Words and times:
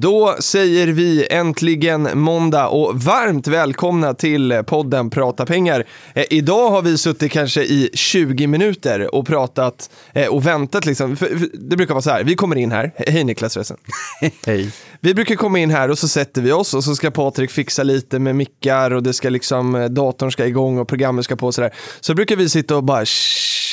Då 0.00 0.36
säger 0.40 0.86
vi 0.86 1.26
äntligen 1.30 2.08
måndag 2.14 2.68
och 2.68 3.02
varmt 3.02 3.46
välkomna 3.46 4.14
till 4.14 4.62
podden 4.66 5.10
Prata 5.10 5.46
pengar. 5.46 5.86
Eh, 6.14 6.24
idag 6.30 6.70
har 6.70 6.82
vi 6.82 6.98
suttit 6.98 7.32
kanske 7.32 7.62
i 7.62 7.90
20 7.94 8.46
minuter 8.46 9.14
och 9.14 9.26
pratat 9.26 9.90
eh, 10.12 10.26
och 10.26 10.46
väntat 10.46 10.86
liksom. 10.86 11.16
För, 11.16 11.26
för 11.26 11.48
det 11.52 11.76
brukar 11.76 11.94
vara 11.94 12.02
så 12.02 12.10
här, 12.10 12.24
vi 12.24 12.34
kommer 12.34 12.56
in 12.56 12.72
här, 12.72 12.92
hej 12.96 13.24
Niklas 13.24 13.54
förresten. 13.54 13.76
Hej. 14.46 14.70
Vi 15.00 15.14
brukar 15.14 15.34
komma 15.34 15.58
in 15.58 15.70
här 15.70 15.88
och 15.90 15.98
så 15.98 16.08
sätter 16.08 16.42
vi 16.42 16.52
oss 16.52 16.74
och 16.74 16.84
så 16.84 16.94
ska 16.94 17.10
Patrik 17.10 17.50
fixa 17.50 17.82
lite 17.82 18.18
med 18.18 18.36
mickar 18.36 18.90
och 18.90 19.02
det 19.02 19.12
ska 19.12 19.30
liksom, 19.30 19.74
eh, 19.74 19.84
datorn 19.84 20.32
ska 20.32 20.46
igång 20.46 20.78
och 20.78 20.88
programmet 20.88 21.24
ska 21.24 21.36
på 21.36 21.46
och 21.46 21.54
sådär. 21.54 21.74
Så 22.00 22.14
brukar 22.14 22.36
vi 22.36 22.48
sitta 22.48 22.76
och 22.76 22.84
bara 22.84 23.04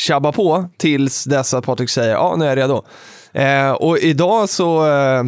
tjabba 0.08 0.32
på 0.32 0.70
tills 0.78 1.24
dess 1.24 1.54
att 1.54 1.66
Patrik 1.66 1.90
säger, 1.90 2.12
ja 2.12 2.36
nu 2.38 2.46
är 2.46 2.50
jag 2.50 2.58
redo. 2.58 2.84
Eh, 3.34 3.72
och 3.72 3.98
idag 3.98 4.50
så, 4.50 4.88
eh, 4.88 5.24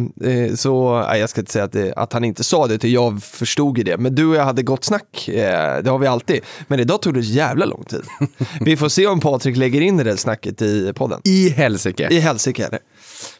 så 0.54 1.00
nej, 1.08 1.20
jag 1.20 1.30
ska 1.30 1.40
inte 1.40 1.52
säga 1.52 1.64
att, 1.64 1.72
det, 1.72 1.94
att 1.96 2.12
han 2.12 2.24
inte 2.24 2.44
sa 2.44 2.66
det, 2.66 2.74
utan 2.74 2.90
jag 2.90 3.22
förstod 3.22 3.78
ju 3.78 3.84
det. 3.84 3.96
Men 3.96 4.14
du 4.14 4.26
och 4.26 4.36
jag 4.36 4.44
hade 4.44 4.62
gott 4.62 4.84
snack, 4.84 5.28
eh, 5.28 5.82
det 5.82 5.90
har 5.90 5.98
vi 5.98 6.06
alltid. 6.06 6.40
Men 6.68 6.80
idag 6.80 7.02
tog 7.02 7.14
det 7.14 7.20
jävla 7.20 7.64
lång 7.64 7.84
tid. 7.84 8.02
vi 8.60 8.76
får 8.76 8.88
se 8.88 9.06
om 9.06 9.20
Patrik 9.20 9.56
lägger 9.56 9.80
in 9.80 9.96
det 9.96 10.04
där 10.04 10.16
snacket 10.16 10.62
i 10.62 10.92
podden. 10.94 11.20
I 11.24 11.48
helsike. 11.48 12.08
I 12.10 12.18
helsike. 12.20 12.78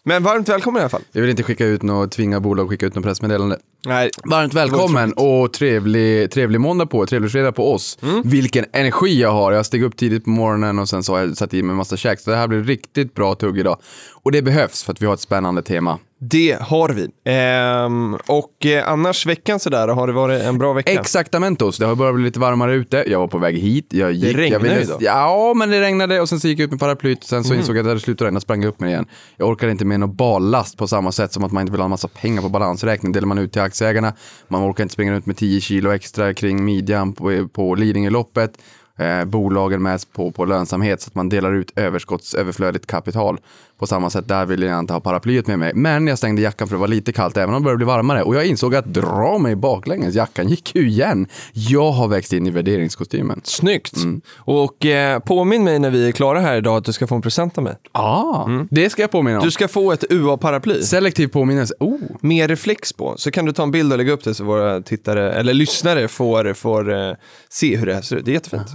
Men 0.02 0.22
varmt 0.22 0.48
välkommen 0.48 0.80
i 0.80 0.82
alla 0.82 0.88
fall. 0.88 1.02
Jag 1.12 1.20
vill 1.20 1.30
inte 1.30 1.42
skicka 1.42 1.66
ut 1.66 1.82
något, 1.82 2.12
tvinga 2.12 2.40
bolag 2.40 2.64
att 2.64 2.70
skicka 2.70 2.86
ut 2.86 2.94
något 2.94 3.04
pressmeddelande. 3.04 3.58
Nej, 3.86 4.10
Varmt 4.24 4.54
välkommen 4.54 5.12
och 5.12 5.52
trevlig, 5.52 6.30
trevlig 6.30 6.60
måndag 6.60 6.86
på 6.86 7.06
trevlig 7.06 7.30
fredag 7.32 7.52
på 7.52 7.72
oss. 7.74 7.98
Vilken 8.24 8.64
energi 8.72 9.20
jag 9.20 9.32
har. 9.32 9.52
Jag 9.52 9.66
steg 9.66 9.82
upp 9.82 9.96
tidigt 9.96 10.24
på 10.24 10.30
morgonen 10.30 10.78
och 10.78 10.88
sen 10.88 11.02
så 11.02 11.12
har 11.12 11.20
jag 11.20 11.36
satt 11.36 11.54
i 11.54 11.62
mig 11.62 11.70
en 11.70 11.76
massa 11.76 11.96
käk. 11.96 12.20
Så 12.20 12.30
det 12.30 12.36
här 12.36 12.48
blir 12.48 12.62
riktigt 12.62 13.14
bra 13.14 13.34
tugg 13.34 13.58
idag. 13.58 13.76
Och 14.22 14.32
det 14.32 14.42
behövs 14.42 14.82
för 14.84 14.92
att 14.92 15.02
vi 15.02 15.06
har 15.06 15.14
ett 15.14 15.20
spännande 15.20 15.62
tema. 15.62 15.98
Det 16.22 16.56
har 16.60 16.88
vi. 16.88 17.08
Ehm, 17.24 18.14
och 18.26 18.66
eh, 18.66 18.88
annars 18.90 19.26
veckan 19.26 19.60
sådär, 19.60 19.88
har 19.88 20.06
det 20.06 20.12
varit 20.12 20.42
en 20.42 20.58
bra 20.58 20.72
vecka? 20.72 20.92
Exaktamentos, 20.92 21.78
det 21.78 21.86
har 21.86 21.94
börjat 21.94 22.14
bli 22.14 22.24
lite 22.24 22.40
varmare 22.40 22.74
ute. 22.74 23.04
Jag 23.06 23.18
var 23.18 23.28
på 23.28 23.38
väg 23.38 23.56
hit. 23.58 23.86
Jag 23.90 24.12
gick, 24.12 24.36
regnar 24.36 24.58
jag 24.58 24.60
ville- 24.60 24.84
då. 24.84 24.96
Ja, 25.00 25.52
men 25.56 25.70
det 25.70 25.80
regnade 25.80 26.20
och 26.20 26.28
sen 26.28 26.40
så 26.40 26.48
gick 26.48 26.58
jag 26.58 26.64
ut 26.64 26.70
med 26.70 26.80
paraplyt. 26.80 27.24
Sen 27.24 27.44
så 27.44 27.54
insåg 27.54 27.76
jag 27.76 27.80
att 27.80 27.84
det 27.84 27.90
hade 27.90 28.00
slutat 28.00 28.26
regna 28.26 28.40
sprang 28.40 28.64
upp 28.64 28.80
mig 28.80 28.90
igen. 28.90 29.06
Jag 29.36 29.48
orkar 29.48 29.68
inte 29.68 29.84
med 29.90 30.00
någon 30.00 30.16
ballast 30.16 30.76
på 30.76 30.88
samma 30.88 31.12
sätt 31.12 31.32
som 31.32 31.44
att 31.44 31.52
man 31.52 31.60
inte 31.60 31.70
vill 31.70 31.80
ha 31.80 31.84
en 31.84 31.90
massa 31.90 32.08
pengar 32.08 32.42
på 32.42 32.48
balansräkning. 32.48 33.12
Delar 33.12 33.26
man 33.26 33.38
ut 33.38 33.52
till 33.52 33.62
aktieägarna. 33.62 34.12
Man 34.48 34.70
orkar 34.70 34.82
inte 34.82 34.92
springa 34.92 35.12
runt 35.12 35.26
med 35.26 35.36
10 35.36 35.60
kilo 35.60 35.90
extra 35.90 36.34
kring 36.34 36.64
midjan 36.64 37.12
på, 37.12 37.48
på 37.48 37.74
Lidingöloppet. 37.74 38.58
Eh, 38.98 39.24
bolagen 39.24 39.82
mäts 39.82 40.04
på, 40.04 40.32
på 40.32 40.44
lönsamhet 40.44 41.00
så 41.00 41.08
att 41.08 41.14
man 41.14 41.28
delar 41.28 41.52
ut 41.52 41.72
överskottsöverflödigt 41.76 42.86
kapital. 42.86 43.38
På 43.80 43.86
samma 43.86 44.10
sätt 44.10 44.28
där 44.28 44.46
vill 44.46 44.62
jag 44.62 44.78
inte 44.78 44.92
ha 44.92 45.00
paraplyet 45.00 45.46
med 45.46 45.58
mig. 45.58 45.74
Men 45.74 46.06
jag 46.06 46.18
stängde 46.18 46.42
jackan 46.42 46.68
för 46.68 46.74
det 46.74 46.80
var 46.80 46.88
lite 46.88 47.12
kallt 47.12 47.36
även 47.36 47.54
om 47.54 47.62
det 47.62 47.64
började 47.64 47.76
bli 47.76 47.86
varmare. 47.86 48.22
Och 48.22 48.34
jag 48.34 48.46
insåg 48.46 48.74
att 48.74 48.84
dra 48.84 49.38
mig 49.38 49.56
baklänges, 49.56 50.14
jackan 50.14 50.48
gick 50.48 50.74
ju 50.74 50.88
igen. 50.88 51.26
Jag 51.52 51.92
har 51.92 52.08
växt 52.08 52.32
in 52.32 52.46
i 52.46 52.50
värderingskostymen. 52.50 53.40
Snyggt. 53.44 53.94
Och 54.36 54.86
eh, 54.86 55.18
påminn 55.18 55.64
mig 55.64 55.78
när 55.78 55.90
vi 55.90 56.08
är 56.08 56.12
klara 56.12 56.40
här 56.40 56.56
idag 56.56 56.76
att 56.76 56.84
du 56.84 56.92
ska 56.92 57.06
få 57.06 57.14
en 57.14 57.22
present 57.22 57.58
av 57.58 57.64
mig. 57.64 57.76
Ah, 57.92 58.48
det 58.70 58.90
ska 58.90 59.02
jag 59.02 59.10
påminna 59.10 59.38
om. 59.38 59.44
Du 59.44 59.50
ska 59.50 59.68
få 59.68 59.92
ett 59.92 60.04
UA-paraply 60.10 60.82
Selektiv 60.82 61.28
påminnelse. 61.28 61.74
Oh. 61.80 61.98
med 62.20 62.50
reflex 62.50 62.92
på. 62.92 63.14
Så 63.16 63.30
kan 63.30 63.44
du 63.44 63.52
ta 63.52 63.62
en 63.62 63.70
bild 63.70 63.92
och 63.92 63.98
lägga 63.98 64.12
upp 64.12 64.24
det 64.24 64.34
så 64.34 64.44
våra 64.44 64.80
tittare, 64.80 65.32
eller 65.32 65.54
lyssnare 65.54 66.08
får, 66.08 66.54
får 66.54 66.92
eh, 66.92 67.14
se 67.48 67.76
hur 67.76 67.86
det 67.86 67.94
här 67.94 68.02
ser 68.02 68.16
ut. 68.16 68.24
Det 68.24 68.30
är 68.30 68.34
jättefint. 68.34 68.68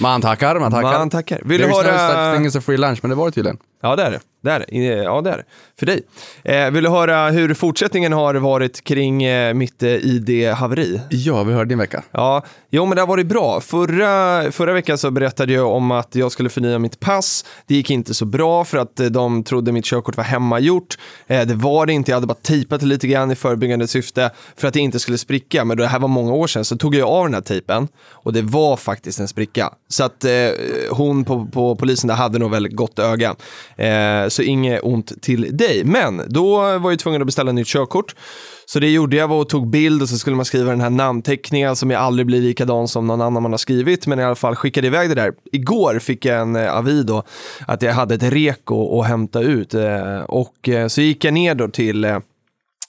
Man 0.00 0.20
tackar, 0.20 0.58
man 0.58 0.72
tackar. 0.72 0.98
Man 0.98 1.10
tackar. 1.10 1.40
Vill 1.44 1.60
du 1.60 1.66
There's 1.66 1.70
no 1.70 1.74
such 1.74 1.86
höra... 1.86 2.34
thing 2.34 2.46
as 2.46 2.56
a 2.56 2.60
free 2.60 2.76
lunch, 2.76 2.98
men 3.02 3.10
det 3.10 3.14
var 3.14 3.26
det 3.26 3.32
tydligen. 3.32 3.58
Ja, 3.82 3.96
det 3.96 4.02
är 4.02 4.10
det. 4.10 4.20
det, 4.40 4.50
är 4.50 4.58
det. 4.58 5.02
Ja, 5.02 5.20
det 5.20 5.30
är 5.30 5.36
det. 5.36 5.44
För 5.78 5.86
dig. 5.86 6.02
Eh, 6.44 6.70
vill 6.70 6.84
du 6.84 6.90
höra 6.90 7.30
hur 7.30 7.54
fortsättningen 7.54 8.12
har 8.12 8.34
varit 8.34 8.84
kring 8.84 9.22
eh, 9.22 9.54
mitt 9.54 9.82
eh, 9.82 9.90
ID-haveri? 9.90 11.00
Ja, 11.10 11.42
vi 11.42 11.52
hörde 11.52 11.68
din 11.68 11.78
vecka. 11.78 12.02
Ja, 12.10 12.44
jo 12.70 12.86
men 12.86 12.96
det 12.96 13.02
har 13.02 13.06
varit 13.06 13.26
bra. 13.26 13.60
Förra, 13.60 14.52
förra 14.52 14.72
veckan 14.72 14.98
så 14.98 15.10
berättade 15.10 15.52
jag 15.52 15.72
om 15.72 15.90
att 15.90 16.14
jag 16.14 16.32
skulle 16.32 16.48
förnya 16.48 16.78
mitt 16.78 17.00
pass. 17.00 17.44
Det 17.66 17.74
gick 17.74 17.90
inte 17.90 18.14
så 18.14 18.24
bra 18.24 18.64
för 18.64 18.78
att 18.78 19.00
eh, 19.00 19.06
de 19.06 19.44
trodde 19.44 19.72
mitt 19.72 19.84
körkort 19.84 20.16
var 20.16 20.24
hemmagjort. 20.24 20.98
Eh, 21.26 21.46
det 21.46 21.54
var 21.54 21.86
det 21.86 21.92
inte, 21.92 22.10
jag 22.10 22.16
hade 22.16 22.26
bara 22.26 22.34
tejpat 22.34 22.80
det 22.80 22.86
lite 22.86 23.06
grann 23.06 23.30
i 23.30 23.34
förebyggande 23.34 23.86
syfte 23.86 24.30
för 24.56 24.68
att 24.68 24.74
det 24.74 24.80
inte 24.80 24.98
skulle 24.98 25.18
spricka. 25.18 25.64
Men 25.64 25.76
det 25.76 25.86
här 25.86 25.98
var 25.98 26.08
många 26.08 26.32
år 26.32 26.46
sedan 26.46 26.64
så 26.64 26.76
tog 26.76 26.94
jag 26.94 27.08
av 27.08 27.24
den 27.24 27.34
här 27.34 27.40
tejpen 27.40 27.88
och 28.10 28.32
det 28.32 28.42
var 28.42 28.76
faktiskt 28.76 29.20
en 29.20 29.28
spricka. 29.28 29.70
Så 29.88 30.04
att 30.04 30.24
eh, 30.24 30.30
hon 30.90 31.24
på, 31.24 31.46
på 31.46 31.76
polisen 31.76 32.08
där 32.08 32.14
hade 32.14 32.38
nog 32.38 32.50
väldigt 32.50 32.76
gott 32.76 32.98
öga. 32.98 33.34
Eh, 33.76 34.28
så 34.28 34.42
inget 34.42 34.80
ont 34.82 35.22
till 35.22 35.56
dig. 35.56 35.84
Men 35.84 36.22
då 36.26 36.78
var 36.78 36.90
jag 36.90 36.98
tvungen 36.98 37.22
att 37.22 37.26
beställa 37.26 37.52
nytt 37.52 37.66
körkort. 37.66 38.14
Så 38.66 38.80
det 38.80 38.90
gjorde 38.90 39.16
jag 39.16 39.28
var 39.28 39.40
och 39.40 39.48
tog 39.48 39.68
bild 39.68 40.02
och 40.02 40.08
så 40.08 40.18
skulle 40.18 40.36
man 40.36 40.44
skriva 40.44 40.70
den 40.70 40.80
här 40.80 40.90
namnteckningen 40.90 41.76
som 41.76 41.90
jag 41.90 42.00
aldrig 42.00 42.26
blir 42.26 42.40
likadan 42.40 42.88
som 42.88 43.06
någon 43.06 43.20
annan 43.20 43.42
man 43.42 43.52
har 43.52 43.58
skrivit. 43.58 44.06
Men 44.06 44.20
i 44.20 44.24
alla 44.24 44.34
fall 44.34 44.56
skickade 44.56 44.86
iväg 44.86 45.08
det 45.08 45.14
där. 45.14 45.32
Igår 45.52 45.98
fick 45.98 46.24
jag 46.24 46.40
en 46.40 46.56
eh, 46.56 46.76
avi 46.76 47.02
då 47.02 47.22
att 47.66 47.82
jag 47.82 47.92
hade 47.92 48.14
ett 48.14 48.22
reko 48.22 49.00
att 49.00 49.08
hämta 49.08 49.40
ut. 49.40 49.74
Eh, 49.74 50.18
och 50.18 50.68
eh, 50.68 50.88
så 50.88 51.00
gick 51.00 51.24
jag 51.24 51.34
ner 51.34 51.54
då 51.54 51.68
till 51.68 52.04
eh, 52.04 52.18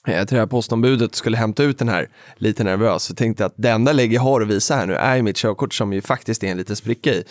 jag 0.06 0.18
eh, 0.20 0.24
till 0.24 0.34
det 0.34 0.40
här 0.40 0.46
postombudet 0.46 1.10
och 1.10 1.16
skulle 1.16 1.36
hämta 1.36 1.62
ut 1.62 1.78
den 1.78 1.88
här 1.88 2.08
lite 2.36 2.64
nervös. 2.64 3.02
Så 3.02 3.14
tänkte 3.14 3.42
jag 3.42 3.48
att 3.48 3.54
det 3.56 3.70
enda 3.70 3.92
läge 3.92 4.14
jag 4.14 4.22
har 4.22 4.40
att 4.40 4.48
visa 4.48 4.76
här 4.76 4.86
nu 4.86 4.94
är 4.94 5.22
mitt 5.22 5.36
körkort 5.36 5.74
som 5.74 5.92
ju 5.92 6.02
faktiskt 6.02 6.44
är 6.44 6.48
en 6.48 6.56
liten 6.56 6.76
spricka 6.76 7.10
i. 7.10 7.24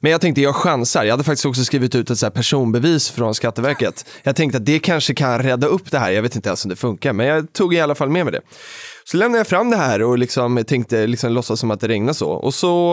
Men 0.00 0.12
jag 0.12 0.20
tänkte 0.20 0.40
jag 0.40 0.56
chansar. 0.56 1.04
Jag 1.04 1.12
hade 1.12 1.24
faktiskt 1.24 1.46
också 1.46 1.64
skrivit 1.64 1.94
ut 1.94 2.10
ett 2.10 2.18
så 2.18 2.26
här 2.26 2.30
personbevis 2.30 3.10
från 3.10 3.34
Skatteverket. 3.34 4.06
Jag 4.22 4.36
tänkte 4.36 4.58
att 4.58 4.66
det 4.66 4.78
kanske 4.78 5.14
kan 5.14 5.38
rädda 5.38 5.66
upp 5.66 5.90
det 5.90 5.98
här. 5.98 6.10
Jag 6.10 6.22
vet 6.22 6.36
inte 6.36 6.48
ens 6.48 6.64
om 6.64 6.68
det 6.68 6.76
funkar, 6.76 7.12
men 7.12 7.26
jag 7.26 7.52
tog 7.52 7.74
i 7.74 7.80
alla 7.80 7.94
fall 7.94 8.08
med 8.08 8.24
mig 8.24 8.32
det. 8.32 8.40
Så 9.10 9.16
lämnade 9.16 9.38
jag 9.38 9.46
fram 9.46 9.70
det 9.70 9.76
här 9.76 10.02
och 10.02 10.18
liksom 10.18 10.64
tänkte 10.66 11.06
liksom 11.06 11.32
låtsas 11.32 11.60
som 11.60 11.70
att 11.70 11.80
det 11.80 11.88
regnar 11.88 12.12
så. 12.12 12.30
Och, 12.30 12.54
så 12.54 12.92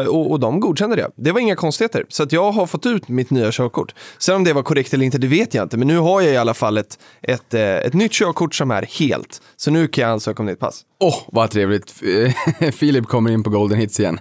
eh, 0.00 0.06
och, 0.08 0.30
och 0.30 0.40
de 0.40 0.60
godkände 0.60 0.96
det. 0.96 1.10
Det 1.16 1.32
var 1.32 1.40
inga 1.40 1.56
konstigheter. 1.56 2.04
Så 2.08 2.22
att 2.22 2.32
jag 2.32 2.52
har 2.52 2.66
fått 2.66 2.86
ut 2.86 3.08
mitt 3.08 3.30
nya 3.30 3.52
körkort. 3.52 3.94
Sen 4.18 4.36
om 4.36 4.44
det 4.44 4.52
var 4.52 4.62
korrekt 4.62 4.94
eller 4.94 5.04
inte, 5.04 5.18
det 5.18 5.26
vet 5.26 5.54
jag 5.54 5.64
inte. 5.64 5.76
Men 5.76 5.88
nu 5.88 5.98
har 5.98 6.20
jag 6.20 6.32
i 6.32 6.36
alla 6.36 6.54
fall 6.54 6.78
ett, 6.78 6.98
ett, 7.22 7.54
eh, 7.54 7.62
ett 7.62 7.94
nytt 7.94 8.12
körkort 8.12 8.54
som 8.54 8.70
är 8.70 8.82
helt. 8.82 9.42
Så 9.56 9.70
nu 9.70 9.88
kan 9.88 10.02
jag 10.02 10.10
ansöka 10.10 10.42
om 10.42 10.46
nytt 10.46 10.60
pass. 10.60 10.82
Åh, 11.00 11.16
vad 11.26 11.50
trevligt. 11.50 11.94
Filip 12.74 13.06
kommer 13.06 13.30
in 13.30 13.42
på 13.42 13.50
Golden 13.50 13.78
Hits 13.78 14.00
igen. 14.00 14.20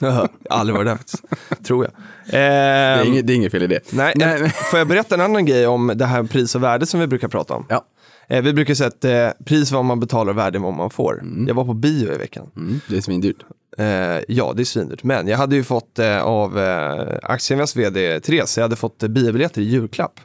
Jag 0.00 0.10
har 0.10 0.28
aldrig 0.50 0.74
varit 0.76 0.86
där 0.86 0.96
faktiskt, 0.96 1.64
tror 1.66 1.84
jag. 1.84 1.92
Det 2.30 2.38
är, 2.38 3.00
Ehm, 3.00 3.06
inget, 3.06 3.26
det 3.26 3.32
är 3.32 3.34
inget 3.34 3.52
fel 3.52 3.62
i 3.62 3.66
det. 3.66 3.92
Nej, 3.92 4.12
Nej, 4.16 4.50
får 4.50 4.78
jag 4.78 4.88
berätta 4.88 5.14
en 5.14 5.20
annan 5.20 5.46
grej 5.46 5.66
om 5.66 5.92
det 5.94 6.06
här 6.06 6.22
pris 6.22 6.54
och 6.54 6.62
värde 6.62 6.86
som 6.86 7.00
vi 7.00 7.06
brukar 7.06 7.28
prata 7.28 7.54
om? 7.54 7.66
Ja. 7.68 7.84
Eh, 8.30 8.42
vi 8.42 8.52
brukar 8.52 8.74
säga 8.74 8.88
att 8.88 9.04
eh, 9.04 9.44
pris 9.44 9.72
vad 9.72 9.84
man 9.84 10.00
betalar 10.00 10.32
och 10.32 10.38
värde 10.38 10.58
vad 10.58 10.74
man 10.74 10.90
får. 10.90 11.22
Jag 11.46 11.54
var 11.54 11.64
på 11.64 11.74
bio 11.74 12.14
i 12.14 12.18
veckan. 12.18 12.50
Mm, 12.56 12.80
det 12.88 12.96
är 12.96 13.00
svindyrt. 13.00 13.44
Eh, 13.78 14.24
ja, 14.28 14.52
det 14.56 14.62
är 14.62 14.64
svindyrt. 14.64 15.02
Men 15.02 15.28
jag 15.28 15.38
hade 15.38 15.56
ju 15.56 15.64
fått 15.64 15.98
eh, 15.98 16.22
av 16.22 16.58
eh, 16.58 17.18
Aktieinvests 17.22 17.76
vd 17.76 18.20
Therese, 18.20 18.58
jag 18.58 18.64
hade 18.64 18.76
fått 18.76 19.02
eh, 19.02 19.08
biobiljetter 19.08 19.60
i 19.60 19.64
julklapp. 19.64 20.20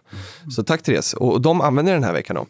Så 0.56 0.64
tack 0.64 0.84
Therese. 0.84 1.14
Och, 1.14 1.34
och 1.34 1.42
de 1.42 1.62
använder 1.62 1.94
den 1.94 2.04
här 2.04 2.14
veckan 2.14 2.36
då. 2.36 2.46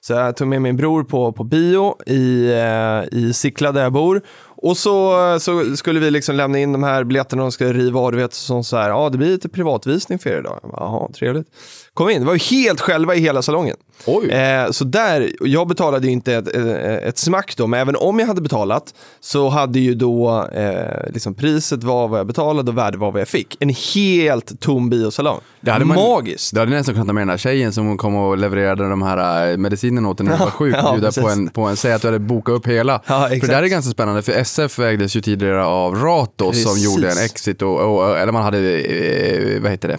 Så 0.00 0.12
jag 0.12 0.36
tog 0.36 0.48
med 0.48 0.62
min 0.62 0.76
bror 0.76 1.04
på, 1.04 1.32
på 1.32 1.44
bio 1.44 1.96
i, 2.06 2.52
eh, 2.52 3.18
i 3.18 3.32
Sickla 3.34 3.72
där 3.72 3.82
jag 3.82 3.92
bor. 3.92 4.22
Och 4.62 4.76
så, 4.76 5.14
så 5.40 5.76
skulle 5.76 6.00
vi 6.00 6.10
liksom 6.10 6.36
lämna 6.36 6.58
in 6.58 6.72
de 6.72 6.82
här 6.82 7.04
biljetterna 7.04 7.42
och 7.42 7.46
de 7.46 7.52
ska 7.52 7.72
riva 7.72 8.00
av, 8.00 8.12
du 8.12 8.18
vet, 8.18 8.34
så, 8.34 8.62
så 8.62 8.76
här, 8.76 8.88
ja 8.88 9.08
det 9.08 9.18
blir 9.18 9.28
lite 9.28 9.48
privatvisning 9.48 10.18
för 10.18 10.30
er 10.30 10.38
idag. 10.38 10.60
Jag 10.62 10.72
Jaha, 10.76 11.08
trevligt. 11.12 11.48
Kom 11.94 12.10
in, 12.10 12.20
det 12.20 12.26
var 12.26 12.32
ju 12.32 12.38
helt 12.38 12.80
själva 12.80 13.14
i 13.14 13.20
hela 13.20 13.42
salongen. 13.42 13.76
Oj. 14.06 14.30
Eh, 14.30 14.70
så 14.70 14.84
där, 14.84 15.30
jag 15.40 15.68
betalade 15.68 16.06
ju 16.06 16.12
inte 16.12 16.34
ett, 16.34 16.56
eh, 16.56 16.94
ett 17.08 17.18
smack 17.18 17.54
då, 17.56 17.66
men 17.66 17.80
även 17.80 17.96
om 17.96 18.18
jag 18.18 18.26
hade 18.26 18.40
betalat 18.40 18.94
så 19.20 19.48
hade 19.48 19.78
ju 19.80 19.94
då 19.94 20.48
eh, 20.52 21.12
liksom 21.12 21.34
priset 21.34 21.84
var 21.84 22.08
vad 22.08 22.18
jag 22.18 22.26
betalade 22.26 22.70
och 22.70 22.78
värdet 22.78 23.00
var 23.00 23.12
vad 23.12 23.20
jag 23.20 23.28
fick. 23.28 23.56
En 23.60 23.68
helt 23.94 24.60
tom 24.60 24.90
biosalong. 24.90 25.40
Det 25.60 25.70
hade 25.70 25.84
man- 25.84 25.96
Magiskt. 25.96 26.54
Du 26.54 26.60
hade 26.60 26.70
nästan 26.72 26.94
kunnat 26.94 27.06
ta 27.08 27.12
med 27.12 27.20
den 27.20 27.28
här 27.30 27.36
tjejen 27.36 27.72
som 27.72 27.96
kom 27.98 28.14
och 28.16 28.38
levererade 28.38 28.88
de 28.88 29.02
här 29.02 29.50
äh, 29.50 29.56
medicinerna 29.56 30.08
åt 30.08 30.18
dig 30.18 30.26
när 30.26 30.32
du 30.38 30.44
var 30.44 30.50
sjuk. 30.50 30.74
ja, 30.78 30.96
precis. 31.00 31.22
på 31.22 31.28
en, 31.28 31.48
på 31.48 31.62
en, 31.62 31.76
säga 31.76 31.94
att 31.96 32.02
du 32.02 32.08
hade 32.08 32.18
bokat 32.18 32.52
upp 32.54 32.66
hela. 32.66 33.02
Ja, 33.06 33.28
för 33.40 33.46
det 33.48 33.54
här 33.54 33.62
är 33.62 33.66
ganska 33.66 33.90
spännande, 33.92 34.22
för 34.22 34.32
SF 34.32 34.78
ägdes 34.78 35.16
ju 35.16 35.20
tidigare 35.20 35.64
av 35.64 35.94
Ratos 35.94 36.62
som 36.62 36.72
Precis. 36.72 36.84
gjorde 36.84 37.10
en 37.10 37.24
exit, 37.24 37.62
och, 37.62 37.80
och, 37.96 38.18
eller 38.18 38.32
man 38.32 38.42
hade, 38.42 38.58
eh, 38.78 39.62
vad 39.62 39.70
heter 39.70 39.88
det? 39.88 39.98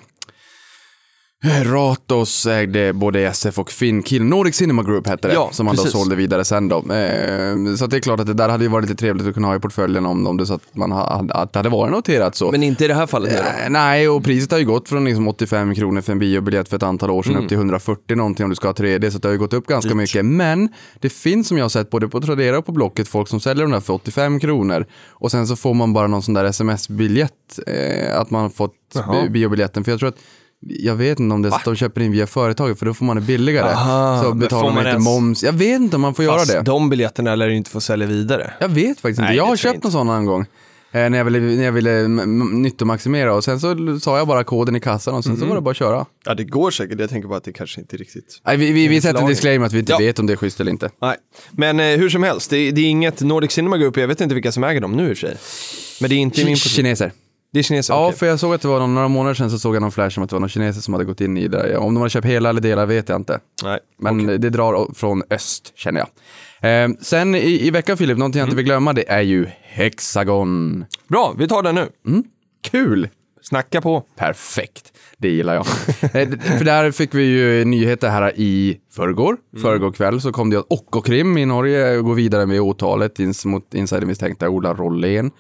Ratos 1.46 2.46
ägde 2.46 2.94
både 2.94 3.20
SF 3.22 3.60
och 3.60 3.72
Finnkill. 3.72 4.24
Nordic 4.24 4.56
Cinema 4.56 4.84
Group 4.84 5.08
hette 5.08 5.28
det, 5.28 5.34
Ja, 5.34 5.50
som 5.52 5.66
man 5.66 5.76
då 5.76 5.84
precis. 5.84 6.00
sålde 6.00 6.16
vidare 6.16 6.46
sen 6.46 6.68
då. 6.70 6.78
Eh, 6.78 7.76
så 7.78 7.88
det 7.88 7.96
är 7.98 8.00
klart 8.00 8.20
att 8.20 8.28
det 8.28 8.34
där 8.34 8.50
hade 8.50 8.64
ju 8.64 8.70
varit 8.70 8.90
lite 8.90 9.00
trevligt 9.00 9.28
att 9.28 9.34
kunna 9.34 9.48
ha 9.48 9.56
i 9.56 9.60
portföljen 9.60 10.06
om, 10.06 10.28
om 10.28 10.38
det 10.38 10.46
så 10.46 10.54
att, 10.54 10.62
man 10.76 10.92
ha, 10.92 11.04
att 11.30 11.54
det 11.54 11.60
hade 11.60 11.70
varit 11.70 11.92
noterat 11.92 12.36
så. 12.36 12.52
Men 12.52 12.64
inte 12.64 12.86
i 12.86 12.88
det 12.88 12.94
här 12.94 13.08
fallet. 13.08 13.32
då? 13.32 13.38
Eh, 13.64 13.70
Nej, 13.70 14.10
och 14.10 14.24
priset 14.24 14.52
har 14.52 14.60
ju 14.60 14.66
gått 14.66 14.90
från 14.90 15.06
liksom 15.06 15.28
85 15.28 15.76
kronor 15.76 16.02
för 16.02 16.12
en 16.12 16.20
biobiljett 16.20 16.70
för 16.70 16.78
ett 16.78 16.84
antal 16.84 17.10
år 17.12 17.24
sedan 17.24 17.32
Mm. 17.32 17.44
upp 17.44 17.50
till 17.50 17.58
140 17.58 18.16
någonting 18.18 18.44
om 18.44 18.50
du 18.50 18.56
ska 18.56 18.68
ha 18.68 18.74
3D, 18.74 19.10
så 19.12 19.18
det 19.18 19.28
har 19.28 19.34
ju 19.34 19.40
gått 19.40 19.54
upp 19.54 19.68
ganska 19.68 19.96
mycket. 19.96 20.26
Men 20.26 20.70
det 21.00 21.10
finns 21.10 21.48
som 21.48 21.58
jag 21.58 21.64
har 21.66 21.70
sett 21.70 21.90
både 21.90 22.08
på 22.08 22.22
Tradera 22.22 22.58
och 22.58 22.66
på 22.66 22.72
Blocket 22.72 23.08
folk 23.08 23.28
som 23.28 23.40
säljer 23.40 23.64
de 23.66 23.72
där 23.72 23.80
för 23.80 23.94
85 23.94 24.40
kronor 24.40 24.86
och 25.10 25.32
sen 25.32 25.48
så 25.48 25.56
får 25.56 25.74
man 25.74 25.94
bara 25.94 26.08
någon 26.08 26.24
sån 26.24 26.34
där 26.34 26.46
sms-biljett, 26.46 27.60
eh, 27.68 28.20
att 28.20 28.30
man 28.32 28.42
har 28.42 28.50
fått 28.50 28.74
Jaha. 28.94 29.30
biobiljetten. 29.30 29.84
För 29.84 29.92
jag 29.92 30.00
tror 30.00 30.10
att 30.10 30.18
jag 30.68 30.96
vet 30.96 31.19
inte 31.19 31.34
om 31.34 31.42
det 31.42 31.48
är 31.48 31.50
så 31.50 31.56
att 31.56 31.66
de 31.66 31.75
köper 31.75 32.02
in 32.02 32.12
via 32.12 32.28
företaget 32.28 32.80
för 32.80 32.86
då 32.86 32.94
får 32.94 33.06
man 33.06 33.16
det 33.16 33.22
billigare. 33.22 33.69
Aha, 33.72 34.24
så 34.24 34.34
betalar 34.34 34.63
man 34.63 34.74
man 34.74 34.78
inte 34.84 34.90
ens- 34.90 35.06
moms. 35.06 35.44
Jag 35.44 35.54
vet 35.54 35.81
inte 35.81 35.96
om 35.96 36.02
man 36.02 36.13
får 36.13 36.24
Fast 36.24 36.50
göra 36.54 36.60
det. 36.62 36.66
de 36.72 36.90
biljetterna 36.90 37.36
lär 37.36 37.48
du 37.48 37.56
inte 37.56 37.69
få 37.69 37.81
sälja 37.81 38.08
vidare. 38.08 38.54
Jag 38.60 38.69
vet 38.69 39.00
faktiskt 39.00 39.06
inte. 39.19 39.22
Nej, 39.22 39.36
Jag 39.38 39.44
det 39.44 39.48
har 39.48 39.52
jag 39.52 39.60
köpt 39.60 39.84
någon 39.84 39.92
sån 39.92 40.10
en 40.10 40.25
gång. 40.25 40.46
Eh, 40.94 41.10
när 41.10 41.18
jag 41.18 41.25
ville, 41.25 41.40
när 41.40 41.63
jag 41.63 41.72
ville 41.72 42.08
nyttomaximera 42.54 43.34
och 43.36 43.44
sen 43.44 43.60
så 43.60 44.00
sa 44.00 44.18
jag 44.18 44.28
bara 44.28 44.44
koden 44.44 44.75
i 44.75 44.80
kassan 44.80 45.13
och 45.16 45.24
sen 45.24 45.31
Mhm. 45.34 45.42
så 45.42 45.48
var 45.48 45.56
det 45.56 45.62
bara 45.62 45.72
att 45.72 45.78
köra. 45.78 46.06
Ja, 46.25 46.34
det 46.34 46.44
går 46.44 46.72
säkert. 46.72 47.00
Jag 47.00 47.10
tänker 47.10 47.28
bara 47.30 47.38
att 47.38 47.44
det 47.44 47.54
kanske 47.54 47.81
inte 47.81 47.98
riktigt... 47.98 48.42
Nej, 48.46 48.57
vi, 48.57 48.72
vi, 48.72 48.88
vi 48.88 49.02
sätter 49.02 49.22
en 49.22 49.28
disclaimer 49.28 49.66
att 49.66 49.74
vi 49.74 49.80
inte 49.80 49.92
Ja. 49.92 49.98
vet 49.98 50.19
om 50.19 50.28
det 50.28 50.34
är 50.34 50.38
schysst 50.38 50.60
eller 50.60 50.72
inte. 50.72 50.90
Nej, 51.02 51.16
men 51.52 51.80
eh, 51.80 51.86
hur 51.86 52.10
som 52.10 52.24
helst, 52.24 52.50
det, 52.50 52.72
det 52.72 52.81
är 52.81 52.86
inget 52.90 53.22
Nordic 53.22 53.52
Cinema 53.52 53.78
Group, 53.78 53.98
jag 53.98 54.07
vet 54.07 54.22
inte 54.22 54.36
vilka 54.36 54.52
som 54.52 54.64
äger 54.64 54.81
dem 54.81 54.92
nu 54.92 55.10
i 55.10 55.14
och 55.14 55.18
för 55.18 55.28
sig. 55.28 55.38
Men 56.02 56.10
det 56.10 56.16
är 56.16 56.18
inte 56.18 56.42
i 56.42 56.46
min. 56.46 56.56
Kineser. 56.56 57.12
Det 57.53 57.59
är 57.59 57.63
kineser, 57.63 57.94
Ja, 57.94 58.06
okej. 58.06 58.18
för 58.19 58.25
jag 58.25 58.39
såg 58.39 58.53
att 58.53 58.62
det 58.62 58.68
var 58.68 58.80
någon, 58.80 58.94
några 58.95 59.07
månader 59.07 59.33
sedan 59.33 59.51
så 59.51 59.59
såg 59.59 59.75
jag 59.75 59.81
någon 59.81 59.92
flash 59.92 60.18
om 60.19 60.24
att 60.24 60.30
det 60.30 60.36
var 60.36 60.39
några 60.39 60.50
kineser 60.50 60.81
som 60.81 60.94
hade 60.94 61.06
gått 61.06 61.21
in 61.21 61.38
i 61.38 61.48
det. 61.48 61.57
där. 61.57 61.77
Om 61.77 61.94
de 61.94 61.98
hade 61.98 62.09
köpt 62.09 62.25
hela 62.27 62.50
eller 62.50 62.62
delar 62.62 62.86
vet 62.86 63.09
jag 63.09 63.15
inte. 63.19 63.39
Nej. 63.63 63.80
Men 64.00 64.25
det 64.27 64.50
drar 64.50 64.94
från 64.94 65.24
öst 65.30 65.71
känner 65.75 66.00
jag. 66.62 66.83
Eh, 66.83 66.89
sen 67.01 67.36
i, 67.36 67.68
i 67.68 67.71
veckan 67.71 67.98
Filip, 67.98 68.18
någonting 68.18 68.39
jag 68.39 68.44
Mm. 68.44 68.50
inte 68.50 68.56
vill 68.57 68.65
glömma 68.65 68.94
det 68.94 69.09
är 69.09 69.21
ju 69.21 69.48
Hexagon. 69.62 70.86
Bra, 71.07 71.33
vi 71.38 71.48
tar 71.48 71.63
den 71.63 71.75
nu. 71.75 71.88
Kul! 72.71 73.09
Snacka 73.44 73.81
på. 73.81 74.04
Perfekt, 74.15 74.94
det 75.18 75.30
gillar 75.30 75.54
jag. 75.56 75.65
Eh, 76.01 76.30
För 76.57 76.65
där 76.65 76.92
fick 76.92 77.13
vi 77.15 77.24
ju 77.24 77.65
nyheter 77.65 78.09
här 78.09 78.33
i 78.39 78.77
förrgår. 78.95 79.38
Förrgår 79.62 79.92
kväll 79.92 80.21
så 80.21 80.31
kom 80.31 80.50
det 80.50 80.59
att 80.59 80.65
Okkokrim 80.69 81.38
i 81.38 81.45
Norge 81.45 81.97
går 81.97 82.13
vidare 82.13 82.45
med 82.45 82.62
åtalet 82.62 83.19
ins- 83.19 83.47
mot 83.47 83.74
insidermisstänkta 83.74 84.50
Ola 84.50 84.74
Rollén. 84.74 85.31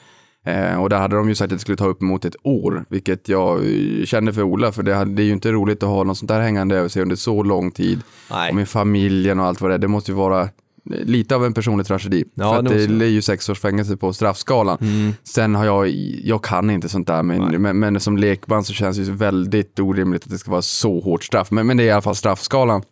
Eh, 0.45 0.81
och 0.81 0.89
där 0.89 0.97
hade 0.97 1.15
de 1.15 1.29
ju 1.29 1.35
sagt 1.35 1.51
att 1.51 1.57
det 1.57 1.61
skulle 1.61 1.77
ta 1.77 1.85
upp 1.85 2.01
emot 2.01 2.25
ett 2.25 2.35
år, 2.43 2.85
vilket 2.89 3.29
jag 3.29 3.57
eh, 3.57 4.05
känner 4.05 4.31
för 4.31 4.41
Ola, 4.41 4.71
för 4.71 4.83
det, 4.83 4.95
hade, 4.95 5.11
det 5.11 5.21
är 5.21 5.25
ju 5.25 5.33
inte 5.33 5.51
roligt 5.51 5.83
att 5.83 5.89
ha 5.89 6.03
något 6.03 6.17
sånt 6.17 6.29
där 6.29 6.41
hängande 6.41 6.77
över 6.77 6.89
sig 6.89 7.01
under 7.01 7.15
så 7.15 7.43
lång 7.43 7.71
tid. 7.71 8.01
Nej. 8.31 8.49
Och 8.49 8.55
med 8.55 8.69
familjen 8.69 9.39
och 9.39 9.45
allt 9.45 9.61
vad 9.61 9.71
det 9.71 9.75
är. 9.75 9.79
Det 9.79 9.87
måste 9.87 10.11
ju 10.11 10.15
vara 10.15 10.41
eh, 10.41 10.49
lite 10.83 11.35
av 11.35 11.45
en 11.45 11.53
personlig 11.53 11.87
tragedi. 11.87 12.23
Ja, 12.33 12.53
för 12.53 12.59
att 12.59 12.69
det 12.69 12.87
det, 12.87 13.05
är 13.05 13.09
ju 13.09 13.21
sex 13.21 13.49
års 13.49 13.59
fängelse 13.59 13.97
på 13.97 14.13
straffskalan. 14.13 14.77
Sen 15.23 15.55
har 15.55 15.65
jag, 15.65 15.89
jag 16.23 16.43
kan 16.43 16.69
inte 16.69 16.89
sånt 16.89 17.07
där, 17.07 17.23
men, 17.23 17.61
men, 17.61 17.79
men 17.79 17.99
som 17.99 18.17
lekman 18.17 18.63
så 18.63 18.73
känns 18.73 18.97
det 18.97 19.03
ju 19.03 19.11
väldigt 19.11 19.79
orimligt 19.79 20.23
att 20.23 20.29
det 20.29 20.37
ska 20.37 20.51
vara 20.51 20.61
så 20.61 20.99
hårt 20.99 21.23
straff. 21.23 21.51
Men, 21.51 21.67
men 21.67 21.77
det 21.77 21.83
är 21.83 21.87
i 21.87 21.91
alla 21.91 22.01
fall 22.01 22.15
straffskalan. 22.15 22.83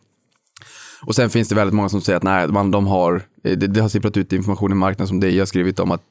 Och 1.01 1.15
sen 1.15 1.29
finns 1.29 1.49
det 1.49 1.55
väldigt 1.55 1.73
många 1.75 1.89
som 1.89 2.01
säger 2.01 2.17
att 2.17 2.23
nej, 2.23 2.47
man, 2.47 2.71
de 2.71 2.87
har, 2.87 3.21
eh, 3.43 3.57
det, 3.57 3.67
det 3.67 3.81
har 3.81 3.89
sipprat 3.89 4.17
ut 4.17 4.33
information 4.33 4.71
i 4.71 4.75
marknaden 4.75 5.07
som 5.07 5.19
det 5.19 5.29
jag 5.29 5.47
skrivit 5.47 5.79
om 5.79 5.91
att 5.91 6.01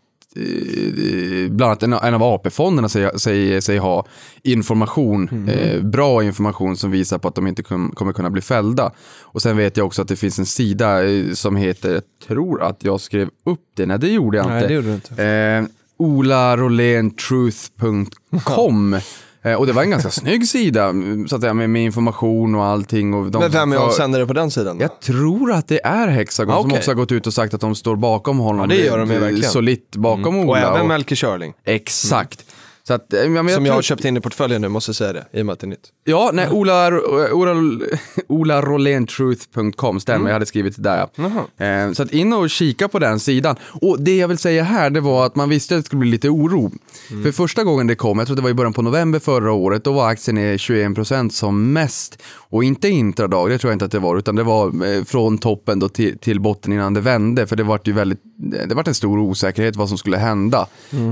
bland 1.48 1.62
annat 1.62 1.82
en, 1.82 1.92
en 1.92 2.14
av 2.14 2.22
AP-fonderna 2.22 2.88
säger, 2.88 3.18
säger 3.18 3.60
sig 3.60 3.78
ha 3.78 4.06
information, 4.42 5.48
eh, 5.48 5.82
bra 5.82 6.24
information 6.24 6.76
som 6.76 6.90
visar 6.90 7.18
på 7.18 7.28
att 7.28 7.34
de 7.34 7.46
inte 7.46 7.62
kom, 7.62 7.92
kommer 7.94 8.12
kunna 8.12 8.30
bli 8.30 8.42
fällda. 8.42 8.92
Och 9.20 9.42
sen 9.42 9.56
vet 9.56 9.76
jag 9.76 9.86
också 9.86 10.02
att 10.02 10.08
det 10.08 10.16
finns 10.16 10.38
en 10.38 10.46
sida 10.46 11.08
eh, 11.08 11.32
som 11.32 11.56
heter, 11.56 11.92
jag 11.92 12.02
tror 12.26 12.62
att 12.62 12.84
jag 12.84 13.00
skrev 13.00 13.30
upp 13.44 13.64
det, 13.76 13.86
nej 13.86 13.98
det 13.98 14.08
gjorde 14.08 14.36
jag 14.36 14.46
inte. 14.46 14.54
Nej, 14.54 14.68
det 14.68 14.74
gjorde 14.74 14.94
inte. 14.94 15.24
Eh, 15.24 15.64
olarolentruth.com 15.96 18.94
eh, 18.94 19.02
och 19.56 19.66
det 19.66 19.72
var 19.72 19.82
en 19.82 19.90
ganska 19.90 20.10
snygg 20.20 20.48
sida 20.48 20.84
mm, 20.84 21.28
så 21.28 21.34
att 21.34 21.40
säga, 21.40 21.54
med, 21.54 21.70
med 21.70 21.84
information 21.84 22.54
och 22.54 22.64
allting. 22.64 23.14
Och 23.14 23.30
de 23.30 23.38
Men 23.38 23.50
vem 23.50 23.72
är 23.72 23.76
för- 23.76 23.84
avsändare 23.86 24.26
på 24.26 24.32
den 24.32 24.50
sidan? 24.50 24.78
då? 24.78 24.84
jag 24.84 25.00
tror 25.00 25.52
att 25.52 25.68
det 25.68 25.80
är 25.86 26.08
Hexagon 26.08 26.54
Ah, 26.54 26.58
som 26.58 26.66
okej. 26.66 26.78
också 26.78 26.90
har 26.90 26.94
gått 26.96 27.12
ut 27.12 27.26
och 27.26 27.34
sagt 27.34 27.54
att 27.54 27.60
de 27.60 27.74
står 27.74 27.96
bakom 27.96 28.38
honom. 28.38 28.70
Ja, 28.70 28.76
det 28.76 28.82
gör 28.84 28.98
de 28.98 29.08
ju 29.10 29.14
eh, 29.14 29.20
verkligen. 29.20 29.42
Mm. 29.44 29.50
Solitt 29.50 29.96
bakom 29.96 30.36
Och 30.38 30.44
Ola. 30.48 30.58
även 30.68 30.80
och- 30.80 30.86
Melker 30.88 31.16
Körling. 31.16 31.52
Exakt. 31.64 32.44
Så 32.88 32.94
att, 32.94 33.12
eh, 33.12 33.20
men 33.20 33.34
jag 33.34 33.36
Som 33.36 33.46
jag 33.46 33.64
tror- 33.64 33.74
har 33.74 33.82
köpt 33.82 34.04
in 34.04 34.16
i 34.16 34.20
portföljen 34.20 34.60
nu, 34.62 34.68
måste 34.68 34.88
jag 34.88 34.96
säga 34.96 35.12
det, 35.12 35.26
i 35.32 35.42
och 35.42 35.46
med 35.46 35.52
att 35.52 35.58
det 35.60 35.64
är 35.64 35.68
nytt. 35.68 35.88
Ja, 36.04 36.30
nej, 36.34 36.48
Ola, 36.50 36.88
Ola, 37.32 37.54
olarolentruth.com 38.28 40.00
stämmer, 40.00 40.16
Mm. 40.16 40.26
jag 40.26 40.32
hade 40.34 40.46
skrivit 40.46 40.76
det 40.76 40.82
där. 40.82 41.08
Ja. 41.16 41.64
Eh, 41.66 41.92
så 41.92 42.02
att 42.02 42.10
in 42.12 42.32
och 42.32 42.50
kika 42.50 42.88
på 42.88 42.98
den 42.98 43.20
sidan. 43.20 43.56
Och 43.82 44.00
det 44.00 44.16
jag 44.16 44.28
vill 44.28 44.38
säga 44.38 44.62
här, 44.62 44.90
det 44.90 45.00
var 45.00 45.26
att 45.26 45.36
man 45.36 45.48
visste 45.48 45.74
att 45.76 45.80
det 45.82 45.86
skulle 45.86 46.00
bli 46.00 46.10
lite 46.10 46.28
oro. 46.28 46.72
Mm. 47.10 47.22
För 47.24 47.32
första 47.32 47.64
gången 47.64 47.86
det 47.86 47.94
kom, 47.94 48.18
jag 48.18 48.26
tror 48.26 48.36
det 48.36 48.42
var 48.42 48.50
i 48.50 48.54
början 48.54 48.72
på 48.72 48.82
november 48.82 49.18
förra 49.18 49.52
året, 49.52 49.84
då 49.84 49.92
var 49.92 50.08
aktien 50.08 50.34
ner 50.34 50.56
21% 50.58 51.30
som 51.32 51.72
mest. 51.72 52.22
Och 52.50 52.64
inte 52.64 52.88
intradag, 52.88 53.50
det 53.50 53.58
tror 53.58 53.70
jag 53.70 53.74
inte 53.74 53.84
att 53.84 53.92
det 53.92 53.98
var, 53.98 54.16
utan 54.18 54.36
det 54.36 54.42
var 54.42 54.86
eh, 54.96 55.04
från 55.04 55.38
toppen 55.38 55.78
då 55.78 55.88
till, 55.88 56.18
till 56.18 56.40
botten 56.40 56.72
innan 56.72 56.94
det 56.94 57.00
vände. 57.00 57.46
För 57.46 57.56
det 57.56 57.62
var 57.62 57.80
ju 57.84 57.92
väldigt, 57.92 58.20
det 58.68 58.74
var 58.74 58.88
en 58.88 58.94
stor 58.94 59.18
osäkerhet 59.18 59.76
vad 59.76 59.88
som 59.88 59.98
skulle 59.98 60.16
hända. 60.16 60.66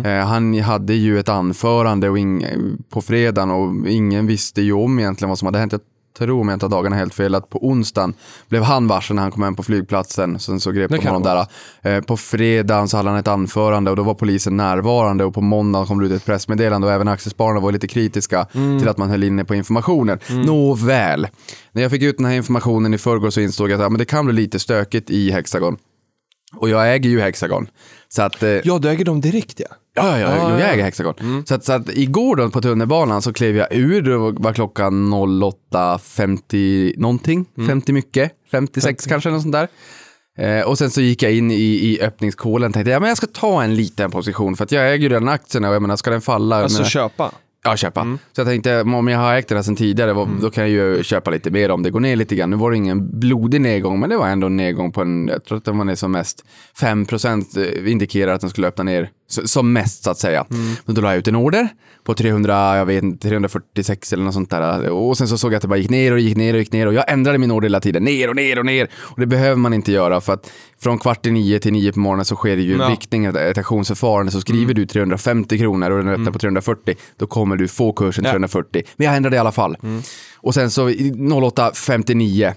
Eh, 0.05 0.26
han 0.26 0.58
hade 0.61 0.94
ju 0.94 1.19
ett 1.19 1.28
anförande 1.66 2.08
och 2.10 2.18
ing, 2.18 2.46
på 2.90 3.02
fredagen 3.02 3.50
och 3.50 3.88
ingen 3.88 4.26
visste 4.26 4.62
ju 4.62 4.72
om 4.72 4.98
egentligen 4.98 5.28
vad 5.28 5.38
som 5.38 5.46
hade 5.46 5.58
hänt. 5.58 5.72
Jag 5.72 5.80
tror 6.18 6.40
om 6.40 6.48
jag 6.48 6.56
inte 6.56 6.66
har 6.66 6.70
dagarna 6.70 6.96
helt 6.96 7.14
fel 7.14 7.34
att 7.34 7.50
på 7.50 7.66
onsdagen 7.66 8.14
blev 8.48 8.62
han 8.62 8.88
varse 8.88 9.14
när 9.14 9.22
han 9.22 9.30
kom 9.30 9.42
hem 9.42 9.54
på 9.56 9.62
flygplatsen. 9.62 10.38
Sen 10.38 10.60
så 10.60 10.72
grep 10.72 10.90
Det 10.90 10.96
de 10.96 11.06
honom 11.06 11.22
där. 11.22 11.46
Eh, 11.82 12.00
på 12.02 12.16
fredagen 12.16 12.88
så 12.88 12.96
hade 12.96 13.08
han 13.08 13.18
ett 13.18 13.28
anförande 13.28 13.90
och 13.90 13.96
då 13.96 14.02
var 14.02 14.14
polisen 14.14 14.56
närvarande 14.56 15.24
och 15.24 15.34
på 15.34 15.40
måndagen 15.40 15.86
kom 15.86 16.00
det 16.00 16.06
ut 16.06 16.12
ett 16.12 16.24
pressmeddelande 16.24 16.86
och 16.86 16.92
även 16.92 17.08
aktiespararna 17.08 17.60
var 17.60 17.72
lite 17.72 17.88
kritiska 17.88 18.46
Mm. 18.54 18.78
till 18.78 18.88
att 18.88 18.98
man 18.98 19.10
höll 19.10 19.24
inne 19.24 19.44
på 19.44 19.54
informationen. 19.54 20.18
Nåväl, 20.46 21.28
när 21.72 21.82
jag 21.82 21.90
fick 21.90 22.02
ut 22.02 22.16
den 22.16 22.26
här 22.26 22.34
informationen 22.34 22.94
i 22.94 22.98
förrgår 22.98 23.30
så 23.30 23.40
insåg 23.40 23.70
jag 23.70 23.74
att 23.76 23.82
ja, 23.82 23.88
men 23.88 23.98
det 23.98 24.04
kan 24.04 24.24
bli 24.26 24.34
lite 24.34 24.58
stökigt 24.58 25.10
i 25.10 25.30
Hexagon. 25.30 25.76
Och 26.54 26.69
jag 26.69 26.94
äger 26.94 27.10
ju 27.10 27.20
Hexagon. 27.20 27.66
Så 28.08 28.22
att, 28.22 28.43
eh, 28.43 28.50
Ja, 28.50 28.78
du 28.78 28.88
äger 28.88 29.04
dem 29.04 29.20
direkt 29.20 29.60
ja. 29.60 29.66
Ja, 29.94 30.19
ja, 30.19 30.19
ja, 30.19 30.37
Ja, 30.37 30.50
jag 30.50 30.60
ja. 30.60 30.64
äger 30.64 30.84
Hexagon. 30.84 31.44
Så, 31.46 31.54
att, 31.54 31.64
så 31.64 31.72
att 31.72 31.88
igår 31.96 32.37
då 32.37 32.50
på 32.50 32.60
tunnelbanan 32.62 33.22
så 33.22 33.32
klev 33.32 33.56
jag 33.56 33.69
ur, 33.75 34.02
det 34.02 34.16
var 34.16 34.52
klockan 34.52 35.14
08.50 35.14 36.94
någonting, 36.96 37.46
50 37.66 37.93
mycket, 37.93 38.32
56 38.50 39.06
kanske 39.06 39.30
något 39.30 39.42
sånt 39.42 39.52
där. 39.54 39.68
Eh, 40.38 40.66
och 40.66 40.78
sen 40.78 40.90
så 40.90 41.00
gick 41.00 41.23
jag 41.23 41.32
in 41.32 41.50
i, 41.50 41.54
i 41.54 42.00
öppningskolen 42.02 42.68
och 42.71 42.75
tänkte 42.75 42.90
ja, 42.90 43.00
men 43.00 43.09
jag 43.09 43.16
ska 43.16 43.26
ta 43.26 43.62
en 43.62 43.75
liten 43.75 44.11
position 44.11 44.56
för 44.56 44.64
att 44.64 44.73
jag 44.73 44.92
äger 44.92 45.02
ju 45.02 45.09
den 45.09 45.28
aktien 45.28 45.64
och 45.64 45.75
jag 45.75 45.82
menar 45.82 45.97
ska 45.97 46.11
den 46.11 46.21
falla. 46.21 46.56
Alltså 46.56 46.78
menar, 46.78 46.90
köpa. 46.90 47.30
Ja, 47.70 47.76
köpa. 47.76 48.18
Så 48.32 48.40
jag 48.40 48.46
tänkte, 48.49 48.80
om 48.82 49.08
jag 49.08 49.18
har 49.18 49.35
ägt 49.35 49.49
den 49.49 49.58
här 49.58 49.62
sedan 49.62 49.76
tidigare, 49.76 50.12
vad- 50.12 50.28
då 50.42 50.50
kan 50.50 50.62
jag 50.64 50.70
ju 50.70 51.02
köpa 51.02 51.30
lite 51.30 51.50
mer 51.50 51.70
om 51.70 51.82
det 51.82 51.90
går 51.90 52.00
ner 52.00 52.16
lite 52.16 52.37
grann. 52.37 52.50
Nu 52.50 52.56
var 52.56 52.70
det 52.70 52.76
ingen 52.76 53.18
blodig 53.20 53.61
nedgång, 53.61 54.00
men 54.00 54.11
det 54.11 54.16
var 54.16 54.28
ändå 54.28 54.46
en 54.46 54.56
nedgång 54.56 54.92
på 54.92 55.00
en, 55.02 55.28
jag 55.28 55.44
tror 55.44 55.58
att 55.58 55.64
den 55.64 55.78
var 55.78 55.85
ner 55.85 55.94
som 55.94 56.12
mest 56.12 56.44
5% 56.80 57.58
indikerar 57.87 58.32
att 58.32 58.40
den 58.40 58.50
skulle 58.50 58.66
öppna 58.68 58.85
ner 58.85 59.11
som 59.28 59.73
mest 59.73 60.04
så 60.04 60.11
att 60.11 60.18
säga. 60.18 60.45
Men 60.85 60.95
då 60.95 61.00
la 61.00 61.09
jag 61.11 61.18
ut 61.18 61.28
en 61.28 61.37
order 61.37 61.68
på 62.04 62.14
300, 62.14 62.76
jag 62.76 62.87
vet 62.87 63.02
inte, 63.02 63.28
346 63.28 64.12
eller 64.12 64.25
något 64.25 64.35
sånt 64.35 64.50
där. 64.50 64.88
Och 64.90 65.18
sen 65.18 65.28
så 65.28 65.38
såg 65.38 65.52
jag 65.52 65.56
att 65.56 65.62
det 65.62 65.68
bara 65.68 65.76
gick 65.78 65.90
ner 65.90 66.12
och 66.12 66.18
gick 66.21 66.37
ner 66.37 66.54
och 66.54 66.59
gick 66.61 66.73
ner 66.73 66.87
och 66.87 66.95
jag 66.95 67.11
ändrade 67.12 67.38
min 67.38 67.50
order 67.50 67.68
hela 67.68 67.80
tiden, 67.80 68.04
ner 68.04 68.28
och 68.28 68.37
ner 68.37 68.59
och 68.59 68.66
ner. 68.66 68.88
Och 68.97 69.21
det 69.21 69.26
behöver 69.26 69.56
man 69.56 69.75
inte 69.75 69.92
göra 69.92 70.21
för 70.21 70.33
att 70.33 70.50
från 70.83 70.99
kvart 70.99 71.26
i 71.26 71.30
nio 71.30 71.59
till 71.59 71.73
nio 71.73 71.92
på 71.92 71.99
morgonen 72.00 72.25
så 72.25 72.37
sker 72.37 72.56
det 72.56 72.62
ju 72.62 72.75
en 72.75 72.80
Ja. 72.80 72.88
viktning, 72.88 73.25
ett 73.25 73.59
auktionsförfarande. 73.59 74.33
Så 74.33 74.40
skriver 74.40 74.75
du 74.75 74.87
350 74.87 75.59
kronor 75.59 75.90
och 75.90 75.99
den 76.04 76.09
öppnar 76.09 76.33
på 76.33 76.38
340, 76.38 76.95
då 77.16 77.26
kommer 77.26 77.56
du 77.56 77.68
få 77.68 77.92
kursen 77.92 78.25
Ja. 78.25 78.30
340. 78.30 78.83
Men 78.97 79.06
jag 79.06 79.16
ändrade 79.16 79.37
i 79.37 79.38
alla 79.38 79.52
fall. 79.52 79.76
Och 80.47 80.55
sen 80.55 80.71
så 80.71 80.91
i 80.91 81.11
08.59, 81.11 82.53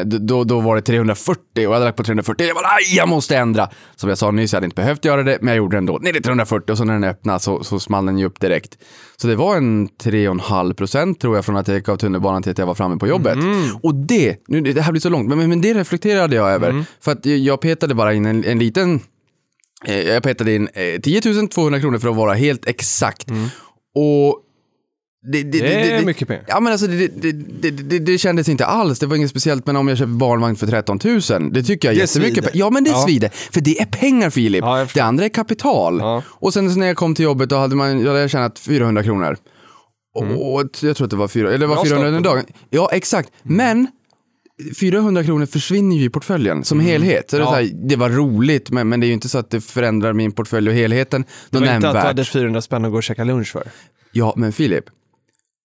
eh, 0.00 0.06
då, 0.06 0.44
då 0.44 0.60
var 0.60 0.76
det 0.76 0.82
340 0.82 1.42
och 1.56 1.62
jag 1.62 1.72
hade 1.72 1.84
lagt 1.84 1.96
på 1.96 2.04
340. 2.04 2.46
Jag 2.46 2.56
bara, 2.56 2.66
aj, 2.66 2.96
jag 2.96 3.08
måste 3.08 3.36
ändra. 3.36 3.68
Som 3.96 4.08
jag 4.08 4.18
sa 4.18 4.30
nyss, 4.30 4.52
jag 4.52 4.56
hade 4.56 4.64
inte 4.64 4.74
behövt 4.74 5.04
göra 5.04 5.22
det, 5.22 5.38
men 5.40 5.48
jag 5.48 5.56
gjorde 5.56 5.76
det 5.76 5.78
ändå. 5.78 5.98
Ner 5.98 6.12
till 6.12 6.22
340 6.22 6.72
och 6.72 6.78
så 6.78 6.84
när 6.84 6.92
den 6.94 7.04
öppnade 7.04 7.40
så, 7.40 7.64
så 7.64 7.80
small 7.80 8.06
den 8.06 8.18
ju 8.18 8.24
upp 8.26 8.40
direkt. 8.40 8.78
Så 9.16 9.26
det 9.26 9.36
var 9.36 9.56
en 9.56 9.88
3,5 9.88 10.74
procent 10.74 11.20
tror 11.20 11.34
jag 11.36 11.44
från 11.44 11.56
att 11.56 11.68
jag 11.68 11.76
gick 11.76 11.88
av 11.88 11.96
tunnelbanan 11.96 12.42
till 12.42 12.52
att 12.52 12.58
jag 12.58 12.66
var 12.66 12.74
framme 12.74 12.96
på 12.96 13.06
jobbet. 13.06 13.38
Och 13.82 13.94
det, 13.94 14.36
nu, 14.48 14.60
det 14.60 14.82
här 14.82 14.92
blir 14.92 15.00
så 15.00 15.08
långt, 15.08 15.28
men, 15.28 15.48
men 15.48 15.60
det 15.60 15.74
reflekterade 15.74 16.36
jag 16.36 16.50
över. 16.50 16.84
För 17.00 17.12
att 17.12 17.26
jag 17.26 17.60
petade 17.60 17.94
bara 17.94 18.14
in 18.14 18.26
en, 18.26 18.44
en 18.44 18.58
liten 18.58 19.00
Eh, 19.86 20.00
Jag 20.00 20.22
petade 20.22 20.54
in 20.54 20.68
eh, 20.74 21.00
10 21.00 21.20
200 21.48 21.80
kronor 21.80 21.98
för 21.98 22.08
att 22.08 22.16
vara 22.16 22.34
helt 22.34 22.68
exakt. 22.68 23.30
Och 23.94 24.40
det, 25.32 25.42
det, 25.42 25.58
Det 25.60 25.90
är 25.90 26.04
mycket 26.04 26.28
pengar. 26.28 26.44
Ja 26.48 26.60
men 26.60 26.72
alltså 26.72 26.86
det, 26.86 27.08
det, 27.08 27.32
det, 27.32 27.70
det, 27.70 27.98
det 27.98 28.18
kändes 28.18 28.48
inte 28.48 28.66
alls, 28.66 28.98
det 28.98 29.06
var 29.06 29.16
inget 29.16 29.30
speciellt. 29.30 29.66
Men 29.66 29.76
om 29.76 29.88
jag 29.88 29.98
köper 29.98 30.12
barnvagn 30.12 30.56
för 30.56 30.66
13 30.66 30.98
000, 31.04 31.20
det 31.52 31.62
tycker 31.62 31.88
jag 31.88 31.92
är 31.94 31.96
Det 31.98 32.00
jättemycket. 32.02 32.34
svider. 32.44 32.50
Ja 32.54 32.70
men 32.70 32.84
det 32.84 32.90
Ja. 32.90 33.04
svider. 33.06 33.28
För 33.52 33.60
det 33.60 33.80
är 33.80 33.86
pengar 33.86 34.30
Filip. 34.30 34.62
Ja, 34.64 34.78
jag 34.78 34.88
det 34.94 35.00
andra 35.00 35.24
är 35.24 35.28
kapital. 35.28 35.98
Ja. 35.98 36.22
Och 36.28 36.52
sen 36.54 36.66
när 36.80 36.86
jag 36.86 36.96
kom 36.96 37.14
till 37.14 37.24
jobbet 37.24 37.48
då 37.48 37.56
hade 37.56 37.76
man, 37.76 38.00
jag 38.00 38.12
hade 38.12 38.28
tjänat 38.28 38.58
400 38.58 39.02
kronor. 39.02 39.36
Och 40.14 40.64
jag 40.80 40.96
tror 40.96 41.04
att 41.04 41.10
det 41.10 41.16
var, 41.16 41.28
fyra, 41.28 41.48
eller 41.48 41.58
det 41.58 41.66
var 41.66 41.74
Bra 41.74 41.84
400 41.84 42.08
en 42.08 42.24
start. 42.24 42.34
dag. 42.36 42.44
Ja, 42.70 42.90
exakt. 42.92 43.30
Men 43.42 43.86
400 44.80 45.24
kronor 45.24 45.46
försvinner 45.46 45.96
ju 45.96 46.04
i 46.04 46.08
portföljen 46.10 46.64
som 46.64 46.80
helhet. 46.80 47.30
Så 47.30 47.36
det, 47.36 47.42
Ja. 47.42 47.48
så 47.48 47.54
här, 47.54 47.70
det 47.88 47.96
var 47.96 48.10
roligt, 48.10 48.70
men, 48.70 48.88
men 48.88 49.00
det 49.00 49.06
är 49.06 49.08
ju 49.08 49.14
inte 49.14 49.28
så 49.28 49.38
att 49.38 49.50
det 49.50 49.60
förändrar 49.60 50.12
min 50.12 50.32
portfölj 50.32 50.68
och 50.68 50.74
helheten 50.74 51.24
Det 51.50 51.58
var 51.58 51.66
inte 51.66 51.74
att 51.76 51.80
du 51.82 51.86
hade 51.98 52.04
nämnvärt. 52.08 52.28
400 52.28 52.60
spänn 52.60 52.84
att 52.84 52.90
gå 52.90 52.96
och 52.96 53.02
käka 53.02 53.24
lunch 53.24 53.52
för. 53.52 53.62
Ja, 54.12 54.34
men 54.36 54.52
Filip. 54.52 54.84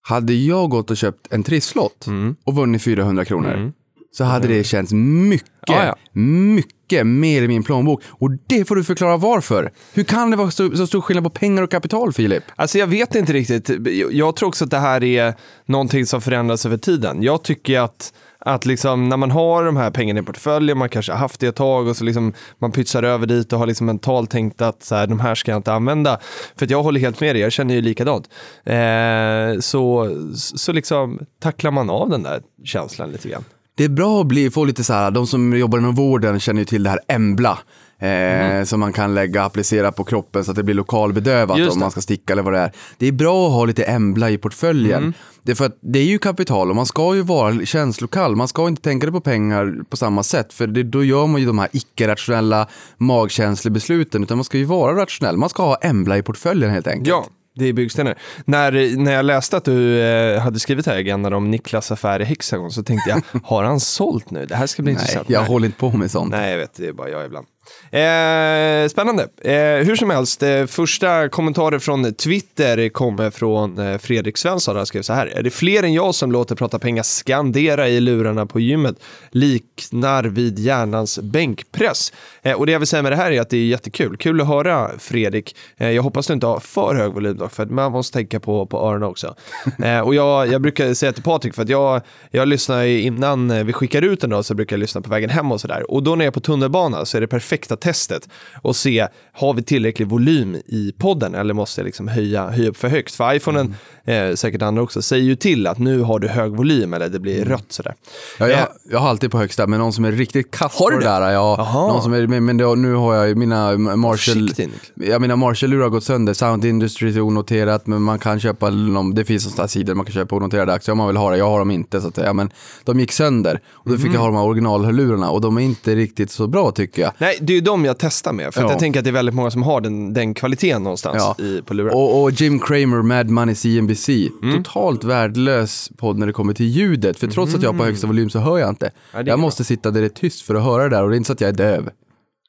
Hade 0.01 0.33
jag 0.33 0.69
gått 0.69 0.91
och 0.91 0.97
köpt 0.97 1.27
en 1.31 1.43
trisslott 1.43 2.07
Mm. 2.07 2.35
och 2.43 2.55
vunnit 2.55 2.81
400 2.81 3.25
kronor 3.25 3.71
så 4.11 4.23
hade 4.23 4.47
det 4.47 4.63
känts 4.63 4.93
mycket, 4.93 5.49
Ja, 5.67 5.85
ja. 5.85 5.95
mycket 6.21 7.07
mer 7.07 7.41
i 7.41 7.47
min 7.47 7.63
plånbok. 7.63 8.01
Och 8.09 8.31
det 8.47 8.65
får 8.65 8.75
du 8.75 8.83
förklara 8.83 9.17
varför. 9.17 9.71
Hur 9.93 10.03
kan 10.03 10.31
det 10.31 10.37
vara 10.37 10.51
så, 10.51 10.75
så 10.77 10.87
stor 10.87 11.01
skillnad 11.01 11.23
på 11.23 11.29
pengar 11.29 11.63
och 11.63 11.71
kapital, 11.71 12.13
Filip? 12.13 12.43
Alltså 12.55 12.77
jag 12.77 12.87
vet 12.87 13.15
inte 13.15 13.33
riktigt. 13.33 13.69
Jag 14.11 14.35
tror 14.35 14.49
också 14.49 14.65
att 14.65 14.71
det 14.71 14.79
här 14.79 15.03
är 15.03 15.33
någonting 15.65 16.05
som 16.05 16.21
förändras 16.21 16.65
över 16.65 16.77
tiden. 16.77 17.23
Jag 17.23 17.43
tycker 17.43 17.79
att 17.79 18.13
att 18.39 18.65
liksom, 18.65 19.09
när 19.09 19.17
man 19.17 19.31
har 19.31 19.63
de 19.63 19.77
här 19.77 19.91
pengarna 19.91 20.19
i 20.19 20.23
portföljen, 20.23 20.77
man 20.77 20.89
kanske 20.89 21.11
har 21.11 21.19
haft 21.19 21.39
det 21.39 21.47
ett 21.47 21.55
tag 21.55 21.87
och 21.87 21.97
så 21.97 22.03
liksom 22.03 22.33
man 22.59 22.71
pytsar 22.71 23.03
över 23.03 23.27
dit 23.27 23.53
och 23.53 23.59
har 23.59 23.67
liksom 23.67 23.85
mentalt 23.85 24.29
tänkt 24.29 24.61
att 24.61 24.83
så 24.83 24.95
här, 24.95 25.07
de 25.07 25.19
här 25.19 25.35
ska 25.35 25.51
jag 25.51 25.59
inte 25.59 25.73
använda. 25.73 26.19
För 26.55 26.65
att 26.65 26.71
jag 26.71 26.83
håller 26.83 26.99
helt 26.99 27.19
med 27.21 27.35
dig, 27.35 27.41
jag 27.41 27.51
känner 27.51 27.75
ju 27.75 27.81
likadant. 27.81 28.29
Eh, 28.63 29.59
så, 29.59 30.11
så 30.35 30.71
liksom 30.71 31.19
tacklar 31.41 31.71
man 31.71 31.89
av 31.89 32.09
den 32.09 32.23
där 32.23 32.41
känslan 32.63 33.11
lite 33.11 33.29
grann. 33.29 33.43
Det 33.75 33.83
är 33.83 33.89
bra 33.89 34.21
att 34.21 34.27
bli, 34.27 34.51
få 34.51 34.65
lite 34.65 34.83
så 34.83 34.93
här, 34.93 35.11
de 35.11 35.27
som 35.27 35.57
jobbar 35.57 35.79
inom 35.79 35.95
vården 35.95 36.39
känner 36.39 36.61
ju 36.61 36.65
till 36.65 36.83
det 36.83 36.89
här 36.89 36.99
Embla. 37.07 37.59
Eh, 38.01 38.09
Mm. 38.49 38.65
Som 38.65 38.79
man 38.79 38.93
kan 38.93 39.15
lägga, 39.15 39.43
applicera 39.43 39.91
på 39.91 40.03
kroppen 40.03 40.43
så 40.45 40.51
att 40.51 40.57
det 40.57 40.63
blir 40.63 40.75
lokalbedövat 40.75 41.59
om 41.59 41.65
det. 41.65 41.75
man 41.79 41.91
ska 41.91 42.01
sticka 42.01 42.33
eller 42.33 42.43
vad 42.43 42.53
det 42.53 42.59
är. 42.59 42.71
Det 42.97 43.07
är 43.07 43.11
bra 43.11 43.47
att 43.47 43.53
ha 43.53 43.65
lite 43.65 43.83
Embla 43.83 44.29
i 44.29 44.37
portföljen. 44.37 44.97
Mm. 44.97 45.13
Det 45.43 45.51
är 45.51 45.55
för 45.55 45.65
att 45.65 45.77
det 45.81 45.99
är 45.99 46.03
ju 46.03 46.17
kapital 46.17 46.69
och 46.69 46.75
man 46.75 46.85
ska 46.85 47.15
ju 47.15 47.21
vara 47.21 47.65
känslokall. 47.65 48.35
Man 48.35 48.47
ska 48.47 48.67
inte 48.67 48.81
tänka 48.81 49.11
på 49.11 49.21
pengar 49.21 49.83
på 49.89 49.97
samma 49.97 50.23
sätt 50.23 50.53
för 50.53 50.67
det, 50.67 50.83
då 50.83 51.03
gör 51.03 51.27
man 51.27 51.41
ju 51.41 51.47
de 51.47 51.59
här 51.59 51.69
icke-rationella 51.71 52.67
magkänslebesluten 52.97 54.23
utan 54.23 54.37
man 54.37 54.43
ska 54.45 54.57
ju 54.57 54.63
vara 54.65 54.95
rationell. 55.01 55.37
Man 55.37 55.49
ska 55.49 55.63
ha 55.63 55.75
Embla 55.75 56.17
i 56.17 56.21
portföljen 56.21 56.71
helt 56.71 56.87
enkelt. 56.87 57.07
Ja, 57.07 57.25
det 57.55 57.65
är 57.65 57.73
byggstenar. 57.73 58.17
När, 58.45 58.97
när 58.97 59.11
jag 59.13 59.25
läste 59.25 59.57
att 59.57 59.65
du 59.65 60.01
eh, 60.01 60.41
hade 60.41 60.59
skrivit 60.59 60.85
här 60.85 60.95
i 60.95 60.99
agendan 60.99 61.33
om 61.33 61.51
Niklas 61.51 61.91
affär 61.91 62.19
i 62.19 62.23
Hexagon 62.23 62.71
så 62.71 62.83
tänkte 62.83 63.09
jag, 63.09 63.21
har 63.43 63.63
han 63.63 63.79
sålt 63.79 64.31
nu? 64.31 64.45
Det 64.45 64.55
här 64.55 64.67
ska 64.67 64.83
bli 64.83 64.93
Nej, 64.93 65.01
intressant. 65.01 65.29
jag 65.29 65.39
Nej. 65.41 65.47
håller 65.49 65.65
inte 65.65 65.79
på 65.79 65.89
med 65.91 66.11
sånt. 66.11 66.31
Nej, 66.31 66.51
jag 66.51 66.57
vet, 66.57 66.73
det 66.73 66.87
är 66.87 66.93
bara 66.93 67.09
jag 67.09 67.25
ibland. 67.25 67.47
Eh, 67.91 68.87
spännande. 68.87 69.27
Eh, 69.41 69.85
hur 69.85 69.95
som 69.95 70.09
helst, 70.09 70.43
eh, 70.43 70.65
första 70.65 71.29
kommentarer 71.29 71.79
från 71.79 72.13
Twitter 72.13 72.89
kommer 72.89 73.31
från 73.31 73.77
eh, 73.77 73.97
Fredrik 73.97 74.37
Svensson. 74.37 74.75
Han 74.75 74.85
skrev 74.85 75.01
så 75.01 75.13
här. 75.13 75.27
Är 75.27 75.43
det 75.43 75.49
fler 75.49 75.83
än 75.83 75.93
jag 75.93 76.15
som 76.15 76.31
låter 76.31 76.55
prata 76.55 76.79
pengar 76.79 77.03
skandera 77.03 77.87
i 77.87 77.99
lurarna 77.99 78.45
på 78.45 78.59
gymmet? 78.59 78.95
Liknar 79.31 80.23
vid 80.23 80.59
hjärnans 80.59 81.19
bänkpress. 81.19 82.13
Eh, 82.41 82.53
och 82.53 82.65
det 82.65 82.71
jag 82.71 82.79
vill 82.79 82.87
säga 82.87 83.01
med 83.01 83.11
det 83.11 83.15
här 83.15 83.31
är 83.31 83.41
att 83.41 83.49
det 83.49 83.57
är 83.57 83.65
jättekul. 83.65 84.17
Kul 84.17 84.41
att 84.41 84.47
höra 84.47 84.91
Fredrik. 84.99 85.55
Eh, 85.77 85.89
jag 85.89 86.03
hoppas 86.03 86.27
du 86.27 86.33
inte 86.33 86.47
har 86.47 86.59
för 86.59 86.95
hög 86.95 87.13
volym 87.13 87.37
dock, 87.37 87.51
för 87.51 87.63
att 87.63 87.71
man 87.71 87.91
måste 87.91 88.17
tänka 88.17 88.39
på, 88.39 88.65
på 88.65 88.77
öronen 88.77 89.09
också. 89.09 89.35
Och 90.05 90.15
jag, 90.15 90.47
jag 90.47 90.61
brukar 90.61 90.93
säga 90.93 91.13
till 91.13 91.23
Patrik, 91.23 91.55
för 91.55 91.61
att 91.61 91.69
jag, 91.69 92.01
jag 92.31 92.47
lyssnar 92.47 92.83
innan 92.83 93.65
vi 93.65 93.73
skickar 93.73 94.01
ut 94.01 94.21
den 94.21 94.29
då, 94.29 94.43
så 94.43 94.55
brukar 94.55 94.75
jag 94.75 94.79
lyssna 94.79 95.01
på 95.01 95.09
vägen 95.09 95.29
hem 95.29 95.51
och 95.51 95.61
sådär. 95.61 95.91
Och 95.91 96.03
då 96.03 96.15
när 96.15 96.25
jag 96.25 96.31
är 96.31 96.33
på 96.33 96.39
tunnelbana 96.39 97.05
så 97.05 97.17
är 97.17 97.21
det 97.21 97.27
perfekta 97.27 97.58
testet 97.65 98.29
och 98.61 98.75
se, 98.75 99.07
har 99.31 99.53
vi 99.53 99.63
tillräcklig 99.63 100.07
volym 100.07 100.55
i 100.55 100.93
podden 100.97 101.35
eller 101.35 101.53
måste 101.53 101.81
jag 101.81 101.85
liksom 101.85 102.07
höja, 102.07 102.49
höja 102.49 102.69
upp 102.69 102.77
för 102.77 102.87
högt? 102.87 103.15
För 103.15 103.33
iPhonen, 103.33 103.75
eh, 104.09 104.35
säkert 104.35 104.61
andra 104.61 104.81
också, 104.81 105.01
säger 105.01 105.23
ju 105.23 105.35
till 105.35 105.67
att 105.67 105.77
nu 105.77 106.01
har 106.01 106.19
du 106.19 106.27
hög 106.27 106.51
volym 106.51 106.93
eller 106.93 107.09
det 107.09 107.19
blir 107.19 107.45
rött 107.45 107.65
sådär. 107.69 107.95
Ja, 108.39 108.45
Eh, 108.45 108.51
jag, 108.51 108.67
jag 108.91 108.99
har 108.99 109.09
alltid 109.09 109.31
på 109.31 109.37
högsta, 109.37 109.67
men 109.67 109.79
någon 109.79 109.93
som 109.93 110.05
är 110.05 110.11
riktigt 110.11 110.51
kass 110.51 110.73
Har 110.79 110.85
på 110.85 110.89
du 110.91 110.97
det 110.99 111.03
där. 111.05 111.21
Ja, 111.31 111.55
Jaha. 111.57 111.87
någon 111.93 112.01
som 112.03 112.13
är, 112.13 112.27
men 112.39 112.57
det, 112.57 112.75
nu 112.75 112.93
har 112.93 113.15
jag 113.15 113.37
mina 113.37 113.77
Marshall... 113.77 114.49
Ja, 114.95 115.19
mina 115.19 115.35
Marshall-lurar 115.35 115.83
har 115.83 115.89
gått 115.89 116.03
sönder. 116.03 116.33
Sound 116.33 116.65
Industries 116.65 117.15
är 117.15 117.21
onoterat, 117.21 117.87
men 117.87 118.01
man 118.01 118.19
kan 118.19 118.39
köpa, 118.39 118.69
det 119.13 119.25
finns 119.25 119.43
sådana 119.51 119.67
sidor 119.67 119.93
man 119.95 120.05
kan 120.05 120.13
köpa 120.13 120.35
onoterade 120.35 120.73
aktier 120.73 120.91
om 120.91 120.97
man 120.97 121.07
vill 121.07 121.17
ha 121.17 121.31
det. 121.31 121.37
Jag 121.37 121.49
har 121.49 121.59
dem 121.59 121.71
inte, 121.71 122.01
så 122.01 122.07
att 122.07 122.15
säga. 122.15 122.33
Men 122.33 122.49
de 122.83 122.99
gick 122.99 123.11
sönder. 123.11 123.59
Och 123.71 123.89
då 123.89 123.95
fick 123.97 124.05
Mhm. 124.05 124.13
jag 124.13 124.19
ha 124.21 124.27
de 124.27 124.35
här 124.35 124.43
originalhörlurarna 124.43 125.29
och 125.29 125.41
de 125.41 125.57
är 125.57 125.61
inte 125.61 125.95
riktigt 125.95 126.31
så 126.31 126.47
bra 126.47 126.71
tycker 126.71 127.01
jag. 127.01 127.11
Nej, 127.17 127.37
det 127.41 127.53
är 127.53 127.55
ju 127.55 127.61
de 127.61 127.85
jag 127.85 127.97
testar 127.97 128.33
med, 128.33 128.53
för 128.53 128.61
Ja. 128.61 128.69
jag 128.69 128.79
tänker 128.79 128.99
att 128.99 129.03
det 129.03 129.09
är 129.09 129.13
väldigt 129.13 129.35
många 129.35 129.51
som 129.51 129.63
har 129.63 129.81
den, 129.81 130.13
den 130.13 130.33
kvaliteten 130.33 130.83
någonstans 130.83 131.17
Ja. 131.37 131.43
i, 131.45 131.61
på 131.61 131.73
lurar. 131.73 131.95
Och, 131.95 132.21
och 132.23 132.31
Jim 132.31 132.59
Cramer, 132.59 133.01
Mad 133.01 133.29
Money 133.29 133.55
CNBC. 133.55 133.98
Mm. 134.07 134.63
Totalt 134.63 135.03
värdelös 135.03 135.91
podd 135.97 136.17
när 136.17 136.27
det 136.27 136.33
kommer 136.33 136.53
till 136.53 136.65
ljudet. 136.65 137.19
För 137.19 137.27
trots 137.27 137.55
att 137.55 137.63
jag 137.63 137.71
har 137.71 137.77
på 137.79 137.85
högsta 137.85 138.07
volym 138.07 138.29
så 138.29 138.39
hör 138.39 138.57
jag 138.57 138.69
inte. 138.69 138.85
Mm. 138.85 139.27
Ja, 139.27 139.31
jag 139.31 139.39
måste 139.39 139.63
sitta 139.63 139.91
där 139.91 140.01
det 140.01 140.07
är 140.07 140.09
tyst 140.09 140.41
för 140.41 140.55
att 140.55 140.63
höra 140.63 140.83
det 140.83 140.89
där 140.89 141.03
och 141.03 141.09
det 141.09 141.15
är 141.15 141.17
inte 141.17 141.27
så 141.27 141.33
att 141.33 141.41
jag 141.41 141.47
är 141.47 141.53
döv. 141.53 141.89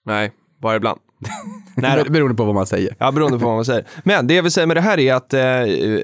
Nej, 0.05 0.33
bara 0.63 0.77
ibland. 0.77 1.01
Nej. 1.75 2.05
Beroende 2.11 2.35
på 2.35 2.45
vad 2.45 2.55
man 2.55 2.67
säger. 2.67 2.95
Ja, 2.99 3.13
beroende 3.13 3.39
på 3.39 3.45
vad 3.45 3.55
man 3.55 3.65
säger. 3.65 3.85
Men 4.05 4.27
det 4.27 4.35
jag 4.35 4.43
vill 4.43 4.53
säga 4.53 4.67
med 4.67 4.77
det 4.77 4.81
här 4.81 4.99
är 5.01 5.15
att 5.15 5.35
eh, 5.35 5.41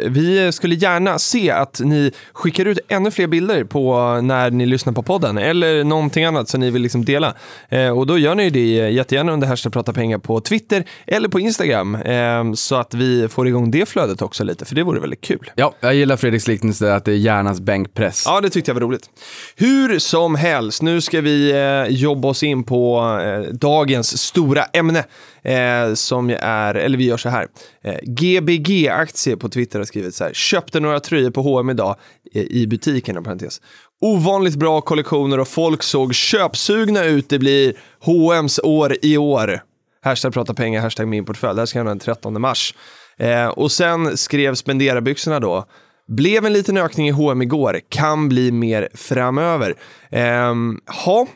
vi 0.09 0.51
skulle 0.53 0.75
gärna 0.75 1.19
se 1.19 1.51
att 1.51 1.81
ni 1.85 2.13
skickar 2.33 2.65
ut 2.65 2.79
ännu 2.89 3.11
fler 3.11 3.27
bilder 3.27 3.65
på 3.65 4.15
när 4.23 4.51
ni 4.51 4.67
lyssnar 4.67 4.93
på 4.93 5.03
podden 5.03 5.39
eller 5.39 5.85
någonting 5.85 6.25
annat 6.25 6.49
som 6.49 6.61
ni 6.61 6.71
vill 6.71 6.83
liksom 6.83 7.05
dela. 7.05 7.35
Eh, 7.69 7.99
och 7.99 8.07
då 8.07 8.19
gör 8.19 8.35
ni 8.35 8.51
det 8.51 8.91
jättegärna 8.91 9.33
under 9.33 9.47
hashtag 9.47 9.73
prata 9.73 9.93
pengar 9.93 10.19
på 10.19 10.41
Twitter 10.41 10.85
eller 11.07 11.29
på 11.29 11.41
Instagram 11.41 11.95
eh, 11.95 12.53
så 12.55 12.77
att 12.77 12.95
vi 12.95 13.29
får 13.29 13.49
igång 13.49 13.71
det 13.71 13.89
flödet 13.89 14.23
också 14.23 14.45
lite, 14.45 14.65
för 14.65 14.75
det 14.75 14.83
vore 14.83 15.01
väldigt 15.01 15.21
kul. 15.21 15.51
Ja, 15.55 15.75
jag 15.81 15.95
gillar 15.95 16.17
Fredriks 16.17 16.49
liknelse 16.49 16.95
att 16.95 17.05
det 17.05 17.13
är 17.13 17.17
hjärnans 17.17 17.61
bänkpress. 17.61 18.23
Ja, 18.27 18.41
det 18.41 18.51
tyckte 18.51 18.71
jag 18.71 18.75
var 18.75 18.81
roligt. 18.81 19.11
Hur 19.57 19.99
som 19.99 20.35
helst, 20.35 20.83
nu 20.83 21.01
ska 21.01 21.21
vi 21.21 21.51
eh, 21.53 21.95
jobba 21.95 22.29
oss 22.29 22.43
in 22.43 22.65
på 22.65 23.01
eh, 23.25 23.55
dagens 23.55 24.19
stora 24.19 24.65
ämne. 24.65 25.05
Eh, 25.43 25.95
som 25.95 26.31
är, 26.41 26.75
eller 26.75 26.99
vi 26.99 27.05
gör 27.05 27.17
så 27.17 27.29
här. 27.29 27.47
Eh, 27.85 27.99
GBG-aktie 28.03 29.37
på 29.37 29.49
Twitter 29.49 29.79
har 29.79 29.87
skrivit 29.87 30.15
så 30.15 30.25
här. 30.25 30.33
Köpte 30.33 30.81
några 30.81 31.01
tröjor 31.01 31.31
på 31.31 31.43
H&M 31.43 31.71
idag 31.71 31.97
eh, 32.35 32.43
i 32.43 32.67
butiken, 32.67 33.25
parentes. 33.25 33.61
Ovanligt 34.01 34.57
bra 34.57 34.81
kollektioner 34.81 35.41
och 35.41 35.49
folk 35.49 35.83
såg 35.83 36.15
köpsugna 36.15 37.05
ut. 37.05 37.29
Det 37.29 37.39
blir 37.39 37.75
H&M's 38.01 38.61
år 38.63 38.97
i 39.03 39.17
år. 39.17 39.61
Hashtag 40.03 40.33
prata 40.33 40.55
pengar, 40.55 40.81
hashtag 40.81 41.09
min 41.09 41.25
portfölj. 41.25 41.55
Det 41.55 41.61
här 41.61 41.67
ska 41.67 41.79
jag 41.79 41.87
den 41.87 41.99
13 41.99 42.41
mars. 42.41 42.75
Eh, 43.19 43.47
och 43.47 43.73
sen 43.73 44.17
skrev 44.17 44.55
spenderarbyxorna 44.55 45.41
då. 45.41 45.65
Blev 46.09 46.47
en 46.47 46.53
liten 46.53 46.77
ökning 46.77 47.09
i 47.09 47.11
H&M 47.11 47.43
igår, 47.43 47.81
kan 47.89 48.29
bli 48.29 48.53
mer 48.53 48.89
framöver. 48.95 49.75
Ehm, 50.11 50.81
ha, 51.05 51.27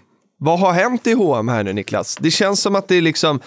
vad 0.43 0.59
har 0.59 0.73
hänt 0.73 1.07
i 1.07 1.13
H&M 1.13 1.49
här 1.49 1.65
nu 1.65 1.73
Niklas? 1.73 2.17
Det 2.21 2.31
känns 2.31 2.61
som 2.61 2.77
att 2.77 2.89
det 2.89 2.95
är 2.97 3.03
liksom 3.03 3.41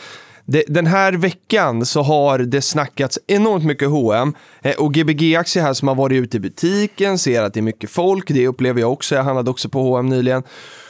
det, 0.46 0.64
den 0.68 0.88
här 0.88 1.14
veckan 1.14 1.86
så 1.86 2.02
har 2.02 2.40
det 2.40 2.62
snackats 2.62 3.20
enormt 3.28 3.66
mycket 3.66 3.90
H&M 3.90 4.34
eh, 4.62 4.76
och 4.76 4.94
Gbg-aktier 4.94 5.64
här 5.64 5.74
som 5.74 5.88
har 5.88 5.96
varit 5.96 6.24
ute 6.24 6.38
i 6.38 6.40
butiken 6.40 7.18
ser 7.18 7.44
att 7.44 7.54
det 7.54 7.60
är 7.60 7.62
mycket 7.62 7.90
folk, 7.90 8.28
det 8.28 8.48
upplever 8.48 8.82
jag 8.82 8.92
också, 8.92 9.16
jag 9.16 9.24
handlade 9.24 9.50
också 9.50 9.70
på 9.70 9.82
H&M 9.82 10.10
nyligen. 10.10 10.44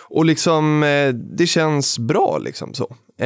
Och 0.10 0.26
liksom, 0.26 0.84
eh, 0.84 1.10
det 1.14 1.48
känns 1.48 2.00
bra 2.00 2.38
liksom 2.38 2.74
så. 2.74 2.96
Eh, 3.18 3.26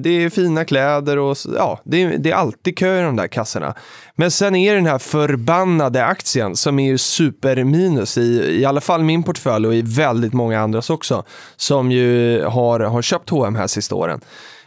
det 0.00 0.10
är 0.24 0.30
fina 0.30 0.64
kläder 0.64 1.18
och 1.18 1.36
ja, 1.56 1.80
det 1.84 2.02
är, 2.02 2.18
det 2.18 2.30
är 2.30 2.34
alltid 2.34 2.78
kö 2.78 2.98
i 3.00 3.02
de 3.02 3.16
där 3.16 3.26
kassorna. 3.26 3.74
Men 4.16 4.30
sen 4.30 4.54
är 4.54 4.70
det 4.72 4.78
den 4.78 4.86
här 4.86 4.98
förbannade 4.98 6.04
aktien 6.04 6.56
som 6.56 6.78
är 6.78 6.86
ju 6.86 6.98
superminus 6.98 8.18
i, 8.18 8.60
i 8.60 8.64
alla 8.64 8.80
fall 8.80 9.02
min 9.02 9.22
portfölj 9.22 9.66
och 9.66 9.74
i 9.74 9.82
väldigt 9.82 10.32
många 10.32 10.60
andras 10.60 10.90
också. 10.90 11.24
Som 11.56 11.90
ju 11.92 12.42
har, 12.44 12.80
har 12.80 13.02
köpt 13.02 13.30
H&M 13.30 13.54
här 13.56 13.66
sista 13.66 13.94
åren. 13.94 14.20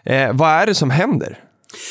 Eh, 0.04 0.34
vad 0.34 0.50
är 0.50 0.66
det 0.66 0.76
som 0.76 0.90
händer? 0.90 1.40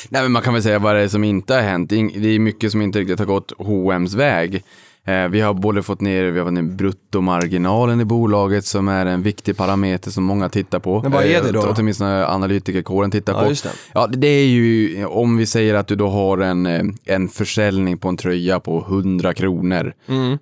Nej, 0.08 0.22
men 0.22 0.32
man 0.32 0.42
kan 0.42 0.54
väl 0.54 0.62
säga 0.62 0.78
vad 0.78 0.94
det 0.94 1.00
är 1.02 1.08
som 1.08 1.24
inte 1.24 1.54
har 1.54 1.62
hänt. 1.62 1.90
Det 1.90 1.96
är- 2.00 2.20
Det 2.20 2.28
är 2.28 2.38
mycket 2.38 2.70
som 2.72 2.82
inte 2.82 2.98
riktigt 2.98 3.18
har 3.18 3.26
gått 3.26 3.52
H&M's 3.58 4.16
väg. 4.16 4.62
Eh, 5.06 5.28
Vi 5.28 5.40
har 5.40 5.54
både 5.54 5.82
fått 5.82 6.00
ner, 6.00 6.24
vi 6.24 6.38
har 6.38 6.46
fått 6.46 6.54
ner 6.54 6.62
bruttomarginalen 6.62 8.00
i 8.00 8.04
bolaget 8.04 8.64
som 8.64 8.88
är 8.88 9.06
en 9.06 9.22
viktig 9.22 9.56
parameter 9.56 10.10
som 10.10 10.24
många 10.24 10.48
tittar 10.48 10.78
på. 10.78 11.02
Men 11.02 11.12
vad 11.12 11.24
är 11.24 11.42
det 11.42 11.52
då? 11.52 11.60
Eh, 11.66 11.74
Åtminstone 11.78 12.26
analytikerkåren 12.26 13.10
tittar 13.10 13.32
Ja, 13.32 13.40
på. 13.42 13.48
just 13.48 13.64
det. 13.64 13.70
Ja, 13.94 14.06
det 14.06 14.26
är 14.26 14.46
ju 14.46 15.04
om 15.06 15.36
vi 15.36 15.46
säger 15.46 15.74
att 15.74 15.86
du 15.86 15.96
då 15.96 16.08
har 16.08 16.38
en, 16.38 16.66
eh, 16.66 16.82
en 17.04 17.28
försäljning 17.28 17.98
på 17.98 18.08
en 18.08 18.16
tröja 18.16 18.60
på 18.60 18.80
100 18.88 19.34
kronor 19.34 19.92
Mm. 20.08 20.38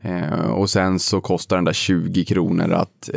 och 0.52 0.70
sen 0.70 0.98
så 0.98 1.20
kostar 1.20 1.56
den 1.56 1.64
där 1.64 1.72
20 1.72 2.24
kronor 2.24 2.72
att 2.72 3.10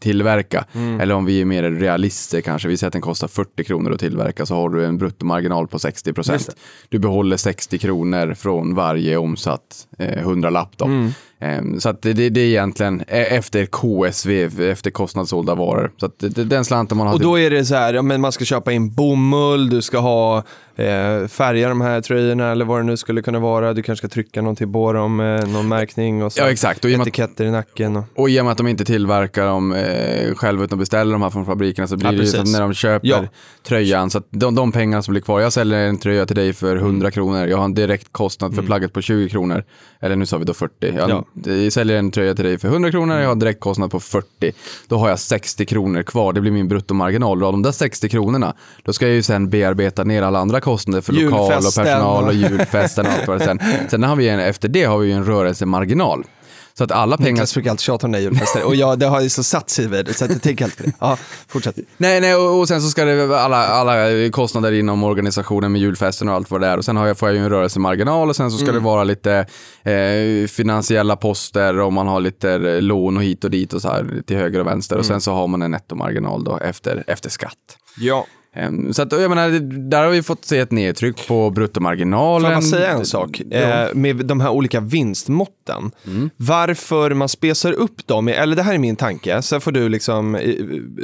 tillverka. 0.00 0.64
Mm. 0.72 1.00
Eller 1.00 1.14
om 1.14 1.24
vi 1.24 1.40
är 1.40 1.44
mer 1.44 1.62
realister 1.70 2.40
kanske, 2.40 2.68
vi 2.68 2.76
säger 2.76 2.88
att 2.88 2.92
den 2.92 3.02
kostar 3.02 3.28
40 3.28 3.64
kronor 3.64 3.92
att 3.92 4.00
tillverka 4.00 4.46
så 4.46 4.54
har 4.54 4.68
du 4.70 4.84
en 4.84 4.98
bruttomarginal 4.98 5.68
på 5.68 5.78
60 5.78 6.08
Just 6.08 6.14
procent. 6.14 6.56
Du 6.88 6.98
behåller 6.98 7.36
60 7.36 7.78
kronor 7.78 8.34
från 8.34 8.74
varje 8.74 9.16
omsatt 9.16 9.86
eh, 9.98 10.22
hundralapp 10.66 10.78
då. 10.78 10.84
Mm. 10.84 11.12
Ehm, 11.40 11.80
Så 11.80 11.88
att 11.88 12.02
det, 12.02 12.12
det, 12.12 12.28
det 12.28 12.40
är 12.40 12.44
egentligen 12.46 13.00
e- 13.08 13.36
efter 13.36 13.66
KSV, 13.66 14.44
efter 14.70 14.90
kostnadssålda 14.90 15.54
varor. 15.54 15.92
Så 16.00 16.06
att 16.06 16.18
det, 16.18 16.44
den 16.44 16.64
slanten 16.64 16.98
man 16.98 17.06
har 17.06 17.14
Och 17.14 17.20
då 17.20 17.38
är 17.38 17.50
det 17.50 17.64
så 17.64 17.74
här, 17.74 17.94
ja, 17.94 18.02
men 18.02 18.20
man 18.20 18.32
ska 18.32 18.44
köpa 18.44 18.72
in 18.72 18.94
bomull, 18.94 19.70
du 19.70 19.82
ska 19.82 19.98
ha 19.98 20.36
eh, 20.76 21.26
färga 21.28 21.68
de 21.68 21.80
här 21.80 22.00
tröjorna 22.00 22.50
eller 22.52 22.64
vad 22.64 22.80
det 22.80 22.84
nu 22.84 22.96
skulle 22.96 23.22
kunna 23.22 23.38
vara. 23.38 23.72
Du 23.74 23.82
kanske 23.82 24.06
ska 24.08 24.14
trycka 24.14 24.42
någonting 24.42 24.72
på 24.72 24.92
dem, 24.92 25.20
eh, 25.20 25.46
någon 25.48 25.68
märkning 25.68 26.22
och 26.22 26.32
så. 26.32 26.40
Ja, 26.40 26.50
exakt. 26.50 26.84
Och 26.84 26.90
etiketter 26.90 27.44
i 27.44 27.50
nacken. 27.50 27.96
Och... 27.96 28.04
Och 28.16 28.30
i 28.30 28.40
och 28.40 28.44
med 28.44 28.52
att 28.52 28.58
de 28.58 28.66
inte 28.68 28.84
tillverkar 28.84 29.46
dem 29.46 29.72
eh, 29.72 30.34
själva 30.34 30.64
utan 30.64 30.78
beställer 30.78 31.12
de 31.12 31.22
här 31.22 31.30
från 31.30 31.46
fabrikerna 31.46 31.88
så 31.88 31.96
blir 31.96 32.12
Ja, 32.12 32.18
det 32.18 32.24
ju 32.48 32.52
när 32.52 32.60
de 32.60 32.74
köper 32.74 33.08
Ja. 33.08 33.24
tröjan, 33.62 34.10
så 34.10 34.18
att 34.18 34.26
de, 34.30 34.54
de 34.54 34.72
pengarna 34.72 35.02
som 35.02 35.12
blir 35.12 35.22
kvar, 35.22 35.40
jag 35.40 35.52
säljer 35.52 35.78
en 35.78 35.98
tröja 35.98 36.26
till 36.26 36.36
dig 36.36 36.52
för 36.52 36.76
Mm. 36.76 36.84
100 36.86 37.10
kronor, 37.10 37.46
jag 37.46 37.56
har 37.56 37.64
en 37.64 37.74
direkt 37.74 38.08
kostnad 38.12 38.54
för 38.54 38.62
plagget 38.62 38.92
på 38.92 39.00
20 39.02 39.28
kronor, 39.28 39.64
eller 40.00 40.16
nu 40.16 40.26
sa 40.26 40.38
vi 40.38 40.44
då 40.44 40.54
40, 40.54 40.72
jag, 40.96 41.10
Ja. 41.10 41.24
Jag 41.44 41.72
säljer 41.72 41.96
en 41.96 42.10
tröja 42.10 42.34
till 42.34 42.44
dig 42.44 42.58
för 42.58 42.68
100 42.68 42.90
kronor, 42.90 43.16
jag 43.16 43.24
har 43.26 43.32
en 43.32 43.38
direkt 43.38 43.60
kostnad 43.60 43.90
på 43.90 44.00
40, 44.00 44.52
då 44.88 44.96
har 44.98 45.08
jag 45.08 45.18
60 45.18 45.66
kronor 45.66 46.02
kvar, 46.02 46.32
det 46.32 46.40
blir 46.40 46.52
min 46.52 46.68
bruttomarginal, 46.68 47.42
och 47.42 47.46
av 47.48 47.52
de 47.52 47.62
där 47.62 47.72
60 47.72 48.08
kronorna, 48.08 48.54
då 48.82 48.92
ska 48.92 49.06
jag 49.06 49.14
ju 49.14 49.22
sen 49.22 49.50
bearbeta 49.50 50.04
ner 50.04 50.22
alla 50.22 50.38
andra 50.38 50.60
kostnader 50.60 51.00
för 51.02 51.12
lokal 51.12 51.56
och 51.56 51.74
personal 51.84 52.22
och 52.22 52.28
och- 52.28 52.34
julfesten 52.34 53.06
och 53.06 53.12
allt 53.12 53.28
vad 53.28 53.38
det 53.38 53.44
sen. 53.44 53.60
Sen 53.90 54.02
har 54.02 54.16
vi 54.16 54.28
en, 54.28 54.40
efter 54.40 54.68
det 54.68 54.84
har 54.84 54.98
vi 54.98 55.06
ju 55.06 55.12
en 55.12 55.24
rörelsemarginal. 55.24 56.24
Så 56.78 56.84
att 56.84 56.90
alla 56.90 57.16
pengar 57.16 57.32
Niklas 57.32 57.54
brukar 57.54 57.70
alltid 57.70 57.84
tjata 57.84 58.06
om 58.06 58.12
det 58.12 58.20
julfester 58.20 58.66
och 58.66 58.74
jag, 58.74 58.98
det 58.98 59.06
har 59.06 59.20
ju 59.20 59.28
så 59.28 59.42
satt 59.42 59.70
sig 59.70 59.88
vid 59.88 60.16
så 60.16 60.24
att 60.24 60.30
jag 60.30 60.42
tänker 60.42 60.64
alltid 60.64 60.78
på 60.78 60.84
det. 60.84 60.92
Ja, 61.00 61.18
fortsätt. 61.48 61.76
Nej, 61.96 62.20
nej 62.20 62.34
och, 62.34 62.58
och 62.58 62.68
sen 62.68 62.82
så 62.82 62.88
ska 62.88 63.04
det 63.04 63.40
alla, 63.40 63.66
alla 63.66 64.30
kostnader 64.30 64.72
inom 64.72 65.04
organisationen 65.04 65.72
med 65.72 65.80
julfesten 65.80 66.28
och 66.28 66.34
allt 66.34 66.50
vad 66.50 66.60
det 66.60 66.66
är. 66.66 66.76
Och 66.76 66.84
sen 66.84 66.96
har 66.96 67.06
jag, 67.06 67.18
får 67.18 67.28
jag 67.28 67.36
ju 67.36 67.42
en 67.42 67.50
rörelsemarginal 67.50 68.28
och 68.28 68.36
sen 68.36 68.50
så 68.50 68.58
ska 68.58 68.72
det 68.72 68.78
vara 68.78 69.04
lite 69.04 69.46
eh, 69.82 70.46
finansiella 70.48 71.16
poster 71.16 71.78
och 71.78 71.92
man 71.92 72.06
har 72.06 72.20
lite 72.20 72.50
eh, 72.50 72.82
lån 72.82 73.16
och 73.16 73.22
hit 73.22 73.44
och 73.44 73.50
dit 73.50 73.72
och 73.72 73.82
så 73.82 73.88
här 73.88 74.22
till 74.26 74.36
höger 74.36 74.60
och 74.60 74.66
vänster. 74.66 74.96
Och 74.98 75.06
sen 75.06 75.20
så 75.20 75.32
har 75.32 75.46
man 75.46 75.62
en 75.62 75.70
nettomarginal 75.70 76.44
då 76.44 76.58
efter, 76.58 77.04
efter 77.06 77.30
skatt. 77.30 77.78
Ja. 77.98 78.26
Ehm, 78.56 78.92
Så 78.92 79.02
att, 79.02 79.12
jag 79.12 79.28
menar, 79.28 79.50
där 79.88 80.04
har 80.04 80.10
vi 80.10 80.22
fått 80.22 80.44
se 80.44 80.58
ett 80.58 80.70
nedtryck 80.70 81.28
på 81.28 81.50
bruttomarginalen. 81.50 82.42
Får 82.42 82.52
jag 82.52 82.62
bara 82.62 82.70
säga 82.70 82.90
en 82.90 83.04
sak? 83.06 83.42
Ja. 83.50 83.56
Eh, 83.58 83.94
med 83.94 84.16
de 84.16 84.40
här 84.40 84.50
olika 84.50 84.80
vinstmåtten. 84.80 85.90
Mm. 86.06 86.30
Varför 86.36 87.14
man 87.14 87.28
spesar 87.28 87.72
upp 87.72 88.06
dem, 88.06 88.28
eller 88.28 88.56
det 88.56 88.62
här 88.62 88.74
är 88.74 88.78
min 88.78 88.96
tanke, 88.96 89.42
sen 89.42 89.60
får 89.60 89.72
du 89.72 89.88
liksom 89.88 90.34
eh, 90.34 90.54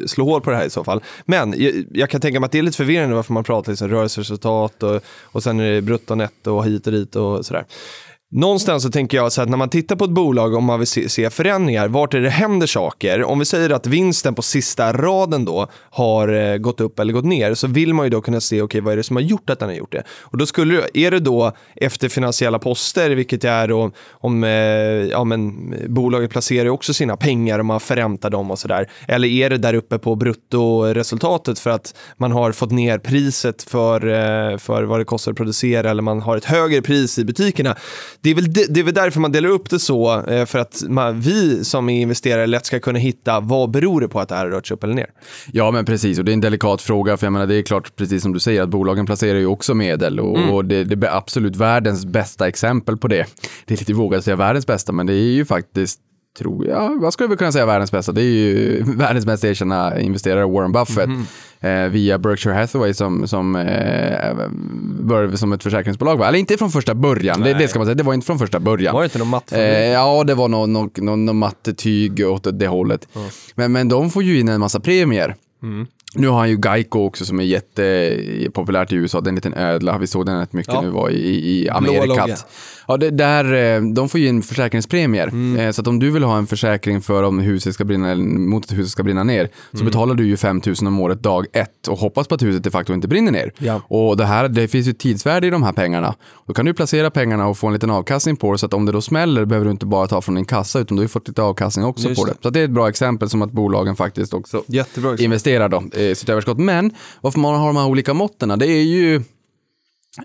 slå 0.07 0.25
hål 0.25 0.41
på 0.41 0.51
det 0.51 0.57
här 0.57 0.67
i 0.67 0.71
så 0.71 0.85
fall. 0.85 1.03
Men 1.25 1.55
jag, 1.57 1.85
jag 1.93 2.11
kan 2.11 2.21
tänka 2.21 2.41
mig 2.41 2.47
att 2.47 2.53
det 2.53 2.59
är 2.59 2.63
lite 2.63 2.77
förvirrande 2.77 3.15
varför 3.17 3.33
man 3.33 3.45
pratar 3.45 3.73
liksom 3.73 3.89
rörelseresultat 3.89 4.83
och, 4.83 5.01
och 5.23 5.43
sen 5.43 5.61
är 5.61 5.73
det 5.73 5.83
brutto, 5.83 6.15
netto 6.15 6.53
och 6.57 6.65
hit 6.65 6.87
och 6.87 6.93
dit 6.93 7.17
och 7.17 7.47
sådär. 7.47 7.65
Någonstans 8.35 8.83
så 8.83 8.91
tänker 8.91 9.17
jag 9.17 9.33
så 9.33 9.43
att 9.43 9.49
när 9.49 9.57
man 9.57 9.69
tittar 9.69 9.97
på 9.97 10.05
ett 10.05 10.11
bolag 10.11 10.55
om 10.55 10.65
man 10.65 10.79
vill 10.79 10.89
se, 10.89 11.09
se 11.09 11.31
förändringar, 11.31 11.89
vart 11.89 12.15
är 12.15 12.21
det 12.21 12.31
händer 12.31 12.67
saker? 12.67 13.25
Om 13.25 13.39
vi 13.39 13.45
säger 13.45 13.71
att 13.71 13.87
vinsten 13.87 14.35
på 14.35 14.43
sista 14.43 14.93
raden 14.93 15.45
då 15.45 15.67
har 15.91 16.29
eh, 16.29 16.57
gått 16.57 16.81
upp 16.81 16.99
eller 16.99 17.13
gått 17.13 17.25
ner 17.25 17.55
så 17.55 17.67
vill 17.67 17.95
man 17.95 18.07
ju 18.07 18.11
då 18.11 18.21
kunna 18.21 18.41
se, 18.41 18.63
okej 18.63 18.81
vad 18.81 18.93
är 18.93 18.97
det 18.97 19.03
som 19.03 19.17
har 19.17 19.23
gjort 19.23 19.51
att 19.51 19.59
den 19.59 19.69
har 19.69 19.77
gjort 19.77 19.93
det? 19.93 20.03
Och 20.21 20.39
då 20.39 20.47
skulle 20.47 20.83
är 20.95 21.11
det 21.11 21.19
då 21.19 21.53
efter 21.77 22.09
finansiella 22.09 22.59
poster, 22.59 23.11
vilket 23.11 23.45
är 23.45 23.69
då 23.69 23.91
om 24.11 24.45
eh, 24.45 24.51
ja, 24.51 25.25
men, 25.25 25.75
bolaget 25.89 26.31
placerar 26.31 26.65
ju 26.65 26.71
också 26.71 26.95
sina 26.95 27.17
pengar 27.17 27.59
och 27.59 27.67
man 27.67 27.81
förräntar 27.81 28.31
dem 28.31 28.51
och 28.51 28.59
sådär. 28.59 28.91
Eller 29.09 29.29
är 29.29 29.51
det 29.51 29.59
där 29.59 29.75
uppe 29.75 29.99
på 29.99 30.17
bruttoresultatet 30.17 31.59
för 31.59 31.71
att 31.71 31.95
man 32.17 32.33
har 32.33 32.53
fått 32.53 32.71
ner 32.71 32.99
priset 32.99 33.63
för, 33.63 34.07
eh, 34.07 34.59
för 34.59 34.83
vad 34.83 35.01
det 35.01 35.05
kostar 35.05 35.33
att 35.33 35.37
producera 35.37 35.91
eller 35.91 36.03
man 36.03 36.23
har 36.23 36.37
ett 36.37 36.45
högre 36.45 36.83
pris 36.83 37.19
i 37.19 37.25
butikerna. 37.25 37.77
Det 38.23 38.31
är 38.31 38.35
väl, 38.35 38.53
det, 38.53 38.81
är 38.81 38.85
väl 38.85 38.95
därför 38.95 39.21
man 39.21 39.33
delar 39.33 39.49
upp 39.49 39.71
det 39.71 39.79
så, 39.79 40.25
eh, 40.27 40.45
för 40.47 40.59
att 40.59 40.83
man, 40.89 41.21
vi 41.21 41.65
som 41.65 41.89
är 41.89 42.01
investerare 42.01 42.47
lätt 42.47 42.67
ska 42.67 42.81
kunna 42.81 42.99
hitta 42.99 43.41
vad 43.41 43.71
beror 43.71 44.01
det 44.01 44.09
på 44.09 44.21
att 44.21 44.29
det 44.29 44.35
här 44.35 44.45
har 44.45 44.51
rört 44.51 44.67
sig 44.67 44.75
upp 44.75 44.85
eller 44.85 44.95
ner. 44.95 45.07
Ja, 45.53 45.71
men 45.71 45.85
precis. 45.85 46.19
Och 46.19 46.25
det 46.25 46.31
är 46.31 46.35
en 46.35 46.41
delikat 46.41 46.83
fråga. 46.83 47.17
För 47.17 47.27
jag 47.27 47.33
menar, 47.33 47.47
det 47.47 47.55
är 47.55 47.63
klart, 47.63 47.97
precis 47.97 48.23
som 48.23 48.33
du 48.33 48.41
säger, 48.41 48.63
att 48.63 48.69
bolagen 48.69 49.07
placerar 49.07 49.39
ju 49.39 49.47
också 49.47 49.75
medel. 49.75 50.21
Och, 50.21 50.39
Mm. 50.39 50.51
och 50.51 50.65
det, 50.65 50.85
det 50.85 51.07
är 51.07 51.17
absolut 51.17 51.57
världens 51.57 52.05
bästa 52.07 52.49
exempel 52.49 52.97
på 52.97 53.09
det. 53.09 53.27
Det 53.67 53.75
är 53.75 53.79
lite 53.79 53.93
vågat 53.95 54.19
att 54.19 54.25
säga 54.25 54.37
världens 54.37 54.67
bästa, 54.67 54.93
men 54.93 55.07
det 55.07 55.15
är 55.15 55.33
ju 55.33 55.45
faktiskt 55.45 56.01
tror 56.39 56.67
jag, 56.67 57.01
vad 57.01 57.13
skulle 57.13 57.29
vi 57.29 57.37
kunna 57.37 57.53
säga 57.53 57.67
världens 57.67 57.93
bästa? 57.93 58.13
Det 58.13 58.23
är 58.23 58.25
ju 58.25 58.83
världens 58.97 59.27
mest 59.27 59.45
erkända 59.45 60.01
investerare 60.01 60.47
Warren 60.47 60.73
Buffett 60.73 61.09
Mhm. 61.09 61.27
Eh, 61.63 61.89
via 61.89 62.19
Berkshire 62.19 62.55
Hathaway 62.55 62.95
som, 62.95 63.29
som 63.29 63.57
eh, 63.57 64.49
började 65.01 65.37
som 65.37 65.53
ett 65.53 65.63
försäkringsbolag. 65.63 66.17
Va? 66.17 66.29
Eller 66.29 66.39
inte 66.39 66.57
från 66.57 66.71
första 66.71 66.95
början, 66.95 67.41
det, 67.41 67.55
det 67.55 67.69
ska 67.69 67.79
man 67.79 67.87
säga. 67.87 67.95
Det 67.95 68.03
var 68.03 68.15
inte 68.15 68.27
från 68.27 68.39
första 68.39 68.61
början. 68.61 68.95
Var 68.95 69.01
det 69.01 69.05
inte 69.05 69.19
någon 69.19 69.29
mattfabrik? 69.29 69.67
Eh, 69.69 69.85
ja, 69.85 70.25
det 70.25 70.35
var 70.35 70.49
någon, 70.49 70.73
någon, 70.73 70.91
någon, 70.97 71.37
mattetyg 71.37 72.27
åt 72.27 72.47
det 72.59 72.67
hållet. 72.67 73.09
Men, 73.55 73.73
men 73.73 73.89
de 73.89 74.11
får 74.11 74.23
ju 74.23 74.41
in 74.41 74.49
en 74.49 74.61
massa 74.61 74.81
premier. 74.81 75.37
Nu 76.15 76.29
har 76.29 76.39
han 76.39 76.51
ju 76.51 76.59
Geico 76.65 76.99
också 77.07 77.25
som 77.25 77.41
är 77.41 77.45
jättepopulärt 77.45 78.93
i 78.93 78.95
USA. 78.97 79.21
Det 79.21 79.27
är 79.29 79.29
en 79.29 79.35
liten 79.35 79.55
ödla. 79.55 79.99
Vi 79.99 80.07
såg 80.07 80.27
den 80.27 80.39
rätt 80.41 80.53
mycket 80.53 80.75
Ja. 80.75 80.81
nu 80.81 80.91
var 80.91 81.11
i, 81.11 81.15
i 81.17 81.65
logga. 81.65 81.75
Amerikat. 81.75 82.47
Ja, 82.89 82.97
det, 82.97 83.11
där, 83.11 83.53
eh, 83.77 83.83
de 83.83 84.09
får 84.09 84.21
ju 84.21 84.29
in 84.29 84.43
försäkringspremier. 84.43 85.29
Mm. 85.29 85.61
Eh, 85.61 85.71
Så 85.73 85.83
om 85.83 85.99
du 85.99 86.11
vill 86.11 86.23
ha 86.23 86.39
en 86.39 86.47
försäkring 86.47 87.01
för 87.01 87.23
om 87.23 87.39
huset 87.39 87.75
ska 87.75 87.85
brinna, 87.85 88.11
eller 88.11 88.25
mot 88.25 88.65
att 88.65 88.73
huset 88.79 88.91
ska 88.93 89.03
brinna 89.03 89.25
ner, 89.25 89.49
så 89.71 89.77
Mm. 89.77 89.87
betalar 89.87 90.15
du 90.15 90.27
ju 90.27 90.37
5 90.37 90.61
000 90.67 90.75
om 90.87 91.01
året 91.01 91.23
dag 91.23 91.47
ett 91.53 91.89
och 91.89 91.99
hoppas 91.99 92.29
på 92.29 92.35
att 92.35 92.43
huset 92.43 92.65
de 92.65 92.71
facto 92.71 92.93
inte 92.95 93.09
brinner 93.09 93.33
ner. 93.33 93.53
Ja. 93.59 93.81
Och 93.89 94.17
det, 94.17 94.25
här, 94.25 94.49
det 94.49 94.69
finns 94.69 94.87
ju 94.89 94.93
tidsvärde 94.93 95.47
i 95.47 95.51
de 95.51 95.63
här 95.63 95.73
pengarna. 95.73 96.15
Då 96.47 96.55
kan 96.55 96.65
du 96.67 96.75
placera 96.75 97.11
pengarna 97.11 97.47
och 97.47 97.59
få 97.59 97.67
en 97.67 97.73
liten 97.73 97.91
avkastning 97.91 98.37
på 98.37 98.53
det, 98.53 98.59
så 98.59 98.67
att 98.67 98.75
om 98.75 98.87
det 98.87 98.93
då 98.93 99.01
smäller 99.01 99.45
behöver 99.45 99.65
du 99.65 99.71
inte 99.71 99.87
bara 99.87 100.07
ta 100.07 100.21
från 100.21 100.35
din 100.35 100.45
kassa, 100.45 100.79
utan 100.81 100.97
du 100.97 101.03
har 101.03 101.09
fått 101.09 101.29
lite 101.29 101.43
avkastning 101.43 101.85
också 101.87 102.09
Just 102.09 102.21
på 102.21 102.27
det. 102.27 102.33
det. 102.33 102.39
Så 102.43 102.51
det 102.51 102.61
är 102.61 102.65
ett 102.65 102.71
bra 102.71 102.89
exempel 102.89 103.29
som 103.31 103.43
att 103.43 103.53
bolagen 103.53 103.97
faktiskt 103.97 104.35
också 104.35 104.63
Jättebra 104.67 105.17
investerar 105.19 105.69
då, 105.69 105.77
eh, 105.77 106.02
sitt 106.15 106.29
överskott. 106.29 106.59
Men 106.59 106.91
varför 107.21 107.41
man 107.41 107.55
har 107.55 107.67
de 107.67 107.77
här 107.77 107.87
olika 107.87 108.15
måtten, 108.15 108.59
det 108.59 108.67
är 108.67 108.83
ju 108.83 109.23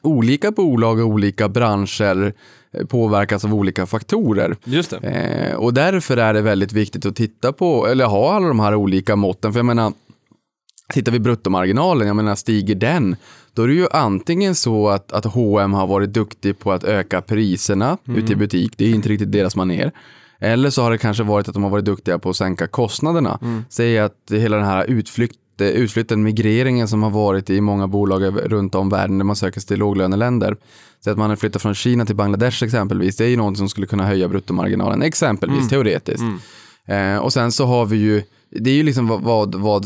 olika 0.02 0.52
bolag 0.52 1.00
och 1.00 1.06
olika 1.06 1.50
branscher 1.50 2.34
eh, 2.72 2.86
påverkas 2.86 3.46
av 3.46 3.54
olika 3.54 3.86
faktorer. 3.86 4.56
Just. 4.64 4.94
Eh, 4.94 5.56
och 5.56 5.74
därför 5.74 6.18
är 6.18 6.34
det 6.34 6.42
väldigt 6.42 6.74
viktigt 6.74 7.06
att 7.06 7.16
titta 7.16 7.54
på, 7.54 7.88
eller 7.88 8.06
ha 8.06 8.34
alla 8.34 8.48
de 8.48 8.60
här 8.60 8.76
olika 8.76 9.16
måtten. 9.16 9.54
För 9.54 9.60
jag 9.60 9.66
menar, 9.66 9.94
tittar 10.94 11.12
vi 11.12 11.20
bruttomarginalen, 11.20 12.08
jag 12.08 12.16
menar 12.16 12.36
stiger 12.36 12.76
den, 12.76 13.16
då 13.54 13.64
är 13.64 13.68
det 13.68 13.74
ju 13.74 13.88
antingen 13.92 14.56
så 14.56 14.90
att, 14.90 15.12
att 15.12 15.26
H&M 15.26 15.74
har 15.74 15.88
varit 15.88 16.14
duktig 16.14 16.60
på 16.60 16.72
att 16.72 16.84
öka 16.84 17.22
priserna 17.22 17.98
ute 18.06 18.34
i 18.34 18.36
butik, 18.36 18.74
det 18.78 18.86
är 18.86 18.90
inte 18.90 19.10
riktigt 19.10 19.32
deras 19.32 19.56
manér. 19.56 19.92
Eller 20.40 20.70
så 20.70 20.82
har 20.82 20.92
det 20.92 20.98
kanske 20.98 21.24
varit 21.24 21.48
att 21.48 21.54
de 21.54 21.64
har 21.64 21.70
varit 21.70 21.86
duktiga 21.86 22.20
på 22.20 22.30
att 22.30 22.36
sänka 22.36 22.68
kostnaderna. 22.68 23.40
Säg 23.70 24.00
att 24.00 24.32
hela 24.32 24.58
den 24.58 24.66
här 24.66 24.86
utflykt, 24.86 25.36
eh, 25.62 25.68
utflytten, 25.68 26.24
migreringen 26.24 26.88
som 26.88 27.04
har 27.04 27.10
varit 27.10 27.50
i 27.50 27.62
många 27.62 27.88
bolag 27.88 28.24
runt 28.52 28.76
om 28.76 28.90
världen 28.90 29.18
där 29.18 29.26
man 29.26 29.36
söker 29.36 29.60
sig 29.60 29.68
till 29.68 29.80
låglöneländer. 29.80 30.56
Så 31.04 31.10
att 31.12 31.18
man 31.18 31.30
har 31.30 31.38
flyttat 31.38 31.62
från 31.62 31.76
Kina 31.76 32.06
till 32.06 32.16
Bangladesh 32.16 32.64
exempelvis, 32.64 33.16
det 33.18 33.26
är 33.26 33.30
ju 33.30 33.38
något 33.38 33.58
som 33.58 33.70
skulle 33.70 33.88
kunna 33.88 34.06
höja 34.06 34.28
bruttomarginalen, 34.28 35.02
exempelvis 35.02 35.70
teoretiskt. 35.70 36.24
Eh, 36.88 37.18
och 37.18 37.34
sen 37.34 37.52
så 37.52 37.66
har 37.66 37.86
vi 37.86 37.98
ju, 37.98 38.24
det 38.52 38.70
är 38.70 38.74
ju 38.76 38.84
liksom 38.84 39.08
vad, 39.08 39.22
vad, 39.24 39.56
vad 39.56 39.86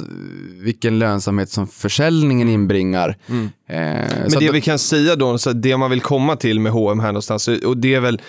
vilken 0.61 0.99
lönsamhet 0.99 1.49
som 1.49 1.67
försäljningen 1.67 2.49
inbringar. 2.49 3.17
Eh, 3.29 3.35
Men 3.67 4.29
det 4.39 4.47
att- 4.49 4.55
vi 4.55 4.61
kan 4.61 4.79
säga 4.79 5.15
då, 5.15 5.37
så 5.37 5.51
det 5.53 5.77
man 5.77 5.89
vill 5.89 6.01
komma 6.01 6.35
till 6.35 6.59
med 6.59 6.71
H&M 6.71 6.99
här 6.99 7.07
någonstans, 7.07 7.47
och 7.47 7.77
det 7.77 7.93
är 7.93 7.99
väl 7.99 8.21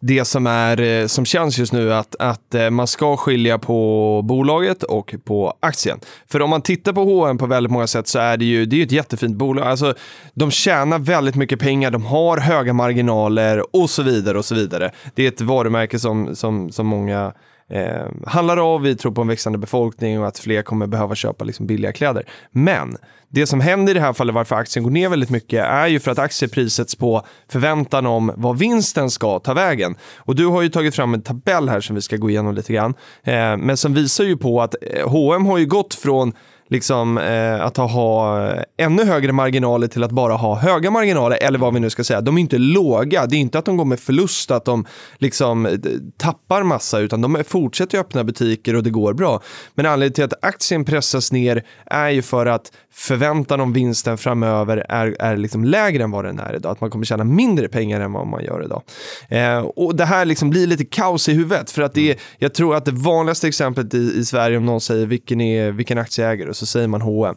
det 0.00 0.24
som, 0.24 0.46
är, 0.46 0.80
eh, 0.80 1.06
som 1.06 1.24
känns 1.24 1.58
just 1.58 1.72
nu, 1.72 1.94
att, 1.94 2.16
att 2.18 2.54
eh, 2.54 2.70
man 2.70 2.86
ska 2.86 3.16
skilja 3.16 3.58
på 3.58 4.22
bolaget 4.24 4.82
och 4.82 5.14
på 5.24 5.54
aktien. 5.60 6.00
För 6.30 6.42
om 6.42 6.50
man 6.50 6.62
tittar 6.62 6.92
på 6.92 7.04
H&M 7.04 7.38
på 7.38 7.46
väldigt 7.46 7.72
många 7.72 7.86
sätt 7.86 8.08
så 8.08 8.18
är 8.18 8.36
det 8.36 8.44
ju 8.44 8.66
det 8.66 8.76
är 8.76 8.78
ju 8.78 8.84
ett 8.84 8.92
jättefint 8.92 9.36
bolag. 9.36 9.66
Alltså, 9.66 9.94
de 10.34 10.50
tjänar 10.50 10.98
väldigt 10.98 11.34
mycket 11.34 11.60
pengar, 11.60 11.90
de 11.90 12.04
har 12.04 12.38
höga 12.38 12.72
marginaler 12.72 13.76
och 13.76 13.90
så 13.90 14.02
vidare. 14.02 14.38
och 14.38 14.44
så 14.44 14.54
vidare. 14.54 14.90
Det 15.14 15.24
är 15.24 15.28
ett 15.28 15.40
varumärke 15.40 15.98
som, 15.98 16.36
som, 16.36 16.72
som 16.72 16.86
många 16.86 17.32
eh, 17.70 18.06
handlar 18.26 18.74
av. 18.74 18.82
Vi 18.82 18.96
tror 18.96 19.12
på 19.12 19.20
en 19.20 19.28
växande 19.28 19.58
befolkning 19.58 20.20
och 20.20 20.28
att 20.28 20.38
fler 20.38 20.62
kommer 20.62 20.86
behöva 20.86 21.14
köpa 21.14 21.44
liksom, 21.44 21.66
billiga 21.66 21.92
kläder. 21.92 22.24
Men 22.50 22.96
det 23.30 23.46
som 23.46 23.60
händer 23.60 23.90
i 23.90 23.94
det 23.94 24.00
här 24.00 24.12
fallet, 24.12 24.34
varför 24.34 24.56
aktien 24.56 24.82
går 24.82 24.90
ner 24.90 25.08
väldigt 25.08 25.30
mycket, 25.30 25.64
är 25.64 25.86
ju 25.86 26.00
för 26.00 26.10
att 26.10 26.18
aktiepriset 26.18 26.98
på 26.98 27.26
förväntan 27.48 28.06
om 28.06 28.32
vad 28.36 28.58
vinsten 28.58 29.10
ska 29.10 29.38
ta 29.38 29.54
vägen. 29.54 29.96
Och 30.16 30.34
du 30.34 30.46
har 30.46 30.62
ju 30.62 30.68
tagit 30.68 30.94
fram 30.94 31.14
en 31.14 31.22
tabell 31.22 31.68
här 31.68 31.80
som 31.80 31.94
vi 31.94 32.02
ska 32.02 32.16
gå 32.16 32.30
igenom 32.30 32.54
lite 32.54 32.72
grann, 32.72 32.94
eh, 33.24 33.56
men 33.56 33.76
som 33.76 33.94
visar 33.94 34.24
ju 34.24 34.36
på 34.36 34.62
att 34.62 34.74
H&M 35.04 35.46
har 35.46 35.58
ju 35.58 35.66
gått 35.66 35.94
från 35.94 36.32
liksom, 36.68 37.18
eh, 37.18 37.64
att 37.64 37.76
ha, 37.76 38.52
ännu 38.76 39.04
högre 39.04 39.32
marginaler 39.32 39.86
till 39.86 40.02
att 40.04 40.10
bara 40.10 40.34
ha 40.34 40.54
höga 40.54 40.90
marginaler, 40.90 41.38
eller 41.40 41.58
vad 41.58 41.74
vi 41.74 41.80
nu 41.80 41.90
ska 41.90 42.04
säga. 42.04 42.20
De 42.20 42.36
är 42.36 42.40
inte 42.40 42.58
låga, 42.58 43.26
det 43.26 43.36
är 43.36 43.38
inte 43.38 43.58
att 43.58 43.64
de 43.64 43.76
går 43.76 43.84
med 43.84 44.00
förlust, 44.00 44.50
att 44.50 44.64
de 44.64 44.86
liksom 45.18 45.66
eh, 45.66 45.72
tappar 46.16 46.62
massa, 46.62 46.98
utan 46.98 47.20
de 47.20 47.44
fortsätter 47.46 47.98
öppna 47.98 48.24
butiker 48.24 48.76
och 48.76 48.82
det 48.82 48.90
går 48.90 49.14
bra. 49.14 49.42
Men 49.74 49.86
anledningen 49.86 50.14
till 50.14 50.24
att 50.24 50.44
aktien 50.44 50.84
pressas 50.84 51.32
ner 51.32 51.64
är 51.86 52.08
ju 52.08 52.22
för 52.22 52.46
att 52.46 52.72
förväntan 52.98 53.60
om 53.60 53.72
vinsten 53.72 54.18
framöver 54.18 54.86
är, 54.88 55.16
är 55.18 55.36
liksom 55.36 55.64
lägre 55.64 56.04
än 56.04 56.10
vad 56.10 56.24
den 56.24 56.38
är 56.38 56.56
idag. 56.56 56.72
Att 56.72 56.80
man 56.80 56.90
kommer 56.90 57.04
tjäna 57.04 57.24
mindre 57.24 57.68
pengar 57.68 58.00
än 58.00 58.12
vad 58.12 58.26
man 58.26 58.44
gör 58.44 58.64
idag. 58.64 58.82
Eh, 59.28 59.58
och 59.58 59.96
det 59.96 60.04
här 60.04 60.24
liksom 60.24 60.50
blir 60.50 60.66
lite 60.66 60.84
kaos 60.84 61.28
i 61.28 61.32
huvudet. 61.32 61.70
För 61.70 61.82
att 61.82 61.94
det 61.94 62.10
är, 62.10 62.16
jag 62.38 62.54
tror 62.54 62.76
att 62.76 62.84
det 62.84 62.92
vanligaste 62.92 63.48
exemplet 63.48 63.94
i, 63.94 64.12
i 64.18 64.24
Sverige 64.24 64.56
om 64.56 64.66
någon 64.66 64.80
säger 64.80 65.06
vilken, 65.06 65.40
är, 65.40 65.70
vilken 65.70 65.98
aktieägare 65.98 66.48
och 66.48 66.56
så 66.58 66.66
säger 66.66 66.88
man 66.88 67.00
H&M. 67.00 67.36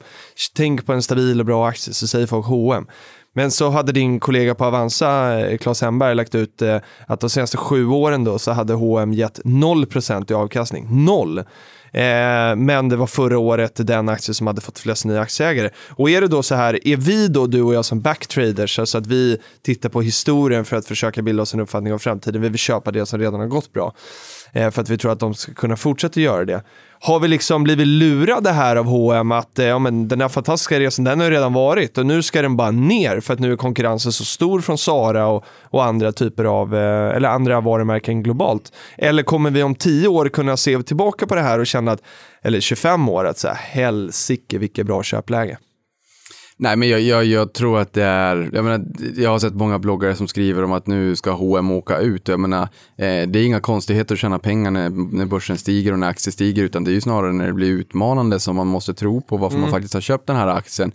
Tänk 0.56 0.86
på 0.86 0.94
en 0.94 1.02
stabil 1.02 1.40
och 1.40 1.46
bra 1.46 1.68
aktie 1.68 1.94
så 1.94 2.08
säger 2.08 2.28
folk 2.28 2.46
H&M. 2.46 2.88
Men 3.34 3.52
så 3.52 3.70
hade 3.70 3.92
din 3.92 4.20
kollega 4.20 4.56
på 4.56 4.66
Avanza, 4.66 5.40
eh, 5.40 5.58
Claes 5.58 5.82
Hemberg, 5.82 6.16
lagt 6.16 6.36
ut 6.36 6.62
eh, 6.62 6.78
att 7.08 7.20
de 7.20 7.30
senaste 7.30 7.58
sju 7.58 7.88
åren 7.88 8.24
då 8.24 8.40
så 8.40 8.52
hade 8.52 8.74
H&M 8.74 9.14
gett 9.14 9.40
0% 9.40 10.32
i 10.32 10.34
avkastning. 10.34 11.06
Noll. 11.06 11.38
Eh, 11.94 12.56
men 12.56 12.90
det 12.90 12.96
var 12.96 13.08
förra 13.08 13.38
året 13.38 13.88
den 13.88 14.10
aktie 14.10 14.34
som 14.34 14.48
hade 14.48 14.62
fått 14.62 14.80
flest 14.80 15.06
nya 15.06 15.22
aktieägare. 15.22 15.70
Och 15.90 16.10
är 16.10 16.22
det 16.22 16.28
då 16.28 16.44
så 16.44 16.56
här, 16.56 16.88
är 16.88 16.98
vi 16.98 17.28
då, 17.28 17.48
du 17.48 17.62
och 17.62 17.74
jag 17.74 17.86
som 17.86 18.02
backtraders, 18.02 18.80
alltså 18.80 18.98
att 18.98 19.08
vi 19.08 19.38
tittar 19.62 19.90
på 19.90 20.02
historien 20.02 20.66
för 20.66 20.78
att 20.78 20.86
försöka 20.86 21.22
bilda 21.22 21.44
oss 21.44 21.54
en 21.54 21.60
uppfattning 21.60 21.94
om 21.94 22.00
framtiden, 22.00 22.42
vi 22.42 22.50
vill 22.50 22.60
köpa 22.60 22.92
det 22.92 23.06
som 23.06 23.20
redan 23.20 23.40
har 23.40 23.48
gått 23.48 23.74
bra. 23.74 23.94
Eh, 24.54 24.72
för 24.72 24.82
att 24.82 24.90
vi 24.90 24.98
tror 24.98 25.12
att 25.12 25.20
de 25.20 25.34
ska 25.34 25.54
kunna 25.54 25.76
fortsätta 25.76 26.20
göra 26.20 26.46
det. 26.46 26.64
Har 27.04 27.20
vi 27.20 27.28
liksom 27.28 27.64
blivit 27.64 27.88
lurade 27.88 28.52
här 28.52 28.76
av 28.76 28.86
H&M 28.86 29.32
att 29.32 29.60
eh, 29.60 29.66
ja, 29.66 29.80
men 29.80 30.08
den 30.08 30.22
här 30.22 30.30
fantastiska 30.30 30.80
resan 30.80 31.06
den 31.06 31.20
har 31.20 31.28
ju 31.28 31.34
redan 31.34 31.54
varit 31.54 31.98
och 31.98 32.06
nu 32.06 32.24
ska 32.24 32.42
den 32.42 32.58
bara 32.58 32.72
ner 32.72 33.20
för 33.20 33.34
att 33.34 33.40
nu 33.40 33.52
är 33.52 33.56
konkurrensen 33.56 34.12
så 34.12 34.26
stor 34.26 34.62
från 34.62 34.78
Sara 34.78 35.28
och, 35.28 35.46
och 35.64 35.86
andra 35.86 36.12
typer 36.12 36.46
av, 36.46 36.76
eh, 36.76 37.16
eller 37.16 37.30
andra 37.30 37.62
varumärken 37.62 38.24
globalt. 38.24 38.74
Eller 38.98 39.24
kommer 39.24 39.52
vi 39.52 39.64
om 39.64 39.76
tio 39.76 40.08
år 40.08 40.30
kunna 40.30 40.58
se 40.58 40.84
tillbaka 40.84 41.28
på 41.28 41.36
det 41.36 41.42
här 41.42 41.60
och 41.60 41.68
känna 41.68 41.92
att, 41.92 42.02
eller 42.42 42.60
25 42.60 43.10
år, 43.10 43.26
att 43.26 43.38
så 43.38 43.48
här, 43.48 43.56
helsike 43.56 44.58
vilket 44.58 44.86
bra 44.86 45.04
köpläge. 45.04 45.58
Nej, 46.62 46.76
men 46.76 46.90
jag, 46.90 47.02
jag, 47.02 47.26
jag, 47.26 47.54
tror 47.54 47.80
att 47.80 47.94
det 47.94 48.04
är, 48.04 48.50
jag 48.54 48.64
menar, 48.64 48.86
jag 49.16 49.30
har 49.30 49.40
sett 49.40 49.54
många 49.54 49.80
bloggare 49.80 50.16
som 50.16 50.28
skriver 50.28 50.64
om 50.64 50.72
att 50.72 50.88
nu 50.88 51.16
ska 51.16 51.32
H&M 51.32 51.72
åka 51.72 51.98
ut. 51.98 52.28
Jag 52.28 52.40
menar, 52.40 52.62
eh, 52.98 53.28
det 53.28 53.40
är 53.40 53.46
inga 53.46 53.60
konstigheter 53.60 54.16
att 54.16 54.20
tjäna 54.20 54.40
pengar 54.40 54.72
när, 54.72 54.90
när 54.90 55.26
börsen 55.26 55.58
stiger 55.58 55.92
och 55.92 56.00
när 56.00 56.10
aktier 56.10 56.32
stiger, 56.32 56.64
utan 56.64 56.84
det 56.84 56.92
är 56.92 56.94
ju 56.94 57.02
snarare 57.02 57.34
när 57.34 57.48
det 57.48 57.54
blir 57.54 57.70
utmanande 57.70 58.40
som 58.40 58.56
man 58.56 58.68
måste 58.68 58.94
tro 58.94 59.22
på 59.22 59.38
varför 59.38 59.56
mm. 59.56 59.62
man 59.62 59.72
faktiskt 59.72 59.94
har 59.94 60.02
köpt 60.02 60.28
den 60.28 60.36
här 60.36 60.48
aktien. 60.48 60.92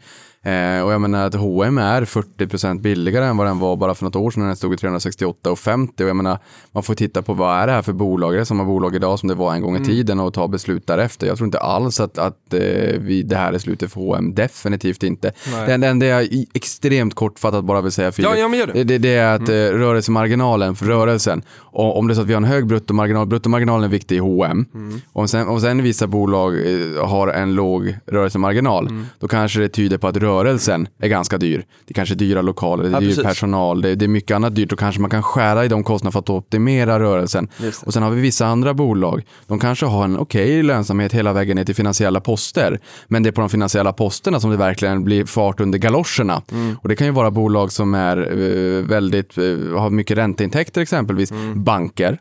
Eh, 0.47 0.83
och 0.83 0.93
jag 0.93 1.01
menar 1.01 1.27
att 1.27 1.35
H&M 1.35 1.79
är 1.79 2.05
40% 2.05 2.81
billigare 2.81 3.25
än 3.25 3.37
vad 3.37 3.47
den 3.47 3.59
var 3.59 3.77
bara 3.77 3.95
för 3.95 4.05
något 4.05 4.17
år 4.17 4.31
sedan 4.31 4.43
när 4.43 4.47
den 4.47 4.57
stod 4.57 4.75
i 4.75 4.77
368,50 4.77 6.03
och 6.03 6.09
jag 6.09 6.17
menar 6.17 6.39
man 6.73 6.83
får 6.83 6.95
titta 6.95 7.23
på 7.23 7.35
vad 7.35 7.59
är 7.59 7.67
det 7.67 7.73
här 7.73 7.83
för 7.83 7.93
bolag, 7.93 8.35
är 8.35 8.39
det 8.39 8.47
samma 8.47 8.65
bolag 8.65 8.95
idag 8.95 9.19
som 9.19 9.29
det 9.29 9.35
var 9.35 9.55
en 9.55 9.63
gång 9.63 9.75
i 9.75 9.77
mm. 9.77 9.89
tiden 9.89 10.21
och 10.21 10.35
ta 10.35 10.49
beslut 10.49 10.87
därefter. 10.87 11.27
Jag 11.27 11.37
tror 11.37 11.47
inte 11.47 11.59
alls 11.59 12.01
att, 12.01 12.19
att 12.19 12.55
eh, 12.55 12.61
vi, 12.99 13.23
det 13.23 13.37
här 13.37 13.53
är 13.53 13.59
slutet 13.59 13.93
för 13.93 14.01
H&M 14.01 14.35
definitivt 14.35 15.03
inte. 15.03 15.33
Nej. 15.53 15.79
Det 15.79 15.87
enda 15.87 16.07
jag 16.07 16.29
extremt 16.55 17.15
kortfattat 17.15 17.65
bara 17.65 17.81
vill 17.81 17.93
säga 17.93 18.13
Filip, 18.13 18.31
ja, 18.37 18.49
det. 18.49 18.85
Det, 18.85 18.99
det. 18.99 19.15
är 19.15 19.35
att 19.35 19.49
mm. 19.49 19.75
eh, 19.75 19.79
rörelsemarginalen 19.79 20.77
för 20.77 20.87
rörelsen, 20.87 21.43
och 21.59 21.99
om 21.99 22.07
det 22.09 22.13
är 22.13 22.15
så 22.15 22.21
att 22.21 22.27
vi 22.27 22.33
har 22.33 22.41
en 22.41 22.45
hög 22.45 22.67
bruttomarginal, 22.67 23.27
bruttomarginalen 23.27 23.85
är 23.85 23.89
viktig 23.89 24.17
i 24.17 24.19
H&M 24.19 24.67
mm. 24.75 25.01
och 25.13 25.31
sen, 25.31 25.49
om 25.49 25.61
sen 25.61 25.83
vissa 25.83 26.07
bolag 26.07 26.55
eh, 26.55 27.07
har 27.07 27.29
en 27.29 27.55
låg 27.55 27.97
rörelsemarginal, 28.07 28.89
mm. 28.89 29.07
då 29.19 29.29
kanske 29.29 29.61
det 29.61 29.69
tyder 29.69 29.99
på 29.99 30.09
att 30.09 30.17
rörelsen 30.17 30.36
rörelsen 30.45 30.89
är 30.99 31.09
ganska 31.09 31.39
dyr. 31.39 31.65
Det 31.87 31.93
är 31.93 31.95
kanske 31.95 32.15
är 32.15 32.17
dyra 32.17 32.43
lokaler, 32.43 32.85
det 32.85 32.91
är 32.91 32.93
ja, 32.93 33.01
dyr 33.01 33.09
precis. 33.09 33.25
personal, 33.25 33.83
det 33.83 33.89
är, 33.89 33.97
det 33.97 34.05
är, 34.05 34.09
mycket 34.09 34.35
annat 34.35 34.55
dyrt 34.55 34.73
och 34.73 34.79
kanske 34.79 35.01
man 35.01 35.11
kan 35.11 35.23
skära 35.23 35.65
i 35.65 35.69
de 35.69 35.85
kostnaderna 35.85 36.13
för 36.13 36.19
att 36.19 36.31
optimera 36.31 37.01
rörelsen. 37.01 37.49
Och 37.87 37.93
sen 37.93 38.03
har 38.03 38.11
vi 38.11 38.21
vissa 38.21 38.47
andra 38.47 38.75
bolag, 38.75 39.23
de 39.47 39.59
kanske 39.59 39.87
har 39.87 40.05
en 40.05 40.19
okej 40.19 40.45
okay 40.45 40.63
lönsamhet 40.63 41.13
hela 41.13 41.33
vägen 41.33 41.57
ner 41.57 41.65
till 41.65 41.75
finansiella 41.75 42.21
poster, 42.21 42.81
men 43.09 43.23
det 43.23 43.29
är 43.29 43.33
på 43.33 43.41
de 43.41 43.51
finansiella 43.51 43.93
posterna 43.93 44.41
som 44.41 44.51
det 44.51 44.57
verkligen 44.57 45.05
blir 45.05 45.25
fart 45.25 45.61
under 45.61 45.79
galoscherna. 45.79 46.43
Mm. 46.53 46.77
Och 46.83 46.89
det 46.89 46.97
kan 46.97 47.07
ju 47.07 47.13
vara 47.13 47.31
bolag 47.31 47.73
som 47.73 47.95
är 47.95 48.39
uh, 48.39 48.85
väldigt, 48.85 49.39
uh, 49.39 49.79
har 49.79 49.91
mycket 49.91 50.19
ränteintäkter 50.19 50.81
exempelvis, 50.81 51.31
mm. 51.31 51.65
banker, 51.65 52.19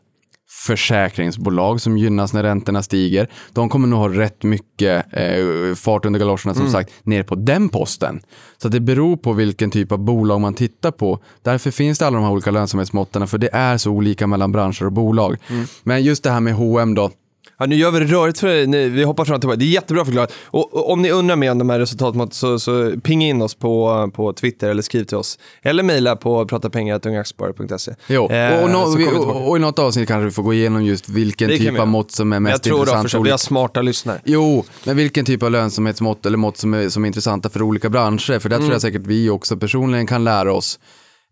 försäkringsbolag 0.66 1.82
som 1.82 1.98
gynnas 1.98 2.34
när 2.34 2.44
räntorna 2.44 2.84
stiger. 2.84 3.28
De 3.54 3.70
kommer 3.70 3.88
nog 3.88 4.00
ha 4.00 4.10
rätt 4.10 4.44
mycket 4.44 5.06
eh, 5.14 5.76
fart 5.76 6.06
under 6.06 6.20
galoscherna 6.20 6.54
som 6.54 6.62
mm. 6.62 6.72
sagt 6.72 6.92
ner 7.04 7.24
på 7.24 7.36
den 7.36 7.70
posten. 7.70 8.22
Så 8.58 8.68
det 8.68 8.80
beror 8.80 9.18
på 9.18 9.34
vilken 9.34 9.72
typ 9.72 9.92
av 9.92 10.00
bolag 10.00 10.42
man 10.42 10.54
tittar 10.54 10.92
på. 10.92 11.20
Därför 11.42 11.72
finns 11.72 12.00
det 12.00 12.08
alla 12.08 12.18
de 12.18 12.24
här 12.24 12.32
olika 12.32 12.52
lönsamhetsmåtten 12.52 13.28
för 13.28 13.38
det 13.38 13.50
är 13.54 13.78
så 13.78 13.92
olika 13.92 14.28
mellan 14.28 14.52
branscher 14.52 14.86
och 14.86 14.92
bolag. 14.92 15.38
Mm. 15.50 15.66
Men 15.84 16.04
just 16.04 16.24
det 16.24 16.30
här 16.30 16.40
med 16.40 16.54
H&M 16.54 16.96
då, 16.96 17.12
Ja, 17.58 17.66
nu 17.66 17.76
gör 17.76 17.92
vi 17.92 18.00
det 18.00 18.06
rörigt 18.06 18.40
för 18.40 18.48
dig. 18.48 18.90
Vi 18.90 19.04
hoppar 19.04 19.26
fram 19.26 19.40
tillbaka. 19.40 19.58
Det 19.58 19.66
är 19.66 19.70
jättebra 19.70 20.06
förklarat. 20.06 20.34
Och, 20.46 20.74
och 20.74 20.92
om 20.92 21.02
ni 21.02 21.12
undrar 21.12 21.36
mer 21.36 21.52
om 21.52 21.58
de 21.58 21.70
här 21.70 21.80
resultatmåtten 21.80 22.36
så, 22.36 22.60
så 22.60 22.94
pinga 23.04 23.28
in 23.28 23.42
oss 23.42 23.56
på, 23.56 24.12
på 24.16 24.34
Twitter 24.34 24.70
eller 24.70 24.82
skriv 24.82 25.04
till 25.04 25.18
oss. 25.18 25.40
Eller 25.62 25.84
mejla 25.84 26.16
på 26.16 26.46
pratapengar.ungaaktiesparare.se. 26.46 27.96
Jo, 28.08 28.32
eh, 28.32 28.64
och, 28.64 28.70
no, 28.70 28.96
vi, 28.98 29.08
och, 29.08 29.50
och, 29.50 29.58
i 29.58 29.60
något 29.60 29.80
avsnitt 29.80 30.08
kanske 30.08 30.26
vi 30.26 30.32
får 30.32 30.44
gå 30.44 30.54
igenom 30.54 30.86
just 30.86 31.10
vilken 31.10 31.50
typ 31.50 31.80
av 31.80 31.88
mått 31.88 32.12
som 32.12 32.34
är 32.34 32.40
mest 32.40 32.66
intressant. 32.66 32.78
Jag 32.80 32.88
tror 32.88 33.00
intressant. 33.00 33.28
vi 33.28 33.32
har 33.32 33.38
smarta 33.38 33.82
lyssnare. 33.82 34.22
Jo, 34.26 34.66
men 34.84 34.98
vilken 34.98 35.26
typ 35.26 35.44
av 35.44 35.52
lönsamhetsmått 35.52 36.26
eller 36.26 36.38
mått 36.38 36.58
som 36.58 36.74
är, 36.74 36.90
som 36.90 37.04
är 37.04 37.08
intressanta 37.08 37.50
för 37.50 37.62
olika 37.62 37.90
branscher. 37.90 38.40
För 38.40 38.50
där 38.50 38.56
mm. 38.56 38.68
tror 38.68 38.74
jag 38.74 38.82
säkert 38.82 39.02
vi 39.06 39.30
också 39.30 39.58
personligen 39.58 40.08
kan 40.08 40.24
lära 40.24 40.54
oss 40.54 40.80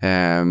Eh, 0.03 0.45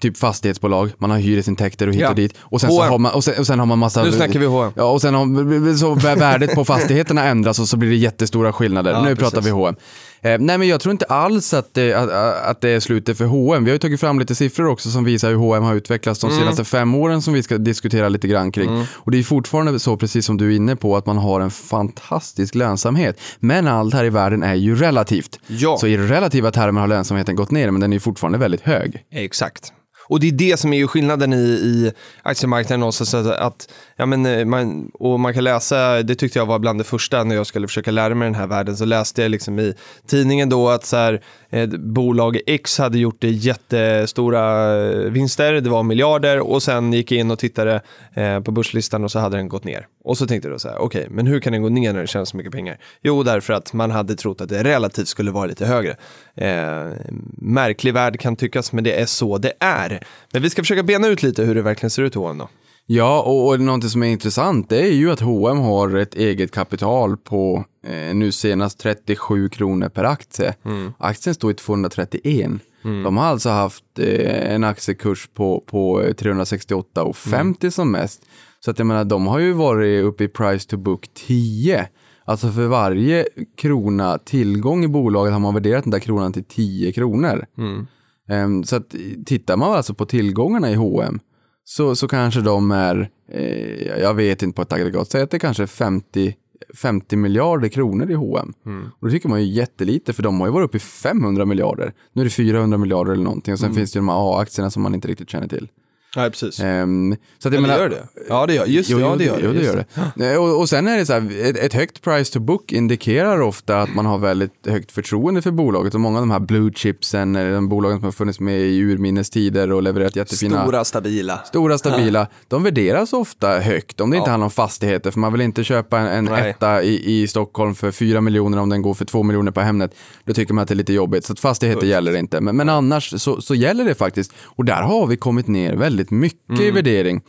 typ 0.00 0.16
fastighetsbolag, 0.16 0.92
man 0.98 1.10
har 1.10 1.18
hyresintäkter 1.18 1.86
och 1.86 1.94
hit 1.94 2.02
ja. 2.02 2.08
och 2.08 2.14
dit. 2.14 2.34
Och 2.38 2.60
sen, 2.60 2.70
har 2.70 2.98
man, 2.98 3.12
och, 3.12 3.24
sen, 3.24 3.34
och 3.38 3.46
sen 3.46 3.58
har 3.58 3.66
man 3.66 3.78
massa... 3.78 4.02
Nu 4.02 4.12
snackar 4.12 4.40
vi 4.40 4.46
H&M. 4.46 4.72
Ja, 4.76 4.84
och 4.84 5.00
sen 5.00 5.14
har, 5.14 5.76
så 5.76 5.94
värdet 5.94 6.54
på 6.54 6.64
fastigheterna 6.74 7.24
ändras 7.24 7.58
och 7.58 7.68
så 7.68 7.76
blir 7.76 7.90
det 7.90 7.96
jättestora 7.96 8.52
skillnader. 8.52 8.90
Ja, 8.90 9.02
nu 9.02 9.08
precis. 9.08 9.18
pratar 9.18 9.40
vi 9.40 9.50
H&M. 9.50 9.76
Eh, 10.22 10.38
nej, 10.40 10.58
men 10.58 10.68
jag 10.68 10.80
tror 10.80 10.92
inte 10.92 11.04
alls 11.04 11.54
att 11.54 11.74
det, 11.74 11.94
att, 11.94 12.10
att 12.50 12.60
det 12.60 12.68
är 12.68 12.80
slutet 12.80 13.18
för 13.18 13.24
H&M. 13.24 13.64
Vi 13.64 13.70
har 13.70 13.74
ju 13.74 13.78
tagit 13.78 14.00
fram 14.00 14.18
lite 14.18 14.34
siffror 14.34 14.66
också 14.66 14.90
som 14.90 15.04
visar 15.04 15.30
hur 15.30 15.36
H&M 15.36 15.62
har 15.62 15.74
utvecklats 15.74 16.20
de 16.20 16.30
mm. 16.30 16.42
senaste 16.42 16.64
fem 16.64 16.94
åren 16.94 17.22
som 17.22 17.34
vi 17.34 17.42
ska 17.42 17.58
diskutera 17.58 18.08
lite 18.08 18.28
grann 18.28 18.52
kring. 18.52 18.68
Mm. 18.68 18.84
Och 18.92 19.10
det 19.10 19.18
är 19.18 19.22
fortfarande 19.22 19.78
så, 19.78 19.96
precis 19.96 20.26
som 20.26 20.36
du 20.36 20.52
är 20.52 20.56
inne 20.56 20.76
på, 20.76 20.96
att 20.96 21.06
man 21.06 21.18
har 21.18 21.40
en 21.40 21.50
fantastisk 21.50 22.54
lönsamhet. 22.54 23.20
Men 23.38 23.66
allt 23.66 23.94
här 23.94 24.04
i 24.04 24.10
världen 24.10 24.42
är 24.42 24.54
ju 24.54 24.76
relativt. 24.76 25.38
Ja. 25.46 25.76
Så 25.76 25.86
i 25.86 25.96
relativa 25.96 26.50
termer 26.50 26.80
har 26.80 26.88
lönsamheten 26.88 27.36
gått 27.36 27.50
ner, 27.50 27.70
men 27.70 27.80
den 27.80 27.92
är 27.92 27.98
fortfarande 27.98 28.38
väldigt 28.38 28.62
hög. 28.62 29.04
Exakt. 29.10 29.72
Och 30.08 30.20
det 30.20 30.28
är 30.28 30.32
det 30.32 30.60
som 30.60 30.72
är 30.72 30.76
ju 30.76 30.86
skillnaden 30.86 31.32
i, 31.32 31.36
i 31.36 31.92
aktiemarknaden 32.22 32.80
någonstans. 32.80 33.14
Att, 33.14 33.26
att, 33.26 33.68
ja, 33.96 34.06
men, 34.06 34.26
eh, 34.26 34.44
man, 34.44 34.90
och 34.94 35.20
man 35.20 35.34
kan 35.34 35.44
läsa, 35.44 36.02
det 36.02 36.14
tyckte 36.14 36.38
jag 36.38 36.46
var 36.46 36.58
bland 36.58 36.80
det 36.80 36.84
första 36.84 37.24
när 37.24 37.34
jag 37.34 37.46
skulle 37.46 37.68
försöka 37.68 37.90
lära 37.90 38.14
mig 38.14 38.26
den 38.26 38.34
här 38.34 38.46
världen, 38.46 38.76
så 38.76 38.84
läste 38.84 39.22
jag 39.22 39.30
liksom 39.30 39.58
i 39.58 39.74
tidningen 40.06 40.48
då 40.48 40.68
att 40.68 40.84
så 40.84 40.96
här, 40.96 41.22
eh, 41.50 41.68
bolag 41.68 42.38
X 42.46 42.78
hade 42.78 42.98
gjort 42.98 43.16
det 43.18 43.30
jättestora 43.30 44.74
eh, 44.82 44.98
vinster, 44.98 45.52
det 45.52 45.70
var 45.70 45.82
miljarder 45.82 46.40
och 46.40 46.62
sen 46.62 46.92
gick 46.92 47.12
jag 47.12 47.20
in 47.20 47.30
och 47.30 47.38
tittade 47.38 47.80
eh, 48.14 48.40
på 48.40 48.50
börslistan 48.50 49.04
och 49.04 49.10
så 49.10 49.18
hade 49.18 49.36
den 49.36 49.48
gått 49.48 49.64
ner. 49.64 49.86
Och 50.04 50.18
så 50.18 50.26
tänkte 50.26 50.48
jag 50.48 50.60
så 50.60 50.68
här, 50.68 50.78
okej, 50.78 51.00
okay, 51.00 51.14
men 51.14 51.26
hur 51.26 51.40
kan 51.40 51.52
den 51.52 51.62
gå 51.62 51.68
ner 51.68 51.92
när 51.92 52.00
det 52.00 52.06
tjänar 52.06 52.24
så 52.24 52.36
mycket 52.36 52.52
pengar? 52.52 52.78
Jo, 53.02 53.22
därför 53.22 53.52
att 53.52 53.72
man 53.72 53.90
hade 53.90 54.16
trott 54.16 54.40
att 54.40 54.48
det 54.48 54.64
relativt 54.64 55.08
skulle 55.08 55.30
vara 55.30 55.46
lite 55.46 55.66
högre. 55.66 55.96
Eh, 56.34 56.92
märklig 57.38 57.94
värld 57.94 58.20
kan 58.20 58.36
tyckas, 58.36 58.72
men 58.72 58.84
det 58.84 59.00
är 59.00 59.06
så 59.06 59.38
det 59.38 59.52
är. 59.60 59.95
Men 60.32 60.42
vi 60.42 60.50
ska 60.50 60.62
försöka 60.62 60.82
bena 60.82 61.08
ut 61.08 61.22
lite 61.22 61.42
hur 61.42 61.54
det 61.54 61.62
verkligen 61.62 61.90
ser 61.90 62.02
ut 62.02 62.16
i 62.16 62.18
H&M 62.18 62.38
då. 62.38 62.48
Ja, 62.86 63.22
och, 63.22 63.48
och 63.48 63.60
någonting 63.60 63.90
som 63.90 64.02
är 64.02 64.06
intressant 64.06 64.68
det 64.68 64.80
är 64.80 64.92
ju 64.92 65.10
att 65.10 65.20
H&M 65.20 65.58
har 65.58 65.96
ett 65.96 66.14
eget 66.14 66.50
kapital 66.50 67.16
på 67.16 67.64
eh, 67.86 68.14
nu 68.14 68.32
senast 68.32 68.78
37 68.78 69.48
kronor 69.48 69.88
per 69.88 70.04
aktie. 70.04 70.54
Mm. 70.64 70.92
Aktien 70.98 71.34
står 71.34 71.50
i 71.50 71.54
231. 71.54 72.50
Mm. 72.84 73.02
De 73.02 73.16
har 73.16 73.24
alltså 73.24 73.50
haft 73.50 73.84
eh, 73.98 74.54
en 74.54 74.64
aktiekurs 74.64 75.28
på, 75.34 75.64
på 75.66 76.02
368,50 76.02 77.34
mm. 77.40 77.70
som 77.70 77.92
mest. 77.92 78.22
Så 78.60 78.70
att 78.70 78.78
jag 78.78 78.86
menar, 78.86 79.04
de 79.04 79.26
har 79.26 79.38
ju 79.38 79.52
varit 79.52 80.04
uppe 80.04 80.24
i 80.24 80.28
price 80.28 80.68
to 80.68 80.76
book 80.76 81.08
10. 81.26 81.88
Alltså 82.24 82.52
för 82.52 82.66
varje 82.66 83.26
krona 83.56 84.18
tillgång 84.18 84.84
i 84.84 84.88
bolaget 84.88 85.32
har 85.32 85.40
man 85.40 85.54
värderat 85.54 85.84
den 85.84 85.90
där 85.90 85.98
kronan 85.98 86.32
till 86.32 86.44
10 86.44 86.92
kronor. 86.92 87.46
Mm. 87.58 87.86
Um, 88.28 88.64
så 88.64 88.76
att 88.76 88.94
tittar 89.26 89.56
man 89.56 89.72
alltså 89.72 89.94
på 89.94 90.06
tillgångarna 90.06 90.70
i 90.70 90.74
H&M 90.74 91.20
så, 91.64 91.96
så 91.96 92.08
kanske 92.08 92.40
de 92.40 92.70
är, 92.70 93.10
eh, 93.32 94.00
jag 94.00 94.14
vet 94.14 94.42
inte 94.42 94.56
på 94.56 94.62
ett 94.62 94.72
aggregat, 94.72 95.10
säg 95.10 95.22
att 95.22 95.30
det 95.30 95.38
kanske 95.38 95.62
är 95.62 95.66
50, 95.66 96.34
50 96.74 97.16
miljarder 97.16 97.68
kronor 97.68 98.10
i 98.10 98.14
H&M. 98.14 98.52
Mm. 98.66 98.88
Och 99.00 99.06
då 99.06 99.10
tycker 99.10 99.28
man 99.28 99.42
ju 99.42 99.52
jättelite 99.52 100.12
för 100.12 100.22
de 100.22 100.40
har 100.40 100.46
ju 100.46 100.52
varit 100.52 100.64
uppe 100.64 100.76
i 100.76 100.80
500 100.80 101.44
miljarder. 101.44 101.92
Nu 102.12 102.22
är 102.22 102.24
det 102.24 102.30
400 102.30 102.78
miljarder 102.78 103.12
eller 103.12 103.24
någonting 103.24 103.52
och 103.52 103.58
sen 103.58 103.66
mm. 103.66 103.76
finns 103.76 103.92
det 103.92 103.96
ju 103.96 104.00
de 104.00 104.08
här 104.08 104.36
A-aktierna 104.36 104.70
som 104.70 104.82
man 104.82 104.94
inte 104.94 105.08
riktigt 105.08 105.30
känner 105.30 105.48
till. 105.48 105.68
Nej, 106.16 106.30
precis. 106.30 106.60
Ehm, 106.60 107.16
så 107.38 107.48
att 107.48 107.54
jag 107.54 107.60
menar, 107.62 107.78
gör 107.78 107.88
det? 107.88 108.06
Ja, 108.28 108.46
det 108.46 108.54
gör 108.54 108.66
just 108.66 108.90
Jo, 108.90 108.98
det. 108.98 109.04
Ja, 109.04 109.16
det 109.16 109.24
gör 109.24 109.40
jo, 109.44 109.52
det. 109.52 109.62
Gör 109.64 109.84
det. 110.16 110.32
Eh, 110.32 110.36
Och, 110.42 110.60
och 110.60 110.68
sen 110.68 110.88
är 110.88 110.98
det 110.98 111.06
så 111.06 111.12
här, 111.12 111.32
ett, 111.44 111.56
ett 111.56 111.72
högt 111.74 112.02
price 112.02 112.32
to 112.32 112.40
book 112.40 112.72
indikerar 112.72 113.40
ofta 113.40 113.80
att 113.82 113.94
man 113.94 114.06
har 114.06 114.18
väldigt 114.18 114.52
högt 114.68 114.92
förtroende 114.92 115.42
för 115.42 115.50
bolaget. 115.50 115.94
Och 115.94 116.00
många 116.00 116.18
av 116.18 116.22
de 116.22 116.30
här 116.30 116.40
blue 116.40 116.72
chipsen, 116.74 117.32
de 117.32 117.68
bolagen 117.68 117.98
som 117.98 118.04
har 118.04 118.12
funnits 118.12 118.40
med 118.40 118.60
i 118.60 118.78
urminnes 118.80 119.30
tider 119.30 119.72
och 119.72 119.82
levererat 119.82 120.16
jättefina 120.16 120.62
Stora, 120.62 120.84
stabila. 120.84 121.38
Stora 121.44 121.78
stabila, 121.78 122.26
de 122.48 122.62
värderas 122.62 123.12
ofta 123.12 123.58
högt 123.58 124.00
om 124.00 124.10
det 124.10 124.16
inte 124.16 124.28
Ja. 124.28 124.30
handlar 124.32 124.44
om 124.46 124.50
fastigheter. 124.50 125.10
För 125.10 125.20
man 125.20 125.32
vill 125.32 125.40
inte 125.40 125.64
köpa 125.64 125.98
en, 125.98 126.06
en 126.06 126.24
Nej. 126.24 126.50
etta 126.50 126.82
i, 126.82 127.22
i 127.22 127.28
Stockholm 127.28 127.74
för 127.74 127.90
4 127.90 128.20
miljoner 128.20 128.58
om 128.58 128.68
den 128.68 128.82
går 128.82 128.94
för 128.94 129.04
2 129.04 129.22
miljoner 129.22 129.50
på 129.52 129.60
Hemnet. 129.60 129.94
Då 130.24 130.34
tycker 130.34 130.54
man 130.54 130.62
att 130.62 130.68
det 130.68 130.74
är 130.74 130.76
lite 130.76 130.92
jobbigt. 130.92 131.24
Så 131.24 131.36
fastigheter 131.36 131.86
gäller 131.86 132.16
inte. 132.16 132.40
Men, 132.40 132.56
men 132.56 132.68
annars 132.68 133.20
så, 133.20 133.40
så 133.40 133.54
gäller 133.54 133.84
det 133.84 133.94
faktiskt. 133.94 134.32
Och 134.42 134.64
där 134.64 134.82
har 134.82 135.06
vi 135.06 135.16
kommit 135.16 135.46
ner 135.48 135.76
väldigt 135.76 136.05
mycket 136.10 136.50
Mm. 136.50 136.62
i 136.62 136.70
värdering. 136.70 137.20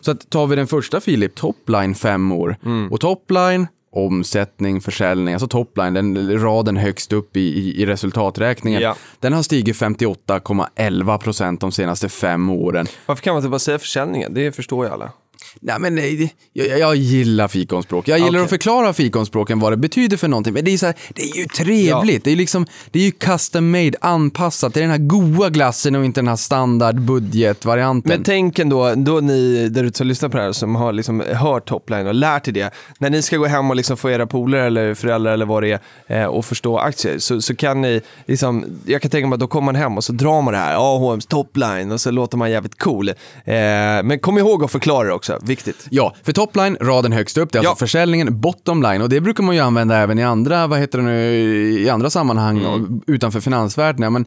Så 0.00 0.10
att 0.10 0.30
tar 0.30 0.46
vi 0.46 0.56
den 0.56 0.66
första 0.66 1.00
Filip, 1.00 1.34
topline 1.34 1.94
fem 1.94 2.32
år. 2.32 2.56
Mm. 2.64 2.92
Och 2.92 3.00
topline, 3.00 3.66
omsättning, 3.92 4.80
försäljning, 4.80 5.34
alltså 5.34 5.48
topline, 5.48 5.94
den 5.94 6.38
raden 6.42 6.76
högst 6.76 7.12
upp 7.12 7.36
i, 7.36 7.40
i, 7.40 7.82
i 7.82 7.86
resultaträkningen. 7.86 8.82
Ja. 8.82 8.96
Den 9.20 9.32
har 9.32 9.42
stigit 9.42 9.76
58,11 9.76 11.18
procent 11.18 11.60
de 11.60 11.72
senaste 11.72 12.08
fem 12.08 12.50
åren. 12.50 12.86
Varför 13.06 13.22
kan 13.22 13.34
man 13.34 13.40
inte 13.40 13.48
bara 13.48 13.58
säga 13.58 13.78
försäljningen? 13.78 14.34
Det 14.34 14.52
förstår 14.52 14.86
ju 14.86 14.92
alla. 14.92 15.12
Nej, 15.60 15.76
men 15.78 15.94
nej, 15.94 16.34
jag, 16.52 16.78
jag 16.78 16.96
gillar 16.96 17.48
fikonspråk. 17.48 18.08
Jag 18.08 18.18
gillar 18.18 18.30
Okej. 18.30 18.44
att 18.44 18.50
förklara 18.50 18.92
fikonspråken, 18.92 19.60
vad 19.60 19.72
det 19.72 19.76
betyder 19.76 20.16
för 20.16 20.28
någonting. 20.28 20.54
Men 20.54 20.64
det 20.64 20.72
är, 20.72 20.78
så 20.78 20.86
här, 20.86 20.94
det 21.14 21.22
är 21.22 21.36
ju 21.36 21.44
trevligt. 21.44 22.24
Det, 22.24 22.30
är 22.30 22.36
liksom, 22.36 22.66
det 22.90 22.98
är 22.98 23.02
ju 23.04 23.10
custom 23.10 23.70
made, 23.70 23.92
anpassat 24.00 24.72
till 24.72 24.82
den 24.82 24.90
här 24.90 24.98
goa 24.98 25.50
glassen 25.50 25.94
och 25.94 26.04
inte 26.04 26.20
den 26.20 26.28
här 26.28 26.36
standard 26.36 27.00
budgetvarianten. 27.00 28.08
Men 28.08 28.22
tänk 28.22 28.58
ändå, 28.58 28.94
då 28.94 29.20
ni 29.20 29.68
där 29.68 29.84
ute 29.84 29.98
som 29.98 30.06
lyssnar 30.06 30.28
på 30.28 30.36
det 30.36 30.42
här 30.42 30.52
som 30.52 30.74
har 30.74 30.92
liksom 30.92 31.20
hört 31.20 31.68
topline 31.68 32.06
och 32.06 32.14
lärt 32.14 32.48
er 32.48 32.52
det. 32.52 32.70
När 32.98 33.10
ni 33.10 33.22
ska 33.22 33.36
gå 33.36 33.46
hem 33.46 33.70
och 33.70 33.76
liksom 33.76 33.96
få 33.96 34.10
era 34.10 34.26
polare 34.26 34.66
eller 34.66 34.94
föräldrar 34.94 35.32
eller 35.32 35.46
vad 35.46 35.62
det 35.62 35.80
är 36.06 36.22
eh, 36.22 36.26
och 36.26 36.44
förstå 36.44 36.78
aktier 36.78 37.18
så, 37.18 37.40
så 37.40 37.56
kan 37.56 37.80
ni, 37.80 38.00
liksom, 38.26 38.64
jag 38.86 39.02
kan 39.02 39.10
tänka 39.10 39.26
mig 39.26 39.34
att 39.34 39.40
då 39.40 39.46
kommer 39.46 39.64
man 39.66 39.74
hem 39.74 39.96
och 39.96 40.04
så 40.04 40.12
drar 40.12 40.42
man 40.42 40.52
det 40.52 40.58
här, 40.58 40.76
AHMs 40.76 41.26
topline 41.26 41.92
och 41.92 42.00
så 42.00 42.10
låter 42.10 42.36
man 42.36 42.50
jävligt 42.50 42.78
cool. 42.78 43.08
Eh, 43.08 43.14
men 43.44 44.18
kom 44.18 44.38
ihåg 44.38 44.64
att 44.64 44.72
förklara 44.72 45.08
det 45.08 45.14
också, 45.14 45.33
viktigt. 45.42 45.86
Ja, 45.90 46.14
för 46.22 46.32
topline, 46.32 46.76
raden 46.80 47.12
högst 47.12 47.38
upp, 47.38 47.52
det 47.52 47.58
är 47.58 47.62
Ja. 47.62 47.68
alltså 47.70 47.84
försäljningen, 47.84 48.40
bottom 48.40 48.82
line. 48.82 49.02
Och 49.02 49.08
det 49.08 49.20
brukar 49.20 49.42
man 49.44 49.54
ju 49.54 49.60
använda 49.60 49.96
även 49.96 50.18
i 50.18 50.22
andra, 50.24 50.66
vad 50.66 50.78
heter 50.78 50.98
det 50.98 51.04
nu, 51.04 51.32
i 51.80 51.88
andra 51.90 52.10
sammanhang 52.10 52.58
Mm. 52.58 52.70
och 52.70 53.02
utanför 53.06 53.40
finansvärlden. 53.40 54.12
Men, 54.12 54.24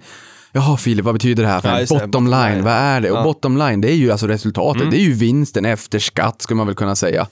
Jaha 0.52 0.78
Filip, 0.78 1.06
vad 1.06 1.16
betyder 1.16 1.44
det 1.44 1.50
här 1.50 1.62
för 1.62 1.70
Ja, 1.70 1.80
bottom, 1.90 1.98
bottom 2.12 2.26
line? 2.28 2.64
Vad 2.64 2.74
är 2.74 3.02
det? 3.02 3.12
Och 3.12 3.18
Ja. 3.18 3.22
Mm. 3.22 3.24
bottom 3.34 3.58
line, 3.58 3.82
det 3.82 3.92
är 3.92 3.96
ju 3.96 4.12
alltså 4.12 4.28
resultatet. 4.28 4.92
Det 4.92 4.98
är 4.98 5.02
ju 5.02 5.14
vinsten 5.14 5.66
efter 5.66 6.00
skatt, 6.00 6.42
skulle 6.42 6.58
man 6.58 6.66
väl 6.68 6.76
kunna 6.76 6.96
säga. 6.96 7.28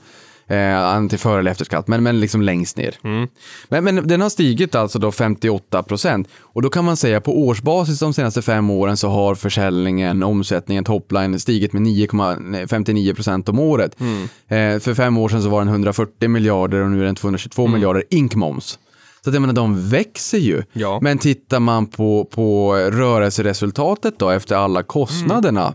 Eh, 0.47 1.07
till 1.07 1.19
före 1.19 1.39
eller 1.39 1.51
efter 1.51 1.65
skatt, 1.65 1.87
men, 1.87 2.03
men 2.03 2.19
liksom 2.19 2.41
längst 2.41 2.77
ner. 2.77 2.95
Mm. 3.03 3.27
Men, 3.69 3.83
men 3.83 4.07
den 4.07 4.21
har 4.21 4.29
stigit 4.29 4.75
alltså 4.75 4.99
då 4.99 5.11
58 5.11 5.83
procent. 5.83 6.27
Och 6.41 6.61
då 6.61 6.69
kan 6.69 6.85
man 6.85 6.97
säga 6.97 7.21
på 7.21 7.39
årsbasis 7.39 7.99
de 7.99 8.13
senaste 8.13 8.41
fem 8.41 8.69
åren 8.69 8.97
så 8.97 9.09
har 9.09 9.35
försäljningen, 9.35 10.23
omsättningen, 10.23 10.83
topline 10.83 11.39
stigit 11.39 11.73
med 11.73 11.81
9,59 11.81 13.13
procent 13.13 13.49
om 13.49 13.59
året. 13.59 13.95
Mm. 13.99 14.23
Eh, 14.47 14.79
för 14.79 14.93
fem 14.93 15.17
år 15.17 15.29
sedan 15.29 15.41
så 15.43 15.49
var 15.49 15.59
den 15.59 15.67
140 15.69 16.29
miljarder 16.29 16.81
och 16.81 16.91
nu 16.91 17.01
är 17.01 17.05
den 17.05 17.15
222 17.15 17.61
Mm. 17.61 17.73
miljarder 17.73 18.03
inkmoms. 18.09 18.79
Så 19.23 19.29
att 19.29 19.33
jag 19.33 19.41
menar, 19.41 19.53
de 19.53 19.89
växer 19.89 20.37
ju. 20.37 20.63
Ja. 20.73 20.99
Men 21.01 21.17
tittar 21.17 21.59
man 21.59 21.87
på, 21.87 22.25
på 22.31 22.73
rörelseresultatet 22.75 24.19
då 24.19 24.29
efter 24.29 24.55
alla 24.55 24.83
kostnaderna, 24.83 25.73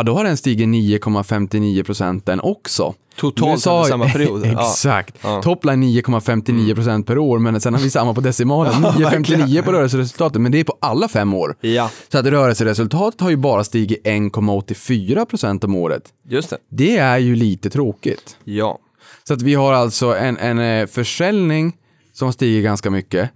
ja 0.00 0.04
då 0.04 0.14
har 0.14 0.24
den 0.24 0.36
stigit 0.36 0.68
9,59 0.68 1.82
procent 1.84 2.26
den 2.26 2.40
också. 2.40 2.94
Totalt 3.16 3.66
under 3.66 3.84
samma 3.84 4.08
period. 4.08 4.44
Exakt. 4.60 5.16
Ja. 5.22 5.42
Topline 5.42 5.82
9,59 5.84 6.74
procent 6.74 7.06
per 7.06 7.18
år, 7.18 7.38
men 7.38 7.60
sen 7.60 7.74
har 7.74 7.80
vi 7.80 7.90
samma 7.90 8.14
på 8.14 8.20
decimalen. 8.20 8.72
9,59 8.84 9.62
på 9.62 9.72
rörelseresultatet, 9.72 10.42
men 10.42 10.52
det 10.52 10.60
är 10.60 10.64
på 10.64 10.76
alla 10.80 11.08
fem 11.08 11.34
år. 11.34 11.56
Ja, 11.60 11.90
Så 12.12 12.18
att 12.18 12.26
rörelseresultatet 12.26 13.20
har 13.20 13.30
ju 13.30 13.36
bara 13.36 13.64
stigit 13.64 14.06
1,84 14.06 15.24
procent 15.24 15.64
om 15.64 15.74
året. 15.74 16.02
just 16.28 16.50
det. 16.50 16.56
Det 16.70 16.96
är 16.96 17.18
ju 17.18 17.36
lite 17.36 17.70
tråkigt. 17.70 18.36
Ja. 18.44 18.78
Så 19.24 19.34
att 19.34 19.42
vi 19.42 19.54
har 19.54 19.72
alltså 19.72 20.16
en, 20.16 20.36
en 20.38 20.58
eh, 20.58 20.86
försäljning 20.86 21.72
som 22.12 22.26
har 22.26 22.32
stigit 22.32 22.64
ganska 22.64 22.90
mycket. 22.90 23.30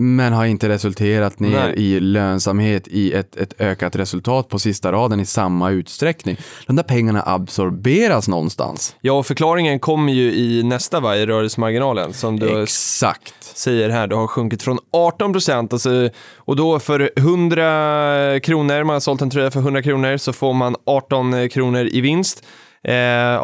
Men 0.00 0.32
har 0.32 0.44
inte 0.44 0.68
resulterat 0.68 1.40
ner 1.40 1.50
Nej. 1.50 1.74
i 1.76 2.00
lönsamhet 2.00 2.88
i 2.88 3.12
ett, 3.12 3.36
ett 3.36 3.60
ökat 3.60 3.96
resultat 3.96 4.48
på 4.48 4.58
sista 4.58 4.92
raden 4.92 5.20
i 5.20 5.26
samma 5.26 5.70
utsträckning. 5.70 6.36
De 6.66 6.76
där 6.76 6.82
pengarna 6.82 7.22
absorberas 7.26 8.28
någonstans. 8.28 8.96
Ja, 9.00 9.12
och 9.12 9.26
förklaringen 9.26 9.80
kommer 9.80 10.12
ju 10.12 10.32
i 10.32 10.62
nästa 10.62 11.00
va, 11.00 11.16
i 11.16 11.26
rörelsemarginalen 11.26 12.12
som 12.12 12.38
du 12.38 12.62
Exakt. 12.62 13.34
säger 13.40 13.90
här, 13.90 14.06
det 14.06 14.16
har 14.16 14.26
sjunkit 14.26 14.62
från 14.62 14.78
18 14.92 15.32
procent 15.32 15.72
alltså, 15.72 16.10
och 16.36 16.56
då 16.56 16.78
för 16.78 17.10
100 17.16 18.40
kronor, 18.40 18.84
man 18.84 18.92
har 18.92 19.00
sålt 19.00 19.22
en 19.22 19.30
tröja 19.30 19.50
för 19.50 19.60
100 19.60 19.82
kronor 19.82 20.16
så 20.16 20.32
får 20.32 20.52
man 20.52 20.76
18 20.86 21.48
kronor 21.48 21.88
i 21.92 22.00
vinst. 22.00 22.44
Eh, 22.84 22.94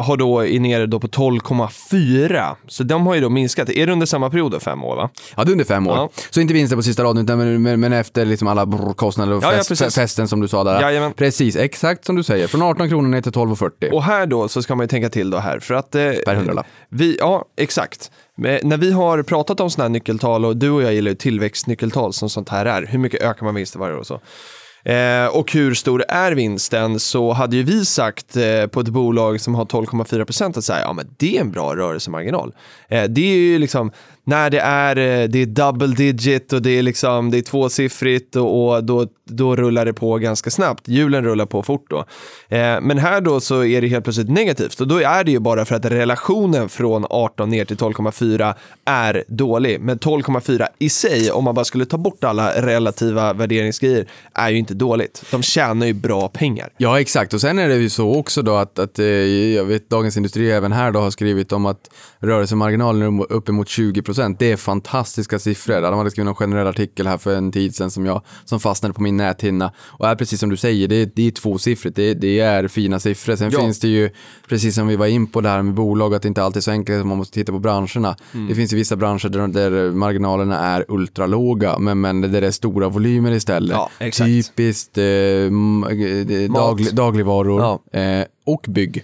har 0.03 0.17
då 0.17 0.45
är 0.45 0.59
nere 0.59 0.85
då 0.85 0.99
på 0.99 1.07
12,4 1.07 2.55
så 2.67 2.83
de 2.83 3.07
har 3.07 3.15
ju 3.15 3.21
då 3.21 3.29
minskat. 3.29 3.69
Är 3.69 3.87
det 3.87 3.93
under 3.93 4.05
samma 4.05 4.29
period 4.29 4.51
då, 4.51 4.59
fem 4.59 4.83
år 4.83 4.95
va? 4.95 5.09
Ja, 5.35 5.43
det 5.43 5.49
är 5.49 5.51
under 5.51 5.65
fem 5.65 5.87
år. 5.87 5.95
Ja. 5.95 6.09
Så 6.29 6.41
inte 6.41 6.53
vinsten 6.53 6.77
på 6.77 6.83
sista 6.83 7.03
raden, 7.03 7.23
utan 7.23 7.37
men, 7.37 7.61
men, 7.61 7.79
men 7.79 7.93
efter 7.93 8.25
liksom 8.25 8.47
alla 8.47 8.93
kostnader 8.95 9.33
och 9.33 9.43
Ja, 9.43 9.51
ja, 9.51 9.57
fest, 9.57 9.69
precis. 9.69 9.95
festen 9.95 10.27
som 10.27 10.41
du 10.41 10.47
sa 10.47 10.63
där. 10.63 10.81
Jajamän. 10.81 11.13
Precis, 11.13 11.55
exakt 11.55 12.05
som 12.05 12.15
du 12.15 12.23
säger. 12.23 12.47
Från 12.47 12.61
18 12.61 12.89
kronor 12.89 13.09
ner 13.09 13.21
till 13.21 13.31
12,40. 13.31 13.91
Och 13.91 14.03
här 14.03 14.25
då 14.25 14.47
så 14.47 14.61
ska 14.61 14.75
man 14.75 14.83
ju 14.83 14.87
tänka 14.87 15.09
till 15.09 15.29
då 15.29 15.37
här 15.37 15.59
för 15.59 15.73
att... 15.73 15.95
Eh, 15.95 16.11
Per 16.25 16.35
hundralapp. 16.35 16.65
Vi, 16.89 17.17
ja, 17.19 17.45
exakt. 17.57 18.11
Men 18.37 18.59
när 18.63 18.77
vi 18.77 18.91
har 18.91 19.23
pratat 19.23 19.59
om 19.59 19.69
sådana 19.69 19.85
här 19.85 19.89
nyckeltal 19.89 20.45
och 20.45 20.57
du 20.57 20.69
och 20.69 20.83
jag 20.83 20.93
gillar 20.93 21.11
ju 21.11 21.15
tillväxtnyckeltal 21.15 22.13
som 22.13 22.29
sånt 22.29 22.49
här 22.49 22.65
är. 22.65 22.85
Hur 22.85 22.99
mycket 22.99 23.21
ökar 23.21 23.45
man 23.45 23.55
vinsten 23.55 23.81
varje 23.81 23.95
år 23.95 23.99
och 23.99 24.07
så. 24.07 24.19
Eh, 24.85 25.27
och 25.27 25.51
hur 25.51 25.73
stor 25.73 26.03
är 26.07 26.31
vinsten 26.31 26.99
så 26.99 27.33
hade 27.33 27.55
ju 27.55 27.63
vi 27.63 27.85
sagt 27.85 28.37
eh, 28.37 28.67
på 28.67 28.79
ett 28.79 28.89
bolag 28.89 29.41
som 29.41 29.55
har 29.55 29.65
12,4 29.65 30.25
procent 30.25 30.57
att 30.57 30.63
säga 30.63 30.81
ja 30.81 30.93
men 30.93 31.07
det 31.17 31.37
är 31.37 31.41
en 31.41 31.51
bra 31.51 31.75
rörelsemarginal. 31.75 32.53
Eh, 32.89 33.03
det 33.03 33.21
är 33.21 33.37
ju 33.37 33.59
liksom 33.59 33.91
när 34.23 34.49
det 34.49 34.59
är, 34.59 34.97
eh, 34.97 35.27
det 35.27 35.39
är 35.39 35.45
double 35.45 35.87
digit 35.87 36.53
och 36.53 36.61
det 36.61 36.69
är 36.69 36.81
liksom 36.81 37.31
det 37.31 37.37
är 37.37 37.41
tvåsiffrigt 37.41 38.35
och, 38.35 38.75
och 38.75 38.83
då, 38.83 39.07
då 39.25 39.55
rullar 39.55 39.85
det 39.85 39.93
på 39.93 40.17
ganska 40.17 40.49
snabbt. 40.49 40.87
Hjulen 40.87 41.23
rullar 41.23 41.45
på 41.45 41.63
fort 41.63 41.85
då. 41.89 41.97
Eh, 42.49 42.81
men 42.81 42.97
här 42.97 43.21
då 43.21 43.39
så 43.39 43.63
är 43.63 43.81
det 43.81 43.87
helt 43.87 44.03
plötsligt 44.03 44.29
negativt 44.29 44.81
och 44.81 44.87
då 44.87 44.97
är 44.97 45.23
det 45.23 45.31
ju 45.31 45.39
bara 45.39 45.65
för 45.65 45.75
att 45.75 45.85
relationen 45.85 46.69
från 46.69 47.05
18 47.09 47.49
ner 47.49 47.65
till 47.65 47.77
12,4 47.77 48.53
är 48.85 49.23
dålig. 49.27 49.79
Men 49.79 49.99
12,4 49.99 50.67
i 50.79 50.89
sig, 50.89 51.31
om 51.31 51.43
man 51.43 51.55
bara 51.55 51.65
skulle 51.65 51.85
ta 51.85 51.97
bort 51.97 52.23
alla 52.23 52.61
relativa 52.61 53.33
värderingsgrejer, 53.33 54.05
är 54.33 54.49
ju 54.49 54.57
inte 54.57 54.73
dåligt. 54.73 55.23
De 55.31 55.43
tjänar 55.43 55.85
ju 55.85 55.93
bra 55.93 56.27
pengar. 56.27 56.69
Ja, 56.77 56.99
exakt. 56.99 57.33
Och 57.33 57.41
sen 57.41 57.59
är 57.59 57.69
det 57.69 57.75
ju 57.75 57.89
så 57.89 58.15
också 58.15 58.41
då 58.41 58.55
att, 58.55 58.79
att 58.79 58.99
eh, 58.99 59.05
jag 59.05 59.65
vet 59.65 59.89
Dagens 59.89 60.17
Industri 60.17 60.51
även 60.51 60.71
här 60.71 60.91
då 60.91 60.99
har 60.99 61.11
skrivit 61.11 61.51
om 61.51 61.65
att 61.65 61.89
rörelsemarginalen 62.19 63.19
är 63.19 63.31
uppemot 63.31 63.69
20 63.69 64.01
procent. 64.01 64.39
Det 64.39 64.51
är 64.51 64.57
fantastiska 64.57 65.39
siffror. 65.39 65.81
De 65.81 65.97
hade 65.97 66.11
skrivit 66.11 66.29
en 66.29 66.35
generell 66.35 66.67
artikel 66.67 67.07
här 67.07 67.17
för 67.17 67.35
en 67.35 67.51
tid 67.51 67.75
sedan 67.75 67.91
som 67.91 68.05
jag 68.05 68.21
som 68.45 68.59
fastnade 68.59 68.93
på 68.93 69.01
min 69.01 69.14
näthinna. 69.17 69.71
Och 69.79 70.07
är 70.07 70.15
precis 70.15 70.39
som 70.39 70.49
du 70.49 70.57
säger, 70.57 70.87
det 70.87 70.95
är, 70.95 71.09
det 71.15 71.27
är 71.27 71.31
tvåsiffrigt. 71.31 71.95
Det, 71.95 72.13
det 72.13 72.39
är 72.39 72.67
fina 72.67 72.99
siffror. 72.99 73.35
Sen 73.35 73.51
Ja. 73.53 73.59
finns 73.59 73.79
det 73.79 73.87
ju, 73.87 74.09
precis 74.49 74.75
som 74.75 74.87
vi 74.87 74.95
var 74.95 75.05
in 75.07 75.27
på 75.27 75.41
det 75.41 75.49
här 75.49 75.61
med 75.61 75.73
bolag, 75.73 76.15
att 76.15 76.21
det 76.21 76.27
inte 76.27 76.43
alltid 76.43 76.57
är 76.57 76.61
så 76.61 76.71
enkelt 76.71 76.99
att 76.99 77.05
man 77.07 77.17
måste 77.17 77.33
titta 77.33 77.51
på 77.51 77.59
branscherna. 77.59 78.15
Det 78.49 78.55
finns 78.55 78.73
ju 78.73 78.77
vissa 78.77 78.95
branscher 78.95 79.29
där, 79.29 79.47
där 79.47 79.91
marginalerna 79.91 80.59
är 80.59 80.85
ultralåga, 80.87 81.79
men, 81.79 82.01
men 82.01 82.21
där 82.21 82.41
det 82.41 82.47
är 82.47 82.51
stora 82.51 82.89
volymer 82.89 83.31
istället. 83.31 83.71
Ja, 83.71 83.89
exakt. 83.99 84.27
Typiskt 84.27 84.97
eh, 84.97 85.03
eh, 85.05 86.51
daglig, 86.55 86.95
dagligvaror 86.95 87.61
Ja. 87.93 87.99
eh, 87.99 88.25
och 88.45 88.65
bygg. 88.67 89.03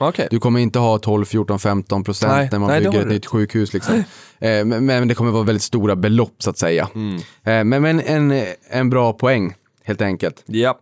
Okej. 0.00 0.28
Du 0.30 0.38
kommer 0.38 0.60
inte 0.60 0.78
ha 0.78 0.98
12, 0.98 1.24
14, 1.24 1.58
15 1.58 2.04
procent 2.04 2.32
Nej, 2.32 2.48
när 2.52 2.58
man 2.58 2.68
nej, 2.68 2.80
bygger 2.80 3.00
ett 3.00 3.08
nytt 3.08 3.26
sjukhus. 3.26 3.72
Liksom. 3.72 3.94
Eh, 4.38 4.64
men, 4.64 4.86
men 4.86 5.08
det 5.08 5.14
kommer 5.14 5.30
vara 5.30 5.42
väldigt 5.42 5.62
stora 5.62 5.96
belopp 5.96 6.34
så 6.38 6.50
att 6.50 6.58
säga. 6.58 6.88
Mm. 6.94 7.16
Eh, 7.16 7.64
men 7.64 7.82
men 7.82 8.00
en, 8.00 8.44
en 8.70 8.90
bra 8.90 9.12
poäng 9.12 9.54
helt 9.84 10.02
enkelt. 10.02 10.42
Japp. 10.46 10.80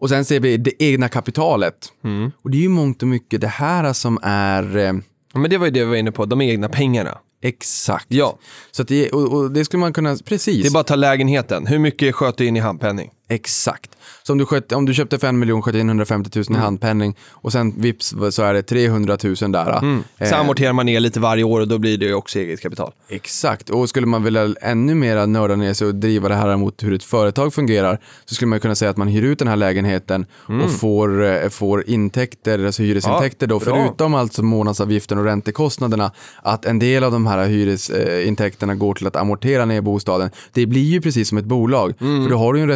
Och 0.00 0.08
sen 0.08 0.24
ser 0.24 0.40
vi 0.40 0.56
det 0.56 0.82
egna 0.82 1.08
kapitalet. 1.08 1.74
Mm. 2.04 2.30
Och 2.42 2.50
det 2.50 2.58
är 2.58 2.62
ju 2.62 2.68
mångt 2.68 3.02
och 3.02 3.08
mycket 3.08 3.40
det 3.40 3.48
här 3.48 3.92
som 3.92 4.18
är 4.22 4.76
eh, 4.76 4.92
Ja, 5.32 5.40
Men 5.40 5.50
det 5.50 5.58
var 5.58 5.66
ju 5.66 5.72
det 5.72 5.80
vi 5.84 5.90
var 5.90 5.96
inne 5.96 6.12
på, 6.12 6.24
de 6.26 6.40
egna 6.40 6.68
pengarna. 6.68 7.18
exakt. 7.42 8.06
Ja, 8.08 8.38
Så 8.70 8.82
det, 8.82 9.10
och, 9.10 9.32
och 9.34 9.50
det 9.50 9.64
skulle 9.64 9.80
man 9.80 9.92
kunna, 9.92 10.16
precis. 10.24 10.62
det 10.62 10.68
är 10.68 10.72
bara 10.72 10.80
att 10.80 10.86
ta 10.86 10.94
lägenheten. 10.94 11.66
Hur 11.66 11.78
mycket 11.78 12.14
sköt 12.14 12.36
du 12.36 12.46
in 12.46 12.56
i 12.56 12.60
handpenning? 12.60 13.10
Exakt. 13.28 13.90
Så 14.22 14.32
om 14.32 14.38
du, 14.38 14.46
sköt, 14.46 14.72
om 14.72 14.86
du 14.86 14.94
köpte 14.94 15.18
för 15.18 15.26
en 15.26 15.38
miljon, 15.38 15.62
sköt 15.62 15.74
in 15.74 15.88
150 15.88 16.30
000 16.38 16.44
Mm. 16.48 16.60
i 16.60 16.64
handpenning 16.64 17.16
och 17.30 17.52
sen 17.52 17.80
vips 17.80 18.14
så 18.30 18.42
är 18.42 18.54
det 18.54 18.62
300 18.62 19.18
000 19.24 19.34
där. 19.52 19.78
Mm. 19.78 20.04
Så 20.18 20.24
Eh, 20.24 20.40
amorterar 20.40 20.72
man 20.72 20.86
ner 20.86 21.00
lite 21.00 21.20
varje 21.20 21.44
år 21.44 21.60
och 21.60 21.68
då 21.68 21.78
blir 21.78 21.98
det 21.98 22.04
ju 22.06 22.14
också 22.14 22.38
eget 22.38 22.60
kapital. 22.60 22.92
Exakt, 23.08 23.70
och 23.70 23.88
skulle 23.88 24.06
man 24.06 24.24
vilja 24.24 24.54
ännu 24.62 24.94
mer 24.94 25.26
nörda 25.26 25.56
ner 25.56 25.72
sig 25.74 25.86
och 25.86 25.94
driva 25.94 26.28
det 26.28 26.34
här 26.34 26.56
mot 26.56 26.82
hur 26.82 26.92
ett 26.94 27.04
företag 27.04 27.54
fungerar 27.54 27.98
så 28.24 28.34
skulle 28.34 28.48
man 28.48 28.60
kunna 28.60 28.74
säga 28.74 28.90
att 28.90 28.96
man 28.96 29.08
hyr 29.08 29.22
ut 29.22 29.38
den 29.38 29.48
här 29.48 29.56
lägenheten 29.56 30.26
och 30.64 30.70
får, 30.70 31.24
eh, 31.24 31.48
får 31.48 31.88
intäkter, 31.90 32.66
alltså 32.66 32.82
hyresintäkter 32.82 33.46
Mm. 33.46 33.54
Ja, 33.54 33.64
då, 33.64 33.72
bra. 33.72 33.84
förutom 33.86 34.14
alltså 34.14 34.42
månadsavgiften 34.42 35.18
och 35.18 35.24
räntekostnaderna, 35.24 36.12
att 36.42 36.64
en 36.64 36.78
del 36.78 37.04
av 37.04 37.12
de 37.12 37.26
här 37.26 37.46
hyresintäkterna 37.46 38.74
går 38.74 38.94
till 38.94 39.06
att 39.06 39.16
amortera 39.16 39.64
ner 39.64 39.80
bostaden. 39.80 40.30
Det 40.52 40.66
blir 40.66 40.82
ju 40.82 41.00
precis 41.00 41.28
som 41.28 41.38
ett 41.38 41.44
bolag, 41.44 41.94
Mm. 42.00 42.22
för 42.22 42.30
då 42.30 42.38
har 42.38 42.52
du 42.52 42.58
ju 42.58 42.62
en 42.62 42.68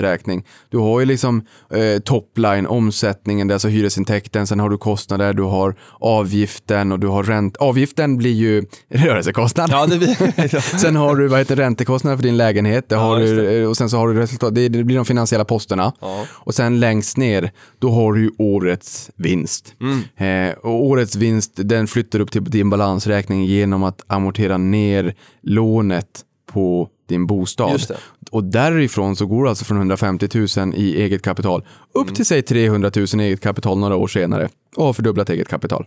resultaträkning. 0.00 0.44
Du 0.70 0.78
har 0.78 1.00
ju 1.00 1.06
liksom 1.06 1.42
eh, 1.70 2.00
topline, 2.00 2.66
omsättningen, 2.66 3.48
det 3.48 3.52
är 3.52 3.54
alltså 3.54 3.68
hyresintäkten, 3.68 4.46
sen 4.46 4.60
har 4.60 4.70
du 4.70 4.78
kostnader, 4.78 5.32
du 5.32 5.42
har 5.42 5.74
avgiften 6.00 6.92
och 6.92 7.00
du 7.00 7.06
har 7.06 7.22
ränt. 7.22 7.56
Avgiften 7.56 8.16
blir 8.16 8.32
ju 8.32 8.64
rörelsekostnad. 8.88 9.70
Ja, 9.70 9.86
blir... 9.86 10.78
Sen 10.78 10.96
har 10.96 11.16
du 11.16 11.28
vad 11.28 11.38
heter, 11.38 11.56
räntekostnader 11.56 12.16
för 12.16 12.22
din 12.22 12.36
lägenhet 12.36 12.88
det 12.88 12.96
har 12.96 13.20
just 13.20 13.34
du, 13.34 13.66
och 13.66 13.76
sen 13.76 13.90
så 13.90 13.96
har 13.96 14.08
du 14.08 14.14
resultat, 14.14 14.54
det, 14.54 14.68
det 14.68 14.84
blir 14.84 14.96
de 14.96 15.04
finansiella 15.04 15.44
posterna. 15.44 15.92
Ja. 16.00 16.24
Och 16.30 16.54
sen 16.54 16.80
längst 16.80 17.16
ner, 17.16 17.50
då 17.78 17.90
har 17.90 18.12
du 18.12 18.20
ju 18.20 18.30
årets 18.38 19.10
vinst. 19.16 19.74
Mm. 19.80 20.50
Eh, 20.50 20.56
och 20.58 20.84
årets 20.84 21.16
vinst, 21.16 21.52
den 21.56 21.86
flyttar 21.86 22.20
upp 22.20 22.32
till 22.32 22.44
din 22.44 22.70
balansräkning 22.70 23.44
genom 23.44 23.84
att 23.84 24.00
amortera 24.06 24.58
ner 24.58 25.14
lånet 25.42 26.24
på 26.52 26.88
din 27.06 27.26
bostad. 27.26 27.72
Just 27.72 27.88
det. 27.88 27.96
Och 28.30 28.44
därifrån 28.44 29.16
så 29.16 29.26
går 29.26 29.44
det 29.44 29.50
alltså 29.50 29.64
från 29.64 29.76
150 29.76 30.28
000 30.58 30.74
i 30.74 31.02
eget 31.02 31.22
kapital 31.22 31.64
upp 31.94 32.14
till 32.14 32.26
säg 32.26 32.42
300 32.42 32.90
000 32.96 33.06
i 33.20 33.24
eget 33.24 33.40
kapital 33.40 33.78
några 33.78 33.96
år 33.96 34.06
senare 34.08 34.48
och 34.76 34.84
har 34.84 34.92
fördubblat 34.92 35.30
eget 35.30 35.48
kapital. 35.48 35.86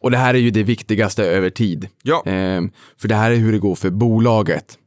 Och 0.00 0.10
det 0.10 0.16
här 0.16 0.34
är 0.34 0.38
ju 0.38 0.50
det 0.50 0.62
viktigaste 0.62 1.24
över 1.24 1.50
tid. 1.50 1.88
Ja. 2.02 2.22
Ehm, 2.26 2.70
för 3.00 3.08
det 3.08 3.14
här 3.14 3.30
är 3.30 3.36
hur 3.36 3.52
det 3.52 3.58
går 3.58 3.74
för 3.74 3.90
bolaget. 3.90 4.78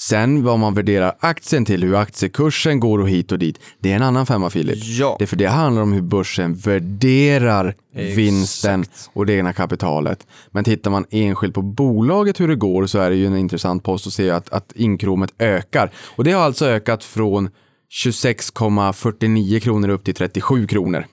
Sen 0.00 0.44
vad 0.44 0.58
man 0.58 0.74
värderar 0.74 1.16
aktien 1.20 1.64
till, 1.64 1.82
hur 1.82 1.94
aktiekursen 1.94 2.80
går 2.80 2.98
och 2.98 3.08
hit 3.08 3.32
och 3.32 3.38
dit, 3.38 3.58
det 3.80 3.92
är 3.92 3.96
en 3.96 4.02
annan 4.02 4.26
femma 4.26 4.50
Filip. 4.50 4.78
Ja. 4.84 5.16
Det 5.18 5.26
för 5.26 5.36
det 5.36 5.46
handlar 5.46 5.82
om 5.82 5.92
hur 5.92 6.02
börsen 6.02 6.54
värderar 6.54 7.74
Exakt. 7.94 8.18
vinsten 8.18 8.84
och 9.12 9.26
det 9.26 9.32
egna 9.34 9.52
kapitalet. 9.52 10.26
Men 10.50 10.64
tittar 10.64 10.90
man 10.90 11.04
enskilt 11.10 11.54
på 11.54 11.62
bolaget 11.62 12.40
hur 12.40 12.48
det 12.48 12.56
går 12.56 12.86
så 12.86 12.98
är 12.98 13.10
det 13.10 13.16
ju 13.16 13.26
en 13.26 13.36
intressant 13.36 13.84
post 13.84 14.06
att 14.06 14.12
se 14.12 14.30
att, 14.30 14.48
att 14.48 14.72
inkromet 14.74 15.34
ökar. 15.38 15.90
Och 16.16 16.24
det 16.24 16.32
har 16.32 16.42
alltså 16.42 16.66
ökat 16.66 17.04
från 17.04 17.50
26,49 18.04 19.60
kronor 19.60 19.88
upp 19.88 20.04
till 20.04 20.14
37 20.14 20.66
kronor. 20.66 21.06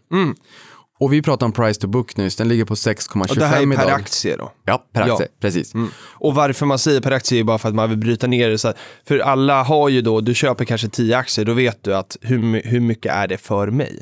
Och 0.99 1.13
vi 1.13 1.21
pratar 1.21 1.45
om 1.45 1.51
price 1.51 1.81
to 1.81 1.87
book 1.87 2.17
nyss, 2.17 2.35
den 2.35 2.47
ligger 2.47 2.65
på 2.65 2.75
6,25 2.75 3.15
Mm. 3.15 3.27
Och 3.29 3.35
det 3.35 3.45
här 3.45 3.57
är 3.57 3.63
idag. 3.63 3.77
per 3.77 3.91
aktie 3.93 4.37
då? 4.37 4.51
Ja, 4.65 4.83
per 4.93 5.07
Ja. 5.07 5.13
aktie, 5.13 5.27
precis. 5.41 5.73
Mm. 5.73 5.89
Och 6.07 6.35
varför 6.35 6.65
man 6.65 6.79
säger 6.79 7.01
per 7.01 7.11
aktie 7.11 7.39
är 7.39 7.43
bara 7.43 7.57
för 7.57 7.69
att 7.69 7.75
man 7.75 7.89
vill 7.89 7.97
bryta 7.97 8.27
ner 8.27 8.49
det. 8.49 8.57
Så 8.57 8.67
att, 8.67 8.77
för 9.07 9.19
alla 9.19 9.63
har 9.63 9.89
ju 9.89 10.01
då, 10.01 10.21
du 10.21 10.33
köper 10.33 10.65
kanske 10.65 10.87
10 10.89 11.17
aktier, 11.17 11.45
då 11.45 11.53
vet 11.53 11.83
du 11.83 11.95
att 11.95 12.17
hur, 12.21 12.61
hur 12.69 12.79
mycket 12.79 13.11
är 13.13 13.27
det 13.27 13.37
för 13.37 13.67
mig? 13.67 13.99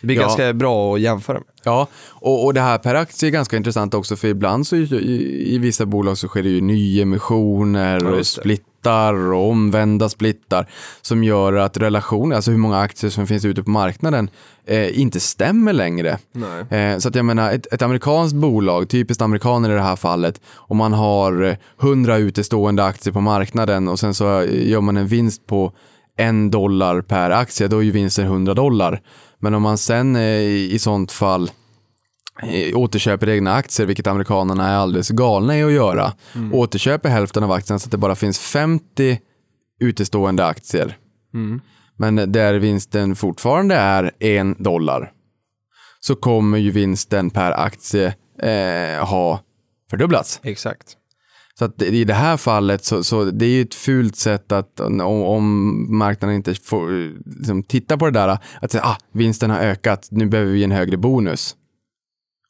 Det 0.00 0.06
blir 0.06 0.16
Ja. 0.16 0.22
ganska 0.22 0.52
bra 0.52 0.94
att 0.94 1.00
jämföra 1.00 1.34
med. 1.38 1.46
Ja, 1.64 1.86
och, 2.08 2.44
och 2.44 2.54
det 2.54 2.60
här 2.60 2.78
per 2.78 2.94
aktie 2.94 3.28
är 3.28 3.30
ganska 3.30 3.56
intressant 3.56 3.94
också 3.94 4.16
för 4.16 4.28
ibland 4.28 4.66
så 4.66 4.76
i, 4.76 4.80
i, 4.82 5.54
i 5.54 5.58
vissa 5.58 5.86
bolag 5.86 6.18
så 6.18 6.28
sker 6.28 6.42
det 6.42 6.48
ju 6.48 6.60
nyemissioner 6.60 8.00
Ja, 8.02 8.10
och 8.10 8.16
det. 8.16 8.24
Splittar 8.80 9.32
och 9.32 9.50
omvända 9.50 10.08
splittar 10.08 10.66
som 11.02 11.24
gör 11.24 11.52
att 11.52 11.76
relationer, 11.76 12.36
alltså 12.36 12.50
hur 12.50 12.58
många 12.58 12.78
aktier 12.78 13.10
som 13.10 13.26
finns 13.26 13.44
ute 13.44 13.62
på 13.62 13.70
marknaden, 13.70 14.30
eh, 14.66 15.00
inte 15.00 15.20
stämmer 15.20 15.72
längre. 15.72 16.18
Eh, 16.70 16.98
så 16.98 17.08
att 17.08 17.14
jag 17.14 17.24
menar, 17.24 17.52
ett, 17.52 17.72
ett 17.72 17.82
amerikanskt 17.82 18.36
bolag, 18.36 18.88
typiskt 18.88 19.22
amerikaner 19.22 19.70
i 19.70 19.74
det 19.74 19.82
här 19.82 19.96
fallet, 19.96 20.40
om 20.56 20.76
man 20.76 20.92
har 20.92 21.42
eh, 21.42 21.56
100 21.82 22.16
utestående 22.16 22.84
aktier 22.84 23.12
på 23.12 23.20
marknaden 23.20 23.88
och 23.88 23.98
sen 23.98 24.14
så 24.14 24.40
eh, 24.40 24.68
gör 24.68 24.80
man 24.80 24.96
en 24.96 25.06
vinst 25.06 25.46
på 25.46 25.72
en 26.16 26.50
dollar 26.50 27.02
per 27.02 27.30
aktie, 27.30 27.68
då 27.68 27.78
är 27.78 27.82
ju 27.82 27.90
vinsten 27.90 28.24
100 28.26 28.54
dollar. 28.54 29.00
Men 29.38 29.54
om 29.54 29.62
man 29.62 29.78
sen 29.78 30.16
eh, 30.16 30.22
i 30.74 30.78
sånt 30.78 31.12
fall 31.12 31.50
återköper 32.74 33.28
egna 33.28 33.52
aktier, 33.52 33.86
vilket 33.86 34.06
amerikanerna 34.06 34.68
är 34.68 34.76
alldeles 34.76 35.08
galna 35.08 35.58
i 35.58 35.62
att 35.62 35.72
göra, 35.72 36.12
återköper 36.52 37.08
hälften 37.08 37.44
av 37.44 37.52
aktierna 37.52 37.78
så 37.78 37.86
att 37.86 37.90
det 37.90 37.98
bara 37.98 38.14
finns 38.14 38.38
50 38.38 39.18
utestående 39.80 40.46
aktier. 40.46 40.96
Men 41.96 42.32
där 42.32 42.54
vinsten 42.54 43.16
fortfarande 43.16 43.74
är 43.74 44.12
en 44.20 44.54
dollar 44.58 45.12
så 46.00 46.14
kommer 46.14 46.58
ju 46.58 46.70
vinsten 46.70 47.30
per 47.30 47.52
aktie 47.52 48.14
eh, 48.42 49.06
ha 49.06 49.40
fördubblats. 49.90 50.40
Exakt. 50.42 50.96
Så 51.58 51.64
att 51.64 51.82
i 51.82 52.04
det 52.04 52.14
här 52.14 52.36
fallet 52.36 52.84
så, 52.84 53.04
så 53.04 53.24
det 53.24 53.46
är 53.46 53.50
ju 53.50 53.62
ett 53.62 53.74
fult 53.74 54.16
sätt 54.16 54.52
att 54.52 54.80
om, 54.80 55.00
om 55.22 55.86
marknaden 55.98 56.36
inte 56.36 56.54
får 56.54 57.00
eh, 57.00 57.10
liksom, 57.24 57.62
titta 57.62 57.98
på 57.98 58.04
det 58.04 58.10
där, 58.10 58.38
att 58.60 58.72
säga 58.72 58.84
ah, 58.84 58.96
vinsten 59.12 59.50
har 59.50 59.58
ökat, 59.58 60.08
nu 60.10 60.26
behöver 60.26 60.52
vi 60.52 60.64
en 60.64 60.70
högre 60.70 60.96
bonus. 60.96 61.56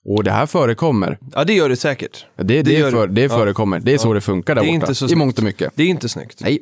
Och 0.05 0.25
det 0.25 0.31
här 0.31 0.47
förekommer. 0.47 1.19
Ja, 1.35 1.45
det 1.45 1.53
gör 1.55 1.69
det 1.69 1.77
säkert. 1.77 2.27
Det, 2.37 2.43
det, 2.45 2.63
Det 2.63 2.73
gör 2.73 2.91
för, 2.91 3.07
det. 3.07 3.13
det 3.15 3.23
Ja. 3.23 3.29
förekommer. 3.29 3.81
Det 3.81 3.95
är 3.95 3.99
så 3.99 4.13
det 4.13 4.21
funkar 4.21 4.55
där 4.55 4.63
Det 4.63 4.69
är 4.69 4.73
borta. 4.73 4.87
inte 4.87 4.95
så 4.95 5.05
I 5.05 5.09
snyggt. 5.09 5.19
mångt 5.19 5.39
och 5.39 5.45
mycket. 5.45 5.73
Det 5.75 5.83
är 5.83 5.87
inte 5.87 6.09
snyggt. 6.09 6.41
Nej. 6.41 6.61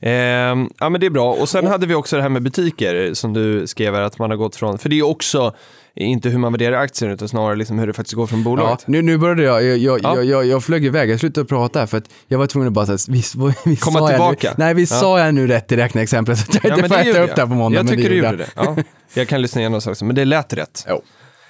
Ehm, 0.00 0.70
ja, 0.78 0.88
men 0.88 1.00
det 1.00 1.06
är 1.06 1.10
bra. 1.10 1.32
Och 1.32 1.48
sen 1.48 1.66
hade 1.66 1.86
vi 1.86 1.94
också 1.94 2.16
det 2.16 2.22
här 2.22 2.28
med 2.28 2.42
butiker 2.42 3.14
som 3.14 3.32
du 3.32 3.66
skrev 3.66 3.94
här, 3.94 4.00
att 4.02 4.18
man 4.18 4.30
har 4.30 4.36
gått 4.36 4.56
från, 4.56 4.78
för 4.78 4.88
det 4.88 4.98
är 4.98 5.02
också 5.02 5.54
inte 5.94 6.28
hur 6.28 6.38
man 6.38 6.52
värderar 6.52 6.76
aktien 6.80 7.10
utan 7.10 7.28
snarare 7.28 7.56
liksom 7.56 7.78
hur 7.78 7.86
det 7.86 7.92
faktiskt 7.92 8.14
går 8.14 8.26
från 8.26 8.38
Ja, 8.38 8.44
bolaget. 8.44 8.86
nu, 8.88 9.02
nu 9.02 9.18
började 9.18 9.42
jag, 9.42 9.62
jag, 9.64 9.78
jag, 9.78 10.00
Ja. 10.02 10.14
jag, 10.16 10.24
jag, 10.24 10.46
jag 10.46 10.64
flög 10.64 10.84
iväg, 10.84 11.10
jag 11.10 11.20
slutade 11.20 11.46
prata 11.46 11.78
här 11.78 11.86
för 11.86 11.98
att 11.98 12.04
jag 12.28 12.38
var 12.38 12.46
tvungen 12.46 12.66
att 12.68 12.72
bara 12.74 12.86
säga, 12.86 12.98
visst, 13.08 13.34
visst 13.64 13.82
Komma 13.82 13.98
sa 13.98 14.04
jag 14.04 14.10
tillbaka. 14.10 14.48
Nu, 14.58 14.64
nej, 14.64 14.74
visst 14.74 14.92
Ja. 14.92 14.98
sa 15.00 15.20
jag 15.20 15.34
nu 15.34 15.46
rätt 15.46 15.72
i 15.72 15.76
räkneexemplet? 15.76 16.38
Så 16.38 16.44
jag 16.62 16.70
Ja, 16.72 16.76
inte 16.76 16.88
får 16.88 16.96
det 17.04 17.10
äta 17.10 17.22
upp 17.22 17.34
det 17.36 17.42
här 17.42 17.48
på 17.48 17.54
måndag. 17.54 17.78
Jag 17.80 17.88
tycker 17.88 18.08
du 18.10 18.16
gjorde 18.16 18.30
gjorde 18.30 18.36
det. 18.44 18.50
Ja. 18.56 18.76
Jag 19.14 19.28
kan 19.28 19.42
lyssna 19.42 19.60
igenom 19.60 19.80
också, 19.86 20.04
men 20.04 20.16
det 20.16 20.24
lät 20.24 20.52
rätt. 20.52 20.84
Jo. 20.88 21.02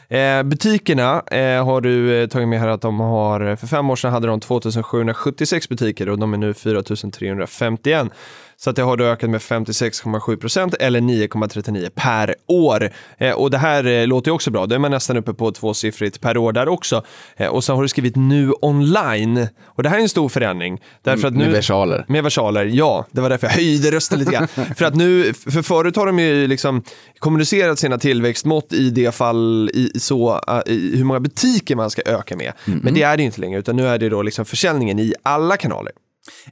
Eh, 0.08 0.42
butikerna 0.42 1.22
eh, 1.30 1.64
har 1.64 1.80
du 1.80 2.22
eh, 2.22 2.28
tagit 2.28 2.48
med 2.48 2.60
här 2.60 2.68
att 2.68 2.80
de 2.80 3.00
har, 3.00 3.40
eh, 3.40 3.56
för 3.56 3.66
fem 3.66 3.90
år 3.90 3.96
sedan 3.96 4.12
hade 4.12 4.26
de 4.26 4.40
2776 4.40 5.68
butiker 5.68 6.08
och 6.08 6.18
de 6.18 6.34
är 6.34 6.38
nu 6.38 6.54
4351. 6.54 8.08
Så 8.58 8.70
att 8.70 8.76
det 8.76 8.82
har 8.82 8.96
då 8.96 9.04
ökat 9.04 9.30
med 9.30 9.40
56,7 9.40 10.36
procent 10.36 10.74
eller 10.74 11.00
9,39 11.00 11.90
per 11.94 12.34
år. 12.46 12.90
Eh, 13.18 13.32
och 13.32 13.50
det 13.50 13.58
här 13.58 13.86
eh, 13.86 14.06
låter 14.06 14.28
ju 14.28 14.34
också 14.34 14.50
bra, 14.50 14.66
då 14.66 14.74
är 14.74 14.78
man 14.78 14.90
nästan 14.90 15.16
uppe 15.16 15.34
på 15.34 15.52
tvåsiffrigt 15.52 16.20
per 16.20 16.36
år 16.36 16.52
där 16.52 16.68
också. 16.68 17.04
Eh, 17.36 17.48
och 17.48 17.64
så 17.64 17.74
har 17.74 17.82
du 17.82 17.88
skrivit 17.88 18.16
nu 18.16 18.52
online. 18.60 19.48
Och 19.64 19.82
det 19.82 19.88
här 19.88 19.98
är 19.98 20.02
en 20.02 20.08
stor 20.08 20.28
förändring. 20.28 20.80
Därför 21.02 21.28
att 21.28 21.34
nu, 21.34 21.44
Med 21.44 21.52
versaler. 21.52 22.04
med 22.08 22.24
versaler, 22.24 22.64
ja. 22.64 23.06
Det 23.10 23.20
var 23.20 23.30
därför 23.30 23.46
jag 23.46 23.54
höjde 23.54 23.90
rösten 23.90 24.18
lite 24.18 24.32
grann. 24.32 24.48
för 24.76 24.84
att 24.84 24.94
nu, 24.94 25.34
för 25.34 25.62
förut 25.62 25.96
har 25.96 26.06
de 26.06 26.18
ju 26.18 26.46
liksom 26.46 26.82
kommunicerat 27.18 27.78
sina 27.78 27.98
tillväxtmått 27.98 28.72
i 28.72 28.90
det 28.90 29.14
fall 29.14 29.70
i, 29.74 30.00
så, 30.00 30.34
uh, 30.34 30.72
i 30.72 30.96
hur 30.96 31.04
många 31.04 31.20
butiker 31.20 31.76
man 31.76 31.90
ska 31.90 32.02
öka 32.06 32.36
med. 32.36 32.52
Men 32.64 32.94
det 32.94 33.02
är 33.02 33.16
det 33.16 33.22
inte 33.22 33.40
längre, 33.40 33.58
utan 33.58 33.76
nu 33.76 33.86
är 33.86 33.98
det 33.98 34.08
då 34.08 34.22
liksom 34.22 34.44
försäljningen 34.44 34.98
i 34.98 35.14
alla 35.22 35.56
kanaler. 35.56 35.92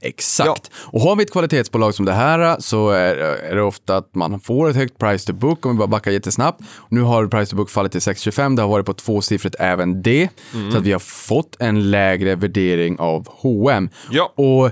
Exakt. 0.01 0.71
Och 0.75 1.01
har 1.01 1.17
vi 1.17 1.23
ett 1.23 1.33
kvalitetsbolag 1.33 1.95
som 1.95 2.05
det 2.05 2.13
här 2.13 2.57
så 2.61 2.91
är, 2.91 3.17
är 3.17 3.57
det 3.57 3.63
ofta 3.63 3.97
att 3.97 4.15
man 4.15 4.41
får 4.41 4.71
ett 4.71 4.77
högt 4.77 4.99
price 4.99 5.27
to 5.27 5.33
book 5.33 5.67
om 5.67 5.73
vi 5.73 5.79
bara 5.79 5.89
backar 5.89 6.11
jättesnabbt. 6.11 6.63
Nu 6.89 7.01
har 7.01 7.27
price 7.27 7.51
to 7.51 7.57
book 7.57 7.71
fallit 7.71 7.93
till 7.93 8.01
6,25. 8.01 8.57
Det 8.57 8.63
har 8.63 8.69
varit 8.69 8.87
på 8.87 8.95
tvåsiffrigt 8.95 9.57
även 9.59 10.03
det. 10.03 10.29
Så 10.73 10.79
att 10.79 10.85
vi 10.85 10.93
har 10.93 10.99
fått 10.99 11.57
en 11.59 11.91
lägre 11.91 12.35
värdering 12.35 12.99
av 12.99 13.29
H&M. 13.29 13.89
Ja. 14.11 14.33
Och 14.37 14.71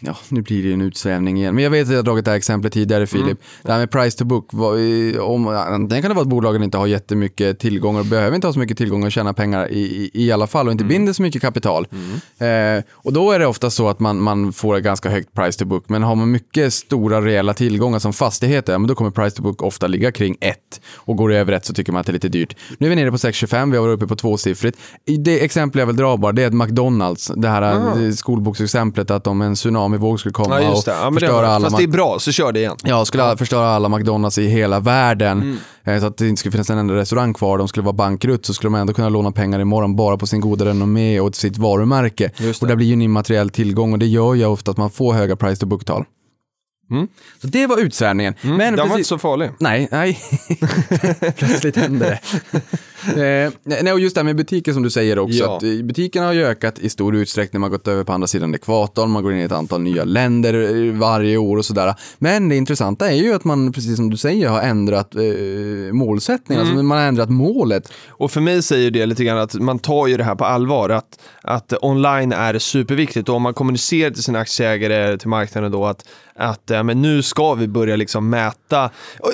Ja, 0.00 0.16
nu 0.28 0.42
blir 0.42 0.62
det 0.62 0.68
ju 0.68 0.74
en 0.74 0.80
utsvävning 0.80 1.38
igen. 1.38 1.54
Men 1.54 1.64
jag 1.64 1.70
vet 1.70 1.82
att 1.82 1.90
jag 1.90 1.98
har 1.98 2.02
dragit 2.02 2.24
det 2.24 2.30
här 2.30 2.38
exemplet 2.38 2.72
tidigare, 2.72 3.06
Filip. 3.06 3.38
Det 3.62 3.72
här 3.72 3.78
med 3.78 3.90
price 3.90 4.18
to 4.18 4.24
book. 4.24 4.48
Vad, 4.52 4.78
om, 5.20 5.48
antingen 5.48 6.02
kan 6.02 6.10
det 6.10 6.14
vara 6.14 6.22
att 6.22 6.28
bolagen 6.28 6.62
inte 6.62 6.78
har 6.78 6.86
jättemycket 6.86 7.58
tillgångar 7.58 8.00
och 8.00 8.06
behöver 8.06 8.34
inte 8.34 8.46
ha 8.46 8.52
så 8.52 8.58
mycket 8.58 8.78
tillgångar 8.78 9.06
och 9.06 9.12
tjäna 9.12 9.32
pengar 9.32 9.68
i, 9.68 9.80
i, 9.80 10.10
i 10.24 10.32
alla 10.32 10.46
fall 10.46 10.66
och 10.66 10.72
inte 10.72 10.84
binder 10.84 11.12
så 11.12 11.22
mycket 11.22 11.42
kapital. 11.42 11.86
Eh, 12.38 12.84
och 12.92 13.12
då 13.12 13.32
är 13.32 13.38
det 13.38 13.46
ofta 13.46 13.70
så 13.70 13.88
att 13.88 14.00
man, 14.00 14.20
man 14.20 14.52
får 14.52 14.76
ett 14.76 14.84
ganska 14.84 15.10
högt 15.10 15.32
price 15.34 15.58
to 15.58 15.64
book. 15.64 15.84
Men 15.88 16.02
har 16.02 16.14
man 16.14 16.30
mycket 16.30 16.74
stora 16.74 17.20
reella 17.20 17.54
tillgångar 17.54 17.98
som 17.98 18.12
fastigheter, 18.12 18.72
ja, 18.72 18.78
men 18.78 18.88
då 18.88 18.94
kommer 18.94 19.10
price 19.10 19.36
to 19.36 19.42
book 19.42 19.62
ofta 19.62 19.86
ligga 19.86 20.12
kring 20.12 20.36
1. 20.40 20.80
Och 20.94 21.16
går 21.16 21.28
det 21.28 21.36
över 21.36 21.52
1 21.52 21.66
så 21.66 21.74
tycker 21.74 21.92
man 21.92 22.00
att 22.00 22.06
det 22.06 22.10
är 22.10 22.14
lite 22.14 22.28
dyrt. 22.28 22.56
Nu 22.78 22.86
är 22.86 22.90
vi 22.90 22.96
nere 22.96 23.10
på 23.10 23.16
6,25, 23.16 23.70
vi 23.70 23.76
har 23.76 23.84
varit 23.84 23.96
uppe 23.96 24.06
på 24.06 24.16
tvåsiffrigt. 24.16 24.78
Det 25.18 25.44
exempel 25.44 25.78
jag 25.78 25.86
vill 25.86 25.96
dra 25.96 26.16
bara, 26.16 26.32
det 26.32 26.42
är 26.42 26.50
McDonalds, 26.50 27.32
det 27.36 27.48
här 27.48 27.62
eh, 28.06 28.12
skolboksexemplet 28.12 29.10
att 29.10 29.26
om 29.26 29.42
en 29.42 29.56
tsunamivåg 29.58 30.20
skulle 30.20 30.32
komma 30.32 30.60
Ja, 30.62 30.68
det. 30.68 30.72
och 30.74 30.82
Ja, 30.86 31.04
men 31.04 31.14
det 31.14 31.20
förstöra 31.20 31.36
var, 31.42 31.44
alla 31.48 31.64
fast 31.66 31.76
det 31.76 31.82
är 31.82 31.88
bra, 31.88 32.16
så 32.18 32.32
kör 32.32 32.52
det 32.52 32.60
igen. 32.60 32.76
Ja, 32.84 33.04
skulle 33.04 33.22
alla 33.22 33.36
förstöra 33.36 33.68
alla 33.68 33.88
McDonalds 33.88 34.38
i 34.38 34.46
hela 34.46 34.80
världen. 34.80 35.38
Mm. 35.42 35.58
Eh, 35.84 36.00
Så 36.00 36.06
att 36.06 36.16
det 36.16 36.28
inte 36.28 36.40
skulle 36.40 36.52
finnas 36.52 36.70
en 36.70 36.78
enda 36.78 36.94
restaurang 36.94 37.34
kvar, 37.34 37.58
de 37.58 37.68
skulle 37.68 37.84
vara 37.84 37.92
bankrutt, 37.92 38.46
så 38.46 38.54
skulle 38.54 38.66
de 38.68 38.74
ändå 38.74 38.92
kunna 38.92 39.08
låna 39.08 39.32
pengar 39.32 39.60
imorgon 39.60 39.96
bara 39.96 40.16
på 40.16 40.26
sin 40.26 40.40
goda 40.40 40.64
renommé 40.64 41.20
och 41.20 41.34
sitt 41.36 41.58
varumärke. 41.58 42.30
Det. 42.38 42.62
Och 42.62 42.68
det 42.68 42.76
blir 42.76 42.86
ju 42.86 42.92
en 42.92 43.02
immateriell 43.02 43.50
tillgång 43.50 43.92
och 43.92 43.98
det 43.98 44.06
gör 44.06 44.34
ju 44.34 44.44
ofta 44.46 44.70
att 44.70 44.76
man 44.76 44.90
får 44.90 45.12
höga 45.12 45.36
price 45.36 45.60
to 45.60 45.66
book-tal. 45.66 46.04
Så 47.40 47.46
det 47.46 47.66
var 47.66 47.78
utsvävningen. 47.78 48.34
Men 48.42 48.58
Den 48.58 48.76
var 48.76 48.76
precis- 48.84 48.92
inte 48.98 49.08
så 49.08 49.18
farlig. 49.18 49.50
Nej, 49.58 49.88
nej. 49.92 50.18
Plötsligt 51.36 51.76
hände 51.76 52.04
det. 52.06 52.20
Eh, 53.06 53.52
nej, 53.62 53.92
och 53.92 54.00
just 54.00 54.14
det 54.14 54.20
här 54.20 54.24
med 54.24 54.36
butiker 54.36 54.72
som 54.72 54.82
du 54.82 54.90
säger 54.90 55.18
också. 55.18 55.38
Ja. 55.38 55.56
Att 55.56 55.62
eh, 55.62 55.82
butikerna 55.82 56.26
har 56.26 56.32
ju 56.32 56.44
ökat 56.44 56.78
i 56.78 56.90
stor 56.90 57.16
utsträckning. 57.16 57.60
Man 57.60 57.70
har 57.70 57.78
gått 57.78 57.88
över 57.88 58.04
på 58.04 58.12
andra 58.12 58.26
sidan 58.26 58.54
ekvatorn. 58.54 59.10
Man 59.10 59.22
går 59.22 59.32
in 59.32 59.38
i 59.38 59.42
ett 59.42 59.52
antal 59.52 59.80
nya 59.80 60.04
länder 60.04 60.86
eh, 60.86 60.92
varje 60.92 61.36
år 61.36 61.56
och 61.56 61.64
sådär. 61.64 61.94
Men 62.18 62.48
det 62.48 62.56
intressanta 62.56 63.10
är 63.10 63.16
ju 63.16 63.34
att 63.34 63.44
man, 63.44 63.72
precis 63.72 63.96
som 63.96 64.10
du 64.10 64.16
säger, 64.16 64.48
har 64.48 64.60
ändrat 64.60 65.14
eh, 65.14 65.22
målsättningen. 65.92 66.60
Alltså 66.60 66.82
man 66.82 66.98
har 66.98 67.04
ändrat 67.04 67.30
målet. 67.30 67.92
Och 68.08 68.30
för 68.30 68.40
mig 68.40 68.62
säger 68.62 68.90
det 68.90 69.06
lite 69.06 69.24
grann 69.24 69.38
att 69.38 69.54
man 69.54 69.78
tar 69.78 70.06
ju 70.06 70.16
det 70.16 70.24
här 70.24 70.34
på 70.34 70.44
allvar, 70.44 70.90
att, 70.90 71.18
att 71.42 71.72
online 71.82 72.32
är 72.32 72.58
superviktigt 72.58 73.28
och 73.28 73.34
om 73.34 73.42
man 73.42 73.54
kommunicerar 73.54 74.10
till 74.10 74.22
sina 74.22 74.38
aktieägare, 74.38 75.18
till 75.18 75.28
marknaden 75.28 75.72
då, 75.72 75.86
att, 75.86 76.08
att 76.34 76.62
ja, 76.66 76.82
men 76.82 77.02
nu 77.02 77.22
ska 77.22 77.54
vi 77.54 77.68
börja 77.68 77.96
liksom 77.96 78.30
mäta, 78.30 78.90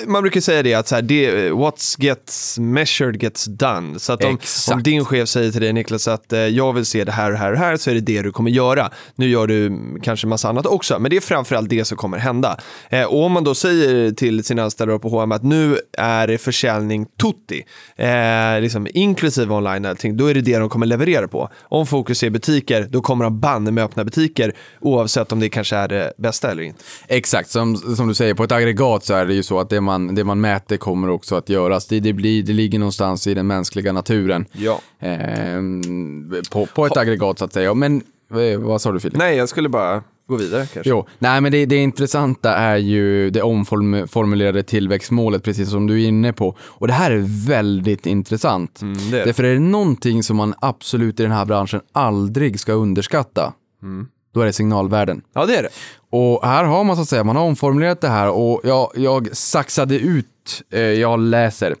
man 0.07 0.21
brukar 0.21 0.41
säga 0.41 0.63
det 0.63 0.73
att 0.73 0.87
så 0.87 0.95
här, 0.95 1.01
det, 1.01 1.51
what 1.51 1.95
gets 1.97 2.59
measured 2.59 3.21
gets 3.21 3.45
done. 3.57 3.99
Så 3.99 4.13
att 4.13 4.23
om, 4.23 4.37
om 4.73 4.83
din 4.83 5.05
chef 5.05 5.29
säger 5.29 5.51
till 5.51 5.61
dig 5.61 5.73
Niklas 5.73 6.07
att 6.07 6.33
eh, 6.33 6.39
jag 6.39 6.73
vill 6.73 6.85
se 6.85 7.03
det 7.03 7.11
här 7.11 7.31
och 7.31 7.37
här 7.37 7.51
och 7.51 7.57
här 7.57 7.77
så 7.77 7.89
är 7.89 7.93
det 7.93 8.01
det 8.01 8.21
du 8.21 8.31
kommer 8.31 8.51
göra. 8.51 8.89
Nu 9.15 9.27
gör 9.27 9.47
du 9.47 9.79
kanske 10.03 10.27
massa 10.27 10.49
annat 10.49 10.65
också, 10.65 10.99
men 10.99 11.09
det 11.09 11.17
är 11.17 11.21
framförallt 11.21 11.69
det 11.69 11.85
som 11.85 11.97
kommer 11.97 12.17
hända. 12.17 12.57
Eh, 12.89 13.03
och 13.03 13.23
om 13.23 13.31
man 13.31 13.43
då 13.43 13.55
säger 13.55 14.11
till 14.11 14.43
sina 14.43 14.63
anställda 14.63 14.99
på 14.99 15.09
H&M 15.09 15.31
att 15.31 15.43
nu 15.43 15.77
är 15.97 16.27
det 16.27 16.37
försäljning 16.37 17.05
tutti, 17.21 17.63
eh, 17.95 18.61
liksom 18.61 18.87
inklusive 18.93 19.53
online 19.53 19.85
allting, 19.85 20.17
då 20.17 20.27
är 20.27 20.33
det 20.33 20.41
det 20.41 20.57
de 20.57 20.69
kommer 20.69 20.85
leverera 20.85 21.27
på. 21.27 21.49
Om 21.61 21.87
fokus 21.87 22.23
är 22.23 22.29
butiker, 22.29 22.87
då 22.89 23.01
kommer 23.01 23.23
de 23.23 23.39
banne 23.39 23.71
med 23.71 23.83
öppna 23.83 24.03
butiker 24.03 24.53
oavsett 24.81 25.31
om 25.31 25.39
det 25.39 25.49
kanske 25.49 25.75
är 25.75 25.87
det 25.87 26.13
bästa 26.17 26.51
eller 26.51 26.63
inte. 26.63 26.83
Exakt, 27.07 27.49
som, 27.49 27.75
som 27.75 28.07
du 28.07 28.13
säger, 28.13 28.33
på 28.33 28.43
ett 28.43 28.51
aggregat 28.51 29.05
så 29.05 29.13
är 29.13 29.25
det 29.25 29.33
ju 29.33 29.43
så 29.43 29.59
att 29.59 29.69
det 29.69 29.81
man, 29.81 30.15
det 30.15 30.23
man 30.23 30.41
mäter 30.41 30.77
kommer 30.77 31.09
också 31.09 31.35
att 31.35 31.49
göras. 31.49 31.87
Det, 31.87 31.99
det, 31.99 32.13
blir, 32.13 32.43
det 32.43 32.53
ligger 32.53 32.79
någonstans 32.79 33.27
i 33.27 33.33
den 33.33 33.44
mänskliga 33.47 33.93
naturen. 33.93 34.45
Ja. 34.51 34.81
Ehm, 34.99 36.33
på, 36.51 36.65
på 36.65 36.85
ett 36.85 36.97
aggregat 36.97 37.39
så 37.39 37.45
att 37.45 37.53
säga. 37.53 37.73
Men 37.73 38.01
eh, 38.31 38.59
vad 38.59 38.81
sa 38.81 38.91
du 38.91 38.99
Filip? 38.99 39.17
Nej, 39.17 39.37
jag 39.37 39.49
skulle 39.49 39.69
bara 39.69 40.03
gå 40.27 40.35
vidare 40.35 40.67
kanske. 40.73 40.89
Jo, 40.89 41.05
nej 41.19 41.41
men 41.41 41.51
det, 41.51 41.65
det 41.65 41.75
intressanta 41.75 42.55
är 42.55 42.77
ju 42.77 43.29
det 43.29 43.41
omformulerade 43.41 44.63
tillväxtmålet, 44.63 45.43
precis 45.43 45.69
som 45.69 45.87
du 45.87 46.03
är 46.03 46.07
inne 46.07 46.33
på. 46.33 46.55
Och 46.59 46.87
det 46.87 46.93
här 46.93 47.11
är 47.11 47.47
väldigt 47.47 48.05
intressant. 48.05 48.81
Mm, 48.81 49.11
det 49.11 49.21
är. 49.21 49.25
Därför 49.25 49.43
är 49.43 49.53
det 49.53 49.59
någonting 49.59 50.23
som 50.23 50.37
man 50.37 50.53
absolut 50.59 51.19
i 51.19 51.23
den 51.23 51.31
här 51.31 51.45
branschen 51.45 51.81
aldrig 51.91 52.59
ska 52.59 52.73
underskatta. 52.73 53.53
Mm. 53.83 54.07
Då 54.33 54.41
är 54.41 54.45
det 54.45 54.53
signalvärden. 54.53 55.21
Ja, 55.33 55.45
det 55.45 55.55
är 55.55 55.63
det. 55.63 55.69
Och 56.09 56.47
här 56.47 56.63
har 56.63 56.83
man 56.83 56.95
så 56.95 57.01
att 57.01 57.09
säga, 57.09 57.23
man 57.23 57.35
har 57.35 57.43
omformulerat 57.43 58.01
det 58.01 58.07
här 58.07 58.29
och 58.29 58.61
jag, 58.63 58.91
jag 58.95 59.37
saxade 59.37 59.99
ut, 59.99 60.63
eh, 60.71 60.81
jag 60.81 61.19
läser. 61.19 61.75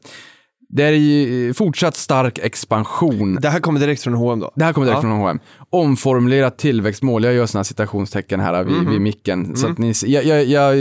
Det 0.69 0.83
är 0.83 0.91
ju 0.91 1.53
fortsatt 1.53 1.95
stark 1.95 2.37
expansion. 2.37 3.37
Det 3.41 3.49
här 3.49 3.59
kommer 3.59 3.79
direkt 3.79 4.01
från 4.03 4.13
H&M 4.13 4.39
då? 4.39 4.51
Det 4.55 4.63
här 4.65 4.73
kommer 4.73 4.87
direkt 4.87 4.97
Ja. 4.97 5.01
från 5.09 5.11
H&M. 5.19 5.39
Omformulerat 5.69 6.57
tillväxtmål. 6.57 7.23
Jag 7.23 7.33
gör 7.33 7.45
sådana 7.45 7.63
citationstecken 7.63 8.39
här 8.39 8.63
vid, 8.63 8.73
Mhm. 8.75 8.91
vid 8.91 9.01
micken. 9.01 9.43
Mm. 9.45 9.55
Så 9.55 9.67
att 9.67 9.77
ni, 9.77 9.93
jag, 10.05 10.25
jag, 10.25 10.45
jag, 10.45 10.77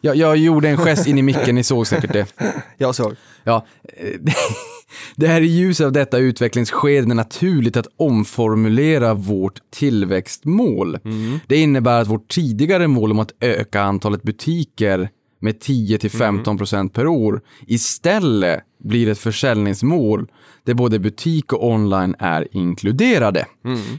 jag, 0.00 0.16
jag 0.16 0.36
gjorde 0.36 0.68
en 0.68 0.76
gest 0.76 1.06
in 1.06 1.18
i 1.18 1.22
micken, 1.22 1.54
ni 1.54 1.62
såg 1.62 1.86
säkert 1.86 2.12
det. 2.12 2.26
Jag 2.78 2.94
såg. 2.94 3.14
Ja, 3.44 3.66
eh, 3.98 4.10
det 5.16 5.26
här 5.28 5.40
i 5.40 5.46
ljuset 5.46 5.86
av 5.86 5.92
detta 5.92 6.18
utvecklingsskede 6.18 7.12
är 7.12 7.14
naturligt 7.14 7.76
att 7.76 7.86
omformulera 7.96 9.14
vårt 9.14 9.58
tillväxtmål. 9.76 10.98
Det 11.46 11.56
innebär 11.56 12.00
att 12.00 12.08
vårt 12.08 12.28
tidigare 12.28 12.86
mål 12.88 13.10
om 13.10 13.18
att 13.18 13.32
öka 13.40 13.82
antalet 13.82 14.22
butiker 14.22 15.08
med 15.46 15.54
10-15% 15.62 16.88
per 16.88 17.06
år 17.06 17.40
istället 17.66 18.60
blir 18.84 19.08
ett 19.08 19.18
försäljningsmål 19.18 20.26
där 20.64 20.74
både 20.74 20.98
butik 20.98 21.52
och 21.52 21.66
online 21.66 22.14
är 22.18 22.48
inkluderade. 22.50 23.46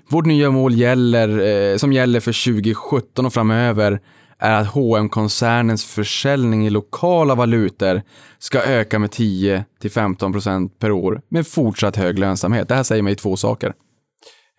Vårt 0.09 0.25
nya 0.25 0.51
mål 0.51 0.75
gäller, 0.75 1.29
eh, 1.71 1.77
som 1.77 1.93
gäller 1.93 2.19
för 2.19 2.45
2017 2.53 3.25
och 3.25 3.33
framöver 3.33 3.99
är 4.39 4.61
att 4.61 4.73
hm 4.73 5.09
koncernens 5.09 5.85
försäljning 5.85 6.67
i 6.67 6.69
lokala 6.69 7.35
valutor 7.35 8.01
ska 8.39 8.61
öka 8.61 8.99
med 8.99 9.09
10-15% 9.09 10.69
per 10.79 10.91
år 10.91 11.21
med 11.29 11.47
fortsatt 11.47 11.95
hög 11.95 12.19
lönsamhet. 12.19 12.67
Det 12.67 12.75
här 12.75 12.83
säger 12.83 13.03
mig 13.03 13.15
två 13.15 13.37
saker. 13.37 13.73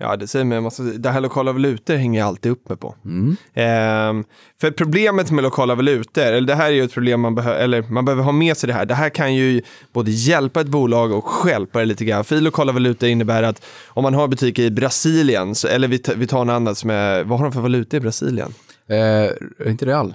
Ja, 0.01 0.17
det 0.17 0.27
säger 0.27 0.45
man 0.45 0.59
en 0.59 0.65
massa. 0.65 0.83
Det 0.83 1.11
här 1.11 1.21
lokala 1.21 1.53
valutor 1.53 1.95
hänger 1.95 2.21
jag 2.21 2.27
alltid 2.27 2.53
upp 2.53 2.69
med 2.69 2.81
på. 2.81 2.95
Ehm, 3.55 4.25
för 4.61 4.71
problemet 4.71 5.31
med 5.31 5.45
lokala 5.45 5.75
valutor, 5.75 6.23
eller 6.23 6.47
det 6.47 6.55
här 6.55 6.67
är 6.67 6.75
ju 6.75 6.85
ett 6.85 6.93
problem 6.93 7.21
man 7.21 7.35
behöver, 7.35 7.61
eller 7.61 7.83
man 7.83 8.05
behöver 8.05 8.23
ha 8.23 8.33
med 8.33 8.57
sig 8.57 8.67
det 8.67 8.73
här. 8.73 8.87
Det 8.87 8.95
här 8.95 9.09
kan 9.09 9.35
ju 9.35 9.63
både 9.93 10.11
hjälpa 10.11 10.61
ett 10.61 10.67
bolag 10.67 11.13
och 11.13 11.25
stjälpa 11.27 11.79
det 11.79 11.85
lite 11.85 12.05
grann. 12.05 12.25
För 12.25 12.37
i 12.37 12.41
lokala 12.41 12.73
valutor 12.73 13.09
innebär 13.09 13.43
att 13.43 13.65
om 13.89 14.03
man 14.03 14.15
har 14.15 14.29
butiker 14.29 14.63
i 14.63 14.71
Brasilien, 14.71 15.55
så, 15.55 15.69
eller 15.69 15.89
vi, 15.89 16.03
vi 16.17 16.27
tar 16.27 16.43
en 16.43 16.51
annan 16.51 16.75
som 16.75 16.91
är, 16.91 17.25
vad 17.25 17.39
har 17.39 17.47
de 17.47 17.53
för 17.53 17.61
valuta 17.61 17.97
i 17.97 18.01
Brasilien? 18.01 18.55
Eh, 18.89 19.71
inte 19.71 19.87
real? 19.87 20.15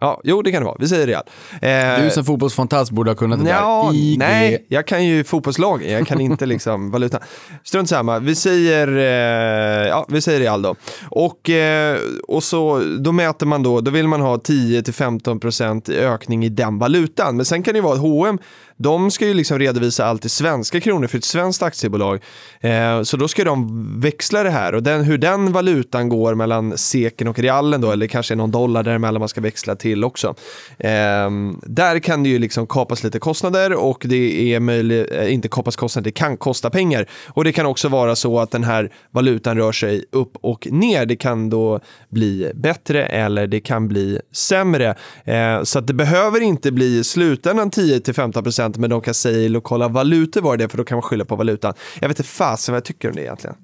Ja, 0.00 0.20
jo 0.24 0.42
det 0.42 0.52
kan 0.52 0.60
det 0.62 0.66
vara. 0.66 0.76
Vi 0.80 0.88
säger 0.88 1.06
Real. 1.06 1.22
Eh, 1.62 2.04
Du 2.04 2.10
som 2.10 2.24
fotbollsfotbollsfantast 2.24 2.90
borde 2.90 3.10
ha 3.10 3.14
kunnat 3.16 3.44
det 3.44 3.50
Ja, 3.50 3.88
där. 3.92 3.98
IG. 3.98 4.18
nej, 4.18 4.66
jag 4.68 4.86
kan 4.86 5.04
ju 5.04 5.24
fotbollslagen, 5.24 5.92
jag 5.92 6.06
kan 6.06 6.20
inte 6.20 6.46
liksom 6.54 6.90
valutan. 6.90 7.20
Strunt 7.64 7.88
samma, 7.88 8.18
vi 8.18 8.34
säger, 8.34 8.88
eh, 8.96 9.88
ja, 9.88 10.06
vi 10.08 10.20
säger 10.20 10.40
Real 10.40 10.62
då. 10.62 10.74
Och, 11.10 11.50
eh, 11.50 11.98
och 12.28 12.42
så, 12.42 12.82
då 12.98 13.12
mäter 13.12 13.46
man 13.46 13.62
då, 13.62 13.80
då 13.80 13.90
vill 13.90 14.08
man 14.08 14.20
ha 14.20 14.36
10-15% 14.36 15.88
ökning 15.92 16.44
i 16.44 16.48
den 16.48 16.78
valutan. 16.78 17.36
Men 17.36 17.44
sen 17.46 17.62
kan 17.62 17.74
det 17.74 17.78
ju 17.78 17.82
vara 17.82 17.94
att 17.94 18.00
H&M 18.00 18.38
de 18.76 19.10
ska 19.10 19.26
ju 19.26 19.34
liksom 19.34 19.58
redovisa 19.58 20.04
allt 20.04 20.24
i 20.24 20.28
svenska 20.28 20.80
kronor 20.80 21.06
för 21.06 21.18
ett 21.18 21.24
svenskt 21.24 21.62
aktiebolag. 21.62 22.22
Eh, 22.60 23.02
så 23.02 23.16
då 23.16 23.28
ska 23.28 23.44
de 23.44 24.00
växla 24.00 24.42
det 24.42 24.50
här 24.50 24.74
och 24.74 24.82
den, 24.82 25.04
hur 25.04 25.18
den 25.18 25.52
valutan 25.52 26.08
går 26.08 26.34
mellan 26.34 26.78
seken 26.78 27.28
och 27.28 27.38
realen 27.38 27.80
då, 27.80 27.92
eller 27.92 28.06
kanske 28.06 28.34
någon 28.34 28.50
dollar 28.50 28.82
däremellan 28.82 29.20
man 29.20 29.28
ska 29.28 29.40
växla 29.40 29.76
till 29.76 30.04
också. 30.04 30.34
Eh, 30.78 31.30
där 31.62 31.98
kan 31.98 32.22
det 32.22 32.28
ju 32.28 32.38
liksom 32.38 32.66
kapas 32.66 33.04
lite 33.04 33.18
kostnader 33.18 33.72
och 33.72 34.02
det 34.04 34.54
är 34.54 34.60
möjligt, 34.60 35.12
eh, 35.12 35.32
inte 35.32 35.48
kapas 35.48 35.76
kostnader, 35.76 36.04
det 36.04 36.12
kan 36.12 36.36
kosta 36.36 36.70
pengar. 36.70 37.06
Och 37.28 37.44
det 37.44 37.52
kan 37.52 37.66
också 37.66 37.88
vara 37.88 38.16
så 38.16 38.40
att 38.40 38.50
den 38.50 38.64
här 38.64 38.92
valutan 39.10 39.56
rör 39.56 39.72
sig 39.72 40.04
upp 40.12 40.36
och 40.40 40.68
ner. 40.70 41.06
Det 41.06 41.16
kan 41.16 41.50
då 41.50 41.80
bli 42.08 42.52
bättre 42.54 43.06
eller 43.06 43.46
det 43.46 43.60
kan 43.60 43.88
bli 43.88 44.18
sämre. 44.32 44.94
Eh, 45.24 45.62
så 45.62 45.78
att 45.78 45.86
det 45.86 45.94
behöver 45.94 46.40
inte 46.40 46.72
bli 46.72 46.98
i 46.98 47.04
slutändan 47.04 47.70
10-15% 47.70 48.65
men 48.76 48.90
de 48.90 49.00
kan 49.00 49.14
säga 49.14 49.38
i 49.38 49.48
lokala 49.48 49.88
valutor 49.88 50.40
var 50.40 50.56
det 50.56 50.68
för 50.68 50.78
då 50.78 50.84
kan 50.84 50.96
man 50.96 51.02
skylla 51.02 51.24
på 51.24 51.36
valutan. 51.36 51.74
Jag 52.00 52.08
vet 52.08 52.18
inte 52.18 52.30
fasen 52.30 52.72
vad 52.72 52.76
jag 52.76 52.84
tycker 52.84 53.08
om 53.08 53.14
det 53.14 53.22
egentligen. 53.22 53.56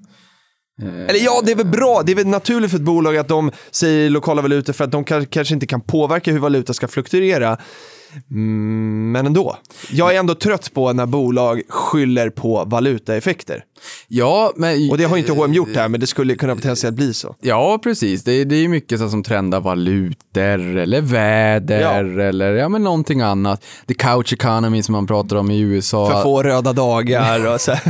Eller 0.83 1.25
ja, 1.25 1.43
det 1.45 1.53
är 1.53 1.57
väl 1.57 1.67
bra. 1.67 2.03
Det 2.03 2.13
är 2.13 2.17
väl 2.17 2.27
naturligt 2.27 2.71
för 2.71 2.79
ett 2.79 2.85
bolag 2.85 3.17
att 3.17 3.29
de 3.29 3.51
säger 3.71 4.11
lokala 4.11 4.43
valutor 4.43 4.73
för 4.73 4.85
att 4.85 4.91
de 4.91 5.05
kan, 5.05 5.27
kanske 5.27 5.55
inte 5.55 5.67
kan 5.67 5.81
påverka 5.81 6.33
hur 6.33 6.39
valuta 6.39 6.75
ska 6.75 6.89
fluktuera. 6.89 7.59
Mm, 8.31 9.13
men 9.13 9.27
ändå. 9.27 9.57
Jag 9.91 10.15
är 10.15 10.19
ändå 10.19 10.35
trött 10.35 10.75
på 10.75 10.93
när 10.93 11.07
bolag 11.07 11.63
skyller 11.69 12.31
på 12.31 12.65
valutaeffekter. 12.65 13.65
Ja, 14.09 14.53
men... 14.57 14.91
Och 14.91 14.99
det 14.99 15.05
har 15.05 15.17
inte 15.17 15.33
H&M 15.33 15.53
gjort 15.53 15.77
här, 15.77 15.89
men 15.89 16.01
det 16.01 16.07
skulle 16.07 16.35
kunna 16.35 16.55
potentiellt 16.55 16.97
bli 16.97 17.15
så. 17.15 17.37
Ja, 17.41 17.79
precis. 17.83 18.25
Det, 18.25 18.45
det 18.45 18.57
är 18.57 18.69
mycket 18.69 18.99
så 18.99 19.09
som 19.09 19.23
trendar 19.23 19.61
valutor 19.61 20.77
eller 20.77 21.01
väder 21.01 22.19
eller 22.19 22.53
ja, 22.53 22.69
men 22.69 22.83
någonting 22.83 23.21
annat. 23.21 23.65
The 23.89 23.95
couch 23.95 24.33
economy 24.33 24.83
som 24.83 24.93
man 24.93 25.07
pratar 25.07 25.37
om 25.37 25.51
i 25.51 25.61
USA. 25.61 26.11
För 26.11 26.23
få 26.23 26.43
röda 26.43 26.73
dagar 26.73 27.55
och 27.55 27.61
så. 27.61 27.73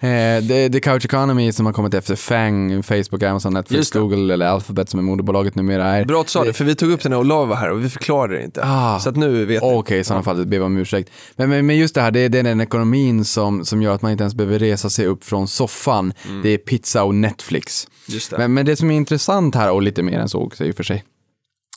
Eh, 0.00 0.42
det, 0.42 0.68
det 0.68 0.80
couch 0.80 1.04
economy 1.04 1.52
som 1.52 1.66
har 1.66 1.72
kommit 1.72 1.94
efter 1.94 2.16
FANG, 2.16 2.82
Facebook, 2.82 3.22
Amazon, 3.22 3.54
Netflix. 3.54 3.90
Google 3.90 4.34
eller 4.34 4.46
Alphabet 4.46 4.88
som 4.88 4.98
är 4.98 5.04
moderbolaget 5.04 5.54
numera 5.54 5.84
är. 5.84 6.04
Bra 6.04 6.20
att 6.20 6.26
du 6.26 6.30
sa 6.30 6.44
det, 6.44 6.52
för 6.52 6.64
vi 6.64 6.74
tog 6.74 6.90
upp 6.90 7.02
den 7.02 7.10
när 7.10 7.18
Olav 7.18 7.48
var 7.48 7.56
här 7.56 7.70
och 7.70 7.84
vi 7.84 7.88
förklarade 7.88 8.34
det 8.38 8.44
inte. 8.44 8.60
Ah. 8.64 9.00
Så 9.08 9.10
att 9.10 9.16
nu 9.16 9.44
vet. 9.44 9.62
Okej, 9.62 9.98
i 9.98 10.04
sådana 10.04 10.22
fall 10.22 10.46
ber 10.46 10.56
jag 10.56 10.66
om 10.66 10.76
ursäkt. 10.76 11.10
Men, 11.36 11.48
men, 11.50 11.66
men 11.66 11.76
just 11.76 11.94
det 11.94 12.00
här, 12.00 12.10
det 12.10 12.20
är, 12.20 12.28
det 12.28 12.38
är 12.38 12.42
den 12.42 12.60
ekonomin 12.60 13.24
som, 13.24 13.64
som 13.64 13.82
gör 13.82 13.94
att 13.94 14.02
man 14.02 14.12
inte 14.12 14.22
ens 14.24 14.34
behöver 14.34 14.58
resa 14.58 14.90
sig 14.90 15.06
upp 15.06 15.24
från 15.24 15.48
soffan. 15.48 16.12
Det 16.42 16.48
är 16.48 16.58
pizza 16.58 17.04
och 17.04 17.14
Netflix. 17.14 17.88
Just 18.06 18.30
det. 18.30 18.38
Men, 18.38 18.54
men 18.54 18.66
det 18.66 18.76
som 18.76 18.90
är 18.90 18.96
intressant 18.96 19.54
här, 19.54 19.70
och 19.70 19.82
lite 19.82 20.02
mer 20.02 20.18
än 20.18 20.28
så 20.28 20.40
också 20.40 20.64
i 20.64 20.70
och 20.70 20.76
för 20.76 20.82
sig. 20.82 21.04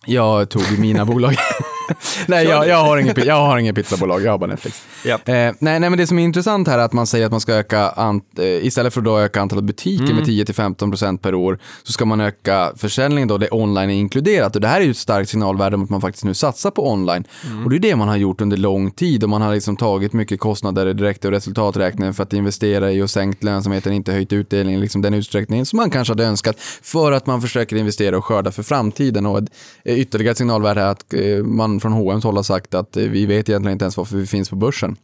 Jag 0.05 0.49
tog 0.49 0.79
mina 0.79 1.05
bolag. 1.05 1.35
nej, 2.27 2.45
jag, 2.45 2.67
jag, 2.67 2.77
har 2.77 2.97
ingen, 2.97 3.15
jag 3.25 3.35
har 3.35 3.57
ingen 3.57 3.75
pizzabolag, 3.75 4.21
jag 4.23 4.31
har 4.31 4.37
bara 4.37 4.49
Netflix. 4.49 4.85
Japp. 5.05 5.29
Eh, 5.29 5.33
nej, 5.33 5.55
nej, 5.59 5.79
men 5.79 5.97
det 5.97 6.07
som 6.07 6.19
är 6.19 6.23
intressant 6.23 6.67
här 6.67 6.79
är 6.79 6.83
att 6.83 6.93
man 6.93 7.07
säger 7.07 7.25
att 7.25 7.31
man 7.31 7.41
ska 7.41 7.53
öka, 7.53 7.89
ant, 7.89 8.23
eh, 8.39 8.45
istället 8.45 8.93
för 8.93 9.01
att 9.01 9.25
öka 9.25 9.41
antalet 9.41 9.63
butiker 9.63 10.03
Mm. 10.03 10.15
med 10.15 10.25
10-15% 10.25 11.17
per 11.21 11.35
år, 11.35 11.59
så 11.83 11.93
ska 11.93 12.05
man 12.05 12.21
öka 12.21 12.71
försäljningen 12.77 13.27
då, 13.27 13.37
där 13.37 13.53
online 13.53 13.89
är 13.89 13.93
inkluderat. 13.93 14.55
Och 14.55 14.61
det 14.61 14.67
här 14.67 14.81
är 14.81 14.85
ju 14.85 14.91
ett 14.91 14.97
starkt 14.97 15.29
signalvärde 15.29 15.75
om 15.75 15.83
att 15.83 15.89
man 15.89 16.01
faktiskt 16.01 16.23
nu 16.25 16.33
satsar 16.33 16.71
på 16.71 16.91
online. 16.91 17.23
Mm. 17.45 17.63
Och 17.63 17.69
det 17.69 17.75
är 17.75 17.79
det 17.79 17.95
man 17.95 18.07
har 18.07 18.17
gjort 18.17 18.41
under 18.41 18.57
lång 18.57 18.91
tid 18.91 19.23
och 19.23 19.29
man 19.29 19.41
har 19.41 19.53
liksom 19.53 19.77
tagit 19.77 20.13
mycket 20.13 20.39
kostnader 20.39 20.93
direkt 20.93 21.25
och 21.25 21.31
resultaträkningen 21.31 22.13
för 22.13 22.23
att 22.23 22.33
investera 22.33 22.91
i 22.91 23.01
och 23.01 23.09
sänkt 23.09 23.43
lönsamheten, 23.43 23.93
inte 23.93 24.11
höjt 24.11 24.33
utdelningen, 24.33 24.81
liksom 24.81 25.01
den 25.01 25.13
utsträckningen 25.13 25.65
som 25.65 25.77
man 25.77 25.89
kanske 25.89 26.11
hade 26.11 26.25
önskat 26.25 26.55
för 26.81 27.11
att 27.11 27.25
man 27.25 27.41
försöker 27.41 27.75
investera 27.75 28.17
och 28.17 28.25
skörda 28.25 28.51
för 28.51 28.63
framtiden. 28.63 29.25
Och 29.25 29.41
ytterligare 29.85 30.35
signalvärde 30.35 30.81
är 30.81 30.85
att 30.85 31.13
eh, 31.13 31.43
man 31.43 31.79
från 31.81 31.91
H&M 31.91 32.21
håll 32.23 32.35
har 32.35 32.43
sagt 32.43 32.73
att 32.73 32.97
eh, 32.97 33.03
vi 33.03 33.25
vet 33.25 33.49
egentligen 33.49 33.73
inte 33.73 33.85
ens 33.85 33.97
varför 33.97 34.17
vi 34.17 34.27
finns 34.27 34.49
på 34.49 34.55
börsen. 34.55 34.97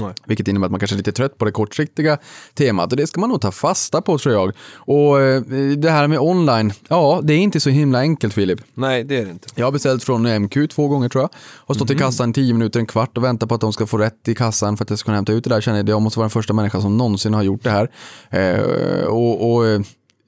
Nej. 0.00 0.12
Vilket 0.26 0.48
innebär 0.48 0.66
att 0.66 0.70
man 0.70 0.80
kanske 0.80 0.94
är 0.94 0.98
lite 0.98 1.12
trött 1.12 1.38
på 1.38 1.44
det 1.44 1.52
kortsiktiga 1.52 2.18
temat 2.54 2.92
och 2.92 2.96
det 2.96 3.06
ska 3.06 3.20
man 3.20 3.30
nog 3.30 3.40
ta 3.40 3.52
fasta 3.52 4.02
på 4.02 4.18
tror 4.18 4.34
jag. 4.34 4.52
Och 4.74 5.20
eh, 5.20 5.42
det 5.76 5.90
här 5.90 6.08
med 6.08 6.18
online, 6.18 6.72
ja 6.88 7.20
det 7.22 7.34
är 7.34 7.38
inte 7.38 7.60
så 7.60 7.70
himla 7.70 7.98
enkelt 7.98 8.34
Filip. 8.34 8.60
Nej, 8.74 9.04
det 9.04 9.16
är 9.16 9.24
det 9.24 9.30
inte. 9.30 9.48
Jag 9.54 9.66
har 9.66 9.72
beställt 9.72 10.04
från 10.04 10.42
MQ 10.42 10.56
två 10.70 10.88
gånger 10.88 11.08
tror 11.08 11.22
jag. 11.22 11.30
Har 11.66 11.74
stått 11.74 11.90
i 11.90 11.94
kassan 11.94 12.32
10 12.32 12.52
minuter, 12.52 12.80
en 12.80 12.86
kvart 12.86 13.16
och 13.16 13.24
väntat 13.24 13.48
på 13.48 13.54
att 13.54 13.60
de 13.60 13.72
ska 13.72 13.86
få 13.86 13.98
rätt 13.98 14.28
i 14.28 14.34
kassan 14.34 14.76
för 14.76 14.84
att 14.84 14.90
jag 14.90 14.98
ska 14.98 15.06
kunna 15.06 15.16
hämta 15.16 15.32
ut 15.32 15.44
det 15.44 15.50
där. 15.50 15.60
Känner 15.60 15.78
jag, 15.78 15.88
jag 15.88 16.02
måste 16.02 16.18
vara 16.18 16.24
den 16.24 16.30
första 16.30 16.52
människan 16.52 16.82
som 16.82 16.96
någonsin 16.96 17.34
har 17.34 17.42
gjort 17.42 17.62
det 17.62 17.70
här. 17.70 17.90
Eh, 18.30 19.04
och, 19.04 19.54
och 19.54 19.64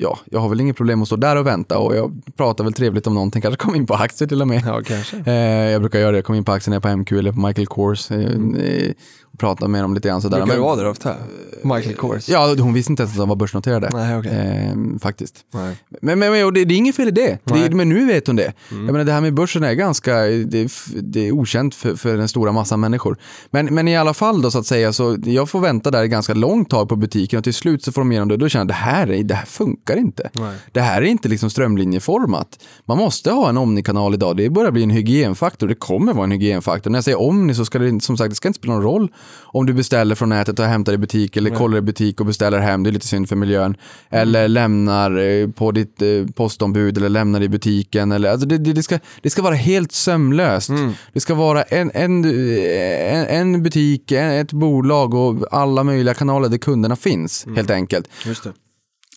ja, 0.00 0.18
jag 0.24 0.40
har 0.40 0.48
väl 0.48 0.60
inget 0.60 0.76
problem 0.76 1.02
att 1.02 1.08
stå 1.08 1.16
där 1.16 1.36
och 1.36 1.46
vänta 1.46 1.78
och 1.78 1.96
jag 1.96 2.22
pratar 2.36 2.64
väl 2.64 2.72
trevligt 2.72 3.06
om 3.06 3.14
någonting, 3.14 3.42
kanske 3.42 3.64
kom 3.64 3.74
in 3.74 3.86
på 3.86 3.94
aktier 3.94 4.28
till 4.28 4.40
och 4.40 4.48
med. 4.48 4.62
Ja, 4.66 4.82
kanske. 4.86 5.16
Eh, 5.26 5.70
jag 5.70 5.80
brukar 5.80 5.98
göra 5.98 6.10
det, 6.10 6.18
jag 6.18 6.24
kommer 6.24 6.38
in 6.38 6.44
på 6.44 6.52
aktien 6.52 6.80
på 6.80 6.96
MQ 6.96 7.12
eller 7.12 7.32
på 7.32 7.40
Michael 7.40 7.66
Kors 7.66 8.10
eh, 8.10 8.18
eh, 8.18 8.92
prata 9.38 9.68
med 9.68 9.84
dem 9.84 9.94
lite 9.94 10.08
grann 10.08 10.22
sådär. 10.22 10.38
Brukar 10.38 10.54
du 10.54 10.60
vara 10.60 10.76
där 10.76 10.88
ofta? 10.88 11.14
Michael 11.62 11.94
Kors? 11.94 12.28
Ja, 12.28 12.54
hon 12.58 12.74
visste 12.74 12.92
inte 12.92 13.02
ens 13.02 13.14
att 13.14 13.18
de 13.18 13.28
var 13.28 13.36
börsnoterade. 13.36 13.90
Nej, 13.92 14.18
okej. 14.18 14.32
Eh, 14.32 14.98
faktiskt. 15.00 15.34
Nej. 15.54 15.76
Men, 16.00 16.18
men, 16.18 16.32
men 16.32 16.46
och 16.46 16.52
det, 16.52 16.64
det 16.64 16.74
är 16.74 16.78
inget 16.78 16.96
fel 16.96 17.08
i 17.08 17.10
det. 17.10 17.38
Det 17.44 17.74
men 17.74 17.88
nu 17.88 18.06
vet 18.06 18.26
hon 18.26 18.36
det. 18.36 18.52
Jag 18.70 18.78
menar, 18.78 19.04
det 19.04 19.12
här 19.12 19.20
med 19.20 19.34
börsen 19.34 19.64
är 19.64 19.72
ganska 19.72 20.14
det 20.22 20.68
det 21.02 21.28
är 21.28 21.32
okänt 21.32 21.74
för, 21.74 21.94
för 21.94 22.16
den 22.16 22.28
stora 22.28 22.52
massan 22.52 22.80
människor. 22.80 23.16
Men, 23.50 23.66
men 23.66 23.88
i 23.88 23.96
alla 23.96 24.14
fall 24.14 24.42
då 24.42 24.50
så 24.50 24.58
att 24.58 24.66
säga, 24.66 24.92
så 24.92 25.16
jag 25.24 25.48
får 25.48 25.60
vänta 25.60 25.90
där 25.90 26.04
ganska 26.04 26.34
långt 26.34 26.70
tag 26.70 26.88
på 26.88 26.96
butiken 26.96 27.38
och 27.38 27.44
till 27.44 27.54
slut 27.54 27.84
så 27.84 27.92
får 27.92 28.00
de 28.00 28.12
igenom 28.12 28.28
det. 28.28 28.36
Då 28.36 28.48
känner 28.48 28.60
jag 28.60 28.68
det 28.68 28.74
här, 28.74 29.12
är, 29.12 29.22
det 29.22 29.34
här 29.34 29.46
funkar 29.46 29.96
inte. 29.96 30.30
Nej. 30.32 30.56
Det 30.72 30.80
här 30.80 31.02
är 31.02 31.06
inte 31.06 31.28
liksom 31.28 31.50
strömlinjeformat. 31.50 32.58
Man 32.84 32.98
måste 32.98 33.30
ha 33.30 33.48
en 33.48 33.56
Omni-kanal 33.56 34.14
idag. 34.14 34.36
Det 34.36 34.50
börjar 34.50 34.70
bli 34.70 34.82
en 34.82 34.90
hygienfaktor. 34.90 35.68
Det 35.68 35.74
kommer 35.74 36.12
vara 36.12 36.24
en 36.24 36.30
hygienfaktor. 36.30 36.90
När 36.90 36.96
jag 36.96 37.04
säger 37.04 37.20
Omni 37.20 37.54
så 37.54 37.64
ska 37.64 37.78
det 37.78 38.00
som 38.00 38.16
sagt, 38.16 38.30
det 38.30 38.34
ska 38.34 38.48
inte 38.48 38.58
spela 38.58 38.74
någon 38.74 38.82
roll 38.82 39.12
om 39.30 39.66
du 39.66 39.72
beställer 39.72 40.14
från 40.14 40.28
nätet 40.28 40.58
och 40.58 40.64
hämtar 40.64 40.92
i 40.92 40.98
butik 40.98 41.36
eller 41.36 41.50
kollar 41.50 41.78
i 41.78 41.80
butik 41.80 42.20
och 42.20 42.26
beställer 42.26 42.58
hem. 42.58 42.82
Det 42.82 42.90
är 42.90 42.92
lite 42.92 43.06
synd 43.06 43.28
för 43.28 43.36
miljön. 43.36 43.76
Eller 44.10 44.48
lämnar 44.48 45.18
eh, 45.18 45.48
på 45.48 45.70
ditt 45.70 46.02
eh, 46.02 46.08
postombud 46.34 46.96
eller 46.96 47.08
lämnar 47.08 47.40
i 47.40 47.48
butiken. 47.48 48.12
Eller, 48.12 48.30
alltså 48.30 48.46
det, 48.46 48.58
det, 48.58 48.82
ska, 48.82 48.98
det 49.22 49.30
ska 49.30 49.42
vara 49.42 49.54
helt 49.54 49.92
sömlöst. 49.92 50.70
Det 51.12 51.20
ska 51.20 51.34
vara 51.34 51.62
en, 51.62 51.90
en, 51.94 52.24
en, 52.24 53.62
butik, 53.62 54.12
ett 54.12 54.52
bolag 54.52 55.14
och 55.14 55.44
alla 55.50 55.84
möjliga 55.84 56.14
kanaler 56.14 56.48
där 56.48 56.58
kunderna 56.58 56.96
finns 56.96 57.46
helt 57.56 57.70
enkelt. 57.70 58.08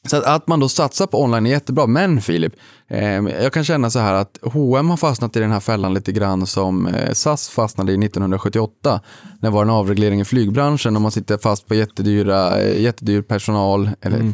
Så 0.08 0.18
att, 0.18 0.24
att 0.24 0.48
man 0.48 0.60
då 0.60 0.70
satsar 0.70 1.08
på 1.08 1.24
online 1.24 1.46
är 1.46 1.50
jättebra. 1.50 1.88
Men 1.88 2.22
Filip, 2.22 2.54
eh, 2.88 3.02
jag 3.20 3.54
kan 3.54 3.64
känna 3.64 3.90
så 3.90 4.00
här 4.00 4.14
att 4.14 4.40
H&M 4.42 4.90
har 4.90 4.98
fastnat 4.98 5.36
i 5.36 5.40
den 5.40 5.52
här 5.52 5.60
fällan 5.60 5.94
lite 5.94 6.12
grann 6.12 6.48
som 6.48 6.88
eh, 6.88 7.14
SAS 7.14 7.50
fastnade 7.50 7.92
i 7.92 7.96
1978. 7.96 9.02
När 9.40 9.50
det 9.50 9.54
var 9.54 9.62
en 9.62 9.70
avreglering 9.70 10.22
i 10.22 10.26
flygbranschen 10.26 10.96
och 10.96 11.02
man 11.02 11.12
sitter 11.12 11.38
fast 11.38 11.68
på 11.68 11.76
jättedyra, 11.76 12.60
eh, 12.60 12.82
jättedyr 12.82 13.22
personal. 13.22 13.90
Eller, 14.02 14.34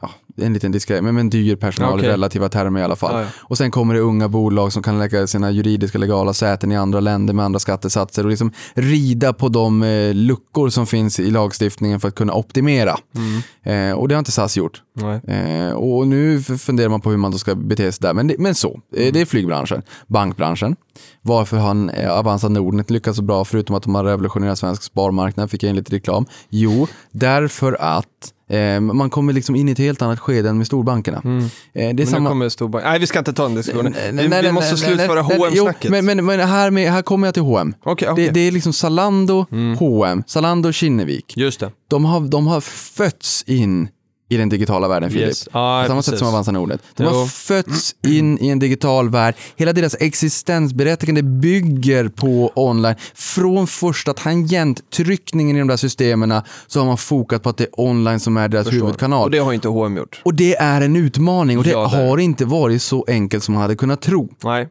ja, 0.00 0.10
det 0.23 0.23
är 0.23 0.23
en 0.36 0.52
liten 0.52 0.72
diskret, 0.72 1.04
men, 1.04 1.14
men 1.14 1.30
dyr 1.30 1.56
personal 1.56 1.94
Okej. 1.94 2.06
i 2.06 2.12
relativa 2.12 2.48
termer 2.48 2.80
i 2.80 2.82
alla 2.82 2.96
fall. 2.96 3.14
Ja, 3.14 3.20
ja. 3.20 3.26
Och 3.36 3.58
sen 3.58 3.70
kommer 3.70 3.94
det 3.94 4.00
unga 4.00 4.28
bolag 4.28 4.72
som 4.72 4.82
kan 4.82 4.98
lägga 4.98 5.26
sina 5.26 5.50
juridiska 5.50 5.98
legala 5.98 6.32
säten 6.32 6.72
i 6.72 6.76
andra 6.76 7.00
länder 7.00 7.34
med 7.34 7.44
andra 7.44 7.58
skattesatser 7.58 8.24
och 8.24 8.30
liksom 8.30 8.52
rida 8.74 9.32
på 9.32 9.48
de 9.48 9.82
eh, 9.82 10.14
luckor 10.14 10.68
som 10.68 10.86
finns 10.86 11.20
i 11.20 11.30
lagstiftningen 11.30 12.00
för 12.00 12.08
att 12.08 12.14
kunna 12.14 12.32
optimera. 12.34 12.96
Eh, 13.62 13.92
och 13.92 14.08
det 14.08 14.14
har 14.14 14.18
inte 14.18 14.32
SAS 14.32 14.56
gjort. 14.56 14.82
Eh, 15.26 15.72
och 15.74 16.06
nu 16.06 16.42
funderar 16.42 16.88
man 16.88 17.00
på 17.00 17.10
hur 17.10 17.16
man 17.16 17.30
då 17.30 17.38
ska 17.38 17.54
bete 17.54 17.92
sig 17.92 18.02
där. 18.02 18.14
Men, 18.14 18.26
det, 18.26 18.38
men 18.38 18.54
så, 18.54 18.80
eh, 18.96 19.12
det 19.12 19.20
är 19.20 19.26
flygbranschen. 19.26 19.82
Bankbranschen. 20.06 20.76
Varför 21.22 21.56
har 21.56 22.00
eh, 22.00 22.18
Avanza 22.18 22.48
Nordnet 22.48 22.90
lyckats 22.90 23.16
så 23.16 23.22
bra 23.22 23.44
förutom 23.44 23.76
att 23.76 23.82
de 23.82 23.94
har 23.94 24.04
revolutionerat 24.04 24.58
svensk 24.58 24.82
sparmarknad? 24.82 25.50
Fick 25.50 25.62
jag 25.62 25.70
in 25.70 25.76
lite 25.76 25.96
reklam. 25.96 26.26
Jo, 26.50 26.86
därför 27.10 27.76
att 27.80 28.33
man 28.80 29.10
kommer 29.10 29.32
liksom 29.32 29.56
in 29.56 29.68
i 29.68 29.72
ett 29.72 29.78
helt 29.78 30.02
annat 30.02 30.20
skede 30.20 30.48
än 30.48 30.58
med 30.58 30.66
storbankerna. 30.66 31.16
Eh, 31.18 31.22
det 31.72 31.80
är 31.80 31.86
Men 31.86 31.96
nu 31.96 32.06
samma... 32.06 32.28
kommer 32.28 32.48
storbank. 32.48 32.84
Nej, 32.84 32.98
vi 32.98 33.06
ska 33.06 33.18
inte 33.18 33.32
ta 33.32 33.42
den 33.42 33.54
diskussionen. 33.54 33.92
Vi, 33.92 34.12
nej, 34.12 34.24
vi 34.24 34.28
nej, 34.28 34.52
måste 34.52 34.70
nej, 34.70 34.78
slutföra 34.78 35.22
H&M-snacket. 35.22 35.90
Men, 35.90 36.04
men, 36.04 36.24
men 36.24 36.40
här, 36.40 36.70
med, 36.70 36.92
här 36.92 37.02
kommer 37.02 37.26
jag 37.26 37.34
till 37.34 37.42
H&M. 37.42 37.74
Okej, 37.82 38.08
okej. 38.08 38.26
Det, 38.26 38.32
det 38.32 38.40
är 38.40 38.52
liksom 38.52 38.72
Zalando, 38.72 39.46
H&M, 39.78 40.22
Zalando 40.26 40.68
och 40.68 40.74
Kinnevik. 40.74 41.36
Just 41.36 41.60
det. 41.60 41.70
De 41.88 42.04
har, 42.04 42.20
de 42.20 42.46
har 42.46 42.60
fötts 42.60 43.44
in 43.46 43.88
i 44.34 44.36
den 44.36 44.48
digitala 44.48 44.88
världen, 44.88 45.10
Filip. 45.10 45.28
Yes. 45.28 45.48
Ja, 45.52 45.82
På 45.82 45.88
samma 45.88 46.02
sätt 46.02 46.12
precis. 46.12 46.18
som 46.18 46.28
Avanza 46.28 46.52
Nordnet. 46.52 46.80
De 46.96 47.04
har 47.04 47.26
fötts 47.26 47.94
in 48.06 48.38
i 48.38 48.48
en 48.48 48.58
digital 48.58 49.10
värld. 49.10 49.34
Hela 49.56 49.72
deras 49.72 49.96
existensberättigande 50.00 51.22
bygger 51.22 52.08
på 52.08 52.52
online. 52.54 52.94
Från 53.14 53.66
första 53.66 54.12
tangenttryckningen 54.14 55.56
i 55.56 55.58
de 55.58 55.68
där 55.68 55.76
systemen 55.76 56.40
så 56.66 56.80
har 56.80 56.86
man 56.86 56.98
fokat 56.98 57.42
på 57.42 57.48
att 57.48 57.56
det 57.56 57.64
är 57.64 57.80
online 57.80 58.20
som 58.20 58.36
är 58.36 58.48
deras 58.48 58.72
huvudkanal. 58.72 59.24
Och 59.24 59.30
det 59.30 59.38
har 59.38 59.52
inte 59.52 59.68
H&M 59.68 59.96
gjort. 59.96 60.20
Och 60.24 60.34
det 60.34 60.56
är 60.56 60.80
en 60.80 60.96
utmaning 60.96 61.58
och 61.58 61.64
det 61.64 61.70
Ja, 61.70 61.80
det 61.80 61.96
har 62.08 62.18
inte 62.18 62.44
varit 62.44 62.82
så 62.82 63.04
enkelt 63.08 63.44
som 63.44 63.54
man 63.54 63.62
hade 63.62 63.76
kunnat 63.76 64.00
tro. 64.02 64.28
Nej. 64.44 64.68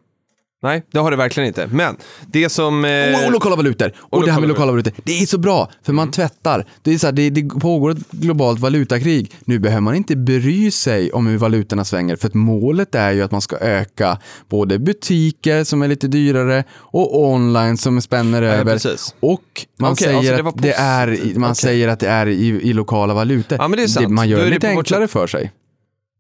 Nej, 0.64 0.84
det 0.92 1.00
har 1.00 1.12
det 1.12 1.18
verkligen 1.18 1.48
inte. 1.48 1.68
Men 1.72 1.96
det 2.28 2.50
som... 2.50 2.86
Eh, 2.86 3.20
Och, 3.20 3.26
och 3.26 3.32
lokala 3.32 3.56
valutor. 3.56 3.92
Och, 3.98 4.26
det 4.26 4.32
här 4.32 4.40
med 4.40 4.50
lokala 4.50 4.72
valutor. 4.72 4.94
Det 5.04 5.22
är 5.22 5.26
så 5.26 5.38
bra, 5.38 5.72
för 5.86 5.94
man 5.94 6.12
tvättar. 6.12 6.66
Det, 6.82 6.94
är 6.94 6.98
så 6.98 7.08
här, 7.08 7.12
det, 7.12 7.30
det 7.30 7.50
pågår 7.50 7.92
ett 7.92 8.12
globalt 8.12 8.60
valutakrig. 8.60 9.32
Nu 9.46 9.60
behöver 9.60 9.82
man 9.82 9.96
inte 9.96 10.16
bry 10.16 10.72
sig 10.72 11.12
om 11.12 11.28
hur 11.28 11.38
valutorna 11.38 11.86
svänger, 11.86 12.16
för 12.16 12.28
att 12.28 12.34
målet 12.34 12.96
är 12.96 13.12
ju 13.12 13.22
att 13.22 13.32
man 13.32 13.42
ska 13.42 13.58
öka 13.58 14.18
både 14.50 14.80
butiker 14.80 15.64
som 15.64 15.82
är 15.82 15.88
lite 15.88 16.08
dyrare 16.08 16.64
och 16.74 17.22
online 17.24 17.78
som 17.78 18.02
spänner 18.02 18.42
över. 18.42 18.74
precis. 18.74 19.16
Och 19.20 19.42
man 19.80 19.92
Okej, 19.92 20.06
säger 20.06 20.18
alltså 20.18 20.44
det 20.44 20.50
att 20.50 20.62
det 20.62 20.74
är, 20.74 21.40
man 21.40 21.52
Okej. 21.52 21.56
säger 21.62 21.88
att 21.88 22.00
det 22.00 22.08
är 22.10 22.28
i, 22.28 22.48
i 22.48 22.74
lokala 22.74 23.14
valutor. 23.14 23.58
Ja, 23.62 23.68
men 23.68 23.78
det 23.78 23.84
är 23.84 23.88
sant. 23.88 24.10
man 24.10 24.26
Då 24.26 24.32
gör 24.32 24.38
det 24.40 24.46
det 24.46 24.50
lite 24.50 24.70
enklare 24.70 25.08
för 25.08 25.28
sig. 25.28 25.52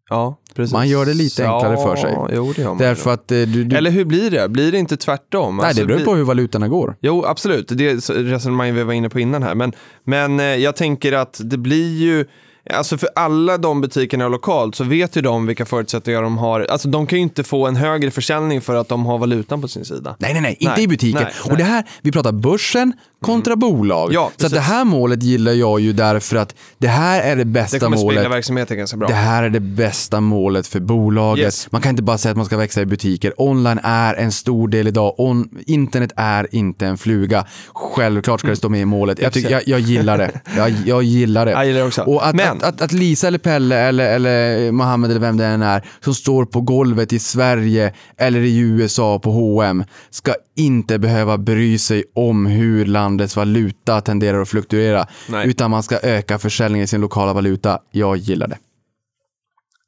Ja, 0.09 0.39
precis. 0.55 0.73
Man 0.73 0.87
gör 0.87 1.05
det 1.05 1.13
lite 1.13 1.47
enklare 1.47 1.77
för 1.77 1.95
sig. 1.95 2.17
Jo, 2.33 2.53
det 2.55 2.61
gör 2.61 2.69
man. 2.69 2.77
Därför 2.77 3.13
att 3.13 3.31
eh, 3.31 3.35
du, 3.37 3.63
du 3.63 3.75
Eller 3.77 3.91
hur 3.91 4.05
blir 4.05 4.31
det? 4.31 4.49
Blir 4.49 4.71
det 4.71 4.77
inte 4.77 4.97
tvärtom? 4.97 5.57
nej, 5.57 5.65
Alltså, 5.65 5.81
det 5.81 5.87
beror 5.87 5.97
blir- 5.97 6.05
på 6.05 6.15
hur 6.15 6.23
valutorna 6.23 6.67
går. 6.67 6.95
Jo, 7.01 7.25
absolut. 7.25 7.67
Det 7.69 7.89
är 7.89 8.23
resonemang 8.23 8.73
vi 8.73 8.83
var 8.83 8.93
inne 8.93 9.09
på 9.09 9.19
innan 9.19 9.43
här. 9.43 9.55
Men, 9.55 9.73
men 10.03 10.39
eh, 10.39 10.45
jag 10.45 10.75
tänker 10.75 11.13
att 11.13 11.41
det 11.43 11.57
blir 11.57 11.97
ju, 11.97 12.25
alltså 12.73 12.97
för 12.97 13.09
alla 13.15 13.57
de 13.57 13.81
butikerna 13.81 14.27
lokalt 14.27 14.75
så 14.75 14.83
vet 14.83 15.15
ju 15.17 15.21
de 15.21 15.45
vilka 15.45 15.65
förutsättningar 15.65 16.21
de 16.21 16.37
har. 16.37 16.61
Alltså 16.61 16.87
de 16.87 17.07
kan 17.07 17.17
ju 17.19 17.23
inte 17.23 17.43
få 17.43 17.67
en 17.67 17.75
högre 17.75 18.11
försäljning 18.11 18.61
för 18.61 18.75
att 18.75 18.89
de 18.89 19.05
har 19.05 19.17
valutan 19.17 19.61
på 19.61 19.67
sin 19.67 19.85
sida. 19.85 20.15
Nej, 20.19 20.33
nej, 20.33 20.41
nej, 20.41 20.57
inte 20.59 20.73
Nej, 20.75 20.83
i 20.83 20.87
butiken. 20.87 21.21
nej, 21.23 21.51
Och 21.51 21.57
det 21.57 21.63
här, 21.63 21.83
vi 22.01 22.11
pratar 22.11 22.31
börsen 22.31 22.93
kontra 23.23 23.55
bolag. 23.55 24.13
Ja, 24.13 24.31
så 24.37 24.47
det 24.47 24.59
här 24.59 24.85
målet 24.85 25.23
gillar 25.23 25.51
jag 25.51 25.79
ju 25.79 25.93
därför 25.93 26.35
att 26.37 26.55
det 26.77 26.87
här 26.87 27.21
är 27.21 27.35
det 27.35 27.43
Det 27.43 27.45
bästa 27.45 27.77
spegla 27.77 27.89
målet. 27.97 28.31
verksamheten 28.31 28.77
ganska 28.77 28.97
bra. 28.97 29.07
Det 29.07 29.13
här 29.13 29.43
är 29.43 29.49
det 29.49 29.59
bästa 29.59 30.19
målet 30.21 30.67
för 30.67 30.79
bolaget. 30.79 31.43
Yes. 31.45 31.67
Man 31.71 31.81
kan 31.81 31.89
inte 31.89 32.03
bara 32.03 32.17
säga 32.17 32.31
att 32.31 32.37
man 32.37 32.45
ska 32.45 32.57
växa 32.57 32.81
i 32.81 32.85
butiker. 32.85 33.33
Online 33.37 33.79
är 33.83 34.13
en 34.13 34.31
stor 34.31 34.67
del 34.67 34.87
idag. 34.87 35.13
On 35.17 35.49
internet 35.67 36.11
är 36.15 36.47
inte 36.55 36.85
en 36.87 36.97
fluga. 36.97 37.45
Självklart 37.73 38.39
ska 38.39 38.49
det 38.49 38.55
stå 38.55 38.69
med 38.69 38.81
i 38.81 38.85
målet. 38.85 39.19
Jag, 39.21 39.33
tycker, 39.33 39.49
jag, 39.49 39.61
jag 39.67 39.79
gillar 39.79 40.17
det. 40.17 40.31
Jag, 40.57 40.73
jag 40.85 41.03
gillar 41.03 41.45
det. 41.45 41.51
Jag 41.63 41.65
gillar 41.67 41.79
det 41.79 41.85
också. 41.87 42.01
Och 42.01 42.27
att, 42.27 42.35
Men- 42.35 42.57
att, 42.57 42.63
att, 42.63 42.81
att 42.81 42.91
Lisa 42.91 43.27
eller 43.27 43.37
Pelle 43.37 43.79
eller, 43.79 44.15
eller 44.15 44.71
Mohammed 44.71 45.09
eller 45.11 45.19
vem 45.21 45.37
det 45.37 45.45
än 45.45 45.61
är 45.61 45.83
som 46.03 46.13
står 46.13 46.45
på 46.45 46.61
golvet 46.61 47.13
i 47.13 47.19
Sverige 47.19 47.93
eller 48.17 48.39
i 48.39 48.57
USA 48.59 49.19
på 49.19 49.31
H&M 49.31 49.83
ska 50.09 50.33
inte 50.55 50.99
behöva 50.99 51.37
bry 51.37 51.77
sig 51.77 52.03
om 52.15 52.45
hur 52.45 52.85
landets 53.13 53.35
valuta 53.35 54.01
tenderar 54.01 54.41
att 54.41 54.49
fluktuera. 54.49 55.07
Nej. 55.29 55.47
Utan 55.47 55.71
man 55.71 55.83
ska 55.83 55.99
öka 56.03 56.39
försäljningen 56.39 56.83
i 56.83 56.87
sin 56.87 57.01
lokala 57.01 57.33
valuta. 57.33 57.79
Jag 57.91 58.17
gillar 58.17 58.47
det. 58.47 58.57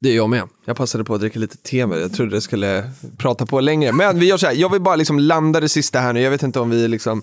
Det 0.00 0.08
är 0.08 0.16
jag 0.16 0.30
med. 0.30 0.42
Jag 0.64 0.76
passade 0.76 1.04
på 1.04 1.14
att 1.14 1.20
dricka 1.20 1.38
lite 1.38 1.56
te 1.56 1.86
med. 1.86 2.00
Jag 2.00 2.12
trodde 2.12 2.36
det 2.36 2.40
skulle 2.40 2.90
prata 3.18 3.46
på 3.46 3.60
längre. 3.60 3.92
Men 3.92 4.18
vi 4.18 4.26
gör 4.26 4.36
så 4.36 4.46
här, 4.46 4.54
jag 4.54 4.72
vill 4.72 4.80
bara 4.80 4.96
liksom 4.96 5.18
landa 5.18 5.60
det 5.60 5.68
sista 5.68 6.00
här 6.00 6.12
nu. 6.12 6.20
Jag 6.20 6.30
vet 6.30 6.42
inte 6.42 6.60
om 6.60 6.70
vi 6.70 6.88
liksom 6.88 7.22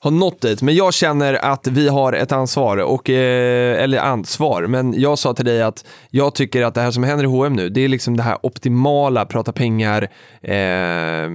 har 0.00 0.10
nått 0.10 0.40
dit. 0.40 0.62
Men 0.62 0.74
jag 0.74 0.94
känner 0.94 1.34
att 1.34 1.66
vi 1.66 1.88
har 1.88 2.12
ett 2.12 2.32
ansvar. 2.32 2.76
Och, 2.76 3.10
eh, 3.10 3.82
eller 3.82 3.98
ansvar. 3.98 4.66
Men 4.66 5.00
jag 5.00 5.18
sa 5.18 5.34
till 5.34 5.44
dig 5.44 5.62
att 5.62 5.84
jag 6.10 6.34
tycker 6.34 6.62
att 6.62 6.74
det 6.74 6.80
här 6.80 6.90
som 6.90 7.04
händer 7.04 7.24
i 7.24 7.28
H&M 7.28 7.52
nu, 7.52 7.68
det 7.68 7.80
är 7.80 7.88
liksom 7.88 8.16
det 8.16 8.22
här 8.22 8.38
optimala 8.42 9.24
prata 9.24 9.52
pengar 9.52 10.08
eh, 10.42 11.30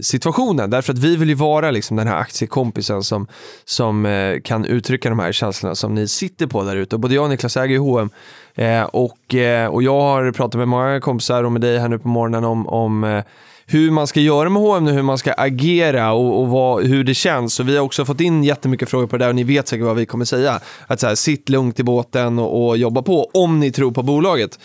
situationen. 0.00 0.70
Därför 0.70 0.92
att 0.92 0.98
vi 0.98 1.16
vill 1.16 1.28
ju 1.28 1.34
vara 1.34 1.70
liksom 1.70 1.96
den 1.96 2.08
här 2.08 2.16
aktiekompisen 2.16 3.02
som, 3.02 3.26
som 3.64 4.06
eh, 4.06 4.40
kan 4.40 4.64
uttrycka 4.64 5.08
de 5.08 5.18
här 5.18 5.32
känslorna 5.32 5.74
som 5.74 5.94
ni 5.94 6.08
sitter 6.08 6.46
på 6.46 6.62
där 6.62 6.76
ute. 6.76 6.98
Både 6.98 7.14
jag 7.14 7.24
och 7.24 7.30
Niklas 7.30 7.56
äger 7.56 7.74
ju 7.74 7.78
H&M 7.78 8.10
Eh, 8.54 8.82
och, 8.82 9.34
eh, 9.34 9.68
och 9.68 9.82
jag 9.82 10.00
har 10.00 10.32
pratat 10.32 10.58
med 10.58 10.68
många 10.68 11.00
kompisar 11.00 11.44
och 11.44 11.52
med 11.52 11.60
dig 11.60 11.78
här 11.78 11.88
nu 11.88 11.98
på 11.98 12.08
morgonen 12.08 12.44
om, 12.44 12.68
om 12.68 13.04
eh, 13.04 13.24
hur 13.72 13.90
man 13.90 14.06
ska 14.06 14.20
göra 14.20 14.48
med 14.48 14.62
H&M 14.62 14.84
nu, 14.84 14.92
hur 14.92 15.02
man 15.02 15.18
ska 15.18 15.32
agera 15.32 16.12
och, 16.12 16.40
och 16.40 16.48
vad, 16.48 16.84
hur 16.84 17.04
det 17.04 17.14
känns. 17.14 17.54
Så 17.54 17.62
vi 17.62 17.76
har 17.76 17.84
också 17.84 18.04
fått 18.04 18.20
in 18.20 18.44
jättemycket 18.44 18.90
frågor 18.90 19.06
på 19.06 19.16
det 19.16 19.24
där 19.24 19.28
och 19.28 19.34
ni 19.34 19.44
vet 19.44 19.68
säkert 19.68 19.86
vad 19.86 19.96
vi 19.96 20.06
kommer 20.06 20.24
säga. 20.24 20.60
Att 20.86 21.00
så 21.00 21.06
här, 21.06 21.14
sitt 21.14 21.48
lugnt 21.48 21.80
i 21.80 21.82
båten 21.82 22.38
och, 22.38 22.68
och 22.68 22.78
jobba 22.78 23.02
på 23.02 23.30
om 23.34 23.60
ni 23.60 23.72
tror 23.72 23.92
på 23.92 24.02
bolaget. 24.02 24.58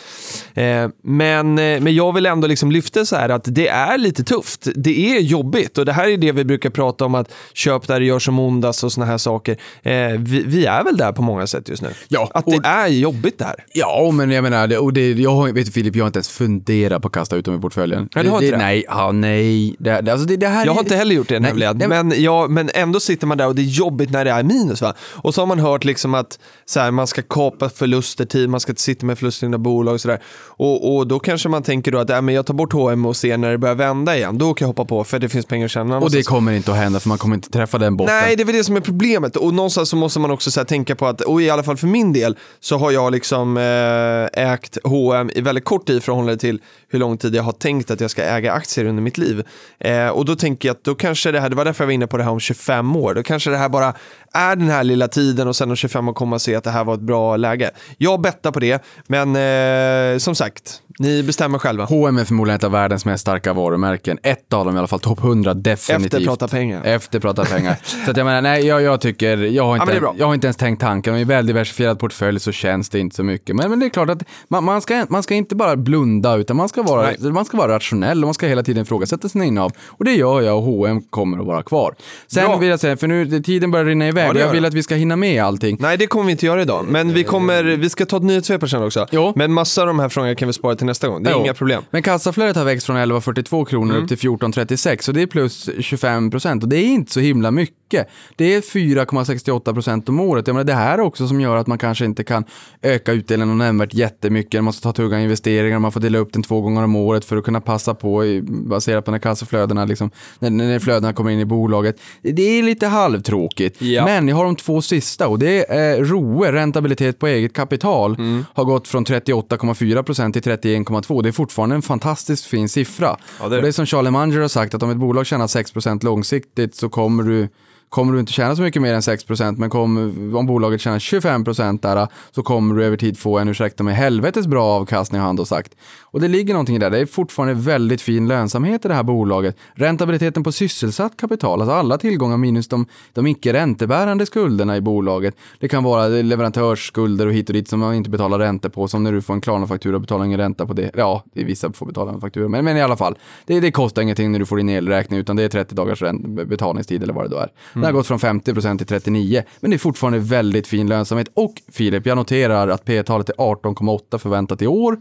Eh, 0.54 0.90
men, 1.04 1.60
eh, 1.60 1.82
men 1.82 1.96
jag 1.96 2.14
vill 2.14 2.26
ändå 2.26 2.48
liksom 2.48 2.72
lyfta 2.72 3.06
så 3.06 3.16
här 3.16 3.30
att 3.30 3.44
det 3.48 3.68
är 3.68 3.98
lite 3.98 4.24
tufft. 4.24 4.68
Det 4.76 5.16
är 5.16 5.20
jobbigt 5.20 5.78
och 5.78 5.86
det 5.86 5.94
här 5.94 6.08
är 6.08 6.18
det 6.18 6.32
vi 6.32 6.46
brukar 6.46 6.70
prata 6.70 7.06
om 7.06 7.16
att 7.16 7.34
köp 7.54 7.88
där 7.88 8.00
det 8.00 8.06
gör 8.06 8.20
som 8.20 8.40
ondast 8.40 8.84
och 8.84 8.92
såna 8.92 9.06
här 9.06 9.18
saker. 9.18 9.58
Eh, 9.84 9.94
vi, 10.18 10.44
vi, 10.46 10.66
är 10.66 10.84
väl 10.84 10.98
där 10.98 11.12
på 11.12 11.22
många 11.22 11.48
sätt 11.48 11.70
just 11.70 11.82
nu. 11.82 11.90
Ja, 12.08 12.30
att 12.34 12.46
det 12.46 12.58
och- 12.58 12.66
är 12.66 12.88
jobbigt 12.88 13.40
det 13.40 13.46
här. 13.46 13.66
Ja, 13.74 14.12
men 14.14 14.32
jag 14.32 14.44
menar, 14.44 14.68
det, 14.68 14.78
och 14.78 14.94
det, 14.94 15.12
jag 15.12 15.54
vet 15.54 15.74
Filip, 15.74 15.96
jag 15.96 16.04
har 16.04 16.08
inte 16.08 16.18
ens 16.18 16.30
funderat 16.30 17.02
på 17.02 17.08
att 17.08 17.14
kasta 17.14 17.36
ut 17.36 17.46
dem 17.46 17.56
i 17.56 17.62
portföljen. 17.62 18.10
Nej, 18.16 18.24
du 18.24 18.30
har 18.30 18.42
inte 18.42 18.52
det? 18.52 18.58
Nej, 18.58 18.86
ja, 18.98 19.12
nej. 19.12 19.76
Det, 19.80 20.02
det, 20.02 20.12
alltså 20.12 20.28
det, 20.28 20.38
det 20.38 20.48
här 20.48 20.66
Jag 20.66 20.72
är- 20.72 20.74
har 20.76 20.80
inte 20.84 20.96
heller 20.96 21.16
gjort 21.16 21.30
det 21.30 21.40
nämligen, 21.40 21.78
nej, 21.78 21.88
men- 21.88 22.08
men, 22.08 22.24
ja, 22.24 22.48
men 22.48 22.70
ändå 22.74 23.00
sitter 23.00 23.28
man 23.28 23.38
där 23.38 23.48
och 23.48 23.56
det 23.56 23.62
är 23.62 23.64
jobbigt 23.64 24.10
när 24.12 24.26
det 24.26 24.32
är 24.32 24.44
minus. 24.44 24.82
Va? 24.82 24.94
Och 25.14 25.34
så 25.34 25.42
har 25.42 25.46
man 25.46 25.60
hört 25.60 25.84
liksom 25.86 26.14
att 26.14 26.40
så 26.66 26.80
här, 26.80 26.92
man 26.92 27.08
ska 27.08 27.22
kapa 27.22 27.70
förluster 27.70 28.26
tid, 28.26 28.50
man 28.50 28.60
ska 28.60 28.72
inte 28.72 28.82
sitta 28.82 29.06
med 29.06 29.18
förluster 29.20 29.46
i 29.46 29.48
dina 29.48 29.58
bolag 29.58 29.94
och 29.94 30.02
sådär. 30.02 30.20
Och, 30.46 30.96
och 30.98 31.08
då 31.08 31.20
kanske 31.20 31.50
man 31.50 31.64
tänker 31.64 31.92
då 31.92 31.98
att 31.98 32.10
äh, 32.10 32.22
men 32.22 32.36
jag 32.36 32.46
tar 32.46 32.54
bort 32.54 32.74
H&M 32.74 33.06
och 33.06 33.16
ser 33.16 33.38
när 33.38 33.52
det 33.52 33.58
börjar 33.58 33.76
vända 33.76 34.18
igen, 34.18 34.38
då 34.38 34.54
kan 34.54 34.66
jag 34.66 34.70
hoppa 34.70 34.86
på 34.86 35.04
för 35.04 35.20
det 35.20 35.30
finns 35.30 35.46
pengar 35.46 35.66
att 35.66 35.72
tjäna. 35.72 35.98
Och 35.98 36.12
det 36.12 36.24
kommer 36.24 36.52
inte 36.52 36.72
att 36.72 36.78
hända 36.78 37.00
för 37.00 37.10
man 37.10 37.18
kommer 37.18 37.36
inte 37.36 37.50
träffa 37.50 37.78
den 37.78 37.98
botten. 37.98 38.16
Nej, 38.16 38.36
det 38.36 38.44
är 38.44 38.46
väl 38.46 38.56
det 38.56 38.64
som 38.64 38.76
är 38.76 38.82
problemet. 38.82 39.36
Och 39.36 39.54
någonstans 39.54 39.90
så 39.90 39.96
måste 39.96 40.20
man 40.20 40.32
också 40.32 40.52
så 40.52 40.60
här, 40.60 40.66
tänka 40.66 40.96
på 40.96 41.08
att, 41.08 41.22
och 41.22 41.42
i 41.42 41.50
alla 41.50 41.64
fall 41.64 41.78
för 41.78 41.88
min 41.88 42.14
del, 42.14 42.38
så 42.60 42.78
har 42.78 42.92
jag 42.92 43.12
liksom 43.12 43.58
eh, 43.58 44.44
ägt 44.54 44.78
H&M 44.84 45.30
i 45.36 45.42
väldigt 45.42 45.66
kort 45.66 45.88
tid 45.88 45.98
i 45.98 46.00
förhållande 46.02 46.38
till 46.38 46.60
hur 46.90 47.00
lång 47.00 47.18
tid 47.18 47.36
jag 47.36 47.44
har 47.44 47.52
tänkt 47.52 47.92
att 47.92 48.02
jag 48.02 48.12
ska 48.12 48.24
äga 48.24 48.52
aktier 48.54 48.77
under 48.86 49.04
mitt 49.04 49.18
liv. 49.18 49.44
Eh, 49.80 50.08
och 50.08 50.26
då 50.26 50.36
tänker 50.36 50.70
jag 50.70 50.76
att 50.76 50.84
då 50.84 50.96
kanske 50.96 51.32
det 51.32 51.40
här, 51.40 51.50
det 51.50 51.56
var 51.56 51.66
därför 51.66 51.84
jag 51.84 51.88
var 51.88 51.94
inne 51.94 52.08
på 52.08 52.18
det 52.18 52.24
här 52.24 52.32
om 52.32 52.40
25 52.40 52.96
år, 52.96 53.14
då 53.14 53.24
kanske 53.24 53.50
det 53.50 53.58
här 53.58 53.70
bara 53.70 53.94
är 54.34 54.56
den 54.56 54.70
här 54.70 54.84
lilla 54.84 55.08
tiden 55.08 55.48
och 55.48 55.56
sen 55.56 55.70
om 55.70 55.76
25 55.76 56.10
år 56.10 56.14
kommer 56.14 56.30
man 56.30 56.40
se 56.40 56.56
att 56.56 56.64
det 56.64 56.72
här 56.72 56.84
var 56.84 56.94
ett 56.94 57.00
bra 57.00 57.38
läge. 57.38 57.72
Jag 57.98 58.22
bettar 58.22 58.52
på 58.52 58.60
det, 58.60 58.84
men 59.08 59.36
eh, 59.36 60.18
som 60.18 60.36
sagt, 60.36 60.82
ni 61.00 61.24
bestämmer 61.24 61.60
själva. 61.60 61.86
H&M 61.86 62.18
är 62.18 62.26
förmodligen 62.26 62.56
ett 62.56 62.64
av 62.64 62.72
världens 62.72 63.06
mest 63.06 63.22
starka 63.22 63.54
varumärken. 63.54 64.18
Ett 64.24 64.54
av 64.54 64.66
dem 64.66 64.76
i 64.76 64.78
alla 64.78 64.88
fall, 64.88 65.00
topp 65.00 65.20
100 65.20 65.54
definitivt. 65.54 66.14
Efter 66.14 66.26
prata 66.26 66.48
pengar. 66.48 66.84
Efter 66.84 67.20
prata 67.20 67.46
pengar. 67.46 67.76
så 68.06 68.12
att 68.12 68.18
jag 68.18 68.26
menar, 68.26 68.42
nej, 68.42 68.66
jag, 68.66 68.82
jag 68.82 69.02
tycker, 69.02 69.38
jag 69.38 69.66
har, 69.66 69.76
inte, 69.76 70.00
bra. 70.00 70.16
jag 70.18 70.28
har 70.28 70.34
inte 70.34 70.48
ens 70.48 70.58
tänkt 70.58 70.80
tanken. 70.80 71.18
I 71.18 71.22
en 71.22 71.28
väl 71.28 71.46
diversifierad 71.46 72.00
portfölj 72.00 72.40
så 72.40 72.52
känns 72.52 72.90
det 72.90 73.00
inte 73.00 73.16
så 73.16 73.24
mycket. 73.24 73.56
Men, 73.56 73.70
men 73.70 73.80
det 73.80 73.86
är 73.86 73.90
klart 73.90 74.10
att 74.10 74.24
man, 74.48 74.64
man, 74.64 74.82
ska, 74.82 75.06
man 75.10 75.24
ska 75.24 75.34
inte 75.34 75.56
bara 75.56 75.76
blunda, 75.76 76.36
utan 76.36 76.58
man 76.58 76.70
ska, 76.70 76.84
vara, 76.84 77.14
man 77.20 77.46
ska 77.46 77.58
vara 77.58 77.76
rationell 77.76 78.24
och 78.24 78.28
man 78.28 78.34
ska 78.34 78.48
hela 78.48 78.64
tiden 78.64 78.84
ifrågasätta 78.84 79.30
sina 79.30 79.46
innehav. 79.46 79.72
Och 79.88 80.06
det 80.06 80.14
gör 80.14 80.42
jag 80.42 80.58
och 80.58 80.64
H&M 80.64 81.02
kommer 81.10 81.40
att 81.40 81.46
vara 81.46 81.64
kvar. 81.64 81.96
Sen 82.28 82.46
Bra. 82.46 82.58
vill 82.58 82.70
jag 82.70 82.80
säga, 82.80 82.98
för 82.98 83.08
nu 83.08 83.42
tiden 83.42 83.72
börjar 83.72 83.86
rinna 83.86 84.08
iväg 84.08 84.28
Ja, 84.28 84.32
och 84.32 84.40
jag 84.40 84.52
vill 84.52 84.66
att 84.66 84.74
vi 84.74 84.84
ska 84.84 84.96
hinna 84.96 85.16
med 85.16 85.44
allting. 85.44 85.78
Nej, 85.80 85.98
det 85.98 86.08
kommer 86.08 86.26
vi 86.26 86.32
inte 86.32 86.46
göra 86.46 86.62
idag. 86.62 86.86
Men 86.90 87.14
vi, 87.14 87.24
kommer, 87.24 87.64
vi 87.64 87.90
ska 87.90 88.06
ta 88.06 88.18
ett 88.18 88.24
nyhetssvep 88.24 88.70
sen 88.70 88.84
också. 88.84 89.08
Jo. 89.12 89.34
Men 89.36 89.54
massa 89.54 89.82
av 89.82 89.88
de 89.88 90.00
här 90.00 90.10
frågorna 90.10 90.36
kan 90.36 90.48
vi 90.48 90.54
spara 90.54 90.76
till 90.76 90.87
nästa 90.88 91.08
gång. 91.08 91.24
Det 91.24 91.30
är 91.30 91.34
Jo. 91.34 91.40
inga 91.40 91.54
problem. 91.54 91.84
Men 91.92 92.04
kassaflödet 92.04 92.56
har 92.56 92.64
växt 92.66 92.86
från 92.86 92.98
11,42 92.98 93.66
kronor 93.66 93.92
Mm. 93.92 94.04
upp 94.04 94.08
till 94.10 94.18
14,36 94.18 95.06
så 95.06 95.12
det 95.12 95.22
är 95.22 95.28
plus 95.28 95.70
25 95.80 96.32
procent 96.32 96.64
och 96.64 96.70
det 96.70 96.78
är 96.78 96.86
inte 96.86 97.12
så 97.12 97.20
himla 97.20 97.52
mycket. 97.52 98.08
Det 98.36 98.54
är 98.56 98.62
4,68 98.62 99.74
procent 99.74 100.10
om 100.10 100.20
året. 100.20 100.48
Jag 100.48 100.54
menar, 100.54 100.64
det 100.66 100.74
här 100.74 100.94
är 100.98 101.02
också 101.02 101.28
som 101.28 101.42
gör 101.42 101.56
att 101.58 101.68
man 101.68 101.78
kanske 101.78 102.06
inte 102.06 102.24
kan 102.24 102.44
öka 102.82 103.12
utdelningen 103.12 103.58
nämnvärt 103.58 103.94
jättemycket. 103.94 104.54
Man 104.58 104.64
måste 104.66 104.84
ta 104.84 104.94
tunga 104.94 105.22
investeringar, 105.22 105.80
man 105.80 105.92
får 105.92 106.00
dela 106.00 106.18
upp 106.18 106.34
den 106.34 106.44
två 106.44 106.62
gånger 106.62 106.84
om 106.84 106.96
året 106.96 107.26
för 107.26 107.38
att 107.38 107.44
kunna 107.44 107.62
passa 107.62 107.94
på 107.94 108.26
i, 108.26 108.42
baserat 108.42 109.06
på 109.06 109.12
när 109.12 109.20
kassaflödena, 109.20 109.86
liksom, 109.86 110.12
när, 110.40 110.50
när 110.50 110.80
flödena 110.80 111.14
kommer 111.14 111.32
in 111.32 111.40
i 111.40 111.46
bolaget. 111.46 112.00
Det 112.22 112.42
är 112.60 112.64
lite 112.64 112.88
halvtråkigt. 112.88 113.82
Ja. 113.82 114.06
Men 114.06 114.28
jag 114.28 114.36
har 114.36 114.44
de 114.44 114.56
två 114.56 114.82
sista 114.82 115.28
och 115.28 115.40
det 115.40 115.72
är 115.72 116.04
ROE, 116.04 116.52
räntabilitet 116.52 117.20
på 117.20 117.28
eget 117.28 117.54
kapital, 117.54 118.16
Mm. 118.18 118.46
har 118.54 118.64
gått 118.66 118.88
från 118.88 119.06
38,4 119.06 120.04
procent 120.04 120.34
till 120.34 120.42
31,2. 120.86 121.24
Det 121.24 121.30
är 121.30 121.34
fortfarande 121.34 121.76
en 121.76 121.82
fantastiskt 121.82 122.46
fin 122.46 122.70
siffra. 122.70 123.18
Ja, 123.40 123.50
det 123.50 123.56
är 123.56 123.58
och 123.58 123.62
det. 123.62 123.68
är 123.68 123.72
som 123.72 123.86
Charlie 123.86 124.12
Munger 124.12 124.40
har 124.40 124.48
sagt, 124.48 124.74
att 124.74 124.84
om 124.84 124.90
ett 124.90 124.98
bolag 124.98 125.26
tjänar 125.26 125.48
6 125.48 125.72
procent 125.72 126.04
långsiktigt 126.04 126.76
så 126.76 126.90
kommer 126.90 127.24
du 127.24 127.48
kommer 127.90 128.14
du 128.14 128.20
inte 128.20 128.32
tjäna 128.32 128.56
så 128.56 128.62
mycket 128.62 128.82
mer 128.82 128.94
än 128.94 129.02
6 129.02 129.24
procent, 129.24 129.60
men 129.60 129.70
kom, 129.70 129.98
om 130.36 130.46
bolaget 130.46 130.82
tjänar 130.82 131.00
25 131.00 131.44
procent 131.44 131.82
där 131.82 132.08
så 132.32 132.44
kommer 132.44 132.76
du 132.76 132.86
över 132.86 132.98
tid 132.98 133.20
få 133.20 133.38
en, 133.38 133.50
ursäkta 133.50 133.84
mig, 133.84 133.94
helvetes 133.94 134.48
bra 134.48 134.66
avkastning 134.66 135.22
har 135.22 135.28
han 135.28 135.36
då 135.36 135.46
sagt. 135.46 135.76
Och 136.18 136.22
det 136.22 136.28
ligger 136.28 136.54
någonting 136.54 136.76
i 136.76 136.80
det. 136.80 136.90
Det 136.90 137.00
är 137.00 137.06
fortfarande 137.06 137.54
väldigt 137.54 138.02
fin 138.02 138.28
lönsamhet 138.28 138.86
i 138.86 138.88
det 138.88 138.94
här 138.94 139.04
bolaget. 139.04 139.58
Räntabiliteten 139.74 140.44
på 140.44 140.52
sysselsatt 140.52 141.18
kapital, 141.18 141.62
alltså 141.62 141.74
alla 141.76 141.98
tillgångar 141.98 142.38
minus 142.38 142.68
de, 142.68 142.86
de 143.14 143.28
icke 143.28 143.54
räntebärande 143.54 144.26
skulderna 144.26 144.78
i 144.78 144.82
bolaget. 144.82 145.36
Det 145.60 145.68
kan 145.68 145.84
vara 145.84 146.08
leverantörsskulder 146.08 147.28
och 147.28 147.34
hit 147.34 147.50
och 147.50 147.54
dit 147.54 147.68
som 147.68 147.80
man 147.80 147.96
inte 147.96 148.10
betalar 148.10 148.40
ränta 148.40 148.70
på, 148.70 148.88
som 148.88 149.04
när 149.04 149.12
du 149.12 149.22
får 149.22 149.34
en 149.34 149.42
Klarna-faktura 149.42 149.96
och 149.96 150.02
betalar 150.02 150.26
ingen 150.26 150.40
ränta 150.40 150.66
på 150.66 150.74
det. 150.74 150.92
Ja, 150.94 151.24
det 151.34 151.42
är 151.42 151.46
vissa 151.46 151.74
får 151.74 151.86
betala 151.86 152.12
en 152.12 152.22
faktura, 152.22 152.48
men, 152.48 152.66
men 152.66 152.78
i 152.78 152.82
alla 152.82 152.98
fall. 152.98 153.18
Det, 153.46 153.60
det 153.60 153.72
kostar 153.72 154.02
ingenting 154.02 154.32
när 154.32 154.40
du 154.40 154.46
får 154.46 154.58
din 154.58 154.70
elräkning, 154.70 155.20
utan 155.20 155.36
det 155.36 155.44
är 155.44 155.50
30 155.50 155.76
dagars 155.76 156.04
betalningstid 156.46 157.04
eller 157.04 157.14
vad 157.14 157.26
det 157.26 157.30
då 157.30 157.38
är. 157.38 157.50
Det 157.74 157.86
har 157.86 157.92
gått 157.92 158.08
från 158.08 158.20
50 158.20 158.54
procent 158.54 158.80
till 158.80 158.88
39, 158.88 159.44
men 159.60 159.72
det 159.72 159.76
är 159.76 159.80
fortfarande 159.80 160.20
väldigt 160.20 160.68
fin 160.68 160.88
lönsamhet. 160.88 161.28
Och 161.34 161.54
Filip, 161.72 162.06
jag 162.06 162.16
noterar 162.16 162.68
att 162.68 162.86
P-talet 162.86 163.30
är 163.30 163.34
18,8 163.34 164.18
förväntat 164.18 164.62
i 164.62 164.68
år. 164.68 164.98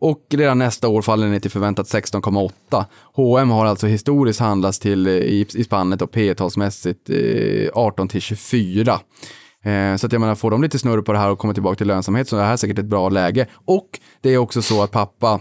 Och 0.00 0.26
redan 0.30 0.58
nästa 0.58 0.88
år 0.88 1.02
faller 1.02 1.22
den 1.24 1.32
ner 1.32 1.40
till 1.40 1.50
förväntat 1.50 1.86
16,8. 1.86 2.84
H&M 3.14 3.50
har 3.50 3.66
alltså 3.66 3.86
historiskt 3.86 4.40
handlats 4.40 4.78
till 4.78 5.06
eh, 5.06 5.12
i, 5.12 5.46
i 5.54 5.64
spannet 5.64 6.02
och 6.02 6.10
P 6.10 6.34
talsmässigt 6.34 7.10
18 7.74 8.06
eh, 8.06 8.10
till 8.10 8.20
24. 8.20 9.00
Eh, 9.64 9.96
så 9.96 10.06
att 10.06 10.12
jag 10.12 10.20
menar, 10.20 10.34
får 10.34 10.50
de 10.50 10.62
lite 10.62 10.78
snurr 10.78 11.02
på 11.02 11.12
det 11.12 11.18
här 11.18 11.30
och 11.30 11.38
kommer 11.38 11.54
tillbaka 11.54 11.76
till 11.76 11.86
lönsamhet 11.86 12.28
så 12.28 12.36
är 12.36 12.40
det 12.40 12.46
här 12.46 12.56
säkert 12.56 12.78
ett 12.78 12.84
bra 12.84 13.08
läge. 13.08 13.46
Och 13.52 14.00
det 14.20 14.30
är 14.30 14.38
också 14.38 14.62
så 14.62 14.82
att 14.82 14.90
pappa 14.90 15.40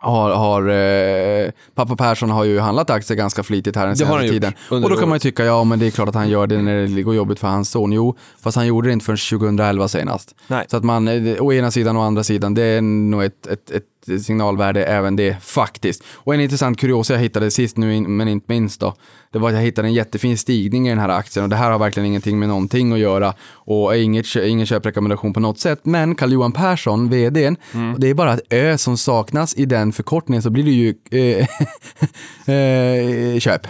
har, 0.00 0.30
har 0.30 0.68
eh, 0.68 1.50
pappa 1.74 1.96
Persson 1.96 2.30
har 2.30 2.44
ju 2.44 2.58
handlat 2.58 2.90
aktier 2.90 3.16
ganska 3.16 3.42
flitigt 3.42 3.76
här 3.76 3.86
den 3.86 3.96
senaste 3.96 4.28
tiden. 4.28 4.52
Och 4.70 4.90
då 4.90 4.96
kan 4.96 5.08
man 5.08 5.16
ju 5.16 5.20
tycka, 5.20 5.44
ja 5.44 5.64
men 5.64 5.78
det 5.78 5.86
är 5.86 5.90
klart 5.90 6.08
att 6.08 6.14
han 6.14 6.28
gör 6.28 6.46
det 6.46 6.62
när 6.62 6.86
det 6.86 7.02
går 7.02 7.14
jobbigt 7.14 7.38
för 7.38 7.48
hans 7.48 7.70
son. 7.70 7.92
Jo, 7.92 8.16
fast 8.42 8.56
han 8.56 8.66
gjorde 8.66 8.88
det 8.88 8.92
inte 8.92 9.04
förrän 9.04 9.40
2011 9.40 9.88
senast. 9.88 10.34
Nej. 10.46 10.66
Så 10.68 10.76
att 10.76 10.84
man, 10.84 11.08
eh, 11.08 11.42
å 11.42 11.52
ena 11.52 11.70
sidan 11.70 11.96
och 11.96 12.02
å 12.02 12.06
andra 12.06 12.24
sidan, 12.24 12.54
det 12.54 12.62
är 12.62 12.80
nog 12.80 13.24
ett, 13.24 13.46
ett, 13.46 13.70
ett 13.70 13.84
signalvärde 14.22 14.84
även 14.84 15.16
det 15.16 15.36
faktiskt. 15.42 16.02
Och 16.08 16.34
en 16.34 16.40
intressant 16.40 16.78
kuriosa 16.78 17.12
jag 17.12 17.20
hittade 17.20 17.50
sist 17.50 17.76
nu, 17.76 18.00
men 18.00 18.28
inte 18.28 18.52
minst 18.52 18.80
då, 18.80 18.94
det 19.32 19.38
var 19.38 19.48
att 19.48 19.54
jag 19.54 19.62
hittade 19.62 19.88
en 19.88 19.94
jättefin 19.94 20.38
stigning 20.38 20.86
i 20.86 20.90
den 20.90 20.98
här 20.98 21.08
aktien 21.08 21.44
och 21.44 21.50
det 21.50 21.56
här 21.56 21.70
har 21.70 21.78
verkligen 21.78 22.06
ingenting 22.06 22.38
med 22.38 22.48
någonting 22.48 22.92
att 22.92 22.98
göra 22.98 23.34
och 23.52 23.94
är 23.94 23.98
inget, 23.98 24.36
ingen 24.36 24.66
köprekommendation 24.66 25.32
på 25.32 25.40
något 25.40 25.58
sätt. 25.58 25.80
Men 25.82 26.14
Carl-Johan 26.14 26.52
Persson, 26.52 27.08
vdn, 27.08 27.56
och 27.94 28.00
det 28.00 28.10
är 28.10 28.14
bara 28.14 28.34
ett 28.34 28.52
ö 28.52 28.78
som 28.78 28.96
saknas 28.96 29.54
i 29.54 29.64
den 29.64 29.92
förkortningen 29.92 30.42
så 30.42 30.50
blir 30.50 30.64
det 30.64 30.70
ju 30.70 30.94
eh, 31.10 32.54
eh, 32.54 33.38
köp. 33.38 33.66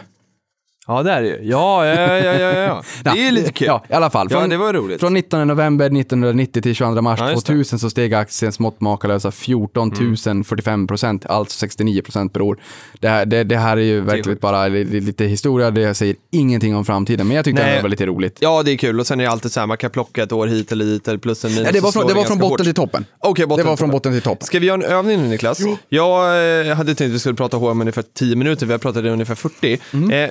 Ja, 0.89 1.03
det 1.03 1.11
är 1.13 1.23
det 1.23 1.29
ju. 1.29 1.39
Ja, 1.43 1.87
ja, 1.87 2.17
ja, 2.19 2.33
ja, 2.39 2.53
ja. 2.59 2.83
Det 3.03 3.11
är 3.11 3.25
ju 3.25 3.31
lite 3.31 3.53
kul. 3.53 3.67
Ja, 3.67 3.85
i 3.91 3.93
alla 3.93 4.11
fall. 4.11 4.29
Ja, 4.31 4.47
det 4.47 4.57
var 4.57 4.73
roligt. 4.73 5.01
Från 5.01 5.15
19 5.15 5.49
november 5.49 5.87
1990 5.87 6.63
till 6.63 6.75
22 6.75 7.03
mars 7.03 7.21
Ja, 7.21 7.31
just 7.31 7.47
det. 7.47 7.53
2000 7.53 7.79
så 7.79 7.91
steg 7.91 8.15
aktien 8.15 8.53
smått 8.53 8.81
makalösa 8.81 9.31
14 9.31 9.93
045 10.45 10.87
procent, 10.87 11.27
alltså 11.27 11.59
69 11.59 12.03
procent 12.03 12.33
per 12.33 12.41
år. 12.43 12.59
Det 13.01 13.09
här, 13.09 13.27
det, 13.27 13.45
det 13.45 13.57
här 13.57 13.77
är 13.77 13.81
ju 13.81 14.01
verkligen 14.01 14.39
bara 14.41 14.69
li- 14.69 14.85
li- 14.85 15.01
lite 15.01 15.25
historia, 15.25 15.71
det 15.71 15.95
säger 15.95 16.17
ingenting 16.33 16.77
om 16.77 16.85
framtiden, 16.85 17.27
men 17.27 17.37
jag 17.37 17.45
tyckte 17.45 17.75
det 17.77 17.83
var 17.83 17.89
lite 17.89 18.07
roligt. 18.07 18.39
Ja, 18.41 18.63
det 18.63 18.73
är 18.73 18.77
kul. 18.77 19.01
Och 19.01 19.07
sen 19.07 19.21
är 19.21 19.25
det 19.25 19.31
alltid 19.31 19.53
så 19.53 19.61
här, 19.61 19.67
man 19.67 19.77
kan 19.77 19.91
plocka 19.91 20.23
ett 20.23 20.33
år 20.33 20.47
hit 20.47 20.73
eller 20.73 20.85
dit, 20.85 21.09
eller 21.09 21.19
plus 21.19 21.45
en 21.45 21.51
minus. 21.51 21.67
Ja, 21.67 21.73
det 21.73 21.81
var 21.81 21.93
från, 21.93 22.07
det 22.07 22.15
var 22.15 22.25
från 22.25 22.39
botten 22.39 22.51
hårt. 22.51 22.63
till 22.65 22.75
toppen. 22.75 23.05
Okej, 23.19 23.47
botten 23.47 23.65
det 23.65 23.71
var 23.71 23.77
från 23.77 23.91
botten 23.91 24.13
till 24.13 24.23
toppen. 24.23 24.47
Ska 24.47 24.59
vi 24.59 24.67
göra 24.67 24.85
en 24.85 24.91
övning 24.93 25.23
nu 25.23 25.29
Niklas? 25.29 25.61
Jag 25.89 26.67
eh, 26.69 26.75
hade 26.77 26.95
tänkt 26.95 27.11
att 27.11 27.15
vi 27.15 27.19
skulle 27.19 27.35
prata 27.35 27.57
H&M 27.57 27.81
ungefär 27.81 28.05
10 28.15 28.37
minuter, 28.37 28.67
vi 28.67 28.73
har 28.73 28.79
pratat 28.79 29.05
i 29.05 29.09
ungefär 29.09 29.35
40. 29.35 29.79
Mm. 29.93 30.11
Eh, 30.11 30.31